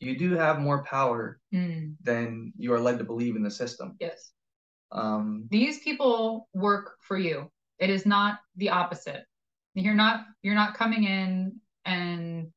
You 0.00 0.18
do 0.18 0.34
have 0.34 0.58
more 0.58 0.82
power 0.82 1.40
mm. 1.54 1.94
than 2.02 2.52
you 2.58 2.72
are 2.74 2.80
led 2.80 2.98
to 2.98 3.04
believe 3.04 3.36
in 3.36 3.42
the 3.42 3.50
system. 3.50 3.96
Yes. 4.00 4.32
Um, 4.92 5.46
These 5.50 5.80
people 5.80 6.48
work 6.54 6.96
for 7.00 7.18
you. 7.18 7.50
It 7.78 7.90
is 7.90 8.06
not 8.06 8.38
the 8.56 8.70
opposite. 8.70 9.24
You're 9.74 9.94
not 9.94 10.24
you're 10.42 10.54
not 10.54 10.74
coming 10.74 11.04
in 11.04 11.60
and 11.84 12.50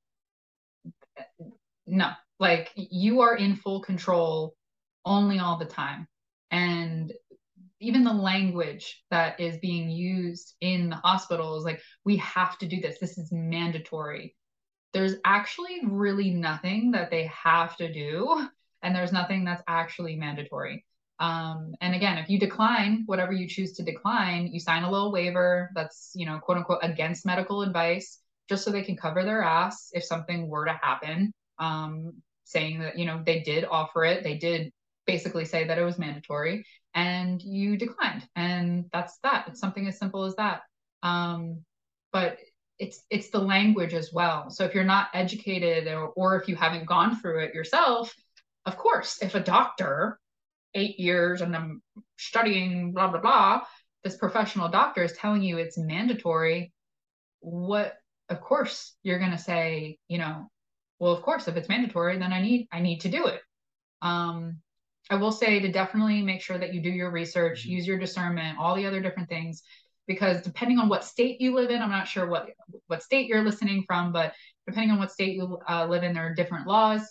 no, 1.85 2.11
like 2.39 2.71
you 2.75 3.21
are 3.21 3.35
in 3.35 3.55
full 3.55 3.81
control 3.81 4.55
only 5.05 5.39
all 5.39 5.57
the 5.57 5.65
time. 5.65 6.07
And 6.51 7.11
even 7.81 8.03
the 8.03 8.13
language 8.13 9.03
that 9.09 9.39
is 9.39 9.57
being 9.57 9.89
used 9.89 10.55
in 10.61 10.89
the 10.89 10.95
hospitals, 10.97 11.63
like 11.63 11.81
we 12.05 12.17
have 12.17 12.57
to 12.59 12.67
do 12.67 12.79
this. 12.81 12.99
This 12.99 13.17
is 13.17 13.31
mandatory. 13.31 14.35
There's 14.93 15.15
actually 15.25 15.81
really 15.85 16.31
nothing 16.31 16.91
that 16.91 17.11
they 17.11 17.25
have 17.25 17.77
to 17.77 17.91
do, 17.91 18.47
and 18.81 18.95
there's 18.95 19.11
nothing 19.11 19.45
that's 19.45 19.63
actually 19.67 20.15
mandatory. 20.15 20.85
Um, 21.19 21.73
and 21.81 21.95
again, 21.95 22.17
if 22.17 22.29
you 22.29 22.39
decline 22.39 23.03
whatever 23.05 23.33
you 23.33 23.47
choose 23.47 23.73
to 23.73 23.83
decline, 23.83 24.47
you 24.53 24.59
sign 24.59 24.83
a 24.83 24.91
little 24.91 25.11
waiver 25.11 25.69
that's, 25.75 26.11
you 26.15 26.25
know, 26.25 26.39
quote 26.39 26.57
unquote 26.57 26.79
against 26.81 27.25
medical 27.25 27.61
advice, 27.61 28.19
just 28.47 28.63
so 28.63 28.71
they 28.71 28.83
can 28.83 28.95
cover 28.95 29.23
their 29.23 29.41
ass 29.41 29.89
if 29.91 30.03
something 30.03 30.47
were 30.47 30.65
to 30.65 30.79
happen. 30.81 31.33
Um, 31.57 32.13
saying 32.45 32.79
that, 32.79 32.97
you 32.97 33.05
know, 33.05 33.21
they 33.23 33.41
did 33.41 33.65
offer 33.69 34.05
it, 34.05 34.23
they 34.23 34.37
did 34.37 34.71
basically 35.05 35.45
say 35.45 35.67
that 35.67 35.77
it 35.77 35.83
was 35.83 35.99
mandatory, 35.99 36.65
and 36.95 37.41
you 37.41 37.77
declined. 37.77 38.27
And 38.35 38.85
that's 38.91 39.17
that. 39.23 39.45
It's 39.47 39.59
something 39.59 39.87
as 39.87 39.99
simple 39.99 40.23
as 40.23 40.35
that. 40.35 40.61
Um, 41.03 41.61
but 42.11 42.37
it's 42.79 43.03
it's 43.09 43.29
the 43.29 43.39
language 43.39 43.93
as 43.93 44.11
well. 44.13 44.49
So 44.49 44.63
if 44.65 44.73
you're 44.73 44.83
not 44.83 45.09
educated 45.13 45.87
or, 45.87 46.07
or 46.09 46.39
if 46.39 46.47
you 46.47 46.55
haven't 46.55 46.85
gone 46.85 47.19
through 47.19 47.43
it 47.43 47.53
yourself, 47.53 48.13
of 48.65 48.77
course, 48.77 49.21
if 49.21 49.35
a 49.35 49.39
doctor 49.39 50.18
eight 50.75 50.99
years 50.99 51.41
and 51.41 51.55
I'm 51.55 51.81
studying 52.17 52.93
blah 52.93 53.09
blah 53.09 53.21
blah, 53.21 53.61
this 54.03 54.17
professional 54.17 54.69
doctor 54.69 55.03
is 55.03 55.13
telling 55.13 55.41
you 55.41 55.57
it's 55.57 55.77
mandatory. 55.77 56.73
What 57.39 57.93
of 58.29 58.41
course 58.41 58.95
you're 59.03 59.19
going 59.19 59.31
to 59.31 59.37
say, 59.37 59.97
you 60.07 60.17
know, 60.17 60.49
well, 60.99 61.13
of 61.13 61.23
course, 61.23 61.47
if 61.47 61.55
it's 61.55 61.69
mandatory, 61.69 62.17
then 62.19 62.33
I 62.33 62.41
need 62.41 62.67
I 62.71 62.81
need 62.81 62.99
to 63.01 63.09
do 63.09 63.25
it. 63.27 63.41
Um, 64.01 64.57
I 65.09 65.15
will 65.15 65.31
say 65.31 65.59
to 65.59 65.71
definitely 65.71 66.21
make 66.21 66.41
sure 66.41 66.57
that 66.57 66.73
you 66.73 66.81
do 66.81 66.89
your 66.89 67.11
research, 67.11 67.61
mm-hmm. 67.61 67.71
use 67.71 67.87
your 67.87 67.97
discernment, 67.97 68.59
all 68.59 68.75
the 68.75 68.85
other 68.85 69.01
different 69.01 69.29
things, 69.29 69.63
because 70.07 70.41
depending 70.41 70.77
on 70.77 70.89
what 70.89 71.03
state 71.03 71.41
you 71.41 71.55
live 71.55 71.71
in, 71.71 71.81
I'm 71.81 71.89
not 71.89 72.07
sure 72.07 72.27
what 72.27 72.49
what 72.87 73.01
state 73.01 73.27
you're 73.27 73.43
listening 73.43 73.83
from, 73.87 74.11
but 74.11 74.33
depending 74.67 74.91
on 74.91 74.99
what 74.99 75.11
state 75.11 75.35
you 75.35 75.57
uh, 75.67 75.87
live 75.87 76.03
in, 76.03 76.13
there 76.13 76.27
are 76.27 76.35
different 76.35 76.67
laws, 76.67 77.01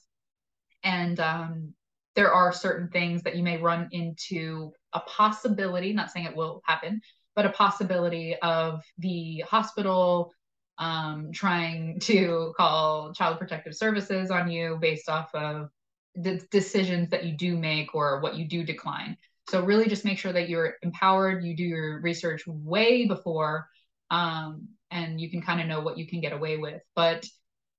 and 0.85 1.19
um, 1.19 1.75
there 2.19 2.35
are 2.35 2.53
certain 2.53 2.89
things 2.89 3.23
that 3.23 3.36
you 3.36 3.45
may 3.45 3.59
run 3.59 3.89
into 3.93 4.73
a 4.93 4.99
possibility. 4.99 5.93
Not 5.93 6.11
saying 6.11 6.27
it 6.27 6.35
will 6.35 6.61
happen, 6.66 7.01
but 7.36 7.47
a 7.47 7.51
possibility 7.51 8.35
of 8.43 8.82
the 8.99 9.45
hospital 9.47 10.32
um, 10.78 11.31
trying 11.32 12.01
to 12.01 12.53
call 12.57 13.12
child 13.12 13.39
protective 13.39 13.77
services 13.77 14.32
on 14.32 14.51
you 14.51 14.78
based 14.81 15.09
off 15.09 15.32
of 15.32 15.69
the 16.16 16.45
decisions 16.51 17.09
that 17.11 17.24
you 17.24 17.36
do 17.36 17.57
make 17.57 17.95
or 17.95 18.20
what 18.20 18.35
you 18.35 18.49
do 18.49 18.65
decline. 18.65 19.16
So 19.49 19.62
really 19.62 19.86
just 19.86 20.05
make 20.05 20.19
sure 20.19 20.32
that 20.32 20.49
you're 20.49 20.74
empowered, 20.82 21.45
you 21.45 21.55
do 21.55 21.62
your 21.62 22.01
research 22.01 22.43
way 22.49 23.07
before, 23.07 23.69
um, 24.11 24.70
and 24.90 25.20
you 25.20 25.31
can 25.31 25.40
kind 25.40 25.61
of 25.61 25.69
know 25.69 25.82
what 25.82 25.99
you 25.99 26.09
can 26.09 26.20
get 26.20 26.32
away 26.32 26.57
with. 26.57 26.82
But 26.97 27.28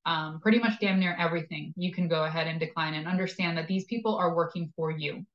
um, 0.06 0.40
pretty 0.40 0.60
much 0.60 0.80
damn 0.80 1.00
near 1.00 1.16
everything 1.20 1.74
you 1.76 1.92
can 1.92 2.08
go 2.08 2.24
ahead 2.24 2.48
and 2.48 2.60
decline 2.60 2.94
and 2.94 3.08
understand 3.08 3.58
that 3.58 3.68
these 3.68 3.86
people 3.86 4.16
are 4.16 4.36
working 4.36 4.72
for 4.76 4.92
you. 4.92 5.26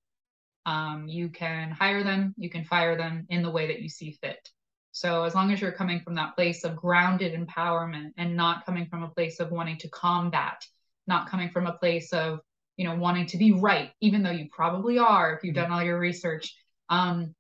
Um, 0.66 1.07
you 1.07 1.28
can 1.28 1.70
hire 1.70 2.03
them, 2.03 2.35
you 2.39 2.49
can 2.49 2.65
fire 2.65 2.97
them 2.97 3.27
in 3.28 3.43
the 3.43 3.51
way 3.51 3.66
that 3.66 3.81
you 3.81 3.89
see 3.89 4.12
fit. 4.23 4.49
So 4.93 5.24
as 5.24 5.35
long 5.35 5.53
as 5.53 5.61
you're 5.61 5.73
coming 5.73 6.01
from 6.01 6.15
that 6.15 6.36
place 6.36 6.65
of 6.65 6.77
grounded 6.77 7.35
empowerment 7.35 8.12
and 8.16 8.36
not 8.36 8.65
coming 8.65 8.86
from 8.86 9.03
a 9.03 9.09
place 9.09 9.41
of 9.41 9.51
wanting 9.51 9.77
to 9.78 9.89
combat, 9.89 10.65
not 11.07 11.28
coming 11.28 11.51
from 11.51 11.66
a 11.66 11.73
place 11.73 12.12
of, 12.12 12.39
you 12.77 12.86
know, 12.86 12.95
wanting 12.95 13.27
to 13.27 13.36
be 13.36 13.53
right, 13.53 13.91
even 14.01 14.23
though 14.23 14.31
you 14.31 14.49
probably 14.51 14.99
are 14.99 15.35
if 15.35 15.43
you've 15.43 15.55
mm-hmm. 15.55 15.65
done 15.65 15.73
all 15.73 15.82
your 15.82 15.99
research, 15.99 16.55
um, 16.89 17.35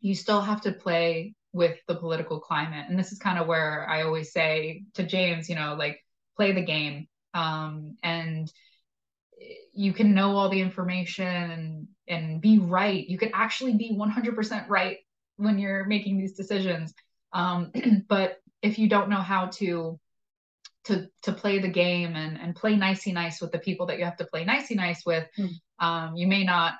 you 0.00 0.14
still 0.14 0.40
have 0.40 0.60
to 0.62 0.72
play 0.72 1.34
with 1.52 1.78
the 1.88 1.94
political 1.94 2.40
climate. 2.40 2.86
And 2.88 2.98
this 2.98 3.12
is 3.12 3.18
kind 3.18 3.38
of 3.38 3.46
where 3.46 3.88
I 3.88 4.02
always 4.02 4.32
say 4.32 4.82
to 4.94 5.02
James, 5.02 5.48
you 5.48 5.54
know, 5.54 5.74
like 5.78 6.04
play 6.36 6.52
the 6.52 6.62
game. 6.62 7.08
Um, 7.34 7.96
and 8.02 8.50
you 9.72 9.92
can 9.92 10.14
know 10.14 10.36
all 10.36 10.48
the 10.48 10.60
information 10.60 11.26
and, 11.26 11.88
and 12.08 12.40
be 12.40 12.58
right. 12.58 13.06
You 13.06 13.18
could 13.18 13.32
actually 13.34 13.74
be 13.74 13.96
100% 13.98 14.68
right 14.68 14.98
when 15.36 15.58
you're 15.58 15.84
making 15.84 16.18
these 16.18 16.34
decisions. 16.34 16.94
Um, 17.32 17.72
but 18.08 18.38
if 18.62 18.78
you 18.78 18.88
don't 18.88 19.10
know 19.10 19.20
how 19.20 19.46
to 19.46 19.98
to 20.84 21.08
to 21.22 21.32
play 21.32 21.58
the 21.58 21.68
game 21.68 22.14
and 22.14 22.38
and 22.38 22.54
play 22.54 22.76
nicey 22.76 23.12
nice 23.12 23.40
with 23.40 23.50
the 23.50 23.58
people 23.58 23.86
that 23.86 23.98
you 23.98 24.04
have 24.04 24.16
to 24.16 24.24
play 24.24 24.44
nicey 24.44 24.74
nice 24.74 25.04
with, 25.04 25.26
mm. 25.38 25.50
um, 25.80 26.16
you 26.16 26.26
may 26.26 26.44
not 26.44 26.74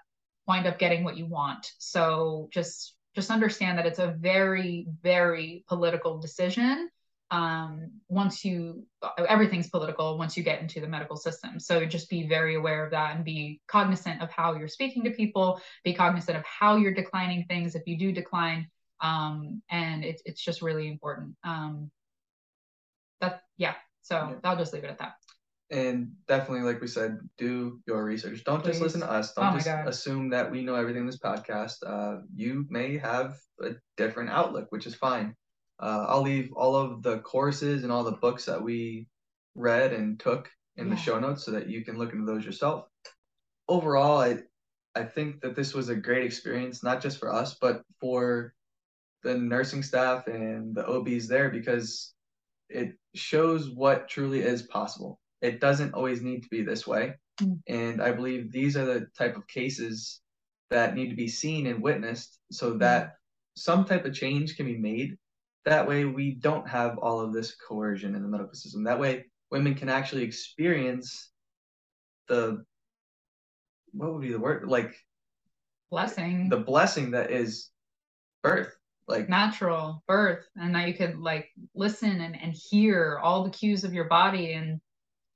wind 0.47 0.67
up 0.67 0.79
getting 0.79 1.05
what 1.05 1.17
you 1.17 1.27
want. 1.27 1.73
So 1.79 2.49
just 2.53 2.95
just 3.15 3.31
understand 3.31 3.79
that 3.79 3.87
it's 3.87 3.99
a 3.99 4.15
very 4.19 4.87
very 5.03 5.65
political 5.69 6.19
decision 6.19 6.89
um, 7.31 7.91
once 8.09 8.45
you 8.45 8.87
everything's 9.29 9.69
political 9.69 10.17
once 10.19 10.37
you 10.37 10.43
get 10.43 10.61
into 10.61 10.81
the 10.81 10.87
medical 10.87 11.17
system. 11.17 11.59
So 11.59 11.85
just 11.85 12.09
be 12.09 12.29
very 12.29 12.55
aware 12.55 12.85
of 12.85 12.91
that 12.93 13.17
and 13.17 13.25
be 13.25 13.61
cognizant 13.67 14.23
of 14.23 14.31
how 14.31 14.55
you're 14.55 14.69
speaking 14.69 15.03
to 15.05 15.11
people. 15.11 15.61
Be 15.85 15.95
cognizant 15.95 16.37
of 16.37 16.45
how 16.45 16.77
you're 16.77 16.95
declining 16.95 17.45
things 17.49 17.75
if 17.75 17.83
you 17.87 17.99
do 17.99 18.13
decline. 18.13 18.69
Um, 19.01 19.63
and 19.71 20.05
it's 20.05 20.23
it's 20.25 20.43
just 20.43 20.63
really 20.63 20.89
important. 20.89 21.35
Um, 21.43 21.91
that 23.21 23.43
yeah. 23.57 23.75
So 24.03 24.17
yeah. 24.17 24.49
i'll 24.49 24.57
just 24.57 24.73
leave 24.73 24.85
it 24.85 24.91
at 24.91 24.99
that. 24.99 25.15
And 25.69 26.13
definitely 26.29 26.63
like 26.63 26.81
we 26.81 26.87
said 26.87 27.19
do 27.39 27.81
your 27.89 28.05
research. 28.05 28.45
Don't 28.45 28.63
Please. 28.63 28.73
just 28.73 28.83
listen 28.83 29.01
to 29.01 29.11
us. 29.11 29.33
Don't 29.35 29.53
oh 29.53 29.59
just 29.59 29.69
assume 29.69 30.31
that 30.31 30.49
we 30.49 30.63
know 30.63 30.77
everything 30.77 31.01
in 31.01 31.07
this 31.07 31.19
podcast. 31.19 31.79
Uh, 31.85 32.21
you 32.37 32.67
may 32.71 32.99
have 32.99 33.37
a 33.61 33.71
different 33.97 34.31
outlook 34.31 34.67
which 34.71 34.87
is 34.87 34.95
fine 34.95 35.35
uh, 35.81 36.07
I'll 36.09 36.23
leave 36.23 36.53
all 36.53 36.75
of 36.75 37.03
the 37.03 37.19
courses 37.19 37.83
and 37.83 37.93
all 37.93 38.05
the 38.05 38.13
books 38.13 38.45
that 38.47 38.63
we 38.63 39.07
read 39.55 39.93
and 39.93 40.19
took 40.19 40.51
in 40.77 40.89
yeah. 40.89 40.95
the 40.95 41.01
show 41.01 41.19
notes 41.19 41.45
so 41.45 41.51
that 41.53 41.69
you 41.69 41.85
can 41.85 41.99
look 41.99 42.13
into 42.13 42.25
those 42.25 42.45
yourself. 42.45 42.87
Overall, 43.69 44.21
I 44.21 44.39
I 44.95 45.05
think 45.05 45.43
that 45.43 45.55
this 45.55 45.75
was 45.75 45.91
a 45.91 45.95
great 45.95 46.25
experience, 46.25 46.83
not 46.83 47.03
just 47.03 47.19
for 47.19 47.33
us, 47.33 47.57
but 47.61 47.83
for 48.01 48.55
the 49.23 49.37
nursing 49.37 49.83
staff 49.83 50.27
and 50.27 50.75
the 50.75 50.87
OBs 50.87 51.29
there 51.29 51.51
because 51.51 52.15
it 52.71 52.95
shows 53.15 53.69
what 53.69 54.09
truly 54.09 54.41
is 54.41 54.63
possible. 54.63 55.21
It 55.43 55.61
doesn't 55.61 55.93
always 55.93 56.23
need 56.23 56.43
to 56.45 56.49
be 56.49 56.63
this 56.63 56.87
way. 56.87 57.15
Mm. 57.41 57.61
And 57.69 58.03
I 58.03 58.13
believe 58.13 58.51
these 58.51 58.77
are 58.77 58.87
the 58.87 59.07
type 59.19 59.37
of 59.37 59.47
cases 59.47 60.21
that 60.71 60.95
need 60.95 61.11
to 61.11 61.17
be 61.17 61.29
seen 61.29 61.67
and 61.67 61.83
witnessed 61.83 62.39
so 62.51 62.79
that 62.79 63.17
some 63.55 63.85
type 63.85 64.07
of 64.07 64.15
change 64.15 64.57
can 64.57 64.67
be 64.67 64.79
made 64.79 65.19
that 65.67 65.87
way, 65.87 66.05
we 66.05 66.31
don't 66.31 66.69
have 66.69 66.97
all 66.99 67.21
of 67.21 67.33
this 67.33 67.57
coercion 67.57 68.15
in 68.15 68.23
the 68.23 68.29
medical 68.29 68.55
system. 68.55 68.85
That 68.85 69.01
way, 69.01 69.27
women 69.51 69.75
can 69.75 69.89
actually 69.89 70.23
experience 70.23 71.31
the 72.29 72.65
what 73.93 74.13
would 74.13 74.23
be 74.23 74.33
the 74.33 74.39
word? 74.39 74.69
Like 74.69 74.95
blessing. 75.91 76.49
the 76.49 76.59
blessing 76.59 77.11
that 77.13 77.31
is 77.31 77.71
birth 78.43 78.77
like 79.09 79.29
natural 79.29 80.03
birth 80.09 80.45
and 80.57 80.73
now 80.73 80.85
you 80.85 80.95
could 80.95 81.17
like 81.17 81.49
listen 81.75 82.21
and, 82.21 82.41
and 82.41 82.55
hear 82.71 83.21
all 83.23 83.45
the 83.45 83.51
cues 83.51 83.85
of 83.85 83.95
your 83.95 84.07
body 84.07 84.53
and 84.53 84.81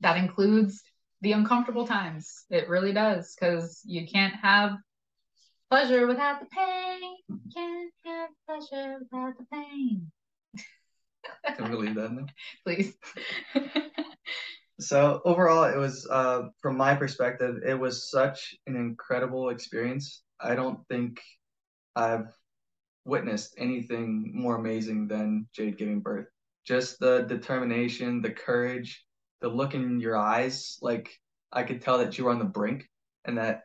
that 0.01 0.17
includes 0.17 0.83
the 1.23 1.33
uncomfortable 1.33 1.87
times. 1.87 2.47
It 2.51 2.69
really 2.69 2.93
does 2.93 3.35
because 3.35 3.83
you 3.85 4.07
can't 4.07 4.35
have 4.35 4.73
pleasure 5.71 6.07
without 6.07 6.41
the 6.41 6.47
pain. 6.47 7.17
Can't 7.55 7.93
have 8.05 8.31
pleasure 8.47 8.99
without 9.01 9.37
the 9.39 9.45
pain 9.53 10.11
can 11.57 11.71
we 11.71 11.77
leave 11.77 11.95
that 11.95 12.07
in 12.07 12.29
Please. 12.65 12.95
so 14.81 15.21
overall, 15.25 15.65
it 15.65 15.77
was 15.77 16.07
uh, 16.11 16.49
from 16.61 16.77
my 16.77 16.95
perspective, 16.95 17.57
it 17.67 17.79
was 17.79 18.11
such 18.11 18.55
an 18.67 18.77
incredible 18.77 19.51
experience. 19.51 20.23
I 20.41 20.55
don't 20.55 20.81
think 20.89 21.21
I've 21.97 22.29
witnessed 23.05 23.55
anything 23.59 24.33
more 24.35 24.57
amazing 24.57 25.09
than 25.09 25.47
Jade 25.53 25.79
giving 25.79 26.01
birth. 26.01 26.27
Just 26.67 26.99
the 26.99 27.23
determination, 27.23 28.23
the 28.23 28.31
courage, 28.31 29.05
the 29.41 29.49
look 29.49 29.75
in 29.75 30.01
your 30.01 30.17
eyes. 30.17 30.79
Like 30.83 31.11
I 31.53 31.63
could 31.63 31.83
tell 31.83 31.99
that 31.99 32.17
you 32.17 32.25
were 32.25 32.31
on 32.31 32.39
the 32.39 32.45
brink, 32.45 32.89
and 33.25 33.39
that 33.39 33.63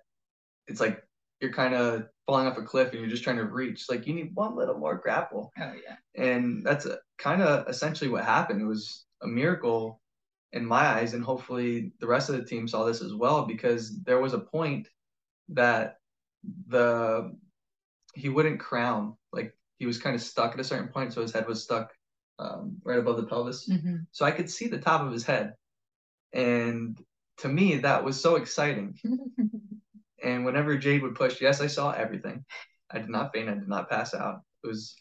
it's 0.68 0.80
like 0.80 1.02
you're 1.40 1.54
kind 1.54 1.76
of 1.76 2.08
falling 2.26 2.48
off 2.48 2.58
a 2.58 2.64
cliff 2.64 2.92
and 2.92 3.00
you're 3.00 3.10
just 3.10 3.24
trying 3.24 3.38
to 3.38 3.46
reach. 3.46 3.86
Like 3.90 4.08
you 4.08 4.14
need 4.14 4.32
one 4.34 4.56
little 4.56 4.78
more 4.78 4.96
grapple. 4.96 5.52
Oh 5.60 5.74
yeah. 5.74 5.98
And 6.22 6.66
that's 6.66 6.88
kind 7.18 7.42
of 7.42 7.68
essentially 7.68 8.10
what 8.10 8.26
happened. 8.26 8.62
It 8.62 8.66
was 8.66 9.06
a 9.22 9.28
miracle 9.28 10.02
in 10.52 10.66
my 10.66 10.86
eyes, 10.86 11.14
and 11.14 11.24
hopefully 11.24 11.92
the 12.00 12.08
rest 12.08 12.30
of 12.30 12.36
the 12.36 12.44
team 12.44 12.68
saw 12.68 12.86
this 12.86 13.02
as 13.02 13.14
well 13.14 13.46
because 13.46 14.02
there 14.04 14.20
was 14.20 14.34
a 14.34 14.40
point 14.40 14.88
that 15.50 16.00
the 16.68 17.36
he 18.14 18.30
wouldn't 18.30 18.60
crown. 18.60 19.16
Like 19.32 19.56
he 19.78 19.86
was 19.86 19.98
kind 19.98 20.16
of 20.16 20.22
stuck 20.22 20.54
at 20.54 20.60
a 20.60 20.64
certain 20.64 20.90
point, 20.90 21.14
so 21.14 21.22
his 21.22 21.34
head 21.34 21.48
was 21.48 21.64
stuck 21.64 21.94
um, 22.40 22.78
right 22.84 23.00
above 23.00 23.18
the 23.18 23.28
pelvis. 23.28 23.68
Mm-hmm. 23.68 23.98
So 24.12 24.26
I 24.26 24.32
could 24.32 24.50
see 24.50 24.68
the 24.68 24.80
top 24.80 25.02
of 25.02 25.12
his 25.12 25.26
head, 25.26 25.54
and 26.34 27.00
to 27.40 27.50
me 27.50 27.78
that 27.78 28.04
was 28.04 28.22
so 28.22 28.36
exciting. 28.36 28.98
And 30.26 30.44
whenever 30.44 30.76
Jade 30.76 31.04
would 31.04 31.16
push, 31.16 31.40
yes, 31.40 31.62
I 31.62 31.68
saw 31.68 31.92
everything. 31.92 32.46
I 32.90 32.98
did 32.98 33.10
not 33.10 33.32
faint. 33.32 33.48
I 33.48 33.54
did 33.54 33.68
not 33.68 33.90
pass 33.90 34.14
out. 34.14 34.42
It 34.64 34.68
was 34.68 34.96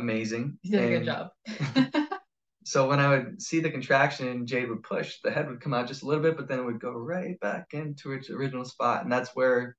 amazing. 0.00 0.58
You 0.62 0.78
did 0.78 0.84
a 0.84 0.98
good 0.98 1.04
job. 1.04 1.30
so 2.64 2.88
when 2.88 3.00
I 3.00 3.08
would 3.08 3.42
see 3.42 3.60
the 3.60 3.70
contraction 3.70 4.46
Jade 4.46 4.68
would 4.68 4.82
push, 4.82 5.18
the 5.22 5.30
head 5.30 5.48
would 5.48 5.60
come 5.60 5.74
out 5.74 5.88
just 5.88 6.02
a 6.02 6.06
little 6.06 6.22
bit, 6.22 6.36
but 6.36 6.48
then 6.48 6.58
it 6.58 6.64
would 6.64 6.80
go 6.80 6.92
right 6.92 7.38
back 7.40 7.68
into 7.72 8.12
its 8.12 8.30
original 8.30 8.64
spot. 8.64 9.02
And 9.02 9.12
that's 9.12 9.34
where 9.34 9.76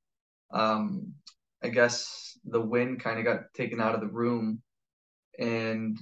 um, 0.51 1.13
I 1.63 1.69
guess 1.69 2.37
the 2.45 2.61
wind 2.61 3.01
kind 3.03 3.19
of 3.19 3.25
got 3.25 3.53
taken 3.53 3.81
out 3.81 3.95
of 3.95 4.01
the 4.01 4.07
room. 4.07 4.61
And 5.37 5.97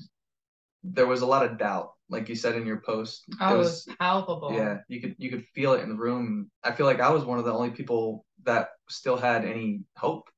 there 0.84 1.08
was 1.08 1.22
a 1.22 1.28
lot 1.28 1.46
of 1.46 1.58
doubt 1.58 1.91
like 2.10 2.28
you 2.28 2.36
said 2.36 2.56
in 2.56 2.66
your 2.66 2.82
post. 2.82 3.24
Oh, 3.40 3.56
it 3.56 3.58
was, 3.58 3.68
it 3.68 3.90
was 3.90 3.98
palpable. 3.98 4.54
Yeah, 4.54 4.80
you 4.88 5.02
could 5.02 5.16
you 5.18 5.30
could 5.30 5.46
feel 5.54 5.74
it 5.74 5.82
in 5.82 5.90
the 5.90 5.96
room. 5.96 6.50
I 6.64 6.72
feel 6.72 6.86
like 6.86 7.00
I 7.00 7.12
was 7.12 7.24
one 7.24 7.40
of 7.40 7.46
the 7.46 7.54
only 7.54 7.70
people 7.70 8.26
that 8.44 8.70
still 8.90 9.18
had 9.18 9.46
any 9.46 9.82
hope. 9.96 10.30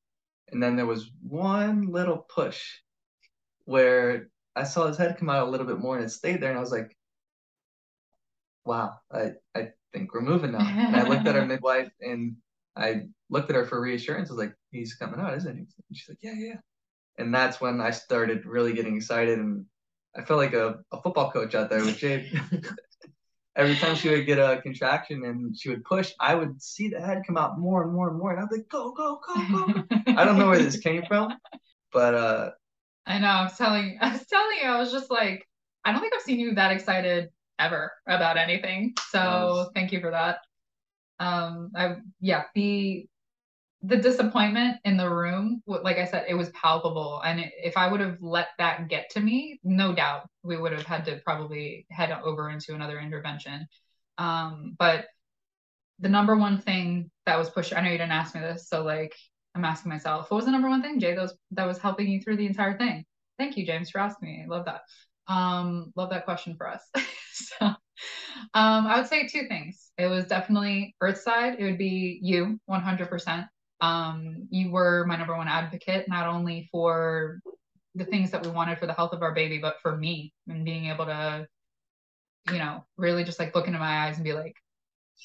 And 0.51 0.61
then 0.61 0.75
there 0.75 0.85
was 0.85 1.09
one 1.21 1.87
little 1.91 2.17
push 2.17 2.79
where 3.65 4.29
I 4.55 4.63
saw 4.63 4.87
his 4.87 4.97
head 4.97 5.17
come 5.17 5.29
out 5.29 5.47
a 5.47 5.51
little 5.51 5.65
bit 5.65 5.79
more 5.79 5.95
and 5.95 6.05
it 6.05 6.09
stayed 6.09 6.41
there 6.41 6.49
and 6.49 6.57
I 6.57 6.61
was 6.61 6.71
like, 6.71 6.95
wow, 8.65 8.93
I, 9.11 9.31
I 9.55 9.69
think 9.93 10.13
we're 10.13 10.21
moving 10.21 10.51
now. 10.51 10.59
and 10.59 10.95
I 10.95 11.07
looked 11.07 11.27
at 11.27 11.35
our 11.35 11.45
midwife 11.53 11.89
and 11.99 12.35
I 12.75 13.07
looked 13.29 13.49
at 13.49 13.55
her 13.55 13.65
for 13.65 13.81
reassurance. 13.81 14.29
I 14.29 14.33
was 14.33 14.39
like, 14.39 14.55
he's 14.71 14.93
coming 14.95 15.19
out, 15.19 15.35
isn't 15.37 15.55
he? 15.55 15.61
And 15.61 15.67
she's 15.93 16.09
like, 16.09 16.19
yeah, 16.21 16.35
yeah. 16.37 16.55
And 17.17 17.33
that's 17.33 17.59
when 17.61 17.81
I 17.81 17.91
started 17.91 18.45
really 18.45 18.73
getting 18.73 18.95
excited 18.95 19.39
and 19.39 19.65
I 20.15 20.23
felt 20.23 20.39
like 20.39 20.53
a, 20.53 20.79
a 20.91 21.01
football 21.01 21.31
coach 21.31 21.55
out 21.55 21.69
there 21.69 21.83
with 21.83 21.97
Jade. 21.99 22.31
Every 23.55 23.75
time 23.75 23.95
she 23.95 24.09
would 24.09 24.25
get 24.25 24.39
a 24.39 24.61
contraction 24.61 25.25
and 25.25 25.57
she 25.57 25.69
would 25.69 25.83
push, 25.83 26.13
I 26.19 26.35
would 26.35 26.61
see 26.61 26.89
the 26.89 27.01
head 27.01 27.23
come 27.27 27.37
out 27.37 27.59
more 27.59 27.83
and 27.83 27.93
more 27.93 28.09
and 28.09 28.17
more, 28.17 28.31
and 28.31 28.39
I'd 28.39 28.49
be 28.49 28.57
like, 28.57 28.69
"Go, 28.69 28.93
go, 28.93 29.19
go, 29.27 29.33
go!" 29.35 29.83
I 30.07 30.23
don't 30.23 30.39
know 30.39 30.47
where 30.47 30.57
this 30.57 30.79
came 30.79 31.03
from, 31.05 31.33
but 31.91 32.15
uh, 32.15 32.51
I 33.11 33.19
know. 33.19 33.27
I 33.27 33.43
was 33.43 33.57
telling, 33.57 33.97
I 34.01 34.13
was 34.13 34.25
telling 34.27 34.57
you, 34.63 34.69
I 34.69 34.79
was 34.79 34.91
just 34.91 35.11
like, 35.11 35.47
I 35.83 35.91
don't 35.91 36.01
think 36.01 36.13
I've 36.15 36.21
seen 36.21 36.39
you 36.39 36.55
that 36.55 36.71
excited 36.71 37.29
ever 37.59 37.91
about 38.07 38.37
anything. 38.37 38.93
So 39.09 39.57
yes. 39.57 39.69
thank 39.75 39.91
you 39.91 39.99
for 39.99 40.11
that. 40.11 40.37
Um, 41.19 41.71
I 41.75 41.97
yeah, 42.19 42.43
the 42.55 43.05
the 43.83 43.97
disappointment 43.97 44.77
in 44.85 44.95
the 44.95 45.09
room, 45.09 45.61
like 45.65 45.97
I 45.97 46.05
said, 46.05 46.25
it 46.29 46.35
was 46.35 46.49
palpable. 46.51 47.19
And 47.25 47.43
if 47.63 47.77
I 47.77 47.87
would 47.87 47.99
have 47.99 48.17
let 48.21 48.49
that 48.59 48.87
get 48.89 49.09
to 49.11 49.19
me, 49.19 49.59
no 49.63 49.91
doubt 49.93 50.29
we 50.43 50.55
would 50.55 50.71
have 50.71 50.85
had 50.85 51.05
to 51.05 51.19
probably 51.25 51.87
head 51.89 52.11
over 52.23 52.51
into 52.51 52.75
another 52.75 52.99
intervention. 52.99 53.65
Um, 54.19 54.75
but 54.77 55.05
the 55.99 56.09
number 56.09 56.35
one 56.35 56.59
thing 56.59 57.09
that 57.25 57.39
was 57.39 57.49
pushed, 57.49 57.73
I 57.73 57.81
know 57.81 57.89
you 57.89 57.97
didn't 57.97 58.11
ask 58.11 58.35
me 58.35 58.41
this, 58.41 58.69
so 58.69 58.83
like 58.83 59.15
I'm 59.55 59.65
asking 59.65 59.91
myself, 59.91 60.31
what 60.31 60.37
was 60.37 60.45
the 60.45 60.51
number 60.51 60.69
one 60.69 60.81
thing, 60.81 60.99
Jay, 60.99 61.13
that 61.13 61.21
was, 61.21 61.35
that 61.51 61.67
was 61.67 61.77
helping 61.77 62.07
you 62.07 62.21
through 62.21 62.37
the 62.37 62.45
entire 62.45 62.77
thing? 62.77 63.05
Thank 63.37 63.57
you, 63.57 63.65
James, 63.65 63.89
for 63.89 63.99
asking 63.99 64.29
me. 64.29 64.43
I 64.45 64.47
love 64.47 64.65
that. 64.65 64.81
Um, 65.27 65.91
love 65.95 66.09
that 66.11 66.25
question 66.25 66.55
for 66.55 66.67
us. 66.69 66.81
so 67.33 67.65
um, 67.65 67.77
I 68.53 68.97
would 68.97 69.07
say 69.07 69.27
two 69.27 69.47
things. 69.47 69.91
It 69.97 70.07
was 70.07 70.25
definitely 70.25 70.95
Earthside. 71.01 71.59
It 71.59 71.63
would 71.63 71.77
be 71.77 72.19
you 72.21 72.59
100%. 72.69 73.47
Um, 73.81 74.47
you 74.49 74.71
were 74.71 75.05
my 75.07 75.15
number 75.15 75.35
one 75.35 75.47
advocate, 75.47 76.07
not 76.07 76.27
only 76.27 76.69
for 76.71 77.39
the 77.95 78.05
things 78.05 78.31
that 78.31 78.45
we 78.45 78.51
wanted 78.51 78.79
for 78.79 78.87
the 78.87 78.93
health 78.93 79.13
of 79.13 79.21
our 79.21 79.33
baby, 79.33 79.57
but 79.57 79.81
for 79.81 79.97
me 79.97 80.33
and 80.47 80.63
being 80.63 80.85
able 80.85 81.05
to, 81.05 81.47
you 82.51 82.57
know, 82.57 82.85
really 82.97 83.23
just 83.23 83.39
like 83.39 83.55
look 83.55 83.67
into 83.67 83.79
my 83.79 84.07
eyes 84.07 84.15
and 84.15 84.23
be 84.23 84.33
like, 84.33 84.55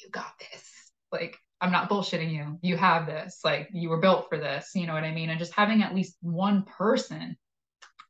you 0.03 0.11
got 0.11 0.33
this. 0.39 0.65
Like, 1.13 1.37
I'm 1.61 1.73
not 1.73 1.89
bullshitting 1.89 2.33
you. 2.33 2.59
You 2.63 2.77
have 2.77 3.07
this. 3.07 3.41
Like, 3.45 3.69
you 3.73 3.89
were 3.89 4.01
built 4.01 4.29
for 4.29 4.39
this. 4.39 4.71
You 4.75 4.87
know 4.87 4.95
what 4.95 5.05
I 5.05 5.13
mean? 5.13 5.31
And 5.31 5.39
just 5.39 5.55
having 5.55 5.83
at 5.83 5.95
least 5.95 6.17
one 6.21 6.65
person 6.65 7.37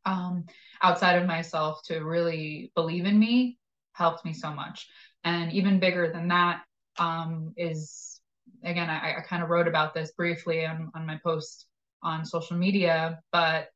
um, 0.05 0.45
outside 0.83 1.21
of 1.21 1.27
myself 1.27 1.81
to 1.87 2.01
really 2.01 2.73
believe 2.75 3.07
in 3.07 3.19
me 3.19 3.59
helped 3.93 4.25
me 4.25 4.33
so 4.33 4.53
much. 4.53 4.89
And 5.25 5.53
even 5.53 5.81
bigger 5.81 6.11
than 6.13 6.29
that 6.29 6.63
um, 6.99 7.53
is 7.57 8.21
again, 8.65 8.91
I, 8.91 9.17
I 9.19 9.21
kind 9.21 9.43
of 9.43 9.49
wrote 9.49 9.69
about 9.69 9.95
this 9.95 10.13
briefly 10.13 10.67
on, 10.67 10.91
on 10.95 11.07
my 11.07 11.19
post 11.23 11.67
on 12.03 12.25
social 12.25 12.57
media, 12.57 13.21
but 13.33 13.69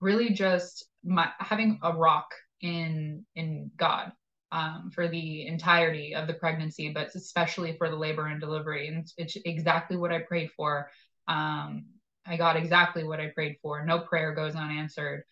really 0.00 0.30
just 0.30 0.86
my 1.04 1.28
having 1.38 1.78
a 1.82 1.92
rock 1.92 2.28
in 2.60 3.24
in 3.34 3.70
God 3.76 4.12
um, 4.52 4.90
for 4.94 5.08
the 5.08 5.46
entirety 5.46 6.14
of 6.14 6.26
the 6.26 6.34
pregnancy, 6.34 6.90
but 6.90 7.14
especially 7.14 7.76
for 7.76 7.88
the 7.88 7.96
labor 7.96 8.26
and 8.26 8.40
delivery. 8.40 8.88
And 8.88 8.98
it's, 8.98 9.14
it's 9.16 9.36
exactly 9.44 9.96
what 9.96 10.12
I 10.12 10.20
prayed 10.20 10.50
for. 10.56 10.90
Um, 11.28 11.86
I 12.26 12.36
got 12.36 12.56
exactly 12.56 13.04
what 13.04 13.20
I 13.20 13.28
prayed 13.28 13.56
for. 13.62 13.84
No 13.84 14.00
prayer 14.00 14.34
goes 14.34 14.54
unanswered 14.54 15.24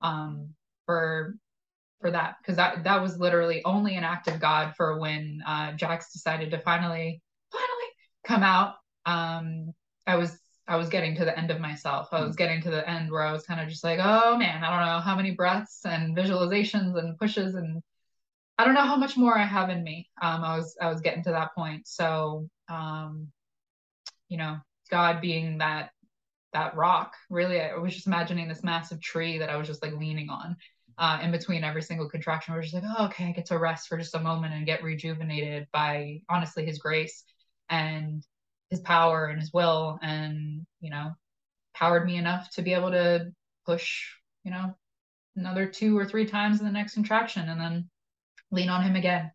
um, 0.00 0.50
for 0.86 1.34
for 2.00 2.10
that 2.10 2.36
because 2.40 2.56
that 2.56 2.84
that 2.84 3.02
was 3.02 3.18
literally 3.18 3.62
only 3.64 3.96
an 3.96 4.04
act 4.04 4.26
of 4.26 4.40
God 4.40 4.74
for 4.76 4.98
when 4.98 5.42
uh, 5.46 5.72
Jax 5.72 6.12
decided 6.12 6.50
to 6.50 6.58
finally 6.58 7.22
finally 7.52 7.90
come 8.24 8.42
out, 8.42 8.76
um, 9.06 9.72
I 10.06 10.16
was 10.16 10.38
I 10.66 10.76
was 10.76 10.88
getting 10.88 11.16
to 11.16 11.24
the 11.24 11.36
end 11.38 11.50
of 11.50 11.60
myself. 11.60 12.08
I 12.12 12.20
was 12.22 12.36
hmm. 12.36 12.38
getting 12.38 12.62
to 12.62 12.70
the 12.70 12.88
end 12.88 13.10
where 13.10 13.22
I 13.22 13.32
was 13.32 13.44
kind 13.44 13.60
of 13.60 13.68
just 13.68 13.84
like, 13.84 13.98
oh 14.00 14.36
man, 14.38 14.62
I 14.62 14.70
don't 14.70 14.86
know 14.86 15.00
how 15.00 15.16
many 15.16 15.32
breaths 15.32 15.80
and 15.84 16.16
visualizations 16.16 16.96
and 16.96 17.18
pushes 17.18 17.54
and 17.54 17.82
I 18.60 18.64
don't 18.66 18.74
know 18.74 18.82
how 18.82 18.96
much 18.96 19.16
more 19.16 19.38
I 19.38 19.46
have 19.46 19.70
in 19.70 19.82
me. 19.82 20.10
Um, 20.20 20.44
I 20.44 20.54
was 20.58 20.76
I 20.78 20.90
was 20.90 21.00
getting 21.00 21.24
to 21.24 21.30
that 21.30 21.54
point. 21.54 21.88
So 21.88 22.46
um, 22.68 23.28
you 24.28 24.36
know, 24.36 24.58
God 24.90 25.22
being 25.22 25.58
that 25.58 25.92
that 26.52 26.76
rock, 26.76 27.14
really 27.30 27.58
I 27.58 27.76
was 27.76 27.94
just 27.94 28.06
imagining 28.06 28.48
this 28.48 28.62
massive 28.62 29.00
tree 29.00 29.38
that 29.38 29.48
I 29.48 29.56
was 29.56 29.66
just 29.66 29.82
like 29.82 29.94
leaning 29.94 30.28
on. 30.28 30.56
Uh, 30.98 31.20
in 31.22 31.30
between 31.30 31.64
every 31.64 31.80
single 31.80 32.10
contraction, 32.10 32.52
we're 32.52 32.60
just 32.60 32.74
like, 32.74 32.82
oh, 32.86 33.06
okay, 33.06 33.28
I 33.28 33.32
get 33.32 33.46
to 33.46 33.58
rest 33.58 33.88
for 33.88 33.96
just 33.96 34.14
a 34.14 34.20
moment 34.20 34.52
and 34.52 34.66
get 34.66 34.82
rejuvenated 34.82 35.66
by 35.72 36.20
honestly 36.28 36.66
His 36.66 36.78
grace 36.78 37.24
and 37.70 38.22
his 38.68 38.80
power 38.80 39.26
and 39.26 39.40
his 39.40 39.54
will 39.54 39.98
and 40.02 40.66
you 40.80 40.90
know 40.90 41.12
powered 41.72 42.04
me 42.04 42.16
enough 42.18 42.50
to 42.50 42.62
be 42.62 42.74
able 42.74 42.90
to 42.90 43.32
push 43.64 44.04
you 44.44 44.50
know 44.50 44.74
another 45.36 45.64
two 45.64 45.96
or 45.96 46.04
three 46.04 46.26
times 46.26 46.60
in 46.60 46.66
the 46.66 46.72
next 46.72 46.92
contraction 46.92 47.48
and 47.48 47.58
then 47.58 47.88
lean 48.50 48.68
on 48.68 48.82
him 48.82 48.96
again 48.96 49.30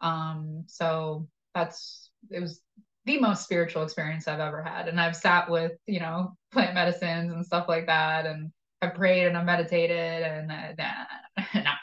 um 0.00 0.64
so 0.66 1.28
that's 1.54 2.10
it 2.30 2.40
was 2.40 2.60
the 3.06 3.18
most 3.18 3.44
spiritual 3.44 3.82
experience 3.82 4.28
i've 4.28 4.40
ever 4.40 4.62
had 4.62 4.88
and 4.88 5.00
i've 5.00 5.16
sat 5.16 5.50
with 5.50 5.72
you 5.86 6.00
know 6.00 6.36
plant 6.52 6.74
medicines 6.74 7.32
and 7.32 7.44
stuff 7.44 7.66
like 7.68 7.86
that 7.86 8.26
and 8.26 8.50
I've 8.82 8.94
prayed 8.94 9.26
and 9.26 9.36
I've 9.36 9.44
meditated 9.44 10.22
and 10.22 10.50
uh, 10.50 10.72
nah, 10.78 11.44
nah, 11.60 11.74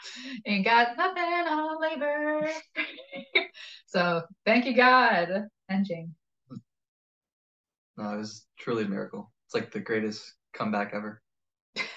ain't 0.46 0.64
got 0.64 0.96
nothing 0.96 1.22
on 1.22 1.80
labor. 1.80 2.50
so 3.86 4.22
thank 4.44 4.66
you, 4.66 4.74
God 4.74 5.46
and 5.68 5.86
Jane. 5.86 6.14
No, 7.96 8.14
it 8.14 8.18
was 8.18 8.46
truly 8.58 8.84
a 8.84 8.88
miracle. 8.88 9.30
It's 9.46 9.54
like 9.54 9.72
the 9.72 9.80
greatest 9.80 10.34
comeback 10.54 10.92
ever. 10.92 11.22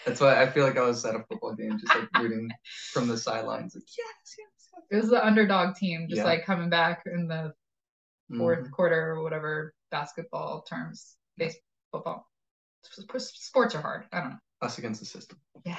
That's 0.06 0.20
why 0.20 0.42
I 0.42 0.50
feel 0.50 0.66
like 0.66 0.78
I 0.78 0.82
was 0.82 1.04
at 1.06 1.16
a 1.16 1.24
football 1.30 1.56
game, 1.56 1.80
just 1.80 1.96
like 1.96 2.10
rooting 2.20 2.50
from 2.92 3.08
the 3.08 3.18
sidelines, 3.18 3.76
like 3.76 3.84
yes, 3.98 4.36
yes. 4.38 4.61
It 4.90 4.96
was 4.98 5.10
the 5.10 5.26
underdog 5.26 5.76
team, 5.76 6.08
just 6.10 6.20
yeah. 6.20 6.26
like 6.26 6.46
coming 6.46 6.70
back 6.70 7.04
in 7.06 7.28
the 7.28 7.54
4th 8.32 8.62
mm-hmm. 8.62 8.72
quarter 8.72 9.12
or 9.12 9.24
whatever 9.24 9.74
basketball 9.90 10.62
terms, 10.64 11.16
baseball, 11.38 11.62
football. 11.92 12.28
Sports 12.84 13.76
are 13.76 13.82
hard. 13.82 14.06
I 14.12 14.22
don't 14.22 14.30
know. 14.32 14.40
Us 14.62 14.78
against 14.78 15.00
the 15.00 15.06
system. 15.06 15.38
Yeah. 15.66 15.78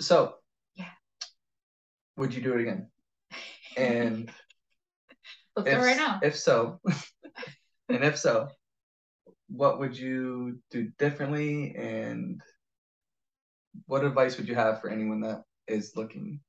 So. 0.00 0.34
Yeah. 0.74 0.90
Would 2.16 2.34
you 2.34 2.42
do 2.42 2.54
it 2.54 2.60
again? 2.60 2.88
And 3.76 4.28
Let's 5.56 5.70
if, 5.70 5.78
right 5.78 5.96
now. 5.96 6.18
If 6.22 6.36
so, 6.36 6.80
and 7.88 8.02
if 8.02 8.18
so, 8.18 8.48
what 9.48 9.78
would 9.78 9.96
you 9.96 10.58
do 10.70 10.90
differently 10.98 11.74
and 11.76 12.40
what 13.86 14.04
advice 14.04 14.36
would 14.36 14.48
you 14.48 14.54
have 14.54 14.80
for 14.80 14.90
anyone 14.90 15.20
that 15.20 15.42
is 15.66 15.92
looking 15.96 16.40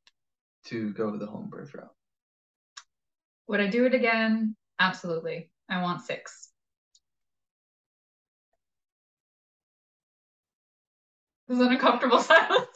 to 0.65 0.91
go 0.93 1.11
to 1.11 1.17
the 1.17 1.25
home 1.25 1.49
birth 1.49 1.73
route? 1.73 1.93
Would 3.47 3.59
I 3.59 3.67
do 3.67 3.85
it 3.85 3.93
again? 3.93 4.55
Absolutely. 4.79 5.51
I 5.69 5.81
want 5.81 6.01
six. 6.01 6.49
This 11.47 11.57
is 11.57 11.65
an 11.65 11.71
uncomfortable 11.71 12.19
silence. 12.21 12.67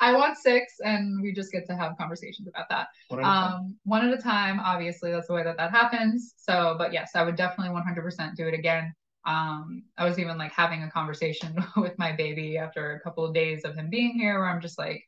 I 0.00 0.14
want 0.14 0.38
six, 0.38 0.74
and 0.84 1.20
we 1.20 1.32
just 1.32 1.52
get 1.52 1.66
to 1.66 1.76
have 1.76 1.96
conversations 1.98 2.48
about 2.48 2.68
that. 2.70 2.88
One 3.08 3.20
at, 3.20 3.26
um, 3.26 3.76
one 3.84 4.06
at 4.06 4.16
a 4.16 4.22
time. 4.22 4.60
Obviously, 4.60 5.10
that's 5.10 5.26
the 5.26 5.34
way 5.34 5.42
that 5.42 5.56
that 5.56 5.72
happens. 5.72 6.34
So, 6.36 6.76
but 6.78 6.92
yes, 6.92 7.10
I 7.14 7.24
would 7.24 7.36
definitely 7.36 7.74
100% 7.74 8.36
do 8.36 8.46
it 8.46 8.54
again. 8.54 8.94
Um, 9.26 9.82
I 9.98 10.04
was 10.04 10.18
even 10.18 10.38
like 10.38 10.52
having 10.52 10.84
a 10.84 10.90
conversation 10.90 11.62
with 11.76 11.98
my 11.98 12.12
baby 12.12 12.56
after 12.56 12.94
a 12.94 13.00
couple 13.00 13.24
of 13.24 13.34
days 13.34 13.64
of 13.64 13.74
him 13.74 13.90
being 13.90 14.18
here, 14.18 14.38
where 14.38 14.48
I'm 14.48 14.60
just 14.60 14.78
like 14.78 15.04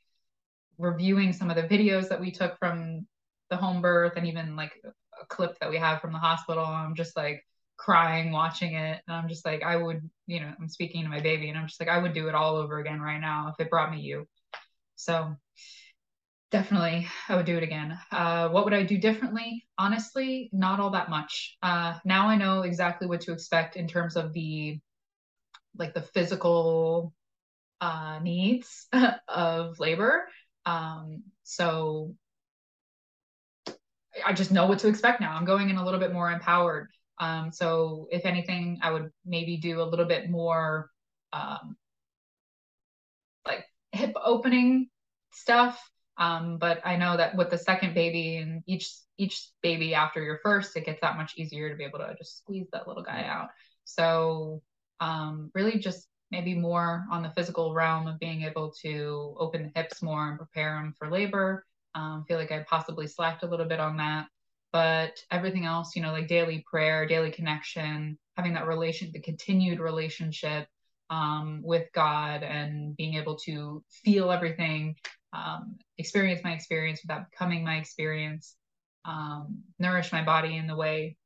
reviewing 0.81 1.33
some 1.33 1.51
of 1.51 1.57
the 1.57 1.63
videos 1.63 2.09
that 2.09 2.21
we 2.21 2.31
took 2.31 2.59
from 2.59 3.07
the 3.51 3.57
home 3.57 3.83
birth, 3.83 4.15
and 4.17 4.27
even 4.27 4.57
like 4.57 4.73
a 4.85 5.27
clip 5.27 5.59
that 5.61 5.71
we 5.71 5.77
have 5.77 6.01
from 6.01 6.13
the 6.13 6.19
hospital. 6.19 6.65
I'm 6.65 6.95
just 6.95 7.17
like 7.17 7.45
crying 7.77 8.33
watching 8.33 8.75
it, 8.75 9.01
and 9.07 9.17
I'm 9.17 9.29
just 9.29 9.45
like, 9.45 9.63
I 9.63 9.77
would, 9.77 10.09
you 10.27 10.41
know, 10.41 10.53
I'm 10.61 10.69
speaking 10.69 11.03
to 11.05 11.09
my 11.09 11.21
baby, 11.21 11.49
and 11.49 11.59
I'm 11.59 11.67
just 11.67 11.81
like, 11.81 11.89
I 11.89 11.99
would 11.99 12.15
do 12.15 12.29
it 12.29 12.35
all 12.35 12.57
over 12.57 12.79
again 12.79 13.01
right 13.01 13.21
now 13.21 13.49
if 13.53 13.65
it 13.65 13.71
brought 13.71 13.91
me 13.93 14.01
you. 14.01 14.27
So 14.97 15.37
definitely 16.51 17.07
I 17.29 17.37
would 17.37 17.47
do 17.47 17.57
it 17.57 17.63
again. 17.63 17.99
Uh, 18.11 18.49
what 18.49 18.65
would 18.65 18.75
I 18.75 18.83
do 18.83 18.99
differently? 18.99 19.65
Honestly, 19.79 20.51
not 20.53 20.81
all 20.81 20.91
that 20.91 21.09
much. 21.09 21.57
Uh, 21.63 21.99
now 22.05 22.29
I 22.29 22.37
know 22.37 22.63
exactly 22.63 23.07
what 23.07 23.21
to 23.23 23.33
expect 23.33 23.77
in 23.77 23.87
terms 23.87 24.17
of 24.17 24.33
the 24.33 24.79
like 25.77 25.95
the 25.95 26.03
physical 26.03 27.15
uh, 27.81 28.19
needs 28.21 28.89
of 29.29 29.79
labor. 29.79 30.25
Um, 30.67 31.25
so 31.43 32.15
I 34.25 34.33
just 34.33 34.53
know 34.53 34.67
what 34.67 34.81
to 34.81 34.89
expect 34.89 35.21
now. 35.21 35.35
I'm 35.35 35.45
going 35.45 35.71
in 35.71 35.77
a 35.77 35.85
little 35.85 36.01
bit 36.01 36.13
more 36.13 36.31
empowered. 36.31 36.89
Um, 37.19 37.53
so 37.53 38.09
if 38.11 38.25
anything, 38.25 38.79
I 38.83 38.91
would 38.91 39.11
maybe 39.25 39.59
do 39.59 39.83
a 39.83 39.85
little 39.85 40.07
bit 40.07 40.31
more 40.31 40.91
um, 41.33 41.77
like 43.47 43.65
hip 43.93 44.15
opening 44.23 44.89
stuff. 45.33 45.81
Um, 46.17 46.59
but 46.59 46.81
I 46.85 46.97
know 46.97 47.17
that 47.17 47.37
with 47.37 47.51
the 47.51 47.59
second 47.59 47.95
baby 47.95 48.37
and 48.37 48.63
each 48.67 48.93
each 49.17 49.51
baby 49.63 49.95
after 49.95 50.23
your 50.23 50.41
first, 50.43 50.77
it 50.77 50.87
gets 50.87 51.01
that 51.03 51.17
much 51.17 51.35
easier 51.37 51.69
to 51.69 51.77
be 51.77 51.85
able 51.85 51.99
to 51.99 52.15
just 52.17 52.39
squeeze 52.39 52.69
that 52.73 52.89
little 52.89 53.03
guy 53.03 53.25
out. 53.25 53.49
So 53.85 54.63
um, 54.99 55.51
really 55.55 55.79
just 55.79 56.07
maybe 56.31 56.55
more 56.55 57.07
on 57.11 57.23
the 57.23 57.31
physical 57.31 57.75
realm 57.75 58.07
of 58.07 58.19
being 58.19 58.43
able 58.43 58.73
to 58.83 59.35
open 59.39 59.63
the 59.65 59.81
hips 59.81 60.03
more 60.03 60.29
and 60.29 60.39
prepare 60.39 60.75
them 60.75 60.95
for 60.99 61.11
labor. 61.11 61.67
Um, 61.95 62.25
feel 62.29 62.39
like 62.39 62.53
I 62.53 62.65
possibly 62.69 63.07
slacked 63.07 63.43
a 63.43 63.47
little 63.47 63.67
bit 63.67 63.81
on 63.81 63.97
that. 63.97 64.27
But 64.73 65.25
everything 65.31 65.65
else, 65.65 65.97
you 65.97 66.03
know, 66.03 66.13
like 66.13 66.29
daily 66.29 66.65
prayer, 66.71 67.05
daily 67.07 67.33
connection, 67.33 68.17
having 68.37 68.55
that 68.55 68.69
relation, 68.69 69.11
the 69.13 69.21
continued 69.21 69.81
relationship 69.81 70.69
um, 71.11 71.61
with 71.65 71.89
God 71.93 72.45
and 72.45 72.97
being 72.97 73.15
able 73.15 73.37
to 73.39 73.83
feel 74.05 74.31
everything, 74.31 74.95
um, 75.33 75.77
experience 75.99 76.43
my 76.45 76.53
experience 76.53 77.01
without 77.03 77.31
becoming 77.31 77.65
my 77.65 77.77
experience, 77.77 78.55
um, 79.05 79.65
nourish 79.81 80.13
my 80.13 80.23
body 80.23 80.57
in 80.57 80.69
the 80.69 80.77
way 80.77 81.17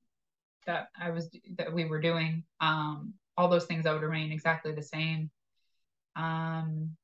that 0.67 0.89
I 0.99 1.11
was 1.11 1.29
that 1.59 1.73
we 1.73 1.85
were 1.85 2.01
doing. 2.01 2.45
Um, 2.61 3.15
all 3.37 3.49
those 3.49 3.67
things 3.67 3.85
that 3.85 3.93
would 3.93 4.03
remain 4.03 4.33
exactly 4.33 4.73
the 4.73 4.83
same. 4.83 5.31
Um, 6.17 6.97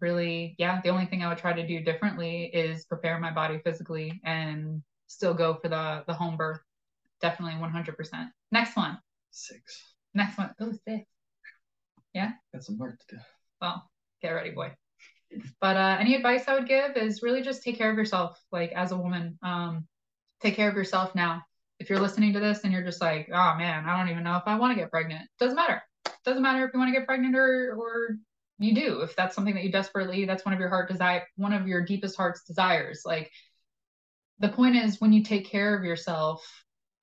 really, 0.00 0.54
yeah, 0.58 0.80
the 0.82 0.90
only 0.90 1.06
thing 1.06 1.22
I 1.22 1.28
would 1.28 1.38
try 1.38 1.52
to 1.52 1.66
do 1.66 1.80
differently 1.80 2.44
is 2.52 2.84
prepare 2.84 3.18
my 3.18 3.30
body 3.30 3.58
physically 3.58 4.20
and 4.24 4.82
still 5.06 5.34
go 5.34 5.54
for 5.54 5.68
the 5.68 6.04
the 6.06 6.14
home 6.14 6.36
birth. 6.36 6.60
Definitely 7.20 7.60
100%. 7.60 8.28
Next 8.50 8.76
one. 8.76 8.98
Six. 9.30 9.94
Next 10.14 10.38
one. 10.38 10.54
Oh, 10.60 10.72
six. 10.72 11.04
Yeah. 12.14 12.32
Got 12.52 12.64
some 12.64 12.78
work 12.78 12.98
to 12.98 13.16
do. 13.16 13.22
Well, 13.60 13.88
get 14.22 14.30
ready, 14.30 14.50
boy. 14.50 14.72
But 15.60 15.76
uh, 15.76 15.96
any 16.00 16.16
advice 16.16 16.44
I 16.48 16.54
would 16.54 16.66
give 16.66 16.96
is 16.96 17.22
really 17.22 17.42
just 17.42 17.62
take 17.62 17.76
care 17.76 17.90
of 17.90 17.96
yourself, 17.96 18.42
like 18.50 18.72
as 18.72 18.90
a 18.90 18.96
woman. 18.96 19.38
Um, 19.42 19.86
take 20.40 20.56
care 20.56 20.68
of 20.68 20.74
yourself 20.74 21.14
now 21.14 21.44
if 21.80 21.88
you're 21.88 22.00
listening 22.00 22.34
to 22.34 22.40
this 22.40 22.60
and 22.62 22.72
you're 22.72 22.84
just 22.84 23.00
like, 23.00 23.28
oh 23.32 23.54
man, 23.56 23.86
I 23.86 23.96
don't 23.96 24.10
even 24.10 24.22
know 24.22 24.36
if 24.36 24.42
I 24.46 24.56
want 24.56 24.72
to 24.72 24.80
get 24.80 24.90
pregnant. 24.90 25.28
Doesn't 25.38 25.56
matter. 25.56 25.82
Doesn't 26.24 26.42
matter 26.42 26.64
if 26.64 26.72
you 26.72 26.78
want 26.78 26.92
to 26.92 26.98
get 26.98 27.06
pregnant 27.06 27.34
or 27.34 27.74
or 27.76 28.16
you 28.58 28.74
do. 28.74 29.00
If 29.00 29.16
that's 29.16 29.34
something 29.34 29.54
that 29.54 29.64
you 29.64 29.72
desperately, 29.72 30.26
that's 30.26 30.44
one 30.44 30.52
of 30.52 30.60
your 30.60 30.68
heart 30.68 30.90
desire, 30.90 31.26
one 31.36 31.54
of 31.54 31.66
your 31.66 31.82
deepest 31.82 32.16
heart's 32.16 32.44
desires. 32.44 33.02
Like 33.06 33.32
the 34.38 34.50
point 34.50 34.76
is 34.76 35.00
when 35.00 35.14
you 35.14 35.24
take 35.24 35.48
care 35.48 35.76
of 35.76 35.82
yourself 35.82 36.44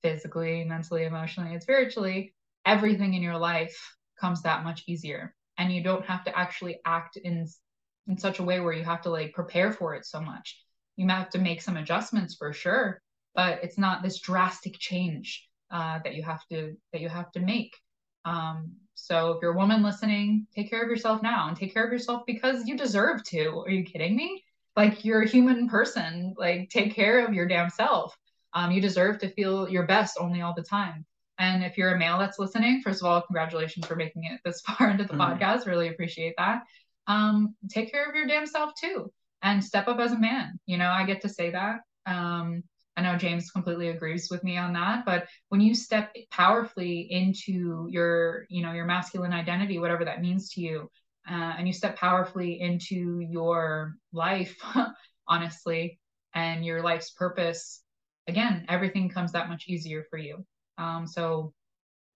physically, 0.04 0.64
mentally, 0.64 1.06
emotionally, 1.06 1.54
and 1.54 1.62
spiritually, 1.62 2.36
everything 2.64 3.16
in 3.16 3.24
your 3.24 3.38
life 3.38 3.76
comes 4.22 4.44
that 4.44 4.64
much 4.64 4.84
easier. 4.88 5.34
And 5.58 5.74
you 5.74 5.82
don't 5.84 6.06
have 6.06 6.24
to 6.26 6.38
actually 6.38 6.80
act 6.86 7.18
in 7.18 7.48
in 8.08 8.18
such 8.18 8.38
a 8.38 8.44
way 8.44 8.60
where 8.60 8.74
you 8.74 8.84
have 8.84 9.02
to 9.02 9.10
like 9.10 9.34
prepare 9.34 9.74
for 9.74 9.96
it 9.96 10.06
so 10.06 10.22
much. 10.22 10.64
You 10.96 11.08
might 11.08 11.16
have 11.16 11.32
to 11.32 11.40
make 11.40 11.64
some 11.64 11.78
adjustments 11.78 12.36
for 12.36 12.54
sure, 12.54 13.02
but 13.38 13.64
it's 13.64 13.78
not 13.78 14.04
this 14.04 14.20
drastic 14.20 14.78
change 14.80 15.48
uh, 15.72 16.00
that 16.04 16.16
you 16.16 16.24
have 16.24 16.46
to 16.48 16.76
that 16.92 17.00
you 17.00 17.08
have 17.08 17.32
to 17.32 17.40
make. 17.40 17.74
Um, 18.26 18.74
so 18.96 19.32
if 19.32 19.38
you're 19.42 19.54
a 19.54 19.58
woman 19.58 19.84
listening, 19.84 20.48
take 20.54 20.70
care 20.70 20.82
of 20.82 20.90
yourself 20.90 21.22
now 21.22 21.48
and 21.48 21.56
take 21.56 21.74
care 21.74 21.86
of 21.86 21.92
yourself 21.92 22.24
because 22.26 22.68
you 22.68 22.76
deserve 22.76 23.24
to. 23.26 23.64
Are 23.66 23.70
you 23.70 23.86
kidding 23.86 24.16
me? 24.18 24.44
Like 24.76 25.06
you're 25.06 25.22
a 25.22 25.30
human 25.30 25.70
person. 25.70 26.34
Like 26.38 26.70
take 26.70 26.96
care 26.96 27.26
of 27.26 27.34
your 27.34 27.48
damn 27.48 27.70
self. 27.70 28.18
Um, 28.54 28.72
you 28.72 28.82
deserve 28.82 29.20
to 29.20 29.30
feel 29.30 29.70
your 29.70 29.86
best 29.86 30.18
only 30.20 30.42
all 30.42 30.56
the 30.56 30.64
time. 30.64 31.06
And 31.38 31.64
if 31.64 31.78
you're 31.78 31.94
a 31.94 32.00
male 32.00 32.18
that's 32.18 32.40
listening, 32.40 32.82
first 32.82 33.02
of 33.02 33.08
all, 33.08 33.22
congratulations 33.22 33.86
for 33.86 33.96
making 33.96 34.24
it 34.24 34.42
this 34.44 34.62
far 34.66 34.90
into 34.90 35.04
the 35.04 35.14
mm. 35.14 35.40
podcast. 35.40 35.68
Really 35.68 35.90
appreciate 35.90 36.34
that. 36.40 36.64
Um, 37.06 37.56
take 37.70 37.92
care 37.92 38.10
of 38.10 38.16
your 38.16 38.26
damn 38.26 38.48
self 38.48 38.72
too 38.82 39.12
and 39.44 39.64
step 39.64 39.88
up 39.88 40.00
as 40.00 40.12
a 40.12 40.20
man. 40.20 40.60
You 40.66 40.78
know, 40.78 40.90
I 40.90 41.06
get 41.06 41.22
to 41.22 41.30
say 41.30 41.52
that. 41.52 41.82
Um, 42.08 42.64
I 42.98 43.02
know 43.02 43.16
James 43.16 43.52
completely 43.52 43.90
agrees 43.90 44.30
with 44.32 44.44
me 44.44 44.58
on 44.58 44.74
that, 44.74 45.06
but 45.06 45.28
when 45.50 45.62
you 45.62 45.76
step 45.76 46.16
powerfully 46.32 47.02
into 47.12 47.88
your, 47.92 48.48
you 48.50 48.64
know, 48.64 48.74
your 48.74 48.86
masculine 48.86 49.34
identity, 49.34 49.78
whatever 49.78 50.04
that 50.06 50.20
means 50.20 50.50
to 50.54 50.62
you, 50.62 50.90
uh, 51.30 51.54
and 51.58 51.68
you 51.68 51.74
step 51.74 51.96
powerfully 51.96 52.60
into 52.60 53.20
your 53.20 53.94
life, 54.14 54.58
honestly, 55.28 56.00
and 56.34 56.66
your 56.66 56.82
life's 56.82 57.12
purpose, 57.12 57.84
again, 58.28 58.66
everything 58.68 59.10
comes 59.10 59.32
that 59.34 59.48
much 59.48 59.66
easier 59.68 60.04
for 60.10 60.18
you. 60.18 60.44
Um, 60.80 61.06
so 61.06 61.54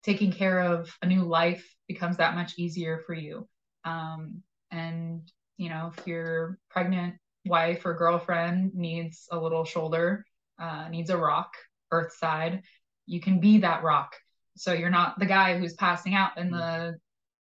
taking 0.05 0.31
care 0.31 0.61
of 0.61 0.97
a 1.03 1.07
new 1.07 1.25
life 1.25 1.75
becomes 1.89 2.19
that 2.19 2.37
much 2.37 2.55
easier 2.57 3.03
for 3.05 3.15
you. 3.15 3.49
Um, 3.85 4.43
and 4.71 5.29
you 5.57 5.71
know, 5.71 5.93
if 5.97 6.07
your 6.07 6.57
pregnant 6.71 7.17
wife 7.45 7.85
or 7.85 7.95
girlfriend 7.95 8.75
needs 8.75 9.27
a 9.33 9.39
little 9.39 9.65
shoulder 9.65 10.25
uh, 10.59 10.89
needs 10.89 11.11
a 11.11 11.17
rock, 11.17 11.55
earth 11.91 12.15
side, 12.17 12.63
you 13.07 13.21
can 13.21 13.41
be 13.41 13.59
that 13.59 13.83
rock. 13.83 14.15
So 14.57 14.73
you're 14.73 14.91
not 14.91 15.19
the 15.19 15.27
guy 15.27 15.59
who's 15.59 15.75
passing 15.75 16.15
out 16.15 16.37
in 16.37 16.51
the 16.51 16.99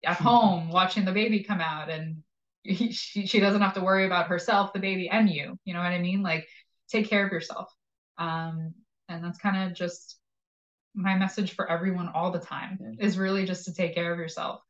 at 0.05 0.17
home 0.17 0.69
watching 0.69 1.05
the 1.05 1.11
baby 1.11 1.43
come 1.43 1.61
out 1.61 1.89
and 1.89 2.17
he, 2.63 2.91
she, 2.91 3.25
she 3.25 3.39
doesn't 3.39 3.61
have 3.61 3.75
to 3.75 3.81
worry 3.81 4.05
about 4.05 4.27
herself, 4.27 4.73
the 4.73 4.79
baby, 4.79 5.09
and 5.09 5.29
you. 5.29 5.57
You 5.65 5.73
know 5.73 5.79
what 5.79 5.91
I 5.91 5.99
mean? 5.99 6.23
Like 6.23 6.47
take 6.89 7.09
care 7.09 7.25
of 7.25 7.31
yourself. 7.31 7.71
Um, 8.17 8.73
and 9.07 9.23
that's 9.23 9.37
kind 9.37 9.69
of 9.69 9.77
just 9.77 10.17
my 10.95 11.15
message 11.15 11.53
for 11.53 11.69
everyone 11.69 12.09
all 12.09 12.31
the 12.31 12.39
time 12.39 12.79
is 12.99 13.17
really 13.17 13.45
just 13.45 13.65
to 13.65 13.73
take 13.73 13.93
care 13.93 14.11
of 14.11 14.17
yourself 14.17 14.61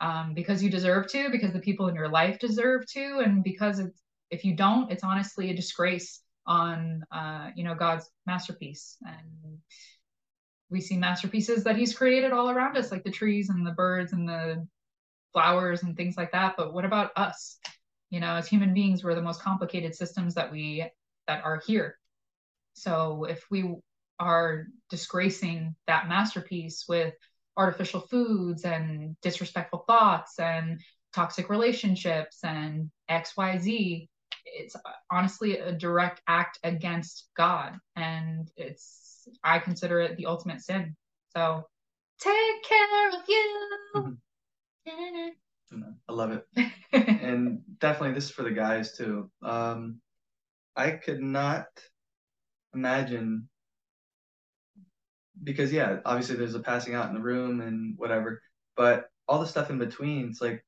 um, 0.00 0.32
because 0.34 0.62
you 0.62 0.70
deserve 0.70 1.08
to, 1.08 1.30
because 1.30 1.52
the 1.52 1.60
people 1.60 1.88
in 1.88 1.94
your 1.94 2.08
life 2.08 2.38
deserve 2.38 2.86
to, 2.86 3.20
and 3.24 3.44
because 3.44 3.78
it's, 3.80 4.00
if 4.30 4.44
you 4.44 4.56
don't, 4.56 4.90
it's 4.90 5.04
honestly 5.04 5.50
a 5.50 5.54
disgrace 5.54 6.21
on 6.46 7.04
uh, 7.10 7.50
you 7.54 7.64
know 7.64 7.74
God's 7.74 8.08
masterpiece. 8.26 8.96
And 9.06 9.58
we 10.70 10.80
see 10.80 10.96
masterpieces 10.96 11.64
that 11.64 11.76
he's 11.76 11.96
created 11.96 12.32
all 12.32 12.50
around 12.50 12.76
us 12.76 12.90
like 12.90 13.04
the 13.04 13.10
trees 13.10 13.50
and 13.50 13.66
the 13.66 13.72
birds 13.72 14.12
and 14.12 14.28
the 14.28 14.66
flowers 15.32 15.82
and 15.82 15.96
things 15.96 16.16
like 16.16 16.32
that. 16.32 16.54
But 16.56 16.72
what 16.72 16.84
about 16.84 17.10
us? 17.16 17.58
You 18.10 18.20
know 18.20 18.36
as 18.36 18.48
human 18.48 18.74
beings 18.74 19.02
we're 19.02 19.14
the 19.14 19.22
most 19.22 19.42
complicated 19.42 19.94
systems 19.94 20.34
that 20.34 20.52
we 20.52 20.86
that 21.26 21.44
are 21.44 21.62
here. 21.66 21.98
So 22.74 23.24
if 23.24 23.44
we 23.50 23.74
are 24.18 24.66
disgracing 24.90 25.74
that 25.86 26.08
masterpiece 26.08 26.84
with 26.88 27.14
artificial 27.56 28.00
foods 28.00 28.64
and 28.64 29.16
disrespectful 29.20 29.84
thoughts 29.86 30.38
and 30.38 30.80
toxic 31.12 31.50
relationships 31.50 32.38
and 32.42 32.90
xyz 33.10 34.08
it's 34.44 34.76
honestly 35.10 35.58
a 35.58 35.72
direct 35.72 36.20
act 36.26 36.58
against 36.62 37.28
God. 37.36 37.74
And 37.96 38.50
it's, 38.56 39.28
I 39.44 39.58
consider 39.58 40.00
it 40.00 40.16
the 40.16 40.26
ultimate 40.26 40.60
sin. 40.60 40.96
So 41.36 41.64
take 42.20 42.62
care 42.64 43.08
of 43.08 43.14
you. 43.28 43.70
Mm-hmm. 43.96 45.28
I 46.08 46.12
love 46.12 46.32
it. 46.32 46.72
and 46.92 47.60
definitely 47.78 48.14
this 48.14 48.24
is 48.24 48.30
for 48.30 48.42
the 48.42 48.50
guys 48.50 48.96
too. 48.96 49.30
Um, 49.42 50.00
I 50.76 50.90
could 50.90 51.20
not 51.20 51.66
imagine 52.74 53.48
because 55.42 55.72
yeah, 55.72 55.98
obviously 56.04 56.36
there's 56.36 56.54
a 56.54 56.60
passing 56.60 56.94
out 56.94 57.08
in 57.08 57.14
the 57.14 57.20
room 57.20 57.60
and 57.60 57.94
whatever, 57.98 58.40
but 58.76 59.08
all 59.28 59.40
the 59.40 59.46
stuff 59.46 59.70
in 59.70 59.78
between, 59.78 60.28
it's 60.28 60.40
like 60.40 60.64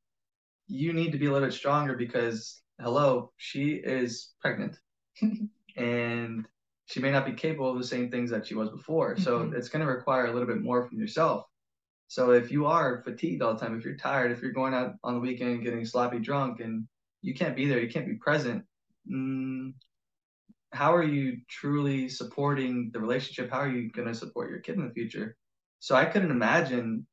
you 0.67 0.93
need 0.93 1.13
to 1.13 1.19
be 1.19 1.27
a 1.27 1.33
little 1.33 1.47
bit 1.47 1.55
stronger 1.55 1.95
because 1.95 2.63
hello, 2.81 3.33
she 3.37 3.75
is 3.75 4.33
pregnant 4.41 4.77
and 5.77 6.47
she 6.87 7.01
may 7.01 7.11
not 7.11 7.27
be 7.27 7.33
capable 7.33 7.71
of 7.71 7.79
the 7.79 7.87
same 7.87 8.11
things 8.11 8.31
that 8.31 8.47
she 8.47 8.55
was 8.55 8.71
before. 8.71 9.17
So 9.17 9.41
mm-hmm. 9.41 9.57
it's 9.57 9.69
going 9.69 9.85
to 9.85 9.91
require 9.91 10.27
a 10.27 10.33
little 10.33 10.49
bit 10.49 10.63
more 10.63 10.87
from 10.87 10.99
yourself. 10.99 11.47
So 12.09 12.33
if 12.33 12.51
you 12.53 12.67
are 12.67 13.03
fatigued 13.03 13.43
all 13.43 13.55
the 13.55 13.61
time, 13.61 13.77
if 13.77 13.85
you're 13.85 13.97
tired, 13.97 14.31
if 14.31 14.43
you're 14.43 14.53
going 14.53 14.75
out 14.75 14.95
on 15.03 15.15
the 15.15 15.21
weekend 15.21 15.63
getting 15.63 15.85
sloppy 15.85 16.19
drunk 16.19 16.61
and 16.61 16.87
you 17.23 17.35
can't 17.35 17.57
be 17.57 17.67
there, 17.67 17.81
you 17.81 17.89
can't 17.89 18.07
be 18.07 18.15
present, 18.15 18.65
mm, 19.11 19.73
how 20.73 20.95
are 20.95 21.03
you 21.05 21.39
truly 21.49 22.09
supporting 22.09 22.91
the 22.93 23.01
relationship? 23.01 23.51
How 23.51 23.61
are 23.61 23.69
you 23.69 23.91
going 23.91 24.09
to 24.09 24.15
support 24.15 24.51
your 24.51 24.61
kid 24.61 24.77
in 24.77 24.87
the 24.87 24.93
future? 24.93 25.37
So 25.81 25.95
I 25.95 26.05
couldn't 26.05 26.31
imagine 26.31 27.07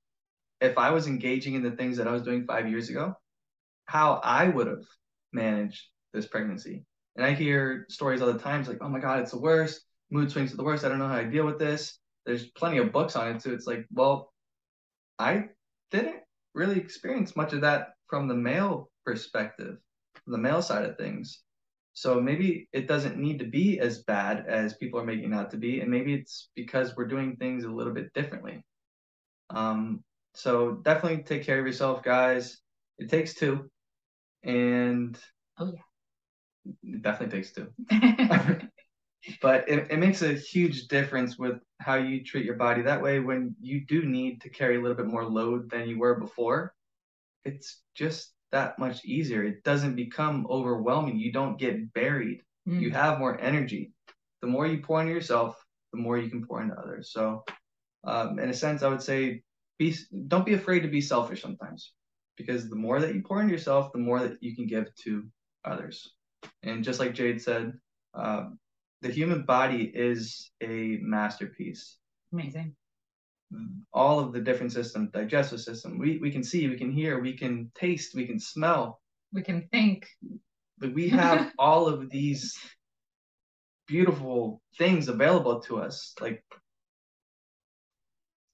if 0.59 0.77
I 0.77 0.91
was 0.91 1.07
engaging 1.07 1.53
in 1.55 1.63
the 1.63 1.71
things 1.71 1.97
that 1.97 2.07
I 2.07 2.11
was 2.11 2.23
doing 2.23 2.45
five 2.45 2.69
years 2.69 2.89
ago, 2.89 3.13
how 3.85 4.19
I 4.23 4.47
would 4.47 4.67
have 4.67 4.83
manage 5.33 5.89
this 6.13 6.27
pregnancy. 6.27 6.85
And 7.15 7.25
I 7.25 7.33
hear 7.33 7.85
stories 7.89 8.21
all 8.21 8.31
the 8.31 8.39
time. 8.39 8.61
It's 8.61 8.69
like, 8.69 8.79
oh 8.81 8.89
my 8.89 8.99
God, 8.99 9.19
it's 9.19 9.31
the 9.31 9.39
worst. 9.39 9.81
Mood 10.11 10.31
swings 10.31 10.53
are 10.53 10.57
the 10.57 10.63
worst. 10.63 10.83
I 10.83 10.89
don't 10.89 10.99
know 10.99 11.07
how 11.07 11.15
I 11.15 11.23
deal 11.23 11.45
with 11.45 11.59
this. 11.59 11.97
There's 12.25 12.47
plenty 12.51 12.77
of 12.77 12.91
books 12.91 13.15
on 13.15 13.35
it 13.35 13.41
too. 13.41 13.53
It's 13.53 13.67
like, 13.67 13.85
well, 13.91 14.31
I 15.17 15.45
didn't 15.89 16.21
really 16.53 16.77
experience 16.77 17.35
much 17.35 17.53
of 17.53 17.61
that 17.61 17.93
from 18.07 18.27
the 18.27 18.35
male 18.35 18.89
perspective, 19.05 19.77
from 20.23 20.33
the 20.33 20.37
male 20.37 20.61
side 20.61 20.85
of 20.85 20.97
things. 20.97 21.41
So 21.93 22.21
maybe 22.21 22.69
it 22.71 22.87
doesn't 22.87 23.17
need 23.17 23.39
to 23.39 23.45
be 23.45 23.79
as 23.79 24.03
bad 24.03 24.45
as 24.47 24.75
people 24.75 24.99
are 24.99 25.05
making 25.05 25.33
it 25.33 25.35
out 25.35 25.51
to 25.51 25.57
be. 25.57 25.81
And 25.81 25.89
maybe 25.89 26.13
it's 26.13 26.49
because 26.55 26.95
we're 26.95 27.07
doing 27.07 27.35
things 27.35 27.63
a 27.63 27.71
little 27.71 27.93
bit 27.93 28.13
differently. 28.13 28.63
Um, 29.49 30.03
so 30.33 30.73
definitely 30.83 31.23
take 31.23 31.43
care 31.43 31.59
of 31.59 31.65
yourself, 31.65 32.03
guys. 32.03 32.59
It 32.97 33.09
takes 33.09 33.33
two 33.33 33.69
and 34.43 35.17
oh 35.59 35.71
yeah, 35.73 36.95
it 36.95 37.01
definitely 37.01 37.37
takes 37.37 37.51
two. 37.51 37.67
but 39.41 39.67
it, 39.69 39.91
it 39.91 39.99
makes 39.99 40.21
a 40.21 40.33
huge 40.33 40.87
difference 40.87 41.37
with 41.37 41.59
how 41.79 41.95
you 41.95 42.23
treat 42.23 42.45
your 42.45 42.55
body. 42.55 42.81
That 42.81 43.01
way, 43.01 43.19
when 43.19 43.55
you 43.61 43.85
do 43.85 44.03
need 44.03 44.41
to 44.41 44.49
carry 44.49 44.77
a 44.77 44.81
little 44.81 44.97
bit 44.97 45.07
more 45.07 45.25
load 45.25 45.69
than 45.69 45.87
you 45.87 45.99
were 45.99 46.15
before, 46.15 46.73
it's 47.45 47.81
just 47.95 48.33
that 48.51 48.77
much 48.79 49.03
easier. 49.05 49.43
It 49.43 49.63
doesn't 49.63 49.95
become 49.95 50.47
overwhelming. 50.49 51.19
You 51.19 51.31
don't 51.31 51.59
get 51.59 51.93
buried. 51.93 52.41
Mm. 52.67 52.81
You 52.81 52.91
have 52.91 53.19
more 53.19 53.39
energy. 53.39 53.91
The 54.41 54.47
more 54.47 54.67
you 54.67 54.79
pour 54.79 55.01
into 55.01 55.13
yourself, 55.13 55.63
the 55.93 55.99
more 55.99 56.17
you 56.17 56.29
can 56.29 56.45
pour 56.45 56.61
into 56.61 56.75
others. 56.75 57.11
So, 57.11 57.43
um, 58.03 58.39
in 58.39 58.49
a 58.49 58.53
sense, 58.53 58.83
I 58.83 58.87
would 58.87 59.01
say, 59.01 59.43
be 59.77 59.95
don't 60.27 60.45
be 60.45 60.53
afraid 60.53 60.81
to 60.81 60.87
be 60.87 61.01
selfish 61.01 61.41
sometimes, 61.41 61.93
because 62.41 62.69
the 62.69 62.75
more 62.75 62.99
that 62.99 63.13
you 63.13 63.21
pour 63.21 63.41
into 63.41 63.53
yourself, 63.53 63.91
the 63.91 63.99
more 63.99 64.19
that 64.19 64.37
you 64.41 64.55
can 64.55 64.67
give 64.67 64.93
to 65.03 65.25
others. 65.65 66.13
And 66.63 66.83
just 66.83 66.99
like 66.99 67.13
Jade 67.13 67.41
said, 67.41 67.73
uh, 68.13 68.45
the 69.01 69.11
human 69.11 69.43
body 69.43 69.91
is 69.93 70.51
a 70.61 70.97
masterpiece. 71.01 71.97
Amazing. 72.33 72.75
All 73.93 74.19
of 74.19 74.31
the 74.33 74.39
different 74.39 74.71
systems, 74.71 75.11
digestive 75.11 75.61
system, 75.61 75.99
we, 75.99 76.17
we 76.19 76.31
can 76.31 76.43
see, 76.43 76.67
we 76.67 76.77
can 76.77 76.91
hear, 76.91 77.19
we 77.19 77.35
can 77.35 77.71
taste, 77.75 78.15
we 78.15 78.25
can 78.25 78.39
smell. 78.39 79.01
We 79.33 79.41
can 79.41 79.67
think. 79.71 80.07
But 80.77 80.93
we 80.93 81.09
have 81.21 81.51
all 81.59 81.87
of 81.87 82.09
these 82.09 82.57
beautiful 83.87 84.61
things 84.77 85.09
available 85.09 85.59
to 85.61 85.79
us. 85.79 86.13
Like 86.21 86.43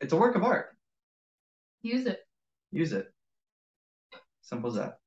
it's 0.02 0.14
a 0.14 0.18
work 0.18 0.36
of 0.36 0.44
art. 0.44 0.76
Use 1.82 2.06
it. 2.06 2.20
Use 2.72 2.94
it. 2.94 3.08
Simple 4.48 4.70
as 4.70 4.76
that. 4.78 4.98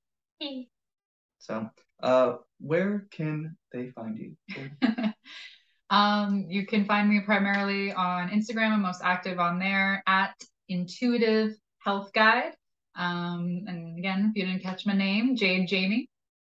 so, 1.39 1.71
uh, 2.03 2.35
where 2.61 3.07
can 3.11 3.57
they 3.73 3.89
find 3.89 4.19
you? 4.19 4.37
um, 5.91 6.45
you 6.51 6.67
can 6.67 6.85
find 6.85 7.09
me 7.09 7.21
primarily 7.21 7.91
on 7.91 8.29
Instagram. 8.29 8.73
I'm 8.73 8.83
most 8.83 9.01
active 9.03 9.39
on 9.39 9.59
there 9.59 10.03
at 10.07 10.35
Intuitive 10.69 11.55
Health 11.83 12.13
Guide. 12.13 12.53
Um, 12.97 13.65
and 13.67 13.99
again, 13.99 14.31
if 14.31 14.37
you 14.37 14.47
didn't 14.47 14.63
catch 14.63 14.85
my 14.85 14.93
name, 14.93 15.37
Jade 15.37 15.71
Jaime, 15.71 16.11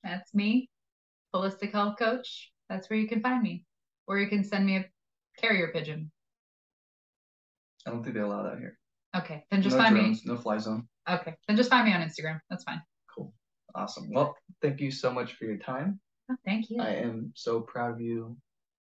that's 0.03 0.35
me, 0.35 0.69
holistic 1.33 1.71
health 1.71 1.97
coach. 2.01 2.51
That's 2.69 2.91
where 2.91 2.99
you 2.99 3.07
can 3.07 3.21
find 3.21 3.41
me, 3.45 3.65
or 4.09 4.19
you 4.19 4.27
can 4.29 4.43
send 4.43 4.67
me 4.67 4.79
a 4.79 4.87
carrier 5.39 5.69
pigeon. 5.73 6.11
I 7.87 7.91
don't 7.91 8.03
think 8.03 8.17
they 8.17 8.23
allow 8.23 8.43
that 8.43 8.59
here. 8.59 8.77
Okay, 9.17 9.45
then 9.53 9.63
just 9.63 9.77
no 9.77 9.83
find 9.85 9.95
drones, 9.95 10.25
me. 10.25 10.33
No 10.33 10.37
fly 10.37 10.59
zone. 10.59 10.89
Okay, 11.09 11.35
then 11.49 11.57
just 11.57 11.71
find 11.71 11.87
me 11.87 11.95
on 11.95 12.01
Instagram. 12.01 12.41
That's 12.49 12.65
fine. 12.65 12.81
Cool. 13.15 13.33
Awesome. 13.75 14.11
Well, 14.13 14.37
thank 14.61 14.81
you 14.81 14.91
so 14.91 15.13
much 15.13 15.35
for 15.35 15.45
your 15.45 15.59
time. 15.59 16.01
Oh, 16.31 16.37
thank 16.45 16.71
you. 16.71 16.81
I 16.81 16.91
am 16.91 17.33
so 17.35 17.61
proud 17.61 17.93
of 17.93 18.01
you 18.01 18.37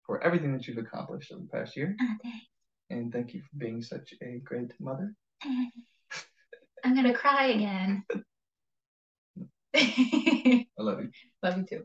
for 0.05 0.23
everything 0.23 0.53
that 0.53 0.67
you've 0.67 0.77
accomplished 0.77 1.31
over 1.31 1.41
the 1.41 1.47
past 1.47 1.75
year. 1.75 1.95
Oh, 2.01 2.15
thanks. 2.23 2.45
And 2.89 3.11
thank 3.11 3.33
you 3.33 3.41
for 3.41 3.57
being 3.57 3.81
such 3.81 4.13
a 4.23 4.39
great 4.43 4.71
mother. 4.79 5.13
I'm 6.83 6.95
gonna 6.95 7.13
cry 7.13 7.47
again. 7.47 8.03
I 9.75 10.65
love 10.79 11.01
you. 11.01 11.09
Love 11.43 11.57
you 11.57 11.65
too. 11.65 11.83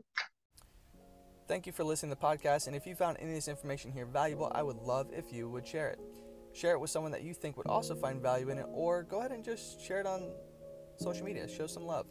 Thank 1.47 1.67
you 1.67 1.73
for 1.73 1.83
listening 1.83 2.15
to 2.15 2.19
the 2.19 2.25
podcast. 2.25 2.67
And 2.67 2.75
if 2.75 2.87
you 2.87 2.95
found 2.95 3.17
any 3.19 3.31
of 3.31 3.35
this 3.35 3.49
information 3.49 3.91
here 3.91 4.05
valuable, 4.05 4.51
I 4.55 4.63
would 4.63 4.77
love 4.77 5.11
if 5.11 5.33
you 5.33 5.49
would 5.49 5.67
share 5.67 5.89
it. 5.89 5.99
Share 6.53 6.73
it 6.73 6.79
with 6.79 6.89
someone 6.89 7.11
that 7.11 7.23
you 7.23 7.33
think 7.33 7.57
would 7.57 7.67
also 7.67 7.95
find 7.95 8.21
value 8.21 8.49
in 8.49 8.59
it, 8.59 8.65
or 8.71 9.03
go 9.03 9.19
ahead 9.19 9.31
and 9.31 9.43
just 9.43 9.81
share 9.81 9.99
it 9.99 10.05
on 10.05 10.31
social 10.97 11.25
media. 11.25 11.47
Show 11.47 11.67
some 11.67 11.85
love. 11.85 12.05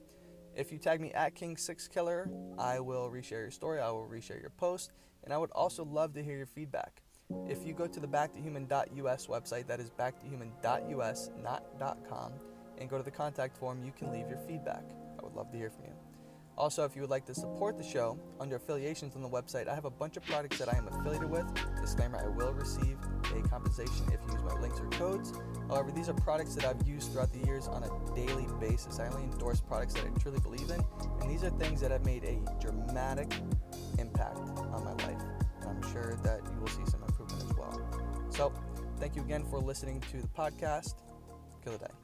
If 0.54 0.70
you 0.70 0.78
tag 0.78 1.00
me 1.00 1.12
at 1.12 1.34
King6Killer, 1.34 2.28
I 2.58 2.80
will 2.80 3.08
reshare 3.08 3.40
your 3.40 3.50
story, 3.50 3.80
I 3.80 3.90
will 3.90 4.06
reshare 4.06 4.40
your 4.40 4.50
post, 4.50 4.92
and 5.24 5.32
I 5.32 5.38
would 5.38 5.50
also 5.52 5.84
love 5.84 6.12
to 6.14 6.22
hear 6.22 6.36
your 6.36 6.46
feedback. 6.46 7.00
If 7.48 7.64
you 7.66 7.72
go 7.72 7.86
to 7.86 8.00
the 8.00 8.08
backtohuman.us 8.08 9.26
website, 9.26 9.66
that 9.68 9.80
is 9.80 9.90
backtohuman.us, 9.90 11.30
not 11.42 11.64
.com, 12.08 12.32
and 12.78 12.90
go 12.90 12.98
to 12.98 13.04
the 13.04 13.10
contact 13.10 13.56
form, 13.56 13.82
you 13.82 13.92
can 13.92 14.12
leave 14.12 14.28
your 14.28 14.40
feedback. 14.46 14.84
I 15.18 15.22
would 15.22 15.34
love 15.34 15.50
to 15.52 15.56
hear 15.56 15.70
from 15.70 15.84
you. 15.84 16.01
Also, 16.62 16.84
if 16.84 16.94
you 16.94 17.00
would 17.00 17.10
like 17.10 17.26
to 17.26 17.34
support 17.34 17.76
the 17.76 17.82
show, 17.82 18.16
under 18.38 18.54
affiliations 18.54 19.16
on 19.16 19.22
the 19.22 19.28
website, 19.28 19.66
I 19.66 19.74
have 19.74 19.84
a 19.84 19.90
bunch 19.90 20.16
of 20.16 20.22
products 20.22 20.58
that 20.60 20.72
I 20.72 20.78
am 20.78 20.86
affiliated 20.86 21.28
with. 21.28 21.44
Disclaimer 21.80 22.18
I 22.18 22.28
will 22.28 22.52
receive 22.52 22.96
a 23.36 23.48
compensation 23.48 24.06
if 24.12 24.20
you 24.28 24.34
use 24.34 24.44
my 24.44 24.60
links 24.60 24.78
or 24.78 24.86
codes. 24.90 25.32
However, 25.68 25.90
these 25.90 26.08
are 26.08 26.14
products 26.14 26.54
that 26.54 26.64
I've 26.64 26.86
used 26.86 27.10
throughout 27.10 27.32
the 27.32 27.44
years 27.48 27.66
on 27.66 27.82
a 27.82 28.14
daily 28.14 28.46
basis. 28.60 29.00
I 29.00 29.08
only 29.08 29.24
endorse 29.24 29.60
products 29.60 29.94
that 29.94 30.04
I 30.04 30.20
truly 30.20 30.38
believe 30.38 30.70
in, 30.70 30.80
and 31.20 31.28
these 31.28 31.42
are 31.42 31.50
things 31.50 31.80
that 31.80 31.90
have 31.90 32.06
made 32.06 32.22
a 32.22 32.38
dramatic 32.60 33.34
impact 33.98 34.38
on 34.38 34.84
my 34.84 34.92
life. 35.04 35.20
And 35.62 35.68
I'm 35.68 35.92
sure 35.92 36.16
that 36.22 36.42
you 36.54 36.60
will 36.60 36.68
see 36.68 36.86
some 36.86 37.02
improvement 37.02 37.42
as 37.42 37.56
well. 37.56 38.28
So, 38.30 38.52
thank 39.00 39.16
you 39.16 39.22
again 39.22 39.44
for 39.50 39.58
listening 39.58 40.00
to 40.12 40.18
the 40.18 40.28
podcast. 40.28 40.94
Kill 41.64 41.72
the 41.72 41.86
day. 41.86 42.01